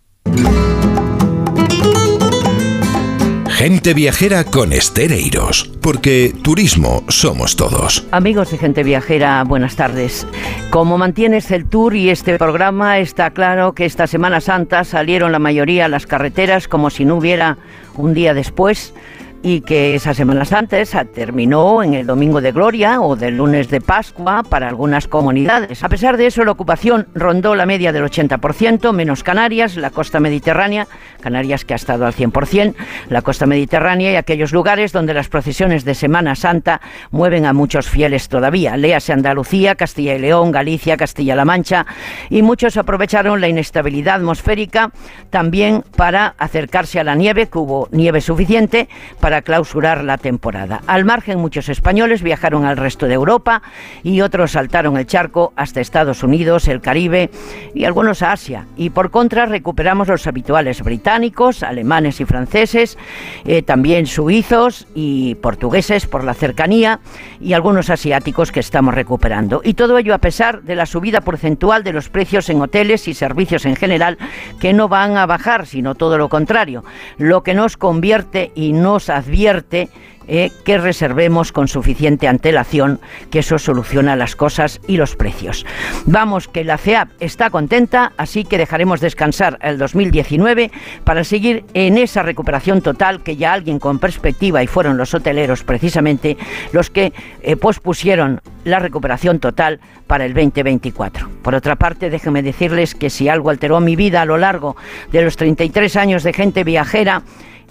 Gente 3.60 3.92
viajera 3.92 4.44
con 4.44 4.72
Estereiros, 4.72 5.70
porque 5.82 6.32
turismo 6.42 7.04
somos 7.08 7.56
todos. 7.56 8.06
Amigos 8.10 8.50
de 8.50 8.56
Gente 8.56 8.82
Viajera, 8.82 9.44
buenas 9.44 9.76
tardes. 9.76 10.26
Como 10.70 10.96
mantienes 10.96 11.50
el 11.50 11.66
tour 11.66 11.94
y 11.94 12.08
este 12.08 12.38
programa, 12.38 13.00
está 13.00 13.32
claro 13.32 13.74
que 13.74 13.84
esta 13.84 14.06
Semana 14.06 14.40
Santa 14.40 14.82
salieron 14.84 15.30
la 15.30 15.38
mayoría 15.38 15.84
a 15.84 15.88
las 15.88 16.06
carreteras 16.06 16.68
como 16.68 16.88
si 16.88 17.04
no 17.04 17.16
hubiera 17.16 17.58
un 17.96 18.14
día 18.14 18.32
después. 18.32 18.94
Y 19.42 19.62
que 19.62 19.94
esa 19.94 20.14
Semana 20.14 20.44
Santa 20.44 20.76
terminó 21.04 21.82
en 21.82 21.94
el 21.94 22.06
Domingo 22.06 22.40
de 22.40 22.52
Gloria 22.52 23.00
o 23.00 23.16
del 23.16 23.36
lunes 23.36 23.68
de 23.70 23.80
Pascua 23.80 24.42
para 24.42 24.68
algunas 24.68 25.08
comunidades. 25.08 25.82
A 25.82 25.88
pesar 25.88 26.16
de 26.16 26.26
eso, 26.26 26.44
la 26.44 26.52
ocupación 26.52 27.08
rondó 27.14 27.54
la 27.54 27.66
media 27.66 27.92
del 27.92 28.04
80%, 28.04 28.92
menos 28.92 29.22
Canarias, 29.22 29.76
la 29.76 29.90
costa 29.90 30.20
mediterránea, 30.20 30.86
Canarias 31.20 31.64
que 31.64 31.74
ha 31.74 31.76
estado 31.76 32.06
al 32.06 32.14
100%, 32.14 32.74
la 33.08 33.22
costa 33.22 33.46
mediterránea 33.46 34.12
y 34.12 34.16
aquellos 34.16 34.52
lugares 34.52 34.92
donde 34.92 35.14
las 35.14 35.28
procesiones 35.28 35.84
de 35.84 35.94
Semana 35.94 36.34
Santa 36.34 36.80
mueven 37.10 37.46
a 37.46 37.52
muchos 37.52 37.88
fieles 37.88 38.28
todavía. 38.28 38.76
Léase 38.76 39.12
Andalucía, 39.12 39.74
Castilla 39.74 40.14
y 40.14 40.18
León, 40.18 40.50
Galicia, 40.52 40.96
Castilla-La 40.96 41.44
Mancha 41.44 41.86
y 42.28 42.42
muchos 42.42 42.76
aprovecharon 42.76 43.40
la 43.40 43.48
inestabilidad 43.48 44.16
atmosférica 44.16 44.92
también 45.30 45.84
para 45.96 46.34
acercarse 46.38 47.00
a 47.00 47.04
la 47.04 47.14
nieve, 47.14 47.48
que 47.48 47.58
hubo 47.58 47.88
nieve 47.92 48.20
suficiente 48.20 48.88
para 49.20 49.29
clausurar 49.42 50.04
la 50.04 50.18
temporada. 50.18 50.82
Al 50.86 51.04
margen, 51.04 51.38
muchos 51.38 51.68
españoles 51.68 52.22
viajaron 52.22 52.64
al 52.64 52.76
resto 52.76 53.06
de 53.06 53.14
Europa 53.14 53.62
y 54.02 54.20
otros 54.20 54.52
saltaron 54.52 54.96
el 54.96 55.06
charco 55.06 55.52
hasta 55.56 55.80
Estados 55.80 56.22
Unidos, 56.22 56.68
el 56.68 56.80
Caribe 56.80 57.30
y 57.74 57.84
algunos 57.84 58.22
a 58.22 58.32
Asia. 58.32 58.66
Y 58.76 58.90
por 58.90 59.10
contra, 59.10 59.46
recuperamos 59.46 60.08
los 60.08 60.26
habituales 60.26 60.82
británicos, 60.82 61.62
alemanes 61.62 62.20
y 62.20 62.24
franceses, 62.24 62.98
eh, 63.44 63.62
también 63.62 64.06
suizos 64.06 64.86
y 64.94 65.36
portugueses 65.36 66.06
por 66.06 66.24
la 66.24 66.34
cercanía 66.34 67.00
y 67.40 67.52
algunos 67.52 67.90
asiáticos 67.90 68.52
que 68.52 68.60
estamos 68.60 68.94
recuperando. 68.94 69.60
Y 69.64 69.74
todo 69.74 69.98
ello 69.98 70.14
a 70.14 70.18
pesar 70.18 70.62
de 70.62 70.76
la 70.76 70.86
subida 70.86 71.20
porcentual 71.20 71.84
de 71.84 71.92
los 71.92 72.08
precios 72.08 72.48
en 72.50 72.60
hoteles 72.60 73.08
y 73.08 73.14
servicios 73.14 73.64
en 73.66 73.76
general, 73.76 74.18
que 74.60 74.72
no 74.72 74.88
van 74.88 75.16
a 75.16 75.26
bajar, 75.26 75.66
sino 75.66 75.94
todo 75.94 76.18
lo 76.18 76.28
contrario, 76.28 76.84
lo 77.18 77.42
que 77.42 77.54
nos 77.54 77.76
convierte 77.76 78.52
y 78.54 78.72
nos 78.72 79.10
advierte 79.20 79.88
eh, 80.32 80.52
que 80.64 80.78
reservemos 80.78 81.50
con 81.50 81.66
suficiente 81.66 82.28
antelación, 82.28 83.00
que 83.32 83.40
eso 83.40 83.58
soluciona 83.58 84.14
las 84.14 84.36
cosas 84.36 84.80
y 84.86 84.96
los 84.96 85.16
precios. 85.16 85.66
Vamos, 86.06 86.46
que 86.46 86.62
la 86.62 86.78
CEAP 86.78 87.08
está 87.18 87.50
contenta, 87.50 88.12
así 88.16 88.44
que 88.44 88.56
dejaremos 88.56 89.00
descansar 89.00 89.58
el 89.60 89.76
2019 89.76 90.70
para 91.02 91.24
seguir 91.24 91.64
en 91.74 91.98
esa 91.98 92.22
recuperación 92.22 92.80
total 92.80 93.24
que 93.24 93.34
ya 93.34 93.52
alguien 93.52 93.80
con 93.80 93.98
perspectiva, 93.98 94.62
y 94.62 94.68
fueron 94.68 94.96
los 94.96 95.14
hoteleros 95.14 95.64
precisamente, 95.64 96.36
los 96.72 96.90
que 96.90 97.12
eh, 97.42 97.56
pospusieron 97.56 98.40
la 98.62 98.78
recuperación 98.78 99.40
total 99.40 99.80
para 100.06 100.26
el 100.26 100.34
2024. 100.34 101.28
Por 101.42 101.56
otra 101.56 101.74
parte, 101.74 102.08
déjenme 102.08 102.42
decirles 102.42 102.94
que 102.94 103.10
si 103.10 103.28
algo 103.28 103.50
alteró 103.50 103.80
mi 103.80 103.96
vida 103.96 104.22
a 104.22 104.26
lo 104.26 104.36
largo 104.36 104.76
de 105.10 105.22
los 105.22 105.36
33 105.36 105.96
años 105.96 106.22
de 106.22 106.32
gente 106.32 106.62
viajera, 106.62 107.22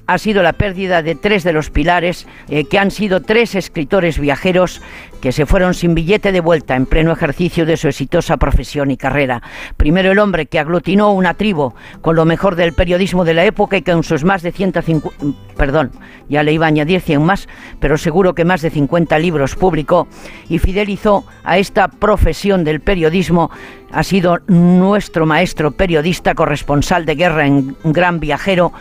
ha 0.10 0.18
sido 0.18 0.42
la 0.42 0.54
pérdida 0.54 1.04
de 1.04 1.14
tres 1.14 1.44
de 1.44 1.54
los 1.54 1.70
pilares, 1.70 2.26
eh, 2.50 2.66
que 2.66 2.80
han 2.80 2.90
sido 2.90 3.22
tres 3.22 3.54
escritores 3.54 4.18
viajeros 4.18 4.82
que 5.22 5.32
se 5.32 5.46
fueron 5.46 5.76
sin 5.76 5.94
billete 5.94 6.32
de 6.32 6.40
vuelta 6.40 6.76
en 6.76 6.88
pleno 6.88 7.12
ejercicio 7.12 7.64
de 7.64 7.78
su 7.78 7.90
exitosa 7.90 8.38
profesión 8.38 8.90
y 8.90 8.98
carrera. 8.98 9.44
Primero 9.78 10.12
el 10.12 10.18
hombre 10.18 10.48
que 10.48 10.58
aglutinó 10.58 11.12
una 11.12 11.36
tribu 11.36 11.74
con 12.02 12.16
lo 12.16 12.26
mejor 12.26 12.56
del 12.56 12.74
periodismo 12.74 13.24
de 13.24 13.36
la 13.36 13.46
época 13.46 13.78
y 13.78 13.84
que 13.84 13.92
con 13.92 14.04
sus 14.04 14.24
más 14.24 14.42
de 14.42 14.52
150, 14.52 15.10
perdón, 15.56 15.92
ya 16.28 16.42
le 16.42 16.54
iba 16.54 16.66
a 16.66 16.70
añadir 16.70 17.02
100 17.02 17.22
más, 17.22 17.48
pero 17.80 17.96
seguro 17.96 18.34
que 18.34 18.46
más 18.46 18.64
de 18.64 18.72
50 18.72 19.20
libros 19.20 19.56
publicó 19.56 20.08
y 20.50 20.58
fidelizó 20.58 21.24
a 21.44 21.60
esta 21.60 21.88
profesión 21.88 22.64
del 22.64 22.80
periodismo 22.80 23.52
ha 23.92 24.02
sido 24.02 24.40
nuestro 24.48 25.28
maestro 25.28 25.70
periodista 25.70 26.34
corresponsal 26.34 27.06
de 27.06 27.14
guerra 27.14 27.46
en 27.46 27.76
Gran 27.84 28.20
Viajero 28.20 28.74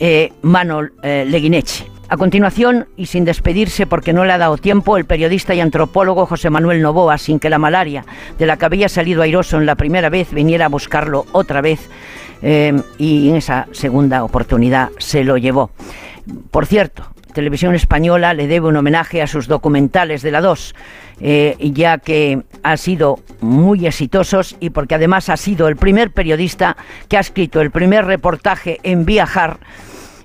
eh, 0.00 0.32
Manol 0.42 0.94
eh, 1.02 1.24
Leguineche. 1.28 1.86
A 2.08 2.16
continuación, 2.16 2.88
y 2.96 3.06
sin 3.06 3.24
despedirse 3.24 3.86
porque 3.86 4.12
no 4.12 4.24
le 4.24 4.32
ha 4.32 4.38
dado 4.38 4.56
tiempo, 4.56 4.96
el 4.96 5.04
periodista 5.04 5.54
y 5.54 5.60
antropólogo 5.60 6.26
José 6.26 6.50
Manuel 6.50 6.82
Novoa, 6.82 7.18
sin 7.18 7.38
que 7.38 7.48
la 7.48 7.60
malaria 7.60 8.04
de 8.36 8.46
la 8.46 8.56
que 8.56 8.64
había 8.64 8.88
salido 8.88 9.22
airoso 9.22 9.58
en 9.58 9.66
la 9.66 9.76
primera 9.76 10.08
vez 10.08 10.32
viniera 10.32 10.64
a 10.64 10.68
buscarlo 10.68 11.26
otra 11.30 11.60
vez, 11.60 11.88
eh, 12.42 12.82
y 12.98 13.28
en 13.28 13.36
esa 13.36 13.68
segunda 13.70 14.24
oportunidad 14.24 14.88
se 14.98 15.22
lo 15.22 15.36
llevó. 15.36 15.70
Por 16.50 16.66
cierto, 16.66 17.04
Televisión 17.32 17.76
Española 17.76 18.34
le 18.34 18.48
debe 18.48 18.66
un 18.66 18.76
homenaje 18.76 19.22
a 19.22 19.28
sus 19.28 19.46
documentales 19.46 20.22
de 20.22 20.32
la 20.32 20.40
2, 20.40 20.74
eh, 21.20 21.56
ya 21.60 21.98
que 21.98 22.42
ha 22.64 22.76
sido 22.76 23.20
muy 23.40 23.86
exitosos 23.86 24.56
y 24.58 24.70
porque 24.70 24.96
además 24.96 25.28
ha 25.28 25.36
sido 25.36 25.68
el 25.68 25.76
primer 25.76 26.10
periodista 26.10 26.76
que 27.08 27.18
ha 27.18 27.20
escrito 27.20 27.60
el 27.60 27.70
primer 27.70 28.06
reportaje 28.06 28.80
en 28.82 29.04
Viajar 29.04 29.60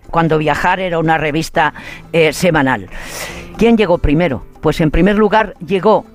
cuando 0.10 0.38
Viajar 0.38 0.80
era 0.80 1.00
una 1.00 1.18
revista 1.18 1.74
eh, 2.14 2.34
semanal. 2.34 2.88
¿Quién 3.58 3.78
llegó 3.78 3.98
primero? 3.98 4.46
Pues 4.62 4.82
en 4.82 4.92
primer 4.92 5.16
lugar 5.16 5.56
llegó 5.66 6.06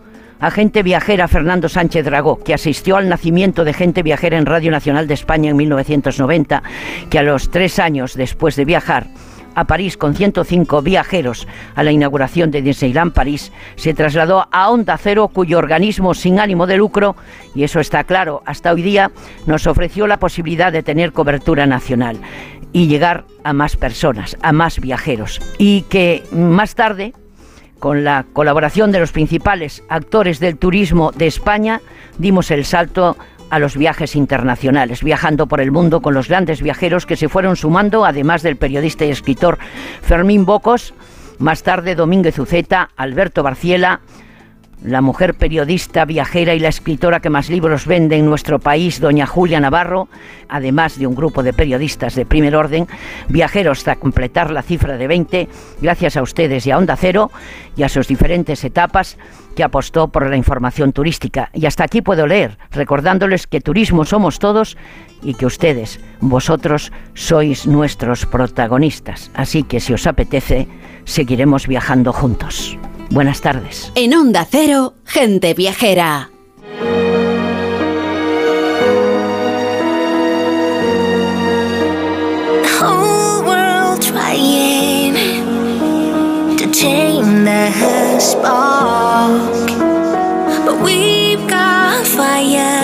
agente 0.40 0.82
viajera 0.82 1.28
Fernando 1.28 1.68
Sánchez 1.68 2.04
Dragó, 2.04 2.42
que 2.42 2.54
asistió 2.54 2.96
al 2.96 3.08
nacimiento 3.08 3.64
de 3.64 3.74
gente 3.74 4.02
viajera 4.02 4.38
en 4.38 4.46
Radio 4.46 4.70
Nacional 4.70 5.06
de 5.06 5.14
España 5.14 5.50
en 5.50 5.56
1990, 5.56 6.62
que 7.10 7.18
a 7.18 7.22
los 7.22 7.50
tres 7.50 7.78
años 7.78 8.14
después 8.14 8.56
de 8.56 8.64
viajar 8.64 9.06
a 9.54 9.64
París 9.64 9.96
con 9.96 10.14
105 10.14 10.82
viajeros 10.82 11.46
a 11.74 11.82
la 11.82 11.92
inauguración 11.92 12.50
de 12.50 12.62
Disneyland 12.62 13.12
París, 13.12 13.52
se 13.76 13.94
trasladó 13.94 14.46
a 14.50 14.70
Onda 14.70 14.96
Cero, 14.98 15.28
cuyo 15.28 15.58
organismo 15.58 16.14
sin 16.14 16.40
ánimo 16.40 16.66
de 16.66 16.76
lucro, 16.76 17.16
y 17.54 17.64
eso 17.64 17.80
está 17.80 18.04
claro, 18.04 18.42
hasta 18.46 18.72
hoy 18.72 18.82
día 18.82 19.10
nos 19.46 19.66
ofreció 19.66 20.06
la 20.06 20.18
posibilidad 20.18 20.72
de 20.72 20.82
tener 20.82 21.12
cobertura 21.12 21.66
nacional 21.66 22.18
y 22.72 22.86
llegar 22.86 23.24
a 23.44 23.52
más 23.52 23.76
personas, 23.76 24.36
a 24.42 24.52
más 24.52 24.80
viajeros. 24.80 25.40
Y 25.58 25.82
que 25.82 26.22
más 26.32 26.74
tarde, 26.74 27.14
con 27.78 28.04
la 28.04 28.26
colaboración 28.32 28.92
de 28.92 29.00
los 29.00 29.12
principales 29.12 29.82
actores 29.88 30.38
del 30.38 30.56
turismo 30.56 31.12
de 31.12 31.26
España, 31.26 31.80
dimos 32.18 32.50
el 32.50 32.64
salto 32.64 33.16
a 33.50 33.58
los 33.58 33.76
viajes 33.76 34.16
internacionales, 34.16 35.02
viajando 35.02 35.46
por 35.46 35.60
el 35.60 35.72
mundo 35.72 36.00
con 36.00 36.14
los 36.14 36.28
grandes 36.28 36.62
viajeros 36.62 37.04
que 37.04 37.16
se 37.16 37.28
fueron 37.28 37.56
sumando, 37.56 38.04
además 38.04 38.42
del 38.42 38.56
periodista 38.56 39.04
y 39.04 39.10
escritor 39.10 39.58
Fermín 40.02 40.46
Bocos, 40.46 40.94
más 41.38 41.62
tarde 41.62 41.94
Domínguez 41.94 42.38
Uceta, 42.38 42.90
Alberto 42.96 43.42
Barciela, 43.42 44.00
la 44.82 45.02
mujer 45.02 45.34
periodista, 45.34 46.04
viajera 46.04 46.54
y 46.54 46.58
la 46.58 46.68
escritora 46.68 47.20
que 47.20 47.28
más 47.28 47.50
libros 47.50 47.86
vende 47.86 48.16
en 48.16 48.24
nuestro 48.24 48.58
país, 48.58 49.00
doña 49.00 49.26
Julia 49.26 49.60
Navarro, 49.60 50.08
además 50.48 50.98
de 50.98 51.06
un 51.06 51.14
grupo 51.14 51.42
de 51.42 51.52
periodistas 51.52 52.14
de 52.14 52.24
primer 52.24 52.56
orden, 52.56 52.86
viajeros 53.28 53.78
hasta 53.80 53.96
completar 53.96 54.50
la 54.50 54.62
cifra 54.62 54.96
de 54.96 55.06
20, 55.06 55.48
gracias 55.82 56.16
a 56.16 56.22
ustedes 56.22 56.66
y 56.66 56.70
a 56.70 56.78
Onda 56.78 56.96
Cero 56.96 57.30
y 57.76 57.82
a 57.82 57.88
sus 57.88 58.08
diferentes 58.08 58.64
etapas 58.64 59.18
que 59.54 59.64
apostó 59.64 60.08
por 60.08 60.28
la 60.28 60.36
información 60.36 60.92
turística. 60.92 61.50
Y 61.52 61.66
hasta 61.66 61.84
aquí 61.84 62.02
puedo 62.02 62.26
leer, 62.26 62.58
recordándoles 62.70 63.46
que 63.46 63.60
turismo 63.60 64.04
somos 64.04 64.38
todos 64.38 64.76
y 65.22 65.34
que 65.34 65.46
ustedes, 65.46 66.00
vosotros, 66.20 66.92
sois 67.14 67.66
nuestros 67.66 68.26
protagonistas. 68.26 69.30
Así 69.34 69.62
que 69.62 69.80
si 69.80 69.92
os 69.92 70.06
apetece, 70.06 70.68
seguiremos 71.04 71.66
viajando 71.66 72.12
juntos. 72.12 72.78
Buenas 73.10 73.40
tardes. 73.40 73.92
En 73.94 74.14
Onda 74.14 74.46
Cero, 74.48 74.94
gente 75.04 75.54
viajera. 75.54 76.30
tame 86.80 87.44
the 87.44 88.18
spark, 88.20 88.99
but 90.66 90.82
we've 90.82 91.46
got 91.48 92.04
fire 92.06 92.79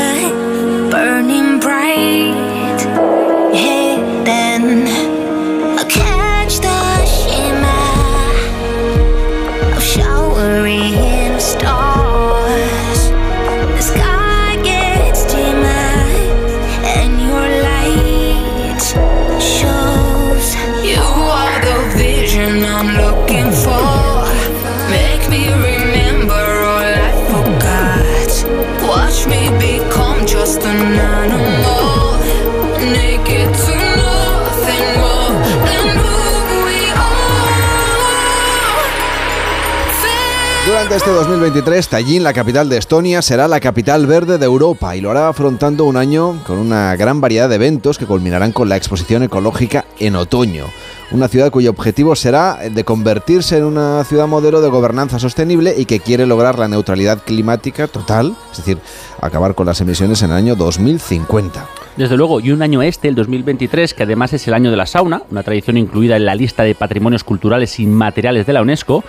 Este 40.97 41.10
2023, 41.10 41.89
Tallinn, 41.89 42.23
la 42.23 42.32
capital 42.32 42.70
de 42.70 42.78
Estonia, 42.78 43.20
será 43.20 43.48
la 43.48 43.60
capital 43.60 44.06
verde 44.06 44.39
de 44.39 44.47
Europa 44.47 44.97
y 44.97 45.02
lo 45.02 45.10
hará 45.10 45.28
afrontando 45.28 45.85
un 45.85 45.98
año 45.98 46.43
con 46.47 46.56
una 46.56 46.97
gran 46.97 47.20
variedad 47.20 47.51
de 47.51 47.56
eventos 47.56 47.98
que 47.98 48.06
culminarán 48.06 48.51
con 48.52 48.70
la 48.70 48.78
exposición 48.78 49.23
ecológica 49.23 49.85
en 49.98 50.16
otoño. 50.16 50.64
Una 51.10 51.28
ciudad 51.28 51.50
cuyo 51.50 51.70
objetivo 51.70 52.16
será 52.16 52.58
de 52.68 52.84
convertirse 52.84 53.58
en 53.58 53.64
una 53.64 54.02
ciudad 54.04 54.26
modelo 54.26 54.60
de 54.60 54.68
gobernanza 54.68 55.18
sostenible 55.18 55.74
y 55.76 55.84
que 55.84 56.00
quiere 56.00 56.26
lograr 56.26 56.58
la 56.58 56.68
neutralidad 56.68 57.22
climática 57.24 57.86
total, 57.86 58.34
es 58.50 58.58
decir, 58.58 58.78
acabar 59.20 59.54
con 59.54 59.66
las 59.66 59.80
emisiones 59.80 60.22
en 60.22 60.30
el 60.30 60.36
año 60.36 60.56
2050. 60.56 61.66
Desde 61.96 62.16
luego, 62.18 62.40
y 62.40 62.50
un 62.50 62.60
año 62.60 62.82
este, 62.82 63.08
el 63.08 63.14
2023, 63.14 63.94
que 63.94 64.02
además 64.02 64.30
es 64.34 64.46
el 64.46 64.52
año 64.52 64.70
de 64.70 64.76
la 64.76 64.84
sauna, 64.84 65.22
una 65.30 65.42
tradición 65.42 65.78
incluida 65.78 66.16
en 66.16 66.26
la 66.26 66.34
lista 66.34 66.62
de 66.62 66.74
patrimonios 66.74 67.24
culturales 67.24 67.80
inmateriales 67.80 68.44
de 68.44 68.52
la 68.52 68.60
UNESCO, 68.60 69.02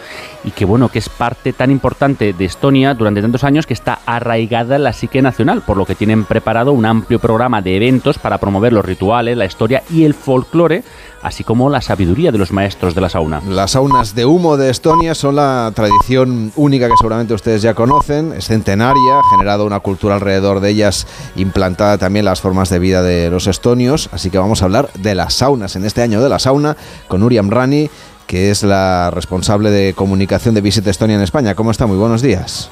y 0.45 0.51
que 0.51 0.63
bueno, 0.63 0.87
que 0.87 0.99
es 0.99 1.09
parte 1.09 1.51
tan 1.51 1.69
importante 1.69 2.31
de 2.31 2.45
Estonia 2.45 2.93
durante 2.93 3.21
tantos 3.21 3.43
años 3.43 3.65
que 3.65 3.73
está 3.73 3.99
arraigada 4.05 4.77
en 4.77 4.83
la 4.83 4.93
psique 4.93 5.21
nacional, 5.21 5.63
por 5.63 5.75
lo 5.75 5.85
que 5.85 5.95
tienen 5.95 6.23
preparado 6.23 6.71
un 6.71 6.85
amplio 6.85 7.19
programa 7.19 7.61
de 7.61 7.75
eventos 7.75 8.19
para 8.19 8.37
promover 8.37 8.71
los 8.71 8.85
rituales, 8.85 9.35
la 9.35 9.45
historia 9.45 9.83
y 9.89 10.05
el 10.05 10.13
folclore, 10.13 10.83
así 11.21 11.43
como 11.43 11.69
la 11.69 11.81
sabiduría 11.81 12.31
de 12.31 12.37
los 12.37 12.51
maestros 12.51 12.95
de 12.95 13.01
la 13.01 13.09
sauna. 13.09 13.41
Las 13.47 13.71
saunas 13.71 14.15
de 14.15 14.25
humo 14.25 14.57
de 14.57 14.69
Estonia 14.69 15.15
son 15.15 15.35
la 15.35 15.71
tradición 15.75 16.51
única 16.55 16.87
que 16.87 16.97
seguramente 16.97 17.33
ustedes 17.33 17.61
ya 17.61 17.73
conocen, 17.73 18.33
es 18.33 18.45
centenaria, 18.45 19.19
ha 19.19 19.29
generado 19.31 19.65
una 19.65 19.79
cultura 19.79 20.15
alrededor 20.15 20.59
de 20.59 20.69
ellas, 20.69 21.07
implantada 21.35 21.97
también 21.97 22.25
las 22.25 22.41
formas 22.41 22.69
de 22.69 22.79
vida 22.79 23.01
de 23.01 23.29
los 23.29 23.47
estonios, 23.47 24.09
así 24.11 24.29
que 24.29 24.37
vamos 24.37 24.61
a 24.61 24.65
hablar 24.65 24.89
de 24.93 25.15
las 25.15 25.33
saunas 25.33 25.75
en 25.75 25.85
este 25.85 26.01
año 26.01 26.21
de 26.21 26.29
la 26.29 26.39
sauna 26.39 26.77
con 27.07 27.23
Uriam 27.23 27.49
Rani, 27.49 27.89
que 28.25 28.51
es 28.51 28.63
la 28.63 29.11
responsable 29.11 29.71
de 29.71 29.93
comunicación 29.93 30.53
de 30.53 30.61
Visit 30.61 30.87
Estonia 30.87 31.15
en 31.15 31.21
España. 31.21 31.55
¿Cómo 31.55 31.71
está? 31.71 31.87
Muy 31.87 31.97
buenos 31.97 32.21
días. 32.21 32.69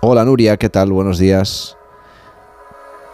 Hola 0.00 0.24
Nuria, 0.24 0.56
¿qué 0.56 0.68
tal? 0.68 0.92
Buenos 0.92 1.18
días. 1.18 1.77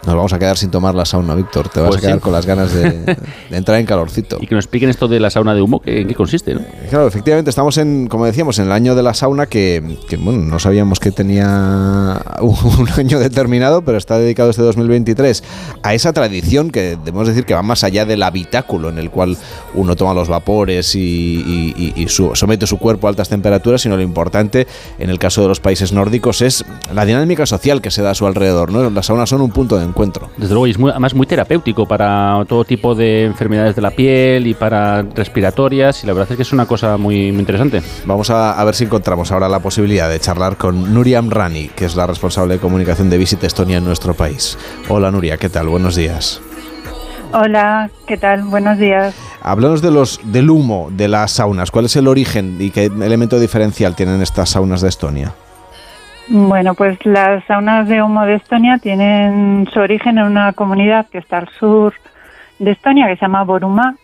Nos 0.03 0.13
vamos 0.13 0.33
a 0.33 0.37
quedar 0.39 0.55
sin 0.55 0.69
tomar 0.69 0.93
la 0.93 1.03
sauna, 1.03 1.33
Víctor. 1.33 1.67
Te 1.69 1.79
vas 1.79 1.87
Pues 1.89 1.97
a 1.97 2.01
quedar 2.01 2.17
sí. 2.17 2.21
con 2.21 2.31
las 2.31 2.45
ganas 2.45 2.71
de, 2.71 2.91
de 3.49 3.57
entrar 3.57 3.79
en 3.79 3.87
calorcito. 3.87 4.37
Y 4.39 4.45
que 4.45 4.53
nos 4.53 4.65
expliquen 4.65 4.89
esto 4.91 5.07
de 5.07 5.19
la 5.19 5.31
sauna 5.31 5.55
de 5.55 5.61
humo, 5.63 5.79
que- 5.81 6.01
en 6.01 6.07
qué 6.07 6.13
consiste, 6.13 6.53
¿no? 6.53 6.61
Claro, 6.91 7.07
efectivamente, 7.07 7.49
estamos 7.49 7.75
en, 7.79 8.05
como 8.07 8.25
decíamos, 8.27 8.59
en 8.59 8.65
el 8.65 8.71
año 8.71 8.93
de 8.93 9.01
la 9.01 9.15
sauna 9.15 9.47
que, 9.47 9.97
que, 10.07 10.17
bueno, 10.17 10.43
no 10.43 10.59
sabíamos 10.59 10.99
que 10.99 11.11
tenía 11.11 12.21
un 12.41 12.87
año 12.97 13.17
determinado, 13.17 13.81
pero 13.81 13.97
está 13.97 14.19
dedicado 14.19 14.51
este 14.51 14.61
2023 14.61 15.43
a 15.81 15.95
esa 15.95 16.13
tradición 16.13 16.69
que 16.69 16.97
debemos 17.03 17.27
decir 17.27 17.45
que 17.45 17.55
va 17.55 17.63
más 17.63 17.83
allá 17.83 18.05
del 18.05 18.21
habitáculo 18.21 18.89
en 18.89 18.99
el 18.99 19.09
cual 19.09 19.35
uno 19.73 19.95
toma 19.95 20.13
los 20.13 20.27
vapores 20.27 20.93
y, 20.93 20.99
y- 20.99 21.73
y- 21.95 22.03
y 22.03 22.07
su- 22.09 22.35
somete 22.35 22.67
su 22.67 22.77
cuerpo 22.77 23.07
a 23.07 23.09
altas 23.09 23.29
temperaturas, 23.29 23.81
sino 23.81 23.95
lo 23.97 24.03
importante 24.03 24.67
en 24.99 25.09
el 25.09 25.17
caso 25.17 25.41
de 25.41 25.47
los 25.47 25.59
países 25.59 25.93
nórdicos 25.93 26.43
es 26.43 26.63
la 26.93 27.05
dinámica 27.05 27.47
social 27.47 27.81
que 27.81 27.89
se 27.89 28.03
da 28.03 28.11
a 28.11 28.15
su 28.15 28.27
alrededor. 28.27 28.71
¿no? 28.71 28.87
Las 28.91 29.07
saunas 29.07 29.29
son 29.29 29.41
un 29.41 29.49
punto 29.49 29.77
de 29.77 29.81
encuentro. 29.81 29.94
Desde 30.37 30.53
luego, 30.53 30.67
y 30.67 30.71
es 30.71 30.77
muy, 30.77 30.91
además 30.91 31.15
muy 31.15 31.25
terapéutico 31.25 31.87
para 31.87 32.43
todo 32.47 32.65
tipo 32.65 32.93
de 32.93 33.23
enfermedades 33.23 33.75
de 33.75 33.81
la 33.81 33.91
piel 33.91 34.45
y 34.45 34.53
para 34.53 35.01
respiratorias, 35.01 36.03
y 36.03 36.07
la 36.07 36.13
verdad 36.13 36.31
es 36.31 36.35
que 36.35 36.43
es 36.43 36.53
una 36.53 36.65
cosa 36.65 36.97
muy, 36.97 37.31
muy 37.31 37.39
interesante. 37.39 37.81
Vamos 38.05 38.29
a, 38.29 38.59
a 38.59 38.63
ver 38.65 38.75
si 38.75 38.83
encontramos 38.83 39.31
ahora 39.31 39.49
la 39.49 39.59
posibilidad 39.59 40.09
de 40.09 40.19
charlar 40.19 40.57
con 40.57 40.93
Nuriam 40.93 41.29
Rani, 41.29 41.69
que 41.69 41.85
es 41.85 41.95
la 41.95 42.05
responsable 42.05 42.55
de 42.55 42.59
comunicación 42.59 43.09
de 43.09 43.17
Visit 43.17 43.43
Estonia 43.45 43.77
en 43.77 43.85
nuestro 43.85 44.13
país. 44.13 44.57
Hola 44.89 45.11
Nuria, 45.11 45.37
¿qué 45.37 45.49
tal? 45.49 45.67
Buenos 45.67 45.95
días. 45.95 46.41
Hola, 47.33 47.89
¿qué 48.07 48.17
tal? 48.17 48.43
Buenos 48.43 48.77
días. 48.77 49.13
Háblanos 49.41 49.81
de 49.81 49.91
los, 49.91 50.19
del 50.23 50.49
humo 50.49 50.89
de 50.91 51.07
las 51.07 51.31
saunas. 51.31 51.69
¿Cuál 51.71 51.85
es 51.85 51.95
el 51.95 52.07
origen 52.07 52.57
y 52.59 52.69
qué 52.69 52.85
elemento 52.85 53.39
diferencial 53.39 53.95
tienen 53.95 54.21
estas 54.21 54.51
saunas 54.51 54.81
de 54.81 54.89
Estonia? 54.89 55.33
Bueno, 56.27 56.73
pues 56.73 56.97
las 57.05 57.43
saunas 57.45 57.87
de 57.87 58.01
humo 58.01 58.25
de 58.25 58.35
Estonia 58.35 58.79
tienen 58.79 59.67
su 59.71 59.79
origen 59.79 60.17
en 60.17 60.25
una 60.25 60.53
comunidad 60.53 61.05
que 61.07 61.19
está 61.19 61.37
al 61.37 61.49
sur 61.49 61.93
de 62.57 62.71
Estonia 62.71 63.07
que 63.07 63.15
se 63.15 63.21
llama 63.21 63.43
Boruma 63.43 63.95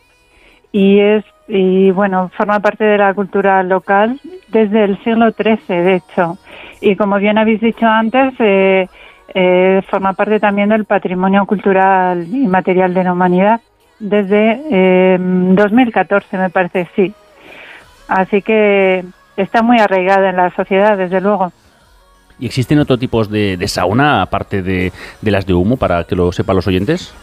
y 0.71 0.99
es 0.99 1.25
y 1.47 1.89
bueno 1.91 2.29
forma 2.37 2.59
parte 2.59 2.83
de 2.83 2.97
la 2.97 3.13
cultura 3.13 3.63
local 3.63 4.19
desde 4.49 4.83
el 4.83 5.03
siglo 5.03 5.31
XIII 5.31 5.81
de 5.81 5.95
hecho. 5.95 6.37
Y 6.79 6.95
como 6.95 7.17
bien 7.17 7.39
habéis 7.39 7.59
dicho 7.59 7.87
antes 7.87 8.33
eh, 8.37 8.87
eh, 9.33 9.81
forma 9.89 10.13
parte 10.13 10.39
también 10.39 10.69
del 10.69 10.85
patrimonio 10.85 11.45
cultural 11.47 12.27
y 12.27 12.47
material 12.47 12.93
de 12.93 13.03
la 13.03 13.13
humanidad 13.13 13.61
desde 13.99 14.61
eh, 14.69 15.17
2014 15.19 16.37
me 16.37 16.51
parece 16.51 16.87
sí. 16.95 17.13
Así 18.07 18.43
que 18.43 19.03
está 19.37 19.63
muy 19.63 19.79
arraigada 19.79 20.29
en 20.29 20.37
la 20.37 20.51
sociedad 20.51 20.97
desde 20.97 21.19
luego 21.19 21.51
¿Y 22.41 22.47
existen 22.47 22.79
otros 22.79 22.99
tipos 22.99 23.29
de, 23.29 23.55
sauna, 23.67 24.23
aparte 24.23 24.63
de, 24.63 24.91
de 25.21 25.31
las 25.31 25.45
de 25.45 25.53
humo, 25.53 25.77
para 25.77 26.03
que 26.05 26.15
lo 26.15 26.31
sepan 26.31 26.55
los 26.55 26.67
oyentes? 26.67 27.13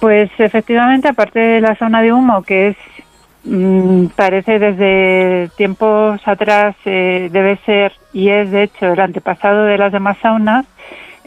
Pues 0.00 0.30
efectivamente, 0.38 1.08
aparte 1.08 1.40
de 1.40 1.60
la 1.60 1.74
sauna 1.74 2.02
de 2.02 2.12
humo, 2.12 2.42
que 2.42 2.68
es 2.68 2.76
mm, 3.44 4.06
parece 4.14 4.60
desde 4.60 5.50
tiempos 5.56 6.20
atrás 6.24 6.76
eh, 6.84 7.30
debe 7.32 7.58
ser 7.66 7.92
y 8.12 8.28
es 8.28 8.52
de 8.52 8.62
hecho 8.62 8.92
el 8.92 9.00
antepasado 9.00 9.64
de 9.64 9.76
las 9.76 9.90
demás 9.90 10.18
saunas, 10.22 10.66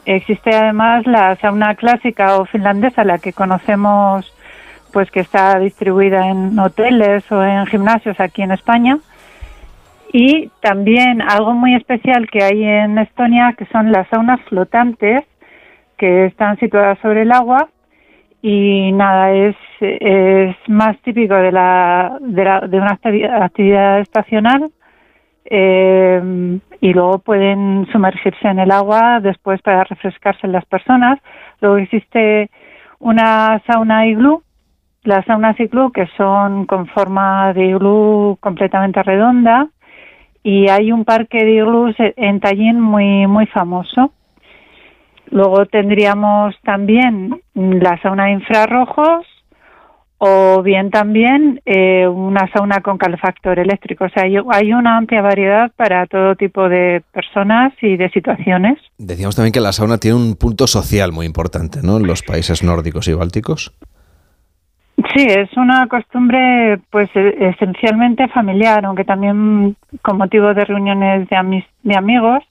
existe 0.05 0.55
además 0.55 1.05
la 1.05 1.35
sauna 1.35 1.75
clásica 1.75 2.37
o 2.37 2.45
finlandesa, 2.45 3.03
la 3.03 3.17
que 3.17 3.33
conocemos, 3.33 4.33
pues 4.93 5.11
que 5.11 5.19
está 5.19 5.59
distribuida 5.59 6.29
en 6.29 6.57
hoteles 6.57 7.29
o 7.29 7.43
en 7.43 7.65
gimnasios 7.65 8.17
aquí 8.21 8.41
en 8.41 8.53
España. 8.53 8.99
Y 10.11 10.49
también 10.61 11.21
algo 11.21 11.53
muy 11.53 11.75
especial 11.75 12.27
que 12.31 12.43
hay 12.43 12.63
en 12.63 12.97
Estonia, 12.97 13.53
que 13.57 13.65
son 13.65 13.91
las 13.91 14.07
saunas 14.07 14.41
flotantes, 14.49 15.23
que 15.97 16.25
están 16.25 16.57
situadas 16.57 16.97
sobre 16.99 17.21
el 17.23 17.31
agua 17.31 17.69
y 18.41 18.91
nada, 18.93 19.31
es, 19.33 19.55
es 19.81 20.55
más 20.67 20.97
típico 21.01 21.35
de, 21.35 21.51
la, 21.51 22.17
de, 22.21 22.43
la- 22.43 22.61
de 22.61 22.77
una 22.77 22.97
activi- 22.97 23.29
actividad 23.29 23.99
estacional 23.99 24.71
eh, 25.45 26.59
y 26.79 26.93
luego 26.93 27.19
pueden 27.19 27.85
sumergirse 27.91 28.47
en 28.47 28.59
el 28.59 28.71
agua 28.71 29.19
después 29.19 29.61
para 29.61 29.83
refrescarse 29.83 30.47
las 30.47 30.65
personas. 30.65 31.19
Luego 31.59 31.77
existe 31.77 32.49
una 32.99 33.61
sauna 33.67 34.05
iglú, 34.07 34.41
las 35.03 35.25
saunas 35.25 35.59
iglú 35.59 35.91
que 35.91 36.07
son 36.17 36.65
con 36.65 36.87
forma 36.87 37.51
de 37.53 37.65
iglú 37.65 38.37
completamente 38.39 39.03
redonda 39.03 39.67
y 40.43 40.69
hay 40.69 40.91
un 40.91 41.05
parque 41.05 41.43
de 41.43 41.51
iglús 41.51 41.95
en 41.97 42.39
Tallinn 42.39 42.79
muy 42.79 43.27
muy 43.27 43.45
famoso. 43.47 44.11
Luego 45.31 45.65
tendríamos 45.67 46.55
también 46.63 47.41
la 47.53 48.01
sauna 48.01 48.25
de 48.25 48.31
infrarrojos 48.31 49.25
o 50.19 50.61
bien 50.63 50.91
también 50.91 51.61
eh, 51.65 52.05
una 52.07 52.51
sauna 52.51 52.81
con 52.81 52.97
calefactor 52.97 53.57
eléctrico. 53.57 54.05
O 54.05 54.09
sea, 54.09 54.23
hay 54.23 54.73
una 54.73 54.97
amplia 54.97 55.21
variedad 55.21 55.71
para 55.75 56.05
todo 56.07 56.35
tipo 56.35 56.67
de 56.67 57.01
personas 57.13 57.73
y 57.81 57.95
de 57.95 58.09
situaciones. 58.09 58.77
Decíamos 58.97 59.35
también 59.35 59.53
que 59.53 59.61
la 59.61 59.71
sauna 59.71 59.97
tiene 59.97 60.17
un 60.17 60.35
punto 60.35 60.67
social 60.67 61.13
muy 61.13 61.25
importante, 61.25 61.79
¿no? 61.81 61.97
En 61.97 62.07
los 62.07 62.21
países 62.21 62.63
nórdicos 62.63 63.07
y 63.07 63.13
bálticos. 63.13 63.73
Sí, 65.15 65.25
es 65.27 65.55
una 65.55 65.87
costumbre 65.87 66.79
pues 66.89 67.09
e- 67.15 67.49
esencialmente 67.49 68.27
familiar, 68.27 68.85
aunque 68.85 69.05
también 69.05 69.75
con 70.01 70.17
motivo 70.17 70.53
de 70.53 70.65
reuniones 70.65 71.29
de, 71.29 71.35
amis- 71.35 71.67
de 71.83 71.95
amigos 71.95 72.43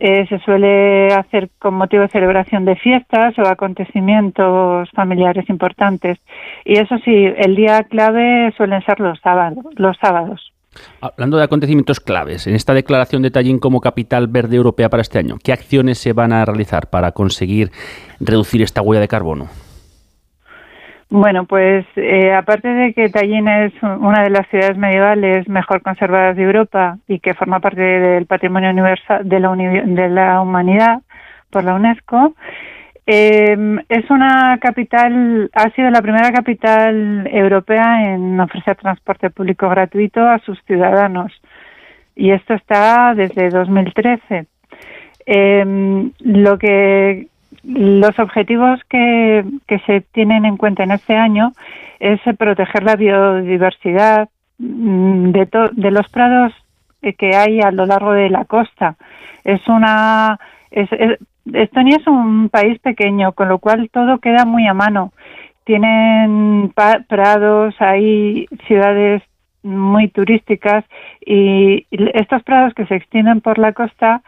eh, 0.00 0.26
se 0.28 0.38
suele 0.40 1.08
hacer 1.14 1.50
con 1.58 1.74
motivo 1.74 2.02
de 2.02 2.08
celebración 2.08 2.64
de 2.64 2.76
fiestas 2.76 3.38
o 3.38 3.46
acontecimientos 3.46 4.90
familiares 4.90 5.48
importantes. 5.48 6.18
Y 6.64 6.78
eso 6.78 6.96
sí, 7.04 7.26
el 7.36 7.54
día 7.56 7.82
clave 7.84 8.52
suelen 8.56 8.82
ser 8.84 9.00
los 9.00 9.18
sábados. 9.20 9.64
Los 9.76 9.96
sábados. 9.98 10.52
Hablando 11.00 11.36
de 11.36 11.44
acontecimientos 11.44 12.00
claves, 12.00 12.48
en 12.48 12.56
esta 12.56 12.74
declaración 12.74 13.22
de 13.22 13.30
Tallinn 13.30 13.60
como 13.60 13.80
capital 13.80 14.26
verde 14.26 14.56
europea 14.56 14.88
para 14.88 15.02
este 15.02 15.20
año, 15.20 15.36
¿qué 15.42 15.52
acciones 15.52 15.98
se 15.98 16.12
van 16.12 16.32
a 16.32 16.44
realizar 16.44 16.88
para 16.90 17.12
conseguir 17.12 17.70
reducir 18.18 18.62
esta 18.62 18.82
huella 18.82 19.00
de 19.00 19.08
carbono? 19.08 19.46
Bueno, 21.16 21.44
pues 21.44 21.86
eh, 21.94 22.32
aparte 22.34 22.66
de 22.66 22.92
que 22.92 23.08
Tallinn 23.08 23.46
es 23.46 23.72
una 23.84 24.24
de 24.24 24.30
las 24.30 24.48
ciudades 24.48 24.76
medievales 24.76 25.48
mejor 25.48 25.80
conservadas 25.80 26.36
de 26.36 26.42
Europa 26.42 26.98
y 27.06 27.20
que 27.20 27.34
forma 27.34 27.60
parte 27.60 27.80
del 27.82 28.26
patrimonio 28.26 28.70
universal 28.70 29.20
de 29.28 29.38
la, 29.38 29.50
uni- 29.50 29.94
de 29.94 30.08
la 30.08 30.40
humanidad 30.40 31.02
por 31.50 31.62
la 31.62 31.74
UNESCO, 31.74 32.34
eh, 33.06 33.56
es 33.88 34.10
una 34.10 34.58
capital, 34.60 35.48
ha 35.54 35.70
sido 35.70 35.88
la 35.90 36.02
primera 36.02 36.32
capital 36.32 37.28
europea 37.30 38.12
en 38.12 38.40
ofrecer 38.40 38.74
transporte 38.74 39.30
público 39.30 39.68
gratuito 39.68 40.20
a 40.28 40.40
sus 40.40 40.60
ciudadanos. 40.64 41.30
Y 42.16 42.32
esto 42.32 42.54
está 42.54 43.14
desde 43.14 43.50
2013. 43.50 44.46
Eh, 45.26 46.10
lo 46.18 46.58
que 46.58 47.28
los 47.62 48.18
objetivos 48.18 48.80
que, 48.88 49.44
se 49.86 50.00
tienen 50.12 50.44
en 50.44 50.56
cuenta 50.56 50.82
en 50.82 50.90
este 50.90 51.16
año 51.16 51.52
es 52.00 52.20
proteger 52.38 52.82
la 52.82 52.96
biodiversidad 52.96 54.28
mm, 54.58 55.30
de, 55.30 55.48
de 55.72 55.90
los 55.90 56.08
prados 56.08 56.52
que 57.18 57.36
hay 57.36 57.60
a 57.60 57.70
lo 57.70 57.86
largo 57.86 58.12
de 58.12 58.30
la 58.30 58.44
costa. 58.46 58.96
Es 59.44 59.66
una 59.68 60.38
es- 60.70 60.92
es- 60.92 61.18
Estonia 61.52 61.98
es 61.98 62.06
un 62.06 62.48
país 62.48 62.78
pequeño, 62.80 63.32
con 63.32 63.48
lo 63.50 63.58
cual 63.58 63.90
todo 63.92 64.16
queda 64.18 64.46
muy 64.46 64.66
a 64.66 64.72
mano 64.72 65.12
tienen 65.64 66.72
prados, 67.08 67.74
hay 67.80 68.46
ciudades 68.66 69.22
muy 69.62 70.08
turísticas 70.08 70.84
y 71.24 71.86
estos 71.90 72.42
prados 72.42 72.74
que 72.74 72.86
se 72.86 72.96
extienden 72.96 73.40
por 73.40 73.58
la 73.58 73.72
costa 73.72 74.22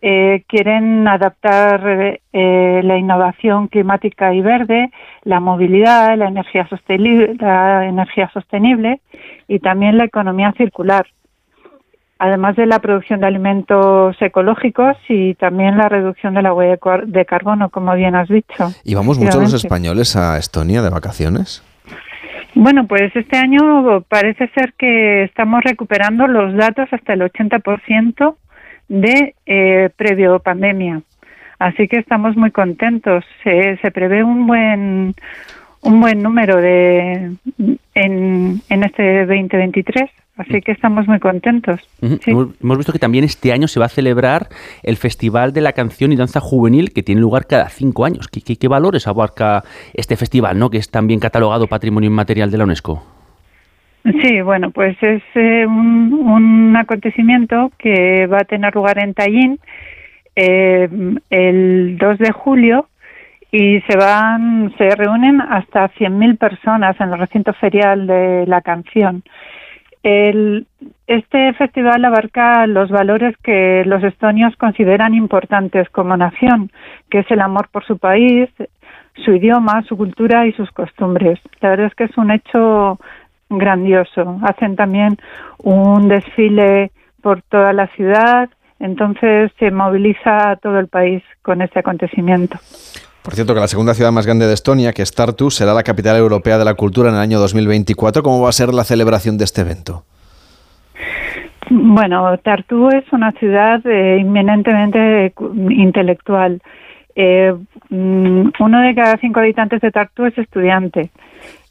eh, 0.00 0.44
quieren 0.46 1.06
adaptar 1.08 2.18
eh, 2.32 2.80
la 2.84 2.96
innovación 2.98 3.68
climática 3.68 4.32
y 4.34 4.40
verde, 4.40 4.90
la 5.24 5.40
movilidad, 5.40 6.16
la 6.16 6.28
energía 6.28 6.66
sostenible, 6.68 7.34
la 7.38 7.86
energía 7.86 8.30
sostenible 8.32 9.00
y 9.48 9.58
también 9.58 9.98
la 9.98 10.04
economía 10.04 10.52
circular 10.56 11.06
además 12.20 12.56
de 12.56 12.66
la 12.66 12.80
producción 12.80 13.20
de 13.20 13.26
alimentos 13.26 14.16
ecológicos 14.20 14.96
y 15.08 15.34
también 15.34 15.78
la 15.78 15.88
reducción 15.88 16.34
de 16.34 16.42
la 16.42 16.52
huella 16.52 16.72
de 16.72 16.78
car- 16.78 17.06
de 17.06 17.24
carbono, 17.24 17.70
como 17.70 17.94
bien 17.94 18.16
has 18.16 18.28
dicho. 18.28 18.72
¿Y 18.84 18.96
vamos 18.96 19.18
mucho 19.20 19.40
los 19.40 19.54
españoles 19.54 20.16
a 20.16 20.36
Estonia 20.36 20.82
de 20.82 20.90
vacaciones? 20.90 21.62
Bueno, 22.54 22.88
pues 22.88 23.14
este 23.14 23.36
año 23.36 24.00
parece 24.08 24.48
ser 24.48 24.72
que 24.76 25.22
estamos 25.22 25.62
recuperando 25.62 26.26
los 26.26 26.56
datos 26.56 26.88
hasta 26.92 27.12
el 27.12 27.20
80% 27.20 28.34
de 28.88 29.34
eh, 29.46 29.90
previo 29.96 30.38
pandemia. 30.40 31.02
Así 31.58 31.88
que 31.88 31.98
estamos 31.98 32.36
muy 32.36 32.50
contentos. 32.50 33.24
Se, 33.42 33.76
se 33.78 33.90
prevé 33.90 34.22
un 34.24 34.46
buen 34.46 35.14
un 35.80 36.00
buen 36.00 36.22
número 36.22 36.56
de 36.56 37.32
en, 37.94 38.60
en 38.68 38.82
este 38.84 39.26
2023. 39.26 40.10
Así 40.36 40.60
que 40.60 40.70
estamos 40.70 41.08
muy 41.08 41.18
contentos. 41.18 41.80
Hemos 42.60 42.78
visto 42.78 42.92
que 42.92 43.00
también 43.00 43.24
este 43.24 43.52
año 43.52 43.66
se 43.66 43.80
va 43.80 43.86
a 43.86 43.88
celebrar 43.88 44.48
el 44.84 44.96
Festival 44.96 45.52
de 45.52 45.60
la 45.62 45.72
Canción 45.72 46.12
y 46.12 46.16
Danza 46.16 46.38
Juvenil 46.38 46.92
que 46.92 47.02
tiene 47.02 47.20
lugar 47.20 47.46
cada 47.48 47.68
cinco 47.70 48.04
años. 48.04 48.28
¿Qué, 48.28 48.40
qué- 48.40 48.54
qué 48.56 48.68
valores 48.68 49.08
abarca 49.08 49.64
este 49.94 50.16
festival, 50.16 50.56
no? 50.58 50.70
que 50.70 50.78
es 50.78 50.90
también 50.90 51.18
catalogado 51.18 51.66
Patrimonio 51.66 52.06
Inmaterial 52.08 52.52
de 52.52 52.58
la 52.58 52.64
UNESCO? 52.64 53.04
Sí, 54.04 54.40
bueno, 54.40 54.70
pues 54.70 54.96
es 55.02 55.22
eh, 55.34 55.66
un, 55.66 56.12
un 56.12 56.76
acontecimiento 56.76 57.70
que 57.78 58.26
va 58.26 58.38
a 58.38 58.44
tener 58.44 58.74
lugar 58.74 58.98
en 58.98 59.14
Tallinn 59.14 59.58
eh, 60.36 60.88
el 61.30 61.98
2 61.98 62.18
de 62.18 62.32
julio 62.32 62.88
y 63.50 63.80
se 63.82 63.96
van 63.96 64.72
se 64.78 64.94
reúnen 64.94 65.40
hasta 65.40 65.90
100.000 65.90 66.38
personas 66.38 67.00
en 67.00 67.12
el 67.12 67.18
recinto 67.18 67.52
ferial 67.54 68.06
de 68.06 68.44
la 68.46 68.60
canción. 68.60 69.22
El, 70.02 70.66
este 71.06 71.52
festival 71.54 72.04
abarca 72.04 72.66
los 72.66 72.90
valores 72.90 73.36
que 73.42 73.82
los 73.84 74.04
estonios 74.04 74.54
consideran 74.56 75.14
importantes 75.14 75.88
como 75.90 76.16
nación, 76.16 76.70
que 77.10 77.20
es 77.20 77.30
el 77.30 77.40
amor 77.40 77.68
por 77.72 77.84
su 77.84 77.98
país, 77.98 78.48
su 79.24 79.32
idioma, 79.32 79.82
su 79.88 79.96
cultura 79.96 80.46
y 80.46 80.52
sus 80.52 80.70
costumbres. 80.70 81.40
La 81.60 81.70
verdad 81.70 81.86
es 81.86 81.94
que 81.94 82.04
es 82.04 82.16
un 82.16 82.30
hecho 82.30 83.00
grandioso. 83.48 84.38
Hacen 84.42 84.76
también 84.76 85.16
un 85.62 86.08
desfile 86.08 86.90
por 87.22 87.42
toda 87.42 87.72
la 87.72 87.88
ciudad, 87.88 88.48
entonces 88.80 89.50
se 89.58 89.70
moviliza 89.70 90.50
a 90.50 90.56
todo 90.56 90.78
el 90.78 90.88
país 90.88 91.22
con 91.42 91.62
este 91.62 91.80
acontecimiento. 91.80 92.58
Por 93.22 93.34
cierto, 93.34 93.52
que 93.52 93.60
la 93.60 93.68
segunda 93.68 93.94
ciudad 93.94 94.12
más 94.12 94.24
grande 94.24 94.46
de 94.46 94.54
Estonia, 94.54 94.92
que 94.92 95.02
es 95.02 95.12
Tartu, 95.12 95.50
será 95.50 95.74
la 95.74 95.82
capital 95.82 96.16
europea 96.16 96.56
de 96.56 96.64
la 96.64 96.74
cultura 96.74 97.10
en 97.10 97.16
el 97.16 97.20
año 97.20 97.38
2024. 97.40 98.22
¿Cómo 98.22 98.40
va 98.40 98.48
a 98.48 98.52
ser 98.52 98.72
la 98.72 98.84
celebración 98.84 99.36
de 99.36 99.44
este 99.44 99.60
evento? 99.60 100.04
Bueno, 101.70 102.38
Tartu 102.38 102.88
es 102.88 103.04
una 103.12 103.32
ciudad 103.32 103.86
eh, 103.86 104.18
inminentemente 104.20 105.34
intelectual. 105.70 106.62
Eh, 107.14 107.52
mm, 107.90 108.48
uno 108.60 108.80
de 108.80 108.94
cada 108.94 109.18
cinco 109.18 109.40
habitantes 109.40 109.80
de 109.82 109.90
Tartu 109.90 110.24
es 110.24 110.38
estudiante. 110.38 111.10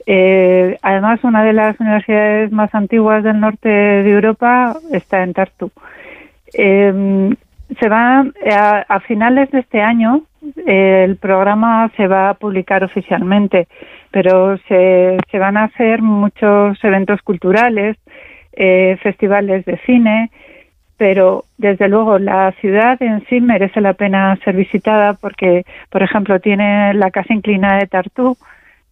Eh, 0.09 0.77
además, 0.81 1.19
una 1.23 1.43
de 1.43 1.53
las 1.53 1.79
universidades 1.79 2.51
más 2.51 2.73
antiguas 2.73 3.23
del 3.23 3.39
norte 3.39 3.67
de 3.67 4.09
Europa 4.09 4.77
está 4.91 5.21
en 5.21 5.33
Tartu. 5.33 5.69
Eh, 6.53 7.35
se 7.79 7.89
va 7.89 8.25
a, 8.87 8.99
finales 9.01 9.51
de 9.51 9.59
este 9.59 9.81
año 9.81 10.23
eh, 10.65 11.03
el 11.03 11.17
programa 11.17 11.91
se 11.97 12.07
va 12.07 12.29
a 12.29 12.33
publicar 12.35 12.83
oficialmente, 12.83 13.67
pero 14.11 14.57
se, 14.69 15.17
se 15.29 15.39
van 15.39 15.57
a 15.57 15.65
hacer 15.65 16.01
muchos 16.01 16.81
eventos 16.83 17.21
culturales, 17.21 17.97
eh, 18.53 18.97
festivales 19.03 19.65
de 19.65 19.77
cine, 19.85 20.31
pero 20.97 21.45
desde 21.57 21.89
luego 21.89 22.17
la 22.17 22.53
ciudad 22.61 23.01
en 23.01 23.25
sí 23.27 23.41
merece 23.41 23.81
la 23.81 23.93
pena 23.93 24.37
ser 24.43 24.55
visitada 24.55 25.13
porque, 25.13 25.65
por 25.89 26.01
ejemplo, 26.01 26.39
tiene 26.39 26.93
la 26.93 27.11
casa 27.11 27.33
inclinada 27.33 27.79
de 27.79 27.87
Tartu, 27.87 28.37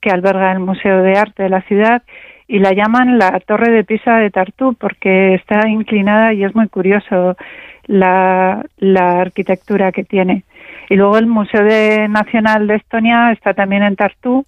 que 0.05 0.11
alberga 0.11 0.51
el 0.51 0.59
Museo 0.59 1.01
de 1.01 1.17
Arte 1.17 1.41
de 1.43 1.49
la 1.49 1.61
ciudad, 1.63 2.03
y 2.47 2.59
la 2.59 2.73
llaman 2.73 3.17
la 3.17 3.39
Torre 3.39 3.71
de 3.71 3.83
Pisa 3.83 4.17
de 4.19 4.29
Tartu 4.29 4.75
porque 4.75 5.33
está 5.33 5.67
inclinada 5.67 6.31
y 6.31 6.43
es 6.43 6.53
muy 6.53 6.67
curioso 6.67 7.35
la, 7.87 8.63
la 8.77 9.19
arquitectura 9.21 9.91
que 9.91 10.03
tiene. 10.03 10.43
Y 10.91 10.95
luego 10.95 11.17
el 11.17 11.25
Museo 11.25 11.63
de- 11.63 12.07
Nacional 12.07 12.67
de 12.67 12.75
Estonia 12.75 13.31
está 13.31 13.55
también 13.55 13.81
en 13.81 13.95
Tartu, 13.95 14.45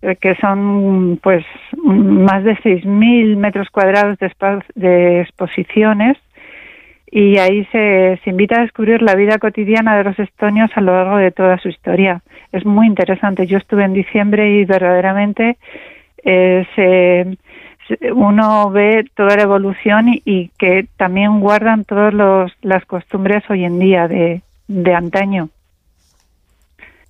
eh, 0.00 0.16
que 0.16 0.36
son 0.36 1.18
pues 1.22 1.44
más 1.84 2.44
de 2.44 2.56
6.000 2.56 3.36
metros 3.36 3.68
cuadrados 3.68 4.16
de, 4.18 4.32
de 4.76 5.20
exposiciones 5.20 6.16
y 7.10 7.38
ahí 7.38 7.64
se, 7.72 8.18
se 8.22 8.30
invita 8.30 8.56
a 8.58 8.62
descubrir 8.62 9.02
la 9.02 9.14
vida 9.14 9.38
cotidiana 9.38 9.96
de 9.96 10.04
los 10.04 10.18
estonios 10.18 10.70
a 10.74 10.80
lo 10.80 10.92
largo 10.92 11.16
de 11.16 11.30
toda 11.30 11.58
su 11.58 11.68
historia. 11.68 12.20
Es 12.52 12.64
muy 12.64 12.86
interesante. 12.86 13.46
Yo 13.46 13.58
estuve 13.58 13.84
en 13.84 13.92
diciembre 13.94 14.50
y 14.50 14.64
verdaderamente 14.64 15.56
eh, 16.24 16.66
se, 16.76 17.36
se- 17.86 18.12
uno 18.12 18.70
ve 18.70 19.04
toda 19.14 19.36
la 19.36 19.42
evolución 19.42 20.06
y, 20.24 20.50
que 20.58 20.86
también 20.96 21.40
guardan 21.40 21.84
todas 21.84 22.12
las 22.62 22.84
costumbres 22.84 23.42
hoy 23.48 23.64
en 23.64 23.78
día 23.78 24.08
de, 24.08 24.42
de 24.66 24.94
antaño. 24.94 25.48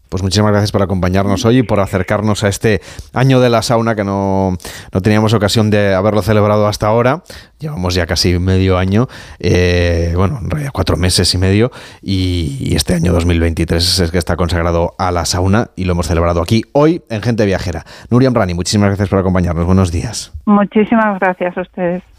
Pues 0.09 0.23
muchísimas 0.23 0.53
gracias 0.53 0.73
por 0.73 0.83
acompañarnos 0.83 1.45
hoy 1.45 1.59
y 1.59 1.63
por 1.63 1.81
acercarnos 1.81 2.45
a 2.45 2.49
este 2.49 2.81
año 3.13 3.41
de 3.41 3.51
la 3.51 3.63
sauna 3.63 3.95
que 3.95 4.05
no, 4.05 4.57
no 4.93 5.01
teníamos 5.01 5.35
ocasión 5.35 5.71
de 5.71 5.95
haberlo 5.95 6.23
celebrado 6.23 6.67
hasta 6.67 6.87
ahora. 6.87 7.23
Llevamos 7.59 7.95
ya 7.95 8.07
casi 8.07 8.39
medio 8.39 8.79
año, 8.79 9.09
eh, 9.41 10.13
bueno, 10.17 10.39
en 10.43 10.49
realidad 10.49 10.71
cuatro 10.73 10.97
meses 10.97 11.35
y 11.35 11.39
medio, 11.39 11.71
y, 12.01 12.75
este 12.79 12.95
año 12.95 13.13
2023 13.13 13.99
es 13.99 14.11
que 14.13 14.19
está 14.19 14.37
consagrado 14.37 14.95
a 14.99 15.11
la 15.11 15.25
sauna 15.25 15.71
y 15.75 15.85
lo 15.85 15.93
hemos 15.93 16.07
celebrado 16.07 16.41
aquí 16.41 16.63
hoy 16.73 17.03
en 17.11 17.21
Gente 17.23 17.45
Viajera. 17.45 17.85
Nuriam 18.11 18.35
Rani, 18.35 18.55
muchísimas 18.55 18.91
gracias 18.91 19.09
por 19.09 19.19
acompañarnos. 19.19 19.67
Buenos 19.67 19.91
días. 19.91 20.33
Muchísimas 20.47 21.19
gracias 21.19 21.59
a 21.59 21.63
ustedes. 21.63 22.18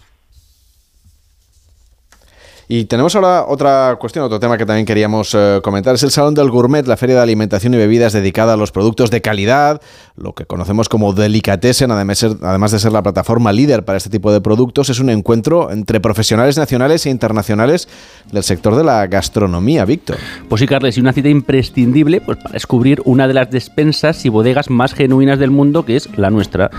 Y 2.71 2.85
tenemos 2.85 3.15
ahora 3.15 3.45
otra 3.47 3.97
cuestión, 3.99 4.23
otro 4.25 4.39
tema 4.39 4.55
que 4.55 4.63
también 4.63 4.85
queríamos 4.85 5.33
eh, 5.33 5.59
comentar. 5.63 5.95
Es 5.95 6.03
el 6.03 6.11
Salón 6.11 6.35
del 6.35 6.51
Gourmet, 6.51 6.85
la 6.85 6.97
feria 6.97 7.15
de 7.15 7.21
alimentación 7.23 7.73
y 7.73 7.77
bebidas 7.77 8.13
dedicada 8.13 8.53
a 8.53 8.57
los 8.57 8.71
productos 8.71 9.09
de 9.09 9.23
calidad, 9.23 9.81
lo 10.15 10.33
que 10.35 10.45
conocemos 10.45 10.87
como 10.87 11.13
Delicatessen, 11.13 11.89
además, 11.89 12.71
de 12.71 12.77
ser 12.77 12.91
la 12.91 13.01
plataforma 13.01 13.51
líder 13.51 13.85
para 13.85 13.97
este 13.97 14.11
tipo 14.11 14.31
de 14.31 14.39
productos. 14.39 14.91
Es 14.91 14.99
un 14.99 15.09
encuentro 15.09 15.71
entre 15.71 15.99
profesionales 15.99 16.59
nacionales 16.59 17.07
e 17.07 17.09
internacionales 17.09 17.89
del 18.31 18.43
sector 18.43 18.75
de 18.75 18.83
la 18.83 19.07
gastronomía, 19.07 19.83
Víctor. 19.85 20.17
Pues 20.47 20.59
sí, 20.59 20.67
Carles, 20.67 20.95
y 20.95 21.01
una 21.01 21.11
cita 21.11 21.29
imprescindible 21.29 22.21
pues, 22.21 22.37
para 22.37 22.51
descubrir 22.51 23.01
una 23.05 23.27
de 23.27 23.33
las 23.33 23.49
despensas 23.49 24.23
y 24.25 24.29
bodegas 24.29 24.69
más 24.69 24.93
genuinas 24.93 25.39
del 25.39 25.49
mundo, 25.49 25.85
que 25.85 25.95
es 25.95 26.07
la 26.19 26.29
nuestra. 26.29 26.69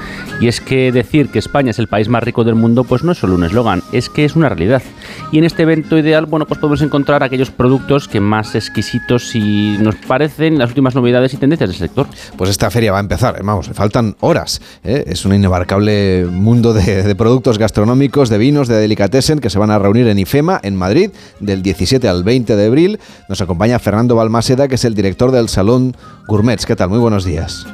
Y 0.41 0.47
es 0.47 0.61
que 0.61 0.93
decir 0.93 1.31
que 1.31 1.41
España 1.41 1.73
es 1.73 1.81
el 1.81 1.89
país 1.89 2.09
más 2.09 2.23
rico 2.23 2.45
del 2.45 2.55
mundo, 2.55 2.85
pues 2.85 3.03
no 3.03 3.11
es 3.11 3.19
solo 3.19 3.35
un 3.35 3.43
eslogan, 3.43 3.83
es 3.91 4.09
que 4.09 4.25
es 4.25 4.37
una 4.37 4.49
realidad. 4.49 4.83
Y 5.33 5.39
en 5.39 5.45
este 5.45 5.63
evento 5.63 5.99
ideal, 5.99 6.27
bueno, 6.27 6.47
pues 6.47 6.61
podemos 6.61 6.83
encontrar 6.83 7.23
aquellos 7.23 7.51
productos 7.51 8.09
que 8.09 8.21
más 8.21 8.55
exquisitos 8.55 9.35
y 9.35 9.77
nos 9.81 9.97
parecen 9.97 10.59
las 10.59 10.69
últimas 10.71 10.95
novedades 10.95 11.35
y 11.35 11.37
tendencias 11.37 11.71
del 11.71 11.79
sector. 11.79 12.07
Pues 12.37 12.51
esta 12.51 12.71
feria 12.71 12.93
va 12.93 12.99
a 12.99 13.03
empezar, 13.03 13.37
eh, 13.37 13.43
vamos, 13.43 13.69
le 13.69 13.75
faltan 13.75 14.17
horas. 14.21 14.61
¿eh? 14.85 15.05
Es 15.07 15.25
un 15.25 15.35
inabarcable 15.35 16.27
mundo 16.31 16.73
de, 16.73 17.03
de 17.03 17.15
productos 17.15 17.59
gastronómicos, 17.59 18.29
de 18.29 18.39
vinos, 18.39 18.69
de 18.69 18.77
delicatessen 18.77 19.41
que 19.41 19.51
se 19.51 19.59
van 19.59 19.71
a 19.71 19.79
reunir 19.79 20.09
en 20.09 20.19
IFEMA, 20.19 20.61
en 20.63 20.77
Madrid, 20.77 21.11
del 21.41 21.63
17 21.63 22.09
al 22.09 22.25
20 22.25 22.57
de 22.57 22.67
abril. 22.67 22.99
Nos 23.29 23.41
acompaña 23.41 23.79
Fernando 23.79 24.17
Balmaseda, 24.17 24.69
que 24.69 24.75
es 24.75 24.85
el 24.85 24.95
director 24.95 25.31
del 25.31 25.49
Salón 25.49 25.97
Gourmets. 26.27 26.67
¿Qué 26.67 26.77
tal? 26.77 26.89
Muy 26.89 26.99
buenos 26.99 27.25
días. 27.25 27.67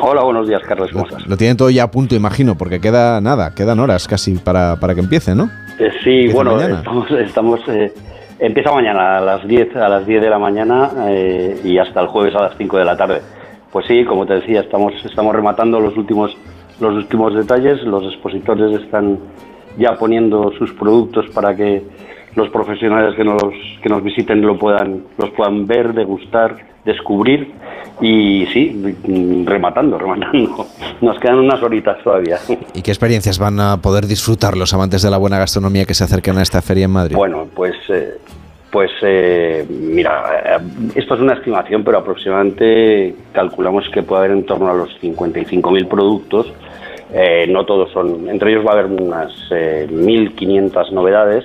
Hola, 0.00 0.22
buenos 0.22 0.46
días, 0.46 0.60
Carlos. 0.66 0.90
¿Cómo 0.92 1.06
estás? 1.06 1.26
Lo 1.26 1.36
tienen 1.36 1.56
todo 1.56 1.70
ya 1.70 1.84
a 1.84 1.90
punto, 1.90 2.14
imagino, 2.14 2.58
porque 2.58 2.80
queda 2.80 3.20
nada, 3.20 3.54
quedan 3.54 3.80
horas 3.80 4.06
casi 4.06 4.34
para, 4.34 4.76
para 4.76 4.94
que 4.94 5.00
empiece, 5.00 5.34
¿no? 5.34 5.50
Eh, 5.78 5.90
sí, 6.02 6.28
bueno, 6.32 6.60
estamos, 6.60 7.10
estamos 7.10 7.60
eh, 7.68 7.92
empieza 8.38 8.72
mañana 8.72 9.18
a 9.18 9.20
las 9.20 9.46
10 9.46 9.76
a 9.76 9.88
las 9.88 10.06
10 10.06 10.22
de 10.22 10.30
la 10.30 10.38
mañana 10.38 10.90
eh, 11.08 11.60
y 11.64 11.78
hasta 11.78 12.00
el 12.00 12.06
jueves 12.06 12.34
a 12.36 12.42
las 12.42 12.56
5 12.56 12.78
de 12.78 12.84
la 12.84 12.96
tarde. 12.96 13.20
Pues 13.72 13.86
sí, 13.86 14.04
como 14.04 14.24
te 14.24 14.34
decía, 14.34 14.60
estamos 14.60 14.92
estamos 15.04 15.34
rematando 15.34 15.80
los 15.80 15.96
últimos 15.96 16.36
los 16.80 16.94
últimos 16.94 17.34
detalles, 17.34 17.82
los 17.82 18.04
expositores 18.04 18.80
están 18.82 19.18
ya 19.78 19.94
poniendo 19.94 20.52
sus 20.58 20.72
productos 20.72 21.26
para 21.34 21.54
que 21.54 21.82
los 22.34 22.48
profesionales 22.50 23.14
que 23.16 23.24
nos, 23.24 23.42
que 23.82 23.88
nos 23.88 24.02
visiten 24.02 24.42
lo 24.42 24.58
puedan, 24.58 25.04
los 25.18 25.30
puedan 25.30 25.66
ver, 25.66 25.92
degustar, 25.92 26.56
descubrir 26.84 27.52
y 28.00 28.46
sí, 28.52 28.96
rematando, 29.44 29.98
rematando. 29.98 30.66
Nos 31.00 31.18
quedan 31.18 31.38
unas 31.38 31.62
horitas 31.62 32.02
todavía. 32.02 32.38
¿Y 32.74 32.82
qué 32.82 32.90
experiencias 32.90 33.38
van 33.38 33.60
a 33.60 33.76
poder 33.78 34.06
disfrutar 34.06 34.56
los 34.56 34.74
amantes 34.74 35.02
de 35.02 35.10
la 35.10 35.18
buena 35.18 35.38
gastronomía 35.38 35.84
que 35.84 35.94
se 35.94 36.04
acerquen 36.04 36.38
a 36.38 36.42
esta 36.42 36.60
feria 36.60 36.84
en 36.84 36.90
Madrid? 36.90 37.16
Bueno, 37.16 37.46
pues, 37.54 37.74
eh, 37.88 38.18
pues 38.70 38.90
eh, 39.02 39.64
mira, 39.68 40.58
eh, 40.58 40.90
esto 40.96 41.14
es 41.14 41.20
una 41.20 41.34
estimación, 41.34 41.84
pero 41.84 41.98
aproximadamente 41.98 43.14
calculamos 43.32 43.88
que 43.90 44.02
puede 44.02 44.24
haber 44.24 44.38
en 44.38 44.44
torno 44.44 44.70
a 44.70 44.74
los 44.74 44.90
55.000 45.00 45.88
productos. 45.88 46.52
Eh, 47.12 47.46
no 47.48 47.64
todos 47.64 47.92
son, 47.92 48.28
entre 48.28 48.50
ellos 48.50 48.66
va 48.66 48.70
a 48.70 48.80
haber 48.80 48.86
unas 48.86 49.30
eh, 49.52 49.86
1.500 49.88 50.90
novedades 50.90 51.44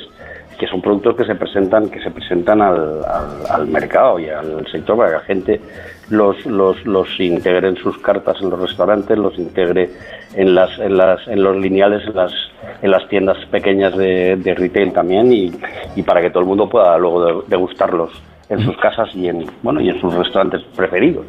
que 0.60 0.68
son 0.68 0.82
productos 0.82 1.16
que 1.16 1.26
se 1.26 1.36
presentan 1.36 1.90
que 1.90 2.00
se 2.02 2.12
presentan 2.12 2.62
al, 2.62 3.04
al- 3.06 3.46
al 3.50 3.68
mercado 3.68 4.20
y 4.20 4.30
al 4.30 4.68
sector 4.72 4.98
para 4.98 5.10
que 5.10 5.16
la 5.16 5.22
gente 5.24 5.62
los, 6.10 6.46
los, 6.46 6.86
los 6.86 7.08
integre 7.20 7.70
en 7.70 7.78
sus 7.78 7.98
cartas 8.00 8.36
en 8.42 8.50
los 8.50 8.60
restaurantes, 8.60 9.18
los 9.18 9.38
integre 9.40 9.90
en 10.36 10.54
las, 10.56 10.78
en 10.80 10.98
las 10.98 11.26
en 11.28 11.42
los 11.44 11.56
lineales 11.58 12.06
en 12.08 12.16
las 12.16 12.34
en 12.82 12.92
las 12.92 13.08
tiendas 13.10 13.38
pequeñas 13.50 13.96
de, 13.98 14.36
de 14.36 14.54
retail 14.54 14.92
también 14.94 15.32
y, 15.32 15.52
y 15.96 16.04
para 16.04 16.22
que 16.22 16.30
todo 16.30 16.42
el 16.42 16.46
mundo 16.48 16.68
pueda 16.70 16.98
luego 16.98 17.26
de- 17.26 17.44
degustarlos 17.48 18.12
en 18.50 18.60
sus 18.62 18.76
casas 18.78 19.10
y 19.16 19.28
en 19.30 19.46
bueno 19.64 19.80
y 19.80 19.90
en 19.90 20.02
sus 20.02 20.14
restaurantes 20.14 20.62
preferidos. 20.76 21.26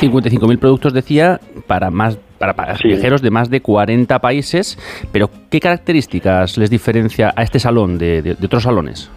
55.000 0.00 0.58
productos, 0.58 0.92
decía, 0.92 1.38
para 1.66 1.90
más 1.90 2.18
para, 2.38 2.54
para 2.54 2.74
viajeros 2.84 3.22
de 3.22 3.30
más 3.30 3.50
de 3.50 3.60
40 3.60 4.18
países. 4.18 4.78
Pero, 5.12 5.28
¿qué 5.50 5.60
características 5.60 6.56
les 6.58 6.70
diferencia 6.70 7.32
a 7.36 7.42
este 7.42 7.58
salón 7.58 7.98
de, 7.98 8.22
de- 8.22 8.34
de 8.34 8.46
otros 8.46 8.62
salones? 8.62 9.10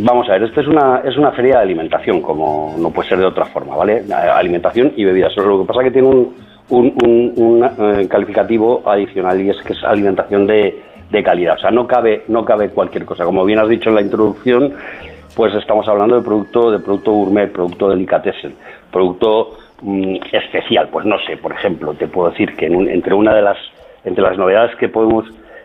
Vamos 0.00 0.28
a 0.28 0.32
ver, 0.34 0.44
esta 0.44 0.60
es 0.60 0.68
una, 0.68 0.98
es 1.04 1.16
una 1.16 1.32
feria 1.32 1.56
de 1.56 1.62
alimentación, 1.62 2.22
como 2.22 2.76
no 2.78 2.90
puede 2.90 3.08
ser 3.08 3.18
de 3.18 3.24
otra 3.24 3.46
forma, 3.46 3.74
¿vale? 3.74 4.04
Alimentación 4.32 4.92
y 4.96 5.04
bebidas. 5.04 5.36
Lo 5.36 5.60
que 5.60 5.66
pasa 5.66 5.80
es 5.80 5.86
que 5.86 5.90
tiene 5.92 6.06
un, 6.08 6.34
un, 6.68 6.92
un- 7.04 7.32
un, 7.36 7.64
eh, 8.00 8.06
calificativo 8.08 8.82
adicional 8.88 9.40
y 9.40 9.50
es 9.50 9.56
que 9.64 9.72
es 9.72 9.82
alimentación 9.82 10.46
de, 10.46 10.82
de 11.10 11.22
calidad. 11.24 11.56
O 11.56 11.58
sea, 11.58 11.72
no 11.72 11.88
cabe, 11.88 12.22
no 12.28 12.44
cabe 12.44 12.68
cualquier 12.70 13.04
cosa. 13.04 13.24
Como 13.24 13.44
bien 13.44 13.58
has 13.58 13.68
dicho 13.68 13.88
en 13.88 13.96
la 13.96 14.02
introducción, 14.02 14.72
pues 15.34 15.52
estamos 15.56 15.88
hablando 15.88 16.14
de 16.14 16.22
producto, 16.22 16.70
de 16.70 16.78
producto 16.78 17.10
gourmet, 17.10 17.50
producto 17.50 17.88
delicatessen, 17.88 18.54
producto 18.92 19.56
mm, 19.82 20.16
especial. 20.32 20.88
Pues 20.90 21.06
no 21.06 21.16
sé, 21.26 21.36
por 21.36 21.52
ejemplo, 21.52 21.94
te 21.94 22.06
puedo 22.08 22.30
decir 22.30 22.54
que 22.56 22.66
en 22.66 22.76
un- 22.76 22.88
entre 22.88 23.14
una 23.14 23.34
de 23.34 23.42
las, 23.42 23.58
entre 24.04 24.22
las 24.22 24.36
novedades 24.38 24.74
que 24.76 24.88
podemos 24.88 25.24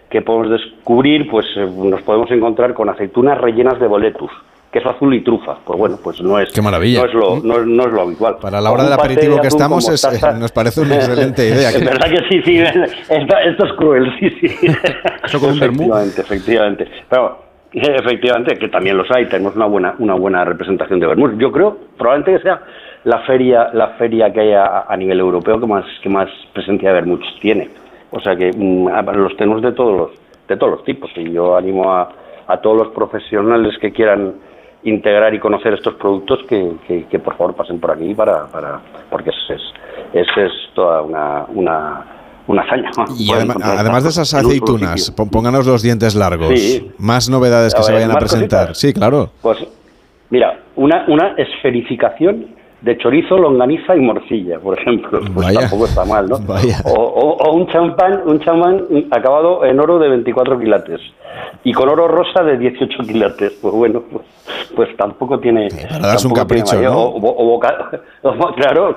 que 0.09 0.21
podemos 0.21 0.51
descubrir, 0.51 1.27
pues 1.27 1.43
eh, 1.57 1.65
nos 1.75 2.03
podemos 2.03 2.29
encontrar 2.29 2.75
con 2.75 2.87
aceitunas 2.87 3.35
rellenas 3.41 3.79
de 3.79 3.87
boletus, 3.87 4.29
queso 4.71 4.91
azul 4.91 5.11
y 5.15 5.21
trufa. 5.21 5.55
Pues 5.65 5.79
bueno, 5.79 5.97
pues 6.03 6.21
no 6.21 6.37
es, 6.39 6.51
Qué 6.53 6.61
maravilla. 6.61 6.99
No 6.99 7.05
es 7.07 7.13
lo, 7.15 7.39
no, 7.41 7.59
es- 7.59 7.65
no 7.65 7.83
es 7.87 7.91
lo 7.91 8.01
habitual. 8.03 8.35
Para 8.39 8.61
la 8.61 8.71
hora 8.71 8.83
del 8.83 8.93
aperitivo 8.93 9.41
que 9.41 9.47
estamos, 9.47 9.89
es- 9.89 10.03
eh, 10.03 10.19
nos 10.39 10.51
parece 10.51 10.81
una 10.81 10.95
excelente 10.97 11.47
idea. 11.49 11.69
Es 11.69 11.83
verdad 11.83 12.07
que 12.11 12.19
sí, 12.29 12.41
sí, 12.43 12.57
esto, 13.09 13.37
esto 13.43 13.65
es 13.65 13.73
cruel, 13.73 14.11
sí, 14.19 14.29
sí. 14.39 14.67
Eso 15.25 15.39
con 15.39 15.49
un 15.49 15.57
efectivamente, 15.63 16.21
efectivamente. 16.21 16.87
Pero 17.09 17.39
efectivamente, 17.73 18.55
que 18.57 18.67
también 18.69 18.97
los 18.97 19.09
hay, 19.11 19.25
tenemos 19.27 19.55
una 19.55 19.65
buena, 19.65 19.95
una 19.97 20.13
buena 20.13 20.45
representación 20.45 20.99
de 20.99 21.07
vermú. 21.07 21.31
Yo 21.39 21.51
creo, 21.51 21.75
probablemente 21.97 22.37
que 22.37 22.43
sea 22.43 22.61
la 23.05 23.19
feria, 23.19 23.69
la 23.73 23.89
feria 23.97 24.31
que 24.31 24.41
haya 24.41 24.65
a, 24.65 24.93
a 24.93 24.97
nivel 24.97 25.19
europeo 25.19 25.59
que 25.59 25.67
más, 25.67 25.85
que 26.01 26.09
más 26.09 26.29
presencia 26.53 26.89
de 26.89 26.95
vermuts 26.95 27.25
tiene. 27.41 27.69
O 28.11 28.19
sea 28.19 28.35
que 28.35 28.51
mm, 28.55 28.87
los 29.15 29.35
tenemos 29.37 29.61
de 29.61 29.71
todos 29.71 29.97
los, 29.97 30.11
de 30.47 30.57
todos 30.57 30.71
los 30.73 30.83
tipos. 30.85 31.11
Y 31.15 31.31
yo 31.31 31.57
animo 31.57 31.91
a, 31.91 32.09
a 32.47 32.57
todos 32.57 32.77
los 32.77 32.87
profesionales 32.89 33.75
que 33.81 33.91
quieran 33.91 34.35
integrar 34.83 35.33
y 35.33 35.39
conocer 35.39 35.73
estos 35.73 35.95
productos 35.95 36.39
que, 36.47 36.73
que, 36.87 37.05
que 37.05 37.19
por 37.19 37.35
favor 37.37 37.55
pasen 37.55 37.79
por 37.79 37.91
aquí 37.91 38.13
para, 38.13 38.47
para 38.47 38.81
porque 39.09 39.29
es, 39.29 39.35
es, 39.49 39.61
es, 40.13 40.27
es 40.37 40.51
toda 40.73 41.01
una, 41.01 41.45
una, 41.49 42.05
una 42.47 42.61
hazaña. 42.63 42.91
Y 43.17 43.31
encontrar 43.31 43.77
además 43.77 44.03
de 44.03 44.09
esas 44.09 44.33
aceitunas, 44.33 45.11
pónganos 45.31 45.65
los 45.65 45.81
dientes 45.81 46.15
largos. 46.15 46.59
Sí. 46.59 46.91
Más 46.97 47.29
novedades 47.29 47.73
que 47.73 47.83
se 47.83 47.93
vayan 47.93 48.11
a 48.11 48.13
¿más 48.15 48.23
presentar. 48.23 48.67
cositas? 48.67 48.77
Sí, 48.77 48.93
claro. 48.93 49.29
Pues 49.41 49.57
mira, 50.29 50.59
una, 50.75 51.05
una 51.07 51.33
esferificación 51.37 52.47
de 52.83 52.97
chorizo, 52.97 53.37
longaniza 53.37 53.95
y 53.95 53.99
morcilla, 54.01 54.59
por 54.59 54.77
ejemplo. 54.77 55.19
Pues 55.21 55.33
Vaya. 55.47 55.61
tampoco 55.61 55.85
está 55.85 56.03
mal, 56.05 56.27
¿no? 56.27 56.37
Vaya. 56.39 56.77
O, 56.85 56.91
o- 57.01 57.37
o 57.37 57.53
un 57.53 57.65
champán, 57.67 58.21
un 58.25 58.39
champán 58.41 58.83
acabado 59.09 59.63
en 59.65 59.79
oro 59.79 59.99
de 59.99 60.09
24 60.09 60.59
quilates 60.59 60.99
y 61.63 61.71
con 61.71 61.87
oro 61.87 62.07
rosa 62.09 62.43
de 62.43 62.57
18 62.57 63.03
quilates. 63.03 63.53
Pues 63.61 63.73
bueno, 63.73 64.03
pues, 64.11 64.25
pues 64.75 64.97
tampoco 64.97 65.39
tiene. 65.39 65.69
para 65.89 66.07
darse 66.07 66.27
un 66.27 66.33
capricho. 66.33 66.81
¿no? 66.81 67.03
O, 67.03 67.19
boca- 67.21 67.89
o- 68.21 68.53
claro, 68.55 68.93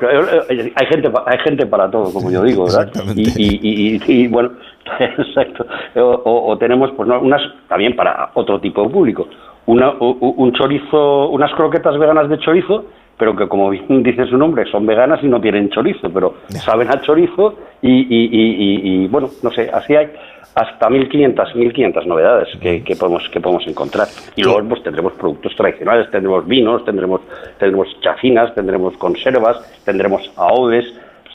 hay 0.49 0.87
gente, 0.89 1.09
hay 1.25 1.39
gente 1.45 1.67
para 1.67 1.89
todo, 1.89 2.13
como 2.13 2.29
yo 2.31 2.43
digo, 2.43 2.65
¿verdad? 2.65 2.91
Y, 3.15 3.23
y- 3.41 3.61
y- 3.63 4.01
y- 4.05 4.13
y, 4.25 4.27
bueno, 4.29 4.51
exacto. 4.99 5.65
O, 5.95 6.01
o- 6.01 6.51
o 6.51 6.59
tenemos, 6.59 6.91
pues 6.97 7.09
no, 7.09 7.21
unas 7.21 7.41
también 7.69 7.95
para 7.95 8.31
otro 8.35 8.61
tipo 8.61 8.83
de 8.83 8.89
público. 8.89 9.29
Una, 9.67 9.91
un 9.99 10.53
chorizo, 10.53 11.29
unas 11.29 11.53
croquetas 11.55 11.99
veganas 11.99 12.29
de 12.29 12.39
chorizo, 12.39 12.85
pero 13.19 13.35
que 13.37 13.49
como 13.49 13.71
bien 13.71 14.03
dice 14.03 14.27
su 14.27 14.37
nombre, 14.37 14.65
son 14.71 14.87
veganas 14.87 15.21
y 15.23 15.27
no 15.29 15.41
tienen 15.41 15.71
chorizo, 15.71 16.11
pero 16.11 16.35
saben 16.59 16.89
a 16.89 17.01
chorizo 17.01 17.55
y, 17.83 17.91
y- 17.93 18.29
y- 19.05 19.07
bueno, 19.09 19.29
no 19.43 19.51
sé, 19.51 19.71
así 19.73 19.95
hay 19.95 20.09
hasta 20.55 20.89
1500, 20.89 21.55
1500 21.55 22.07
novedades 22.07 22.49
que, 22.59 22.83
que 22.83 22.97
podemos 22.97 23.29
que 23.29 23.41
podemos 23.41 23.67
encontrar. 23.67 24.09
Y 24.37 24.43
luego 24.43 24.69
pues 24.71 24.83
tendremos 24.83 25.13
productos 25.13 25.55
tradicionales, 25.55 26.11
tendremos 26.11 26.47
vinos, 26.47 26.83
tendremos 26.85 27.21
tendremos 27.59 27.89
chacinas, 28.01 28.55
tendremos 28.55 28.97
conservas, 28.97 29.59
tendremos 29.85 30.31
o 30.37 30.69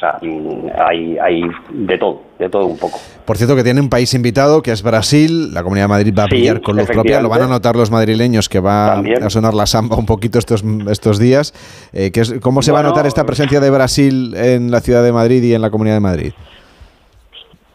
sea, 0.02 0.18
hay, 0.88 1.18
hay 1.20 1.44
de 1.70 1.98
todo, 1.98 2.22
de 2.40 2.50
todo 2.50 2.66
un 2.66 2.78
poco. 2.78 2.98
Por 3.26 3.38
cierto, 3.38 3.56
que 3.56 3.64
tiene 3.64 3.80
un 3.82 3.90
país 3.90 4.14
invitado 4.14 4.62
que 4.62 4.72
es 4.72 4.82
Brasil. 4.84 5.54
La 5.54 5.64
Comunidad 5.64 5.86
de 5.86 5.90
Madrid 5.90 6.14
va 6.18 6.24
a 6.24 6.28
Sí, 6.28 6.32
brillar 6.36 6.62
con 6.62 6.76
luz 6.76 6.88
propia. 6.88 7.22
Lo 7.22 7.30
van 7.30 7.44
a 7.44 7.48
notar 7.48 7.76
los 7.76 7.92
madrileños 7.92 8.50
que 8.50 8.60
va 8.60 8.96
También. 8.96 9.24
a 9.24 9.30
sonar 9.30 9.54
la 9.54 9.66
samba 9.68 9.96
un 9.98 10.06
poquito 10.06 10.40
estos, 10.40 10.64
estos 10.90 11.20
días. 11.20 11.54
Eh, 11.94 12.12
que 12.12 12.22
es- 12.22 12.34
¿Cómo 12.42 12.62
se 12.62 12.72
va 12.72 12.80
a 12.80 12.84
notar 12.84 13.06
esta 13.06 13.26
presencia 13.26 13.60
de 13.60 13.70
Brasil 13.70 14.34
en 14.36 14.72
la 14.72 14.80
ciudad 14.82 15.04
de 15.04 15.12
Madrid 15.14 15.44
y 15.44 15.54
en 15.54 15.62
la 15.62 15.70
Comunidad 15.70 15.96
de 15.98 16.02
Madrid? 16.02 16.32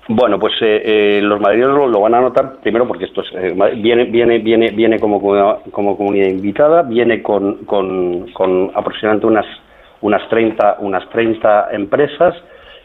Bueno, 0.09 0.39
pues 0.39 0.53
eh, 0.61 0.82
eh, 1.19 1.20
los 1.23 1.40
madrileños 1.40 1.74
lo, 1.77 1.89
lo 1.89 2.01
van 2.01 2.15
a 2.15 2.20
notar 2.20 2.59
primero 2.62 2.86
porque 2.86 3.07
esto 3.07 3.23
es, 3.23 3.27
eh, 3.35 3.55
viene 3.77 4.05
viene 4.05 4.39
viene 4.39 4.70
viene 4.70 5.01
como 5.01 5.20
comunidad, 5.20 5.59
como 5.73 5.97
comunidad 5.97 6.28
invitada, 6.28 6.82
viene 6.82 7.23
con, 7.23 7.65
con, 7.65 8.31
con 8.32 8.70
aproximadamente 8.74 9.27
unas 9.27 9.47
unas 10.07 10.28
30 10.28 10.77
unas 10.81 11.09
30 11.11 11.69
empresas 11.73 12.35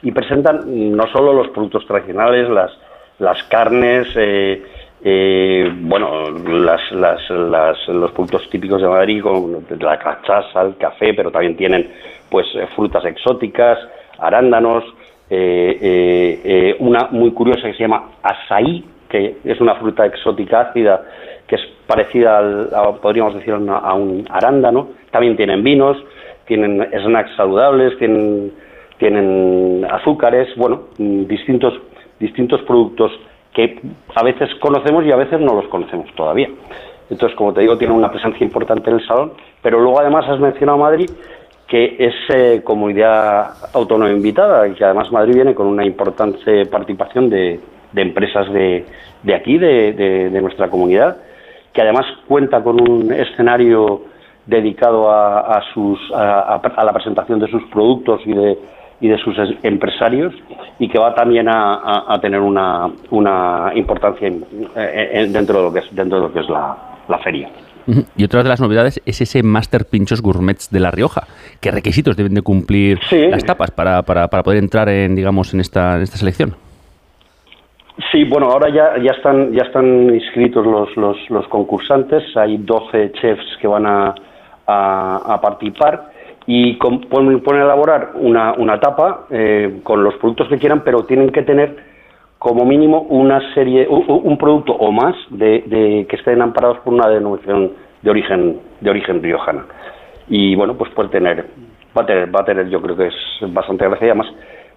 y 0.04 0.12
presentan 0.12 0.62
no 0.96 1.06
solo 1.14 1.34
los 1.34 1.50
productos 1.50 1.86
tradicionales, 1.86 2.50
las 2.50 2.72
las 3.20 3.44
carnes, 3.44 4.08
eh, 4.16 4.64
eh, 5.04 5.72
bueno, 5.82 6.32
las, 6.32 6.82
las, 6.92 7.30
las- 7.30 7.88
los 7.88 8.12
productos 8.12 8.50
típicos 8.50 8.82
de 8.82 8.88
Madrid, 8.88 9.22
como 9.22 9.62
la 9.80 10.00
cachaza, 10.00 10.62
el 10.64 10.76
café, 10.78 11.14
pero 11.14 11.30
también 11.30 11.56
tienen 11.56 11.88
pues 12.30 12.48
eh, 12.56 12.66
frutas 12.76 13.06
exóticas, 13.06 13.78
arándanos, 14.18 14.84
una 16.80 17.08
muy 17.12 17.32
curiosa 17.32 17.62
que 17.68 17.74
se 17.74 17.80
llama 17.84 18.04
azaí, 18.24 18.84
que 19.10 19.38
es 19.44 19.60
una 19.62 19.76
fruta 19.76 20.06
exótica 20.06 20.62
ácida 20.62 21.04
que 21.48 21.56
es 21.56 21.62
parecida 21.86 22.38
al, 22.38 22.70
a- 22.74 22.94
podríamos 22.94 23.36
decir, 23.36 23.54
a 23.54 23.94
un 23.94 24.26
arándano. 24.30 24.90
También 25.12 25.36
tienen 25.36 25.64
vinos, 25.64 25.98
tienen 26.52 26.86
snacks 27.06 27.34
saludables, 27.38 27.98
tienen, 27.98 28.52
tienen 28.98 29.88
azúcares, 29.90 30.50
bueno, 30.58 30.82
distintos, 30.98 31.74
distintos 32.20 32.62
productos 32.64 33.10
que 33.54 33.80
a 34.16 34.22
veces 34.24 34.50
conocemos 34.60 35.06
y 35.06 35.12
a 35.14 35.16
veces 35.16 35.40
no 35.40 35.54
los 35.56 35.68
conocemos 35.70 36.14
todavía. 36.14 36.50
Entonces, 37.10 37.38
como 37.38 37.54
te 37.54 37.62
digo, 37.62 37.78
tiene 37.78 37.94
una 37.94 38.12
presencia 38.12 38.44
importante 38.44 38.90
en 38.90 38.98
el 38.98 39.08
salón, 39.08 39.32
pero 39.62 39.80
luego 39.80 40.02
además 40.02 40.26
has 40.28 40.42
mencionado 40.42 40.78
Madrid, 40.78 41.10
que 41.70 41.96
es 42.00 42.14
eh, 42.36 42.62
comunidad 42.66 43.52
autónoma 43.74 44.12
invitada 44.12 44.68
y 44.68 44.74
que 44.74 44.84
además 44.84 45.10
Madrid 45.10 45.36
viene 45.36 45.56
con 45.56 45.68
una 45.68 45.86
importante 45.86 46.66
participación 46.66 47.30
de, 47.30 47.62
de 47.94 48.02
empresas 48.02 48.52
de, 48.52 48.86
de 49.24 49.34
aquí, 49.36 49.58
de- 49.58 49.94
de 49.94 50.42
nuestra 50.42 50.70
comunidad, 50.70 51.16
que 51.72 51.82
además 51.82 52.06
cuenta 52.28 52.62
con 52.62 52.76
un 52.82 53.14
escenario 53.14 54.02
dedicado 54.46 55.12
a, 55.12 55.40
a 55.58 55.62
sus, 55.74 56.00
a, 56.14 56.56
a- 56.76 56.84
la 56.84 56.94
presentación 56.94 57.40
de 57.40 57.48
sus 57.50 57.64
productos 57.72 58.22
y 58.26 58.34
de, 58.34 58.58
y 59.00 59.08
de 59.08 59.18
sus 59.20 59.38
es- 59.38 59.56
empresarios 59.64 60.34
y 60.80 60.88
que 60.90 60.98
va 61.00 61.14
también 61.14 61.48
a, 61.48 62.06
a- 62.14 62.20
tener 62.20 62.40
una, 62.40 62.90
una 63.12 63.72
importancia 63.76 64.28
en- 64.28 64.44
en- 64.76 65.32
dentro 65.34 65.58
de 65.58 65.64
lo 65.64 65.74
que 65.74 65.80
es, 65.80 65.96
dentro 65.96 66.20
de 66.20 66.28
lo 66.28 66.34
que 66.34 66.40
es 66.40 66.50
la, 66.50 66.76
la 67.08 67.18
feria. 67.20 67.50
Y 68.16 68.24
otra 68.24 68.44
de 68.44 68.50
las 68.50 68.62
novedades 68.62 69.02
es 69.06 69.22
ese 69.22 69.42
Master 69.42 69.86
Pinchos 69.90 70.22
Gourmets 70.22 70.70
de 70.70 70.80
La 70.80 70.92
Rioja. 70.92 71.24
¿Qué 71.60 71.72
requisitos 71.72 72.16
deben 72.16 72.36
de 72.36 72.42
cumplir 72.44 73.00
las 73.12 73.44
tapas 73.44 73.72
para, 73.72 74.04
para- 74.04 74.28
para 74.28 74.44
poder 74.44 74.60
entrar 74.60 74.88
en, 74.90 75.16
digamos, 75.16 75.54
en 75.54 75.62
esta, 75.62 75.96
en 75.98 76.04
esta 76.04 76.18
selección? 76.18 76.56
Sí, 78.12 78.24
bueno, 78.24 78.48
ahora 78.48 78.70
ya, 78.74 79.02
ya 79.04 79.12
están 79.12 79.52
ya 79.52 79.64
están 79.64 80.14
inscritos 80.14 80.66
los, 80.66 80.96
los, 80.96 81.18
los 81.30 81.48
concursantes. 81.48 82.24
Hay 82.38 82.58
12 82.58 83.12
chefs 83.14 83.58
que 83.60 83.68
van 83.68 83.86
a, 83.86 84.16
a, 84.68 85.22
a 85.34 85.42
participar 85.42 86.12
y 86.48 86.78
con- 86.78 87.02
pueden 87.02 87.62
elaborar 87.62 88.12
una, 88.16 88.54
una 88.54 88.80
tapa 88.80 89.26
eh, 89.30 89.80
con 89.84 90.04
los 90.04 90.16
productos 90.16 90.48
que 90.50 90.58
quieran, 90.58 90.82
pero 90.84 91.04
tienen 91.06 91.32
que 91.32 91.44
tener 91.44 91.92
como 92.40 92.66
mínimo 92.66 93.02
una 93.02 93.54
serie, 93.54 93.88
un, 93.88 94.04
un 94.08 94.38
producto 94.38 94.74
o 94.74 94.92
más 94.92 95.16
de, 95.30 95.64
de- 95.68 96.06
que 96.10 96.16
estén 96.16 96.42
amparados 96.42 96.80
por 96.80 96.94
una 96.94 97.08
denominación 97.08 97.72
de 98.02 98.10
origen 98.10 98.60
de 98.80 98.90
origen 98.90 99.22
riojana. 99.22 99.66
Y 100.28 100.56
bueno, 100.56 100.74
pues 100.76 100.92
puede 100.94 101.10
tener, 101.10 101.46
va 101.96 102.02
a 102.02 102.06
tener, 102.06 102.36
va 102.36 102.40
a 102.42 102.46
tener, 102.46 102.68
yo 102.70 102.82
creo 102.82 102.96
que 102.98 103.08
es 103.08 103.54
bastante 103.54 103.86
gracia 103.88 104.08
y 104.08 104.10
además 104.10 104.28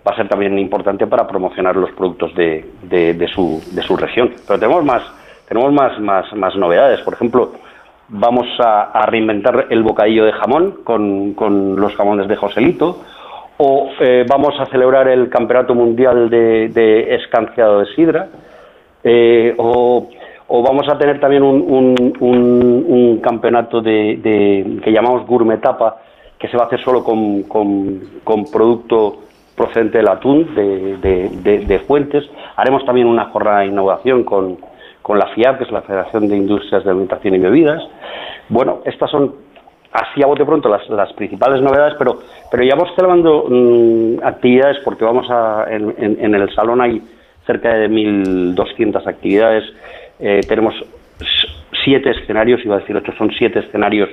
va 0.07 0.13
a 0.13 0.17
ser 0.17 0.29
también 0.29 0.59
importante 0.59 1.07
para 1.07 1.27
promocionar 1.27 1.75
los 1.77 1.91
productos 1.93 2.35
de, 2.35 2.67
de, 2.83 3.15
de 3.15 3.29
su, 3.29 3.63
de 3.73 3.81
su 3.83 3.97
región. 3.97 4.31
Pero 4.47 4.59
tenemos 4.61 4.85
más, 4.85 5.03
tenemos 5.49 5.73
más, 5.73 5.99
más, 6.01 6.31
más 6.35 6.55
novedades. 6.57 7.01
Por 7.01 7.15
ejemplo, 7.15 7.53
vamos 8.09 8.47
a, 8.59 9.07
reinventar 9.07 9.67
el 9.71 9.83
bocadillo 9.83 10.25
de 10.25 10.33
jamón 10.33 10.79
con, 10.85 11.35
con 11.35 11.77
los 11.77 11.95
jamones 11.97 12.29
de 12.29 12.37
Joselito. 12.37 12.99
O 13.57 13.91
eh, 14.01 14.25
vamos 14.29 14.59
a 14.59 14.67
celebrar 14.67 15.07
el 15.09 15.29
Campeonato 15.29 15.75
Mundial 15.75 16.29
de, 16.29 16.69
de 16.71 17.15
Escanciado 17.15 17.81
de 17.81 17.87
Sidra. 17.95 18.29
Eh, 19.05 19.55
o, 19.59 20.09
vamos 20.49 20.89
a 20.89 20.99
tener 20.99 21.21
también 21.21 21.43
un, 21.43 21.63
un- 21.63 22.15
un- 22.21 23.19
campeonato 23.21 23.81
de, 23.81 24.19
que 24.83 24.93
llamamos 24.93 25.27
Gourmet 25.27 25.61
Tapa, 25.61 25.97
que 26.39 26.49
se 26.49 26.57
va 26.57 26.65
a 26.65 26.67
hacer 26.67 26.81
solo 26.83 27.05
con, 27.05 27.45
con- 27.45 28.01
con 28.25 28.45
producto 28.47 29.19
procedente 29.57 29.99
del 29.99 30.09
atún 30.09 30.55
de- 30.55 31.65
de 31.67 31.79
fuentes. 31.81 32.25
Haremos 32.57 32.85
también 32.85 33.07
una 33.07 33.27
jornada 33.27 33.61
de 33.61 33.67
innovación 33.67 34.25
con, 34.25 34.59
con 35.05 35.19
la 35.19 35.27
FIAB, 35.35 35.59
que 35.59 35.65
es 35.65 35.71
la 35.71 35.83
Federación 35.83 36.29
de 36.29 36.37
Industrias 36.39 36.83
de 36.83 36.89
Alimentación 36.91 37.35
y 37.35 37.39
Bebidas. 37.39 37.83
Bueno, 38.49 38.79
estas 38.87 39.11
son 39.11 39.35
así 39.93 40.23
a 40.23 40.27
bote 40.27 40.47
pronto 40.47 40.71
las, 40.71 41.13
principales 41.13 41.61
novedades, 41.61 41.93
pero, 41.99 42.21
pero 42.51 42.65
ya 42.65 42.75
vamos 42.75 42.95
celebrando 42.97 43.45
mm, 43.47 44.25
actividades 44.25 44.79
porque 44.83 45.05
vamos 45.05 45.27
a, 45.31 45.67
en, 45.69 45.95
en- 45.99 46.35
el 46.35 46.55
salón 46.55 46.81
hay 46.81 47.03
cerca 47.47 47.75
de 47.75 47.91
1.200 47.91 49.07
actividades, 49.07 49.65
eh, 50.21 50.41
tenemos 50.49 50.75
siete 51.85 52.11
escenarios, 52.13 52.65
iba 52.65 52.77
a 52.77 52.79
decir 52.79 52.97
ocho, 52.97 53.13
son 53.19 53.31
siete 53.37 53.59
escenarios 53.59 54.09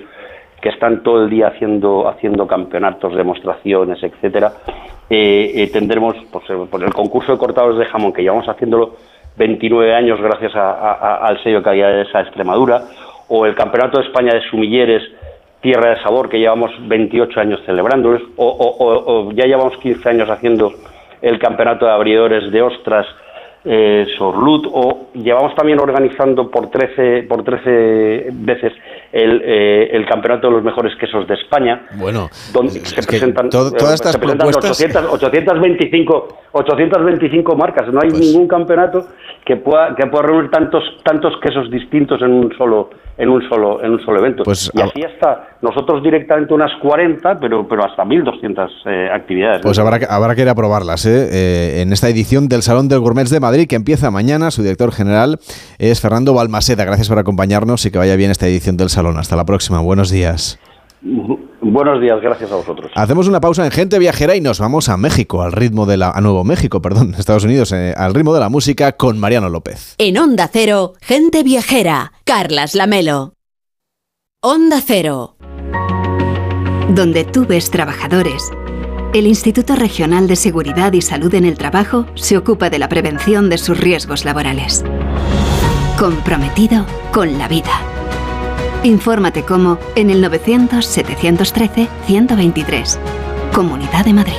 que 0.61 0.69
están 0.69 1.03
todo 1.03 1.23
el 1.23 1.29
día 1.29 1.47
haciendo, 1.47 2.09
haciendo 2.09 2.45
campeonatos, 2.45 3.15
demostraciones, 3.15 4.03
etcétera. 4.03 4.51
Eh, 5.09 5.51
eh, 5.55 5.69
tendremos 5.71 6.15
pues, 6.31 6.43
por 6.69 6.83
el 6.83 6.93
concurso 6.93 7.31
de 7.31 7.37
cortados 7.37 7.77
de 7.79 7.85
jamón, 7.85 8.11
que 8.11 8.21
llevamos 8.23 8.47
haciéndolo 8.49 8.95
29 9.37 9.93
años 9.95 10.19
gracias 10.21 10.55
a- 10.55 10.71
a- 10.71 11.15
al 11.27 11.41
sello 11.43 11.61
esa 12.01 12.21
Extremadura, 12.21 12.81
o 13.29 13.45
el 13.45 13.55
Campeonato 13.55 13.99
de 13.99 14.05
España 14.07 14.33
de 14.33 14.41
Sumilleres, 14.49 15.03
Tierra 15.61 15.91
de 15.91 16.01
Sabor, 16.01 16.27
que 16.29 16.39
llevamos 16.39 16.71
28 16.87 17.39
años 17.39 17.61
celebrándolos, 17.65 18.21
o, 18.35 18.45
o- 18.47 18.85
o- 18.85 19.27
o 19.27 19.31
ya 19.31 19.45
llevamos 19.45 19.77
15 19.77 20.09
años 20.09 20.29
haciendo 20.29 20.71
el 21.21 21.37
Campeonato 21.39 21.85
de 21.85 21.91
Abridores 21.91 22.51
de 22.51 22.61
Ostras, 22.61 23.05
eh, 23.63 24.07
Sorlut, 24.17 24.65
o 24.73 25.09
llevamos 25.13 25.53
también 25.53 25.79
organizando 25.79 26.49
por 26.49 26.71
13, 26.71 27.23
por 27.29 27.43
13 27.43 28.29
veces 28.31 28.73
el, 29.11 29.41
eh, 29.43 29.89
el 29.95 30.05
Campeonato 30.05 30.47
de 30.47 30.53
los 30.53 30.63
Mejores 30.63 30.93
Quesos 30.99 31.27
de 31.27 31.33
España, 31.35 31.87
Bueno, 31.95 32.29
donde 32.53 32.71
se 32.71 33.01
presentan, 33.03 33.49
to- 33.49 33.67
eh, 33.67 33.71
todas 33.77 33.95
estas 33.95 34.13
se 34.13 34.19
presentan 34.19 34.47
propuestas- 34.49 34.71
800, 34.81 35.13
825, 35.13 36.37
825 36.53 37.55
marcas. 37.55 37.91
No 37.93 37.99
hay 38.01 38.09
Pues 38.09 38.21
ningún 38.21 38.47
campeonato 38.47 39.07
que 39.45 39.55
pueda 39.57 39.95
que 39.95 40.05
pueda 40.07 40.23
reunir 40.27 40.49
tantos 40.51 40.83
tantos 41.03 41.33
quesos 41.41 41.69
distintos 41.71 42.21
en 42.21 42.31
un 42.31 42.53
solo 42.57 42.89
en 43.17 43.29
un 43.29 43.41
solo 43.49 43.83
en 43.83 43.91
un 43.91 43.99
solo 44.05 44.19
evento. 44.19 44.43
Pues, 44.43 44.71
y 44.73 44.81
así 44.81 45.01
hasta 45.03 45.57
nosotros 45.61 46.01
directamente 46.03 46.53
unas 46.53 46.71
40, 46.81 47.39
pero 47.39 47.67
pero 47.67 47.83
hasta 47.85 48.05
1200 48.05 48.71
eh, 48.85 49.09
actividades. 49.13 49.61
Pues 49.61 49.77
habrá 49.79 49.99
que, 49.99 50.05
habrá 50.09 50.35
que 50.35 50.41
ir 50.43 50.49
a 50.49 50.55
probarlas 50.55 51.05
¿eh? 51.05 51.27
Eh, 51.31 51.81
en 51.81 51.91
esta 51.93 52.07
edición 52.09 52.47
del 52.47 52.61
Salón 52.61 52.87
del 52.87 52.99
Gourmet 52.99 53.27
de 53.27 53.39
Madrid 53.39 53.67
que 53.67 53.75
empieza 53.75 54.09
mañana. 54.11 54.51
Su 54.51 54.61
director 54.63 54.91
general 54.91 55.37
es 55.79 56.01
Fernando 56.01 56.33
Balmaseda. 56.33 56.85
Gracias 56.85 57.09
por 57.09 57.19
acompañarnos 57.19 57.85
y 57.85 57.91
que 57.91 57.97
vaya 57.97 58.15
bien 58.15 58.31
esta 58.31 58.47
edición 58.47 58.77
del 58.77 58.89
Salón. 58.89 59.00
Hasta 59.09 59.35
la 59.35 59.45
próxima. 59.45 59.79
Buenos 59.79 60.09
días. 60.09 60.59
Buenos 61.61 62.01
días, 62.01 62.21
gracias 62.21 62.51
a 62.51 62.55
vosotros. 62.55 62.91
Hacemos 62.95 63.27
una 63.27 63.41
pausa 63.41 63.65
en 63.65 63.71
Gente 63.71 63.97
Viajera 63.97 64.35
y 64.35 64.41
nos 64.41 64.59
vamos 64.59 64.89
a 64.89 64.97
México, 64.97 65.41
al 65.41 65.51
ritmo 65.51 65.85
de 65.85 65.97
la... 65.97 66.11
a 66.11 66.21
Nuevo 66.21 66.43
México, 66.43 66.81
perdón, 66.81 67.15
Estados 67.17 67.43
Unidos, 67.43 67.71
eh, 67.71 67.93
al 67.97 68.13
ritmo 68.13 68.33
de 68.33 68.39
la 68.39 68.49
música 68.49 68.93
con 68.93 69.19
Mariano 69.19 69.49
López. 69.49 69.95
En 69.97 70.17
Onda 70.17 70.49
Cero, 70.51 70.93
gente 71.01 71.43
viajera, 71.43 72.13
Carlas 72.23 72.75
Lamelo. 72.75 73.33
Onda 74.41 74.79
Cero. 74.85 75.37
Donde 76.89 77.23
tú 77.23 77.45
ves 77.45 77.71
trabajadores, 77.71 78.51
el 79.13 79.27
Instituto 79.27 79.75
Regional 79.75 80.27
de 80.27 80.35
Seguridad 80.35 80.93
y 80.93 81.01
Salud 81.01 81.33
en 81.35 81.45
el 81.45 81.57
Trabajo 81.57 82.05
se 82.15 82.37
ocupa 82.37 82.69
de 82.69 82.79
la 82.79 82.89
prevención 82.89 83.49
de 83.49 83.57
sus 83.57 83.79
riesgos 83.79 84.25
laborales. 84.25 84.83
Comprometido 85.97 86.85
con 87.11 87.37
la 87.37 87.47
vida. 87.47 87.90
Infórmate 88.83 89.43
cómo 89.43 89.77
en 89.95 90.09
el 90.09 90.23
900-713-123. 90.23 92.97
Comunidad 93.53 94.05
de 94.05 94.13
Madrid. 94.13 94.33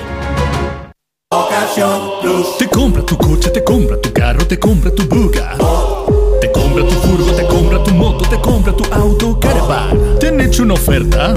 Te 2.59 2.67
compra 2.69 3.07
tu 3.07 3.17
coche, 3.17 3.51
te 3.51 3.63
compra 3.63 4.01
tu 4.01 4.13
carro, 4.13 4.45
te 4.47 4.59
compra 4.59 4.93
tu 4.93 5.05
buga. 5.05 5.55
Te 6.41 6.51
compra 6.51 6.85
tu 6.85 6.95
furgo, 6.95 7.31
te 7.33 7.47
compra 7.47 7.85
tu 7.85 7.93
moto, 7.93 8.29
te 8.29 8.41
compra 8.41 8.73
tu 8.73 8.85
auto, 8.93 9.39
caravan. 9.39 10.19
¿Te 10.19 10.27
han 10.29 10.41
hecho 10.41 10.65
una 10.65 10.75
oferta? 10.75 11.35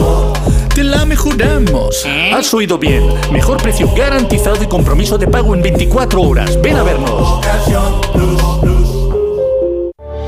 Te 0.73 0.83
la 0.83 1.05
mejoramos. 1.05 2.03
Has 2.33 2.51
oído 2.53 2.77
bien. 2.79 3.03
Mejor 3.31 3.61
precio 3.61 3.87
garantizado 3.95 4.61
y 4.63 4.67
compromiso 4.67 5.17
de 5.17 5.27
pago 5.27 5.53
en 5.53 5.61
24 5.61 6.21
horas. 6.21 6.59
Ven 6.61 6.75
a 6.75 6.83
vernos. 6.83 7.41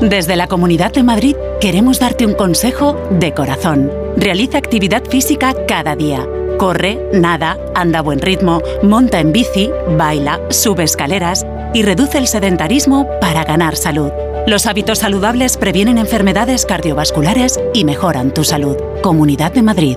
Desde 0.00 0.36
la 0.36 0.46
Comunidad 0.46 0.92
de 0.92 1.02
Madrid 1.02 1.34
queremos 1.60 1.98
darte 1.98 2.24
un 2.24 2.34
consejo 2.34 2.96
de 3.10 3.34
corazón. 3.34 3.90
Realiza 4.16 4.56
actividad 4.56 5.04
física 5.04 5.54
cada 5.66 5.96
día. 5.96 6.24
Corre, 6.56 7.00
nada, 7.12 7.58
anda 7.74 7.98
a 7.98 8.02
buen 8.02 8.20
ritmo, 8.20 8.62
monta 8.84 9.18
en 9.18 9.32
bici, 9.32 9.70
baila, 9.96 10.40
sube 10.50 10.84
escaleras 10.84 11.44
y 11.74 11.82
reduce 11.82 12.18
el 12.18 12.28
sedentarismo 12.28 13.08
para 13.20 13.42
ganar 13.42 13.74
salud. 13.74 14.12
Los 14.46 14.66
hábitos 14.66 15.00
saludables 15.00 15.56
previenen 15.56 15.98
enfermedades 15.98 16.64
cardiovasculares 16.64 17.58
y 17.74 17.84
mejoran 17.84 18.32
tu 18.32 18.44
salud. 18.44 18.76
Comunidad 19.02 19.52
de 19.52 19.62
Madrid. 19.62 19.96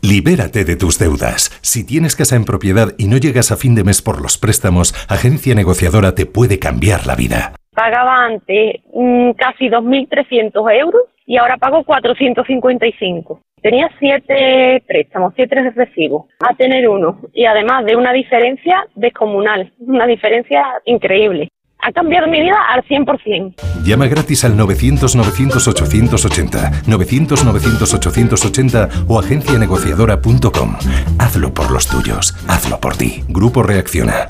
Libérate 0.00 0.64
de 0.64 0.76
tus 0.76 0.98
deudas. 0.98 1.52
Si 1.60 1.84
tienes 1.84 2.16
casa 2.16 2.34
en 2.34 2.46
propiedad 2.46 2.94
y 2.96 3.08
no 3.08 3.18
llegas 3.18 3.52
a 3.52 3.56
fin 3.56 3.74
de 3.74 3.84
mes 3.84 4.00
por 4.00 4.22
los 4.22 4.38
préstamos, 4.38 4.94
Agencia 5.06 5.54
Negociadora 5.54 6.14
te 6.14 6.24
puede 6.24 6.58
cambiar 6.58 7.06
la 7.06 7.14
vida. 7.14 7.52
Pagaba 7.74 8.26
antes 8.26 8.80
mm, 8.92 9.30
casi 9.32 9.68
2.300 9.68 10.78
euros 10.78 11.02
y 11.26 11.38
ahora 11.38 11.56
pago 11.56 11.82
455. 11.84 13.40
Tenía 13.62 13.88
siete 13.98 14.82
préstamos, 14.86 15.32
siete 15.36 15.72
recibos, 15.74 16.26
a 16.40 16.54
tener 16.54 16.86
uno. 16.88 17.18
Y 17.32 17.46
además 17.46 17.86
de 17.86 17.96
una 17.96 18.12
diferencia 18.12 18.84
descomunal, 18.94 19.72
una 19.78 20.06
diferencia 20.06 20.62
increíble. 20.84 21.48
Ha 21.78 21.92
cambiado 21.92 22.28
mi 22.28 22.40
vida 22.40 22.58
al 22.70 22.84
100%. 22.84 23.54
Llama 23.84 24.06
gratis 24.06 24.44
al 24.44 24.56
900-900-880, 24.56 26.84
900-900-880 26.86 29.06
o 29.08 29.18
agencianegociadora.com. 29.18 30.76
Hazlo 31.18 31.54
por 31.54 31.70
los 31.72 31.88
tuyos, 31.88 32.34
hazlo 32.48 32.78
por 32.78 32.96
ti. 32.96 33.22
Grupo 33.28 33.62
Reacciona. 33.62 34.28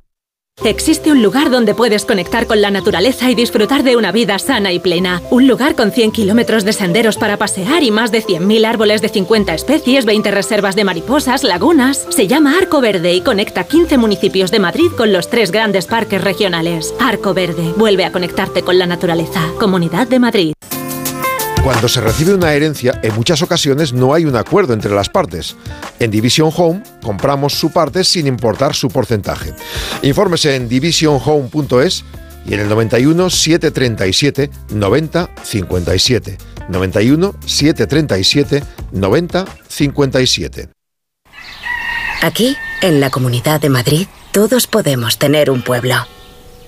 Existe 0.64 1.10
un 1.10 1.24
lugar 1.24 1.51
donde 1.51 1.74
puedes 1.74 2.05
conectar 2.05 2.47
con 2.47 2.62
la 2.62 2.70
naturaleza 2.70 3.28
y 3.28 3.34
disfrutar 3.34 3.82
de 3.82 3.97
una 3.97 4.12
vida 4.12 4.39
sana 4.39 4.72
y 4.72 4.78
plena. 4.78 5.20
Un 5.30 5.48
lugar 5.48 5.74
con 5.74 5.90
100 5.90 6.12
kilómetros 6.12 6.64
de 6.64 6.72
senderos 6.72 7.16
para 7.16 7.36
pasear 7.36 7.82
y 7.82 7.90
más 7.90 8.12
de 8.12 8.22
100.000 8.22 8.64
árboles 8.64 9.02
de 9.02 9.09
50 9.09 9.55
especies, 9.55 10.05
20 10.05 10.30
reservas 10.30 10.76
de 10.76 10.84
mariposas, 10.84 11.43
lagunas. 11.43 12.06
Se 12.10 12.28
llama 12.28 12.56
Arco 12.56 12.80
Verde 12.80 13.12
y 13.12 13.22
conecta 13.22 13.64
15 13.64 13.98
municipios 13.98 14.52
de 14.52 14.60
Madrid 14.60 14.90
con 14.97 15.12
los 15.12 15.28
tres 15.28 15.51
grandes 15.51 15.86
parques 15.86 16.22
regionales. 16.22 16.94
Arco 17.01 17.34
Verde, 17.34 17.74
vuelve 17.76 18.05
a 18.05 18.12
conectarte 18.12 18.62
con 18.62 18.78
la 18.78 18.86
naturaleza. 18.86 19.43
Comunidad 19.59 20.06
de 20.06 20.18
Madrid. 20.20 20.52
Cuando 21.62 21.89
se 21.89 22.01
recibe 22.01 22.34
una 22.34 22.52
herencia, 22.55 22.98
en 23.05 23.14
muchas 23.14 23.40
ocasiones 23.40 23.93
no 23.93 24.14
hay 24.14 24.24
un 24.24 24.34
acuerdo 24.34 24.72
entre 24.72 24.93
las 24.93 25.09
partes. 25.09 25.55
En 26.01 26.10
Division 26.10 26.51
Home 26.56 26.82
compramos 27.01 27.52
su 27.52 27.70
parte 27.70 28.02
sin 28.02 28.26
importar 28.26 28.74
su 28.74 28.89
porcentaje. 28.89 29.55
Infórmese 30.02 30.56
en 30.56 30.68
divisionhome.es 30.68 32.05
y 32.44 32.55
en 32.55 32.60
el 32.60 32.68
91 32.68 33.30
737 33.30 34.51
90 34.70 35.30
57. 35.40 36.39
91 36.68 37.34
737 37.47 38.64
90 38.90 39.44
57. 39.68 40.68
Aquí, 42.22 42.56
en 42.80 43.01
la 43.01 43.10
Comunidad 43.10 43.60
de 43.60 43.68
Madrid, 43.68 44.09
todos 44.32 44.66
podemos 44.66 45.16
tener 45.18 45.48
un 45.48 45.62
pueblo. 45.62 45.94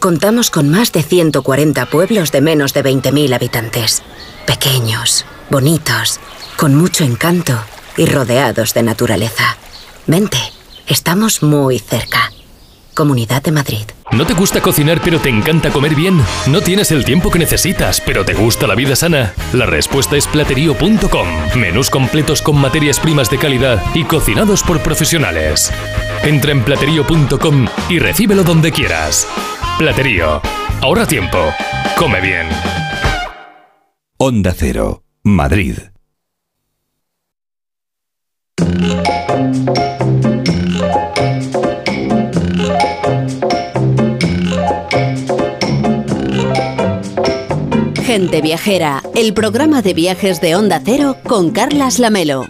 Contamos 0.05 0.51
con 0.51 0.69
más 0.69 0.93
de 0.93 1.03
140 1.03 1.87
pueblos 1.87 2.31
de 2.31 2.43
menos 2.43 2.75
de 2.75 2.85
20.000 2.85 3.35
habitantes. 3.35 4.03
Pequeños, 4.47 5.25
bonitos, 5.49 6.21
con 6.59 6.75
mucho 6.75 7.05
encanto 7.05 7.59
y 7.97 8.05
rodeados 8.05 8.75
de 8.75 8.83
naturaleza. 8.83 9.57
Vente, 10.07 10.37
estamos 10.87 11.43
muy 11.43 11.79
cerca. 11.79 12.31
Comunidad 12.93 13.43
de 13.43 13.53
Madrid. 13.53 13.87
¿No 14.13 14.27
te 14.27 14.35
gusta 14.35 14.61
cocinar 14.61 15.01
pero 15.03 15.21
te 15.21 15.31
encanta 15.31 15.71
comer 15.71 15.95
bien? 15.95 16.23
¿No 16.49 16.61
tienes 16.61 16.93
el 16.93 17.07
tiempo 17.07 17.31
que 17.31 17.39
necesitas 17.39 18.03
pero 18.03 18.27
te 18.27 18.35
gusta 18.35 18.67
la 18.67 18.75
vida 18.75 18.95
sana? 18.97 19.33
La 19.55 19.65
respuesta 19.65 20.19
es 20.19 20.27
platerío.com. 20.27 21.29
Menús 21.57 21.89
completos 21.89 22.43
con 22.43 22.61
materias 22.61 23.01
primas 23.01 23.31
de 23.31 23.39
calidad 23.39 23.83
y 23.95 24.05
cocinados 24.05 24.63
por 24.63 24.81
profesionales. 24.81 25.73
Entra 26.23 26.53
en 26.53 26.63
platerío.com 26.63 27.69
y 27.89 27.99
recíbelo 28.01 28.45
donde 28.45 28.71
quieras. 28.71 29.27
Platerío. 29.79 30.41
Ahorra 30.83 31.05
tiempo. 31.05 31.39
Come 31.99 32.21
bien. 32.21 32.47
Onda 34.19 34.55
Cero, 34.57 35.03
Madrid. 35.25 35.77
Gente 48.05 48.41
Viajera, 48.43 49.03
el 49.17 49.35
programa 49.35 49.83
de 49.83 49.93
viajes 49.93 50.41
de 50.41 50.55
Onda 50.55 50.81
Cero 50.85 51.17
con 51.25 51.51
Carlas 51.51 51.99
Lamelo. 51.99 52.47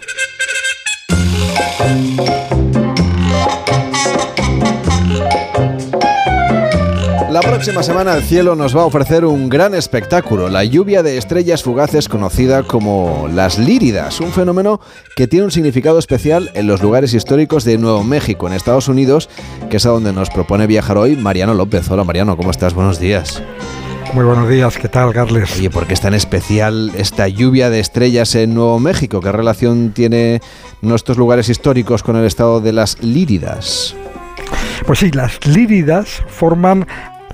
La 7.35 7.41
próxima 7.41 7.83
semana 7.83 8.15
el 8.15 8.23
cielo 8.23 8.55
nos 8.55 8.73
va 8.77 8.83
a 8.83 8.85
ofrecer 8.85 9.25
un 9.25 9.49
gran 9.49 9.75
espectáculo, 9.75 10.47
la 10.47 10.63
lluvia 10.63 11.03
de 11.03 11.17
estrellas 11.17 11.63
fugaces 11.63 12.07
conocida 12.07 12.63
como 12.63 13.27
las 13.29 13.59
líridas, 13.59 14.21
un 14.21 14.31
fenómeno 14.31 14.79
que 15.17 15.27
tiene 15.27 15.43
un 15.43 15.51
significado 15.51 15.99
especial 15.99 16.49
en 16.53 16.65
los 16.65 16.81
lugares 16.81 17.13
históricos 17.13 17.65
de 17.65 17.77
Nuevo 17.77 18.05
México, 18.05 18.47
en 18.47 18.53
Estados 18.53 18.87
Unidos, 18.87 19.29
que 19.69 19.75
es 19.75 19.85
a 19.85 19.89
donde 19.89 20.13
nos 20.13 20.29
propone 20.29 20.65
viajar 20.65 20.97
hoy 20.97 21.17
Mariano 21.17 21.53
López. 21.53 21.91
Hola 21.91 22.05
Mariano, 22.05 22.37
¿cómo 22.37 22.51
estás? 22.51 22.73
Buenos 22.73 23.01
días. 23.01 23.43
Muy 24.13 24.23
buenos 24.23 24.47
días, 24.47 24.77
¿qué 24.77 24.87
tal, 24.87 25.11
Carles? 25.11 25.57
Oye, 25.57 25.69
¿por 25.69 25.87
qué 25.87 25.93
es 25.93 25.99
tan 25.99 26.13
especial 26.13 26.93
esta 26.95 27.27
lluvia 27.27 27.69
de 27.69 27.81
estrellas 27.81 28.33
en 28.35 28.53
Nuevo 28.53 28.79
México? 28.79 29.19
¿Qué 29.19 29.33
relación 29.33 29.91
tiene 29.91 30.39
nuestros 30.81 31.17
lugares 31.17 31.49
históricos 31.49 32.01
con 32.01 32.15
el 32.15 32.23
estado 32.23 32.61
de 32.61 32.71
las 32.71 33.03
líridas? 33.03 33.93
Pues 34.85 34.99
sí, 34.99 35.11
las 35.11 35.45
líridas 35.45 36.23
forman 36.27 36.85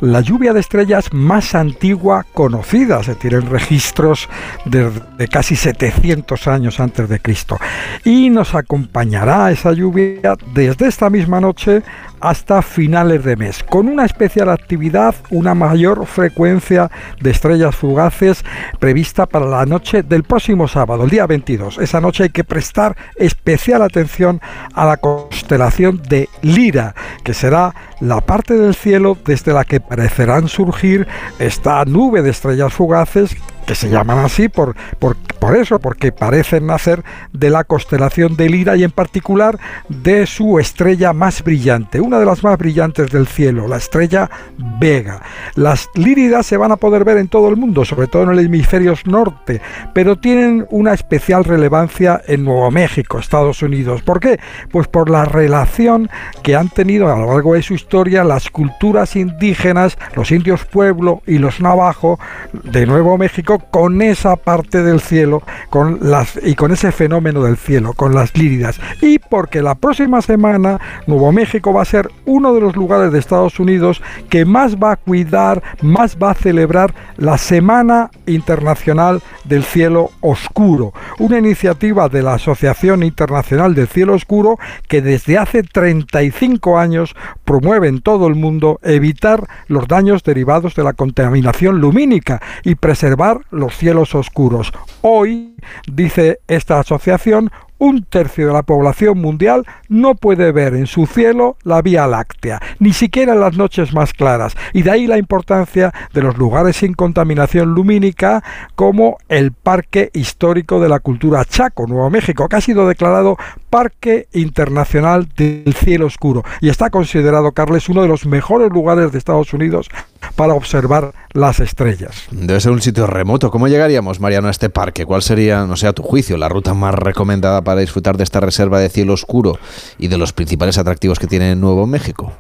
la 0.02 0.22
lluvia 0.22 0.52
de 0.52 0.60
estrellas 0.60 1.14
más 1.14 1.56
antigua 1.56 2.26
conocida. 2.34 3.02
Se 3.04 3.16
tienen 3.16 3.50
registros 3.50 4.28
de, 4.66 4.92
casi 5.30 5.56
700 5.56 6.48
años 6.48 6.80
antes 6.80 7.08
de 7.08 7.20
Cristo. 7.20 7.58
Y 8.04 8.30
nos 8.30 8.56
acompañará 8.56 9.52
esa 9.52 9.72
lluvia 9.72 10.36
desde 10.54 10.88
esta 10.88 11.10
misma 11.10 11.40
noche 11.40 11.84
hasta 12.22 12.62
finales 12.62 13.24
de 13.24 13.36
mes, 13.36 13.64
con 13.64 13.88
una 13.88 14.06
especial 14.06 14.50
actividad, 14.50 15.16
una 15.30 15.54
mayor 15.54 16.06
frecuencia 16.06 16.90
de 17.20 17.32
estrellas 17.32 17.76
fugaces 17.76 18.44
prevista 18.80 19.26
para 19.26 19.46
la 19.46 19.66
noche 19.66 20.04
del 20.04 20.24
próximo 20.24 20.68
sábado, 20.68 21.04
el 21.04 21.10
día 21.10 21.26
22. 21.26 21.80
Esa 21.80 22.00
noche 22.00 22.24
hay 22.24 22.30
que 22.30 22.44
prestar 22.44 22.96
especial 23.16 23.82
atención 23.82 24.40
a 24.74 24.86
la 24.86 24.98
constelación 24.98 26.02
de 26.08 26.30
Lira, 26.42 26.96
que 27.24 27.34
será 27.34 27.74
la 28.00 28.22
parte 28.22 28.56
del 28.56 28.76
cielo 28.76 29.18
desde 29.26 29.54
la 29.54 29.66
que 29.66 29.80
parecerán 29.80 30.48
surgir 30.48 31.08
esta 31.40 31.84
nube 31.86 32.22
de 32.22 32.30
estrellas 32.30 32.74
fugaces 32.74 33.36
que 33.72 33.76
se 33.76 33.90
llaman 33.90 34.20
así 34.20 34.50
por, 34.50 34.76
por, 35.00 35.16
por, 35.16 35.56
eso, 35.56 35.80
porque 35.80 36.12
parecen 36.12 36.68
nacer 36.68 37.06
de 37.32 37.50
la 37.50 37.64
constelación 37.64 38.36
de 38.36 38.50
Lira 38.50 38.76
y 38.76 38.84
en 38.84 38.92
particular 38.92 39.58
de 39.88 40.28
su 40.28 40.60
estrella 40.60 41.14
más 41.14 41.42
brillante, 41.42 42.02
una 42.02 42.20
de 42.20 42.26
las 42.26 42.44
más 42.44 42.58
brillantes 42.58 43.10
del 43.12 43.28
cielo, 43.28 43.70
la 43.70 43.78
estrella 43.78 44.30
Vega. 44.78 45.22
Las 45.56 45.90
líridas 45.96 46.48
se 46.48 46.58
van 46.58 46.74
a 46.74 46.76
poder 46.76 47.06
ver 47.06 47.16
en 47.16 47.30
todo 47.30 47.48
el 47.48 47.56
mundo, 47.56 47.86
sobre 47.86 48.08
todo 48.08 48.24
en 48.24 48.32
el 48.32 48.40
hemisferio 48.40 48.94
norte, 49.06 49.62
pero 49.94 50.18
tienen 50.18 50.68
una 50.70 50.94
especial 50.94 51.46
relevancia 51.46 52.22
en 52.28 52.44
Nuevo 52.44 52.72
México, 52.72 53.20
Estados 53.20 53.62
Unidos. 53.62 54.02
¿Por 54.02 54.20
qué? 54.20 54.38
Pues 54.70 54.90
por 54.90 55.10
la 55.10 55.24
relación 55.24 56.10
que 56.44 56.58
han 56.58 56.68
tenido 56.68 57.10
a 57.10 57.18
lo 57.18 57.28
largo 57.28 57.54
de 57.54 57.62
su 57.62 57.74
historia 57.74 58.26
las 58.26 58.50
culturas 58.50 59.16
indígenas, 59.16 59.98
los 60.14 60.30
indios 60.32 60.66
pueblo 60.66 61.22
y 61.26 61.38
los 61.38 61.62
navajo 61.62 62.20
de 62.52 62.86
Nuevo 62.86 63.18
México 63.18 63.61
con 63.70 64.02
esa 64.02 64.36
parte 64.36 64.84
del 64.84 65.02
cielo 65.02 65.44
con 65.70 66.00
las, 66.02 66.40
y 66.44 66.56
con 66.56 66.72
ese 66.72 66.92
fenómeno 66.92 67.44
del 67.44 67.58
cielo, 67.58 67.94
con 67.94 68.16
las 68.16 68.36
líridas. 68.38 68.80
Y 69.02 69.20
porque 69.20 69.62
la 69.62 69.76
próxima 69.76 70.22
semana 70.22 70.80
Nuevo 71.08 71.32
México 71.32 71.74
va 71.74 71.82
a 71.82 71.86
ser 71.86 72.10
uno 72.26 72.54
de 72.54 72.62
los 72.62 72.76
lugares 72.76 73.12
de 73.12 73.20
Estados 73.20 73.60
Unidos 73.60 74.02
que 74.30 74.46
más 74.46 74.78
va 74.78 74.94
a 74.94 74.98
cuidar, 74.98 75.62
más 75.82 76.18
va 76.22 76.32
a 76.32 76.36
celebrar 76.36 76.94
la 77.18 77.38
Semana 77.38 78.10
Internacional 78.26 79.22
del 79.44 79.64
Cielo 79.64 80.12
Oscuro, 80.22 80.94
una 81.20 81.38
iniciativa 81.38 82.10
de 82.10 82.24
la 82.24 82.36
Asociación 82.36 83.04
Internacional 83.04 83.76
del 83.76 83.88
Cielo 83.88 84.14
Oscuro 84.14 84.58
que 84.88 85.02
desde 85.02 85.38
hace 85.38 85.64
35 85.64 86.78
años 86.78 87.16
promueve 87.46 87.88
en 87.88 88.02
todo 88.02 88.28
el 88.28 88.36
mundo 88.36 88.80
evitar 88.84 89.48
los 89.68 89.88
daños 89.88 90.24
derivados 90.24 90.76
de 90.76 90.84
la 90.84 90.94
contaminación 90.94 91.80
lumínica 91.80 92.42
y 92.64 92.76
preservar 92.76 93.42
los 93.52 93.78
cielos 93.78 94.16
oscuros. 94.16 94.72
Hoy, 95.02 95.56
dice 95.88 96.40
esta 96.48 96.80
asociación, 96.80 97.52
un 97.82 98.04
tercio 98.04 98.46
de 98.46 98.54
la 98.54 98.62
población 98.62 99.18
mundial 99.18 99.66
no 99.90 100.14
puede 100.14 100.52
ver 100.52 100.76
en 100.76 100.86
su 100.86 101.08
cielo 101.08 101.58
la 101.64 101.82
Vía 101.82 102.06
Láctea, 102.06 102.62
ni 102.78 102.94
siquiera 102.94 103.34
en 103.34 103.40
las 103.40 103.58
noches 103.58 103.92
más 103.92 104.14
claras, 104.14 104.56
y 104.72 104.84
de 104.84 104.92
ahí 104.92 105.08
la 105.08 105.18
importancia 105.18 105.92
de 106.14 106.22
los 106.22 106.38
lugares 106.38 106.76
sin 106.76 106.94
contaminación 106.94 107.74
lumínica 107.74 108.44
como 108.76 109.18
el 109.30 109.52
Parque 109.52 110.12
Histórico 110.14 110.80
de 110.80 110.90
la 110.90 111.00
Cultura 111.00 111.44
Chaco, 111.44 111.88
Nuevo 111.88 112.12
México, 112.12 112.48
que 112.48 112.56
ha 112.56 112.62
sido 112.62 112.88
declarado 112.88 113.38
Parque 113.72 114.28
Internacional 114.32 115.28
del 115.36 115.74
Cielo 115.74 116.06
Oscuro 116.06 116.44
y 116.60 116.70
está 116.70 116.92
considerado, 116.92 117.52
Carles, 117.54 117.90
uno 117.90 118.04
de 118.04 118.08
los 118.08 118.28
mejores 118.28 118.70
lugares 118.70 119.12
de 119.12 119.18
Estados 119.18 119.56
Unidos 119.56 119.90
para 120.36 120.54
observar 120.54 121.14
las 121.34 121.60
estrellas. 121.60 122.28
Debe 122.32 122.60
ser 122.60 122.72
un 122.72 122.82
sitio 122.82 123.08
remoto. 123.08 123.52
¿Cómo 123.52 123.68
llegaríamos, 123.68 124.20
Mariano, 124.20 124.48
a 124.48 124.52
este 124.52 124.70
parque? 124.70 125.06
¿Cuál 125.06 125.22
sería, 125.22 125.66
no 125.66 125.76
sé, 125.76 125.88
a 125.88 125.94
tu 125.94 126.04
juicio, 126.04 126.38
la 126.38 126.50
ruta 126.50 126.74
más 126.74 126.96
recomendada 126.96 127.64
para 127.64 127.82
disfrutar 127.82 128.18
de 128.18 128.24
esta 128.24 128.40
reserva 128.40 128.80
de 128.80 128.90
cielo 128.90 129.14
oscuro 129.14 129.58
y 129.98 130.08
de 130.08 130.18
los 130.18 130.34
principales 130.34 130.78
atractivos 130.78 131.20
que 131.20 131.28
tiene 131.28 131.56
Nuevo 131.56 131.88
México? 131.88 132.34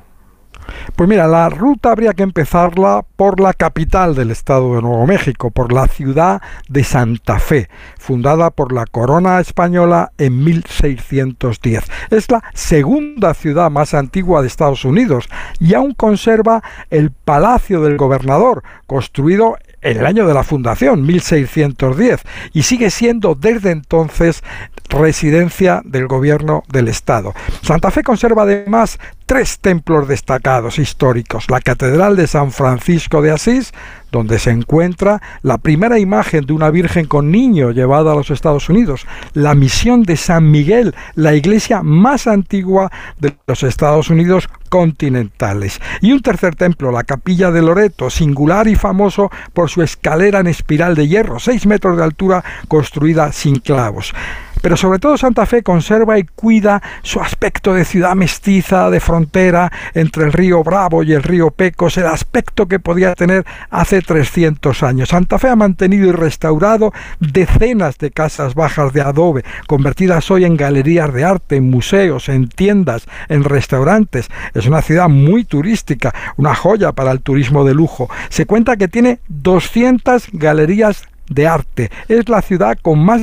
Pues 0.95 1.09
mira, 1.09 1.27
la 1.27 1.49
ruta 1.49 1.91
habría 1.91 2.13
que 2.13 2.23
empezarla 2.23 3.03
por 3.15 3.39
la 3.39 3.53
capital 3.53 4.13
del 4.13 4.29
estado 4.29 4.75
de 4.75 4.81
Nuevo 4.81 5.07
México, 5.07 5.49
por 5.49 5.73
la 5.73 5.87
ciudad 5.87 6.41
de 6.69 6.83
Santa 6.83 7.39
Fe, 7.39 7.69
fundada 7.97 8.51
por 8.51 8.71
la 8.71 8.85
corona 8.85 9.39
española 9.39 10.11
en 10.17 10.43
1610. 10.43 11.83
Es 12.11 12.29
la 12.29 12.43
segunda 12.53 13.33
ciudad 13.33 13.71
más 13.71 13.93
antigua 13.93 14.41
de 14.41 14.47
Estados 14.47 14.85
Unidos 14.85 15.27
y 15.59 15.73
aún 15.73 15.93
conserva 15.93 16.61
el 16.89 17.11
Palacio 17.11 17.81
del 17.81 17.97
Gobernador, 17.97 18.63
construido 18.85 19.57
en 19.81 19.97
el 19.97 20.05
año 20.05 20.27
de 20.27 20.33
la 20.33 20.43
fundación, 20.43 21.05
1610, 21.05 22.21
y 22.53 22.63
sigue 22.63 22.91
siendo 22.91 23.35
desde 23.35 23.71
entonces 23.71 24.43
residencia 24.89 25.81
del 25.85 26.07
gobierno 26.07 26.63
del 26.71 26.87
estado. 26.87 27.33
Santa 27.63 27.91
Fe 27.91 28.03
conserva 28.03 28.43
además 28.43 28.99
tres 29.31 29.59
templos 29.59 30.09
destacados 30.09 30.77
históricos, 30.77 31.49
la 31.49 31.61
Catedral 31.61 32.17
de 32.17 32.27
San 32.27 32.51
Francisco 32.51 33.21
de 33.21 33.31
Asís, 33.31 33.71
donde 34.11 34.39
se 34.39 34.49
encuentra 34.49 35.21
la 35.41 35.57
primera 35.57 35.97
imagen 35.99 36.45
de 36.45 36.51
una 36.51 36.69
Virgen 36.69 37.05
con 37.05 37.31
niño 37.31 37.71
llevada 37.71 38.11
a 38.11 38.15
los 38.15 38.29
Estados 38.29 38.67
Unidos, 38.67 39.07
la 39.33 39.55
misión 39.55 40.03
de 40.03 40.17
San 40.17 40.51
Miguel, 40.51 40.93
la 41.15 41.33
iglesia 41.33 41.81
más 41.81 42.27
antigua 42.27 42.91
de 43.21 43.33
los 43.47 43.63
Estados 43.63 44.09
Unidos 44.09 44.49
continentales. 44.67 45.79
Y 46.01 46.11
un 46.11 46.21
tercer 46.21 46.55
templo, 46.55 46.91
la 46.91 47.05
Capilla 47.05 47.51
de 47.51 47.61
Loreto, 47.61 48.09
singular 48.09 48.67
y 48.67 48.75
famoso 48.75 49.31
por 49.53 49.69
su 49.69 49.81
escalera 49.81 50.41
en 50.41 50.47
espiral 50.47 50.93
de 50.93 51.07
hierro, 51.07 51.39
6 51.39 51.67
metros 51.67 51.95
de 51.95 52.03
altura, 52.03 52.43
construida 52.67 53.31
sin 53.31 53.59
clavos. 53.59 54.13
Pero 54.61 54.77
sobre 54.77 54.99
todo 54.99 55.17
Santa 55.17 55.45
Fe 55.45 55.63
conserva 55.63 56.19
y 56.19 56.23
cuida 56.23 56.81
su 57.01 57.19
aspecto 57.19 57.73
de 57.73 57.85
ciudad 57.85 58.15
mestiza, 58.15 58.89
de 58.89 58.99
frontera 58.99 59.71
entre 59.93 60.25
el 60.25 60.33
río 60.33 60.63
Bravo 60.63 61.03
y 61.03 61.13
el 61.13 61.23
río 61.23 61.51
Pecos, 61.51 61.97
el 61.97 62.05
aspecto 62.05 62.67
que 62.67 62.79
podía 62.79 63.15
tener 63.15 63.45
hace 63.69 64.01
300 64.01 64.83
años. 64.83 65.09
Santa 65.09 65.39
Fe 65.39 65.49
ha 65.49 65.55
mantenido 65.55 66.07
y 66.07 66.11
restaurado 66.11 66.93
decenas 67.19 67.97
de 67.97 68.11
casas 68.11 68.53
bajas 68.55 68.93
de 68.93 69.01
adobe, 69.01 69.43
convertidas 69.67 70.29
hoy 70.29 70.45
en 70.45 70.57
galerías 70.57 71.13
de 71.13 71.23
arte, 71.23 71.55
en 71.55 71.69
museos, 71.69 72.29
en 72.29 72.47
tiendas, 72.47 73.07
en 73.29 73.43
restaurantes. 73.43 74.29
Es 74.53 74.67
una 74.67 74.81
ciudad 74.81 75.09
muy 75.09 75.43
turística, 75.43 76.13
una 76.37 76.55
joya 76.55 76.91
para 76.91 77.11
el 77.11 77.21
turismo 77.21 77.65
de 77.65 77.73
lujo. 77.73 78.09
Se 78.29 78.45
cuenta 78.45 78.77
que 78.77 78.87
tiene 78.87 79.19
200 79.27 80.29
galerías 80.33 81.07
de 81.29 81.47
arte. 81.47 81.91
Es 82.07 82.29
la 82.29 82.41
ciudad 82.41 82.77
con 82.81 82.99
más 83.03 83.21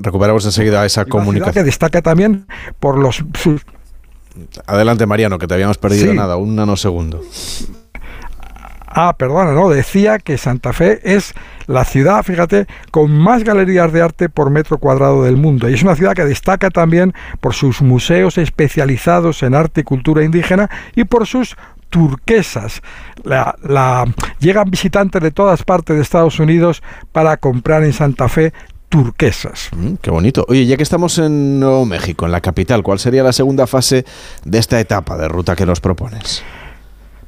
Recuperamos 0.00 0.44
enseguida 0.44 0.84
esa 0.86 1.02
y 1.02 1.06
comunicación. 1.06 1.54
que 1.54 1.64
destaca 1.64 2.02
también 2.02 2.46
por 2.80 2.98
los 2.98 3.24
sus- 3.40 3.62
Adelante, 4.66 5.04
Mariano, 5.06 5.38
que 5.38 5.46
te 5.48 5.54
habíamos 5.54 5.78
perdido 5.78 6.12
Sí. 6.12 6.16
nada, 6.16 6.36
un 6.36 6.54
nanosegundo. 6.54 7.20
Ah, 8.90 9.14
perdona, 9.18 9.52
no, 9.52 9.68
decía 9.68 10.18
que 10.18 10.38
Santa 10.38 10.72
Fe 10.72 11.00
es 11.04 11.34
la 11.66 11.84
ciudad, 11.84 12.22
fíjate, 12.22 12.66
con 12.90 13.12
más 13.12 13.44
galerías 13.44 13.92
de 13.92 14.00
arte 14.00 14.28
por 14.28 14.50
metro 14.50 14.78
cuadrado 14.78 15.24
del 15.24 15.36
mundo. 15.36 15.68
Y 15.68 15.74
es 15.74 15.82
una 15.82 15.94
ciudad 15.94 16.14
que 16.14 16.24
destaca 16.24 16.70
también 16.70 17.12
por 17.40 17.52
sus 17.54 17.82
museos 17.82 18.38
especializados 18.38 19.42
en 19.42 19.54
arte 19.54 19.82
y 19.82 19.84
cultura 19.84 20.24
indígena 20.24 20.70
y 20.96 21.04
por 21.04 21.26
sus 21.26 21.56
turquesas. 21.90 22.80
La, 23.24 23.56
la- 23.62 24.06
llegan 24.40 24.70
visitantes 24.70 25.20
de 25.22 25.30
todas 25.32 25.62
partes 25.64 25.94
de 25.96 26.02
Estados 26.02 26.40
Unidos 26.40 26.82
para 27.12 27.36
comprar 27.36 27.84
en 27.84 27.92
Santa 27.92 28.28
Fe 28.28 28.52
turquesas. 28.88 29.70
Mm, 29.76 29.94
qué 30.00 30.10
bonito. 30.10 30.44
Oye, 30.48 30.66
ya 30.66 30.76
que 30.76 30.82
estamos 30.82 31.18
en 31.18 31.60
Nuevo 31.60 31.84
México, 31.84 32.26
en 32.26 32.32
la 32.32 32.40
capital, 32.40 32.82
¿cuál 32.82 32.98
sería 32.98 33.22
la 33.22 33.32
segunda 33.32 33.66
fase 33.66 34.04
de 34.44 34.58
esta 34.58 34.80
etapa 34.80 35.16
de 35.16 35.28
ruta 35.28 35.56
que 35.56 35.66
nos 35.66 35.80
propones? 35.80 36.42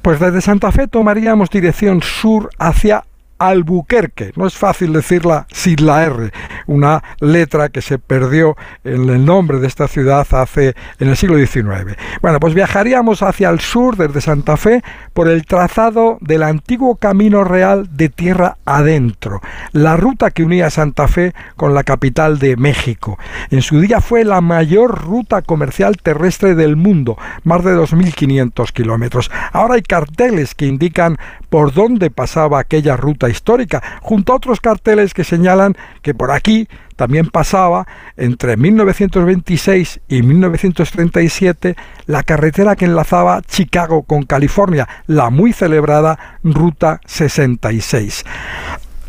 Pues 0.01 0.19
desde 0.19 0.41
Santa 0.41 0.71
Fe 0.71 0.87
tomaríamos 0.87 1.49
dirección 1.49 2.01
sur 2.01 2.49
hacia 2.57 3.03
Albuquerque. 3.41 4.33
No 4.35 4.45
es 4.45 4.55
fácil 4.55 4.93
decirla 4.93 5.47
sin 5.51 5.83
la 5.83 6.03
R, 6.03 6.31
una 6.67 7.03
letra 7.19 7.69
que 7.69 7.81
se 7.81 7.97
perdió 7.97 8.55
en 8.83 9.09
el 9.09 9.25
nombre 9.25 9.59
de 9.59 9.65
esta 9.65 9.87
ciudad 9.87 10.27
hace 10.31 10.75
en 10.99 11.09
el 11.09 11.17
siglo 11.17 11.37
XIX. 11.37 11.97
Bueno, 12.21 12.39
pues 12.39 12.53
viajaríamos 12.53 13.23
hacia 13.23 13.49
el 13.49 13.59
sur 13.59 13.97
desde 13.97 14.21
Santa 14.21 14.57
Fe 14.57 14.83
por 15.13 15.27
el 15.27 15.45
trazado 15.45 16.19
del 16.21 16.43
antiguo 16.43 16.97
camino 16.97 17.43
real 17.43 17.89
de 17.91 18.09
tierra 18.09 18.57
adentro, 18.63 19.41
la 19.71 19.97
ruta 19.97 20.29
que 20.29 20.43
unía 20.43 20.69
Santa 20.69 21.07
Fe 21.07 21.33
con 21.55 21.73
la 21.73 21.83
capital 21.83 22.37
de 22.37 22.57
México. 22.57 23.17
En 23.49 23.63
su 23.63 23.79
día 23.79 24.01
fue 24.01 24.23
la 24.23 24.41
mayor 24.41 25.01
ruta 25.03 25.41
comercial 25.41 25.97
terrestre 25.97 26.53
del 26.53 26.75
mundo, 26.75 27.17
más 27.43 27.63
de 27.63 27.75
2.500 27.75 28.71
kilómetros. 28.71 29.31
Ahora 29.51 29.75
hay 29.75 29.81
carteles 29.81 30.53
que 30.53 30.67
indican 30.67 31.17
por 31.49 31.73
dónde 31.73 32.11
pasaba 32.11 32.59
aquella 32.59 32.95
ruta 32.95 33.30
histórica, 33.31 33.81
junto 34.01 34.33
a 34.33 34.35
otros 34.35 34.59
carteles 34.59 35.13
que 35.13 35.23
señalan 35.23 35.75
que 36.01 36.13
por 36.13 36.31
aquí 36.31 36.67
también 36.95 37.27
pasaba 37.27 37.87
entre 38.15 38.57
1926 38.57 40.01
y 40.07 40.21
1937 40.21 41.75
la 42.05 42.23
carretera 42.23 42.75
que 42.75 42.85
enlazaba 42.85 43.41
Chicago 43.41 44.03
con 44.03 44.23
California, 44.23 44.87
la 45.07 45.29
muy 45.29 45.53
celebrada 45.53 46.37
Ruta 46.43 47.01
66. 47.05 48.23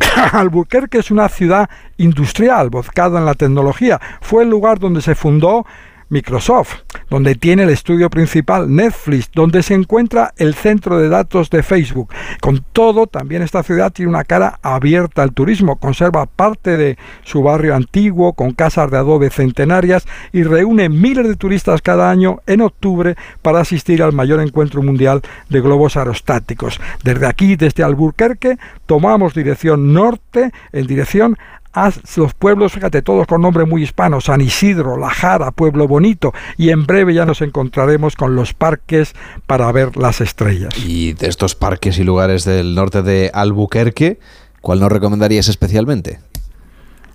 Albuquerque 0.33 0.99
es 0.99 1.11
una 1.11 1.29
ciudad 1.29 1.69
industrial, 1.97 2.71
volcada 2.71 3.19
en 3.19 3.27
la 3.27 3.35
tecnología. 3.35 4.01
Fue 4.21 4.45
el 4.45 4.51
lugar 4.51 4.79
donde 4.79 5.03
se 5.03 5.15
fundó 5.15 5.67
Microsoft, 6.13 6.83
donde 7.09 7.35
tiene 7.35 7.63
el 7.63 7.71
estudio 7.71 8.11
principal 8.11 8.73
Netflix, 8.75 9.31
donde 9.33 9.63
se 9.63 9.73
encuentra 9.73 10.35
el 10.37 10.55
centro 10.55 10.99
de 10.99 11.09
datos 11.09 11.49
de 11.49 11.63
Facebook. 11.63 12.13
Con 12.41 12.63
todo, 12.73 13.07
también 13.07 13.41
esta 13.41 13.63
ciudad 13.63 13.93
tiene 13.93 14.11
una 14.11 14.25
cara 14.25 14.59
abierta 14.63 15.23
al 15.23 15.33
turismo, 15.33 15.77
conserva 15.77 16.27
parte 16.27 16.77
de 16.77 16.99
su 17.25 17.43
barrio 17.43 17.75
antiguo 17.75 18.35
con 18.35 18.53
casas 18.53 18.91
de 18.91 18.99
adobe 18.99 19.31
centenarias 19.31 20.07
y 20.33 20.43
reúne 20.43 20.91
miles 20.91 21.27
de 21.27 21.37
turistas 21.37 21.81
cada 21.81 22.11
año 22.11 22.41
en 22.47 22.61
octubre 22.61 23.17
para 23.41 23.61
asistir 23.61 24.03
al 24.03 24.13
mayor 24.13 24.41
encuentro 24.41 24.83
mundial 24.83 25.23
de 25.49 25.61
globos 25.63 25.97
aerostáticos. 25.97 26.79
Desde 27.03 27.27
aquí, 27.27 27.57
desde 27.57 27.85
Albuquerque, 27.85 28.59
tomamos 28.85 29.33
dirección 29.33 29.95
norte 29.95 30.53
en 30.73 30.87
dirección 30.87 31.39
a 31.75 31.91
los 32.17 32.35
pueblos, 32.35 32.73
fíjate, 32.73 33.03
todos 33.03 33.27
con 33.27 33.41
nombre 33.41 33.65
muy 33.65 33.83
hispano, 33.83 34.21
San 34.21 34.41
Isidro, 34.41 34.97
La 34.99 35.11
Jara, 35.11 35.51
Pueblo 35.53 35.89
Bonito, 35.89 36.33
y 36.57 36.71
en 36.71 36.87
breve 36.87 37.15
ya 37.15 37.25
nos 37.25 37.41
encontraremos 37.43 38.15
con 38.17 38.37
los 38.37 38.53
parques 38.53 39.15
para 39.47 39.71
ver 39.73 39.97
las 39.97 40.21
estrellas. 40.21 40.75
Y 40.85 41.15
de 41.15 41.29
estos 41.29 41.55
parques 41.55 41.99
y 41.99 42.05
lugares 42.05 42.45
del 42.45 42.75
norte 42.75 43.03
de 43.03 43.31
Albuquerque, 43.33 44.19
¿cuál 44.61 44.81
nos 44.81 44.93
recomendarías 44.93 45.49
especialmente? 45.49 46.21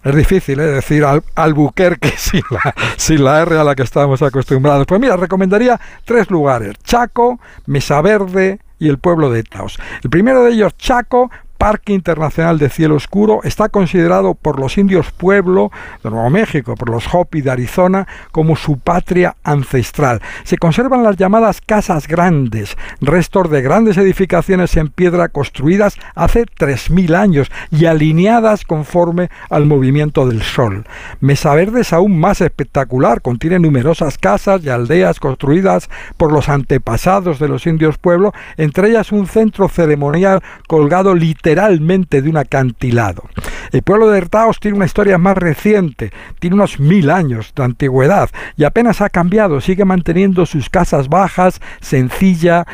Es 0.03 0.15
difícil 0.15 0.59
¿eh? 0.59 0.67
decir 0.67 1.03
al- 1.03 1.23
Albuquerque 1.35 2.13
sin 2.17 2.41
la, 2.49 2.73
sin 2.97 3.23
la 3.23 3.41
R 3.41 3.57
a 3.59 3.63
la 3.63 3.75
que 3.75 3.84
estamos 3.84 4.21
acostumbrados. 4.21 4.85
Pues 4.88 5.01
mira, 5.01 5.17
recomendaría 5.17 5.79
tres 6.05 6.29
lugares, 6.31 6.75
Chaco, 6.84 7.39
Mesa 7.65 8.01
Verde 8.01 8.59
y 8.79 8.88
el 8.89 8.99
pueblo 8.99 9.29
de 9.31 9.43
Taos. 9.43 9.77
El 10.03 10.09
primero 10.09 10.43
de 10.43 10.51
ellos, 10.53 10.77
Chaco, 10.77 11.29
Parque 11.57 11.93
Internacional 11.93 12.59
de 12.59 12.69
Cielo 12.69 12.95
Oscuro, 12.95 13.41
está 13.43 13.69
considerado 13.69 14.35
por 14.35 14.59
los 14.59 14.77
indios 14.77 15.11
pueblo 15.11 15.71
de 16.03 16.11
Nuevo 16.11 16.29
México, 16.29 16.75
por 16.75 16.89
los 16.89 17.07
Hopi 17.11 17.41
de 17.41 17.51
Arizona, 17.51 18.07
como 18.31 18.55
su 18.55 18.77
patria 18.77 19.35
ancestral. 19.43 20.21
Se 20.43 20.57
conservan 20.57 21.03
las 21.03 21.17
llamadas 21.17 21.61
casas 21.61 22.07
grandes, 22.07 22.77
restos 23.01 23.49
de 23.49 23.61
grandes 23.61 23.97
edificaciones 23.97 24.77
en 24.77 24.89
piedra 24.89 25.29
construidas 25.29 25.97
hace 26.15 26.45
3.000 26.45 27.15
años 27.15 27.51
y 27.71 27.85
alineadas 27.85 28.63
conforme 28.63 29.29
al 29.49 29.65
movimiento 29.65 30.27
del 30.27 30.43
sol. 30.43 30.85
Mesa 31.21 31.55
Verde 31.55 31.81
es 31.81 31.93
aún 31.93 32.19
más 32.19 32.41
espectacular, 32.41 33.21
contiene 33.21 33.59
numerosas 33.59 34.17
casas 34.17 34.63
y 34.63 34.69
aldeas 34.69 35.19
construidas 35.19 35.89
por 36.17 36.31
los 36.31 36.49
antepasados 36.49 37.39
de 37.39 37.47
los 37.47 37.65
indios 37.65 37.97
pueblo, 37.97 38.34
entre 38.57 38.89
ellas 38.89 39.11
un 39.11 39.27
centro 39.27 39.69
ceremonial 39.69 40.43
colgado 40.67 41.15
literalmente 41.15 41.47
de 41.56 42.30
un 42.30 42.38
acantilado. 42.38 43.24
El 43.72 43.82
pueblo 43.82 44.07
de 44.07 44.22
Taos 44.24 44.60
tiene 44.60 44.78
una 44.78 44.86
historia 44.86 45.18
más 45.18 45.38
reciente, 45.38 46.11
tiene 46.40 46.56
unos 46.56 46.80
mil 46.80 47.10
años 47.10 47.53
de 47.56 47.64
antigüedad 47.64 48.30
y 48.56 48.64
apenas 48.64 49.02
ha 49.02 49.10
cambiado, 49.10 49.61
sigue 49.61 49.86
manteniendo 49.86 50.45
sus 50.45 50.69
casas 50.69 51.10
bajas, 51.10 51.61
sencilla, 51.82 52.65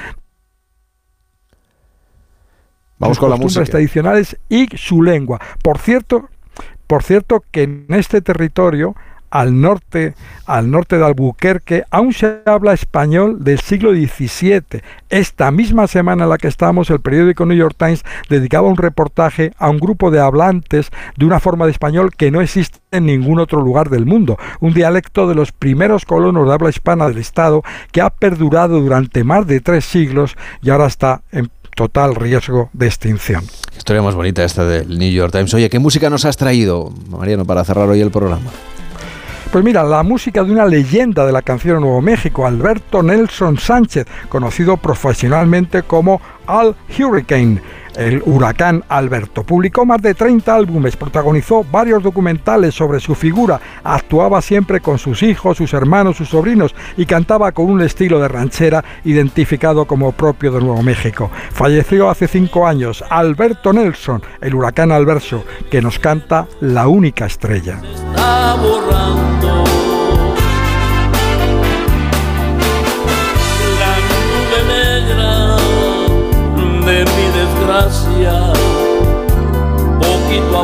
Vamos 3.00 3.18
sus 3.18 3.22
con 3.22 3.30
la 3.30 3.36
costumbres 3.36 3.58
música. 3.58 3.72
tradicionales 3.72 4.38
y 4.50 4.68
su 4.78 5.02
lengua. 5.02 5.40
Por 5.62 5.78
cierto, 5.80 6.30
por 6.88 7.04
cierto 7.04 7.44
que 7.52 7.64
en 7.64 7.86
este 7.90 8.22
territorio 8.22 8.95
al 9.34 9.60
norte, 9.60 10.14
al 10.45 10.69
norte 10.69 10.99
de 10.99 11.05
Albuquerque, 11.05 11.85
aún 11.89 12.14
se 12.14 12.41
habla 12.45 12.73
español 12.73 13.43
del 13.43 13.60
siglo 13.60 13.91
XVII. 13.91 14.84
Esta 15.10 15.49
misma 15.49 15.88
semana 15.88 16.26
en 16.26 16.30
la 16.30 16.38
que 16.38 16.47
estamos, 16.47 16.91
el 16.91 16.99
periódico 16.99 17.43
New 17.47 17.57
York 17.57 17.76
Times 17.76 18.03
dedicaba 18.30 18.68
un 18.68 18.77
reportaje 18.77 19.51
a 19.57 19.72
un 19.72 19.80
grupo 19.80 20.11
de 20.11 20.19
hablantes 20.19 20.91
de 21.18 21.26
una 21.26 21.39
forma 21.39 21.65
de 21.65 21.72
español 21.72 22.11
que 22.15 22.30
no 22.30 22.41
existe 22.41 22.77
en 22.91 23.07
ningún 23.07 23.39
otro 23.39 23.60
lugar 23.60 23.89
del 23.89 24.05
mundo, 24.05 24.38
un 24.60 24.76
dialecto 24.76 25.27
de 25.27 25.34
los 25.34 25.51
primeros 25.51 26.05
colonos 26.05 26.47
de 26.47 26.53
habla 26.53 26.69
hispana 26.69 27.07
del 27.07 27.18
Estado 27.18 27.64
que 27.91 28.01
ha 28.01 28.11
perdurado 28.11 28.81
durante 28.81 29.23
más 29.23 29.47
de 29.47 29.61
tres 29.61 29.84
siglos 29.84 30.38
y 30.61 30.69
ahora 30.69 30.85
está 30.85 31.23
en 31.31 31.49
total 31.76 32.14
riesgo 32.14 32.69
de 32.73 32.85
extinción. 32.85 33.43
Historia 33.76 34.03
más 34.03 34.14
bonita 34.14 34.43
esta 34.43 34.64
del 34.64 34.99
New 34.99 35.11
York 35.11 35.31
Times. 35.31 35.55
Oye, 35.55 35.72
¿qué 35.72 35.80
música 35.80 36.11
nos 36.11 36.23
has 36.26 36.38
traído, 36.38 36.93
Mariano, 37.10 37.45
para 37.45 37.64
cerrar 37.64 37.89
hoy 37.89 37.99
el 37.99 38.11
programa? 38.11 38.51
Pues 39.54 39.64
mira, 39.64 39.84
la 39.84 40.02
música 40.02 40.44
de 40.44 40.52
una 40.52 40.66
leyenda 40.66 41.28
de 41.28 41.32
la 41.32 41.44
canción 41.44 41.76
en 41.76 41.82
Nuevo 41.84 42.02
México, 42.02 42.48
Alberto 42.48 43.04
Nelson 43.04 43.60
Sánchez, 43.60 44.08
conocido 44.28 44.78
profesionalmente 44.78 45.84
como 45.84 46.20
Al 46.48 46.76
Hurricane, 46.98 47.62
el 47.95 48.22
huracán 48.26 48.84
Alberto. 48.90 49.44
Publicó 49.44 49.86
más 49.86 50.02
de 50.02 50.14
30 50.14 50.53
álbumes, 50.53 50.95
protagonizó 50.95 51.64
varios 51.64 52.03
documentales 52.03 52.76
sobre 52.76 52.99
su 52.99 53.15
figura, 53.15 53.60
actuaba 53.84 54.41
siempre 54.41 54.80
con 54.80 54.98
sus 54.98 55.24
hijos, 55.24 55.57
sus 55.57 55.74
hermanos, 55.74 56.18
sus 56.18 56.30
sobrinos 56.30 56.76
y 56.98 57.06
cantaba 57.06 57.52
con 57.52 57.65
un 57.65 57.82
estilo 57.82 58.20
de 58.20 58.28
ranchera 58.28 58.84
identificado 59.03 59.86
como 59.86 60.11
propio 60.11 60.52
de 60.52 60.61
Nuevo 60.61 60.84
México. 60.84 61.30
Falleció 61.52 62.10
hace 62.10 62.28
cinco 62.28 62.68
años 62.68 63.03
Alberto 63.10 63.74
Nelson, 63.74 64.22
el 64.41 64.56
huracán 64.56 64.91
Alberto, 64.91 65.44
que 65.70 65.82
nos 65.82 65.99
canta 65.99 66.48
La 66.60 66.88
única 66.88 67.26
estrella. 67.26 67.80
está 68.34 68.56
borrando 68.56 69.73
mi 77.74 77.80
desgracia 77.80 78.54
poquito 80.00 80.58
a 80.58 80.64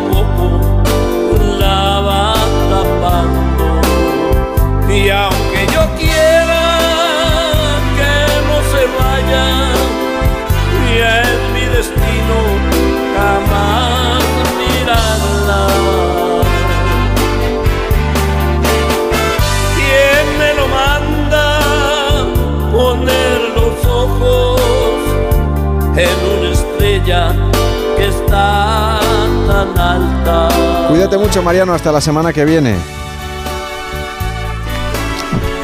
Cuídate 31.10 31.26
mucho, 31.26 31.42
Mariano. 31.42 31.74
Hasta 31.74 31.92
la 31.92 32.02
semana 32.02 32.32
que 32.32 32.46
viene. 32.46 32.76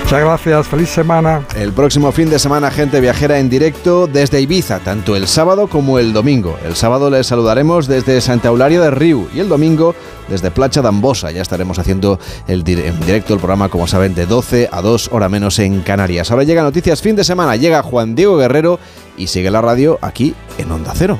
Muchas 0.02 0.20
gracias, 0.20 0.68
feliz 0.68 0.90
semana. 0.90 1.46
El 1.56 1.72
próximo 1.72 2.12
fin 2.12 2.32
de 2.32 2.40
semana, 2.40 2.72
gente 2.72 3.00
viajera 3.00 3.38
en 3.38 3.48
directo 3.48 4.08
desde 4.08 4.42
Ibiza, 4.42 4.80
tanto 4.80 5.16
el 5.16 5.28
sábado 5.28 5.68
como 5.68 6.00
el 6.00 6.14
domingo. 6.14 6.58
El 6.66 6.76
sábado 6.76 7.12
les 7.12 7.28
saludaremos 7.28 7.86
desde 7.86 8.22
Santa 8.22 8.48
Eularia 8.48 8.82
de 8.82 8.90
Riu 8.90 9.28
y 9.36 9.40
el 9.40 9.48
domingo 9.48 9.94
desde 10.28 10.50
Placha 10.50 10.82
d'Ambosa. 10.82 11.30
Ya 11.30 11.44
estaremos 11.44 11.78
haciendo 11.78 12.20
el 12.48 12.68
en 12.68 13.00
directo 13.02 13.36
el 13.36 13.40
programa, 13.40 13.70
como 13.70 13.86
saben, 13.86 14.16
de 14.16 14.26
12 14.26 14.70
a 14.72 14.82
2 14.82 15.10
hora 15.12 15.30
menos 15.30 15.60
en 15.60 15.82
Canarias. 15.82 16.32
Ahora 16.32 16.44
llega 16.44 16.64
Noticias 16.64 17.04
Fin 17.04 17.16
de 17.16 17.24
Semana, 17.24 17.56
llega 17.56 17.84
Juan 17.84 18.16
Diego 18.16 18.38
Guerrero 18.38 18.80
y 19.16 19.28
sigue 19.28 19.52
la 19.52 19.62
radio 19.62 20.00
aquí 20.02 20.34
en 20.58 20.72
Onda 20.72 20.94
Cero. 20.96 21.20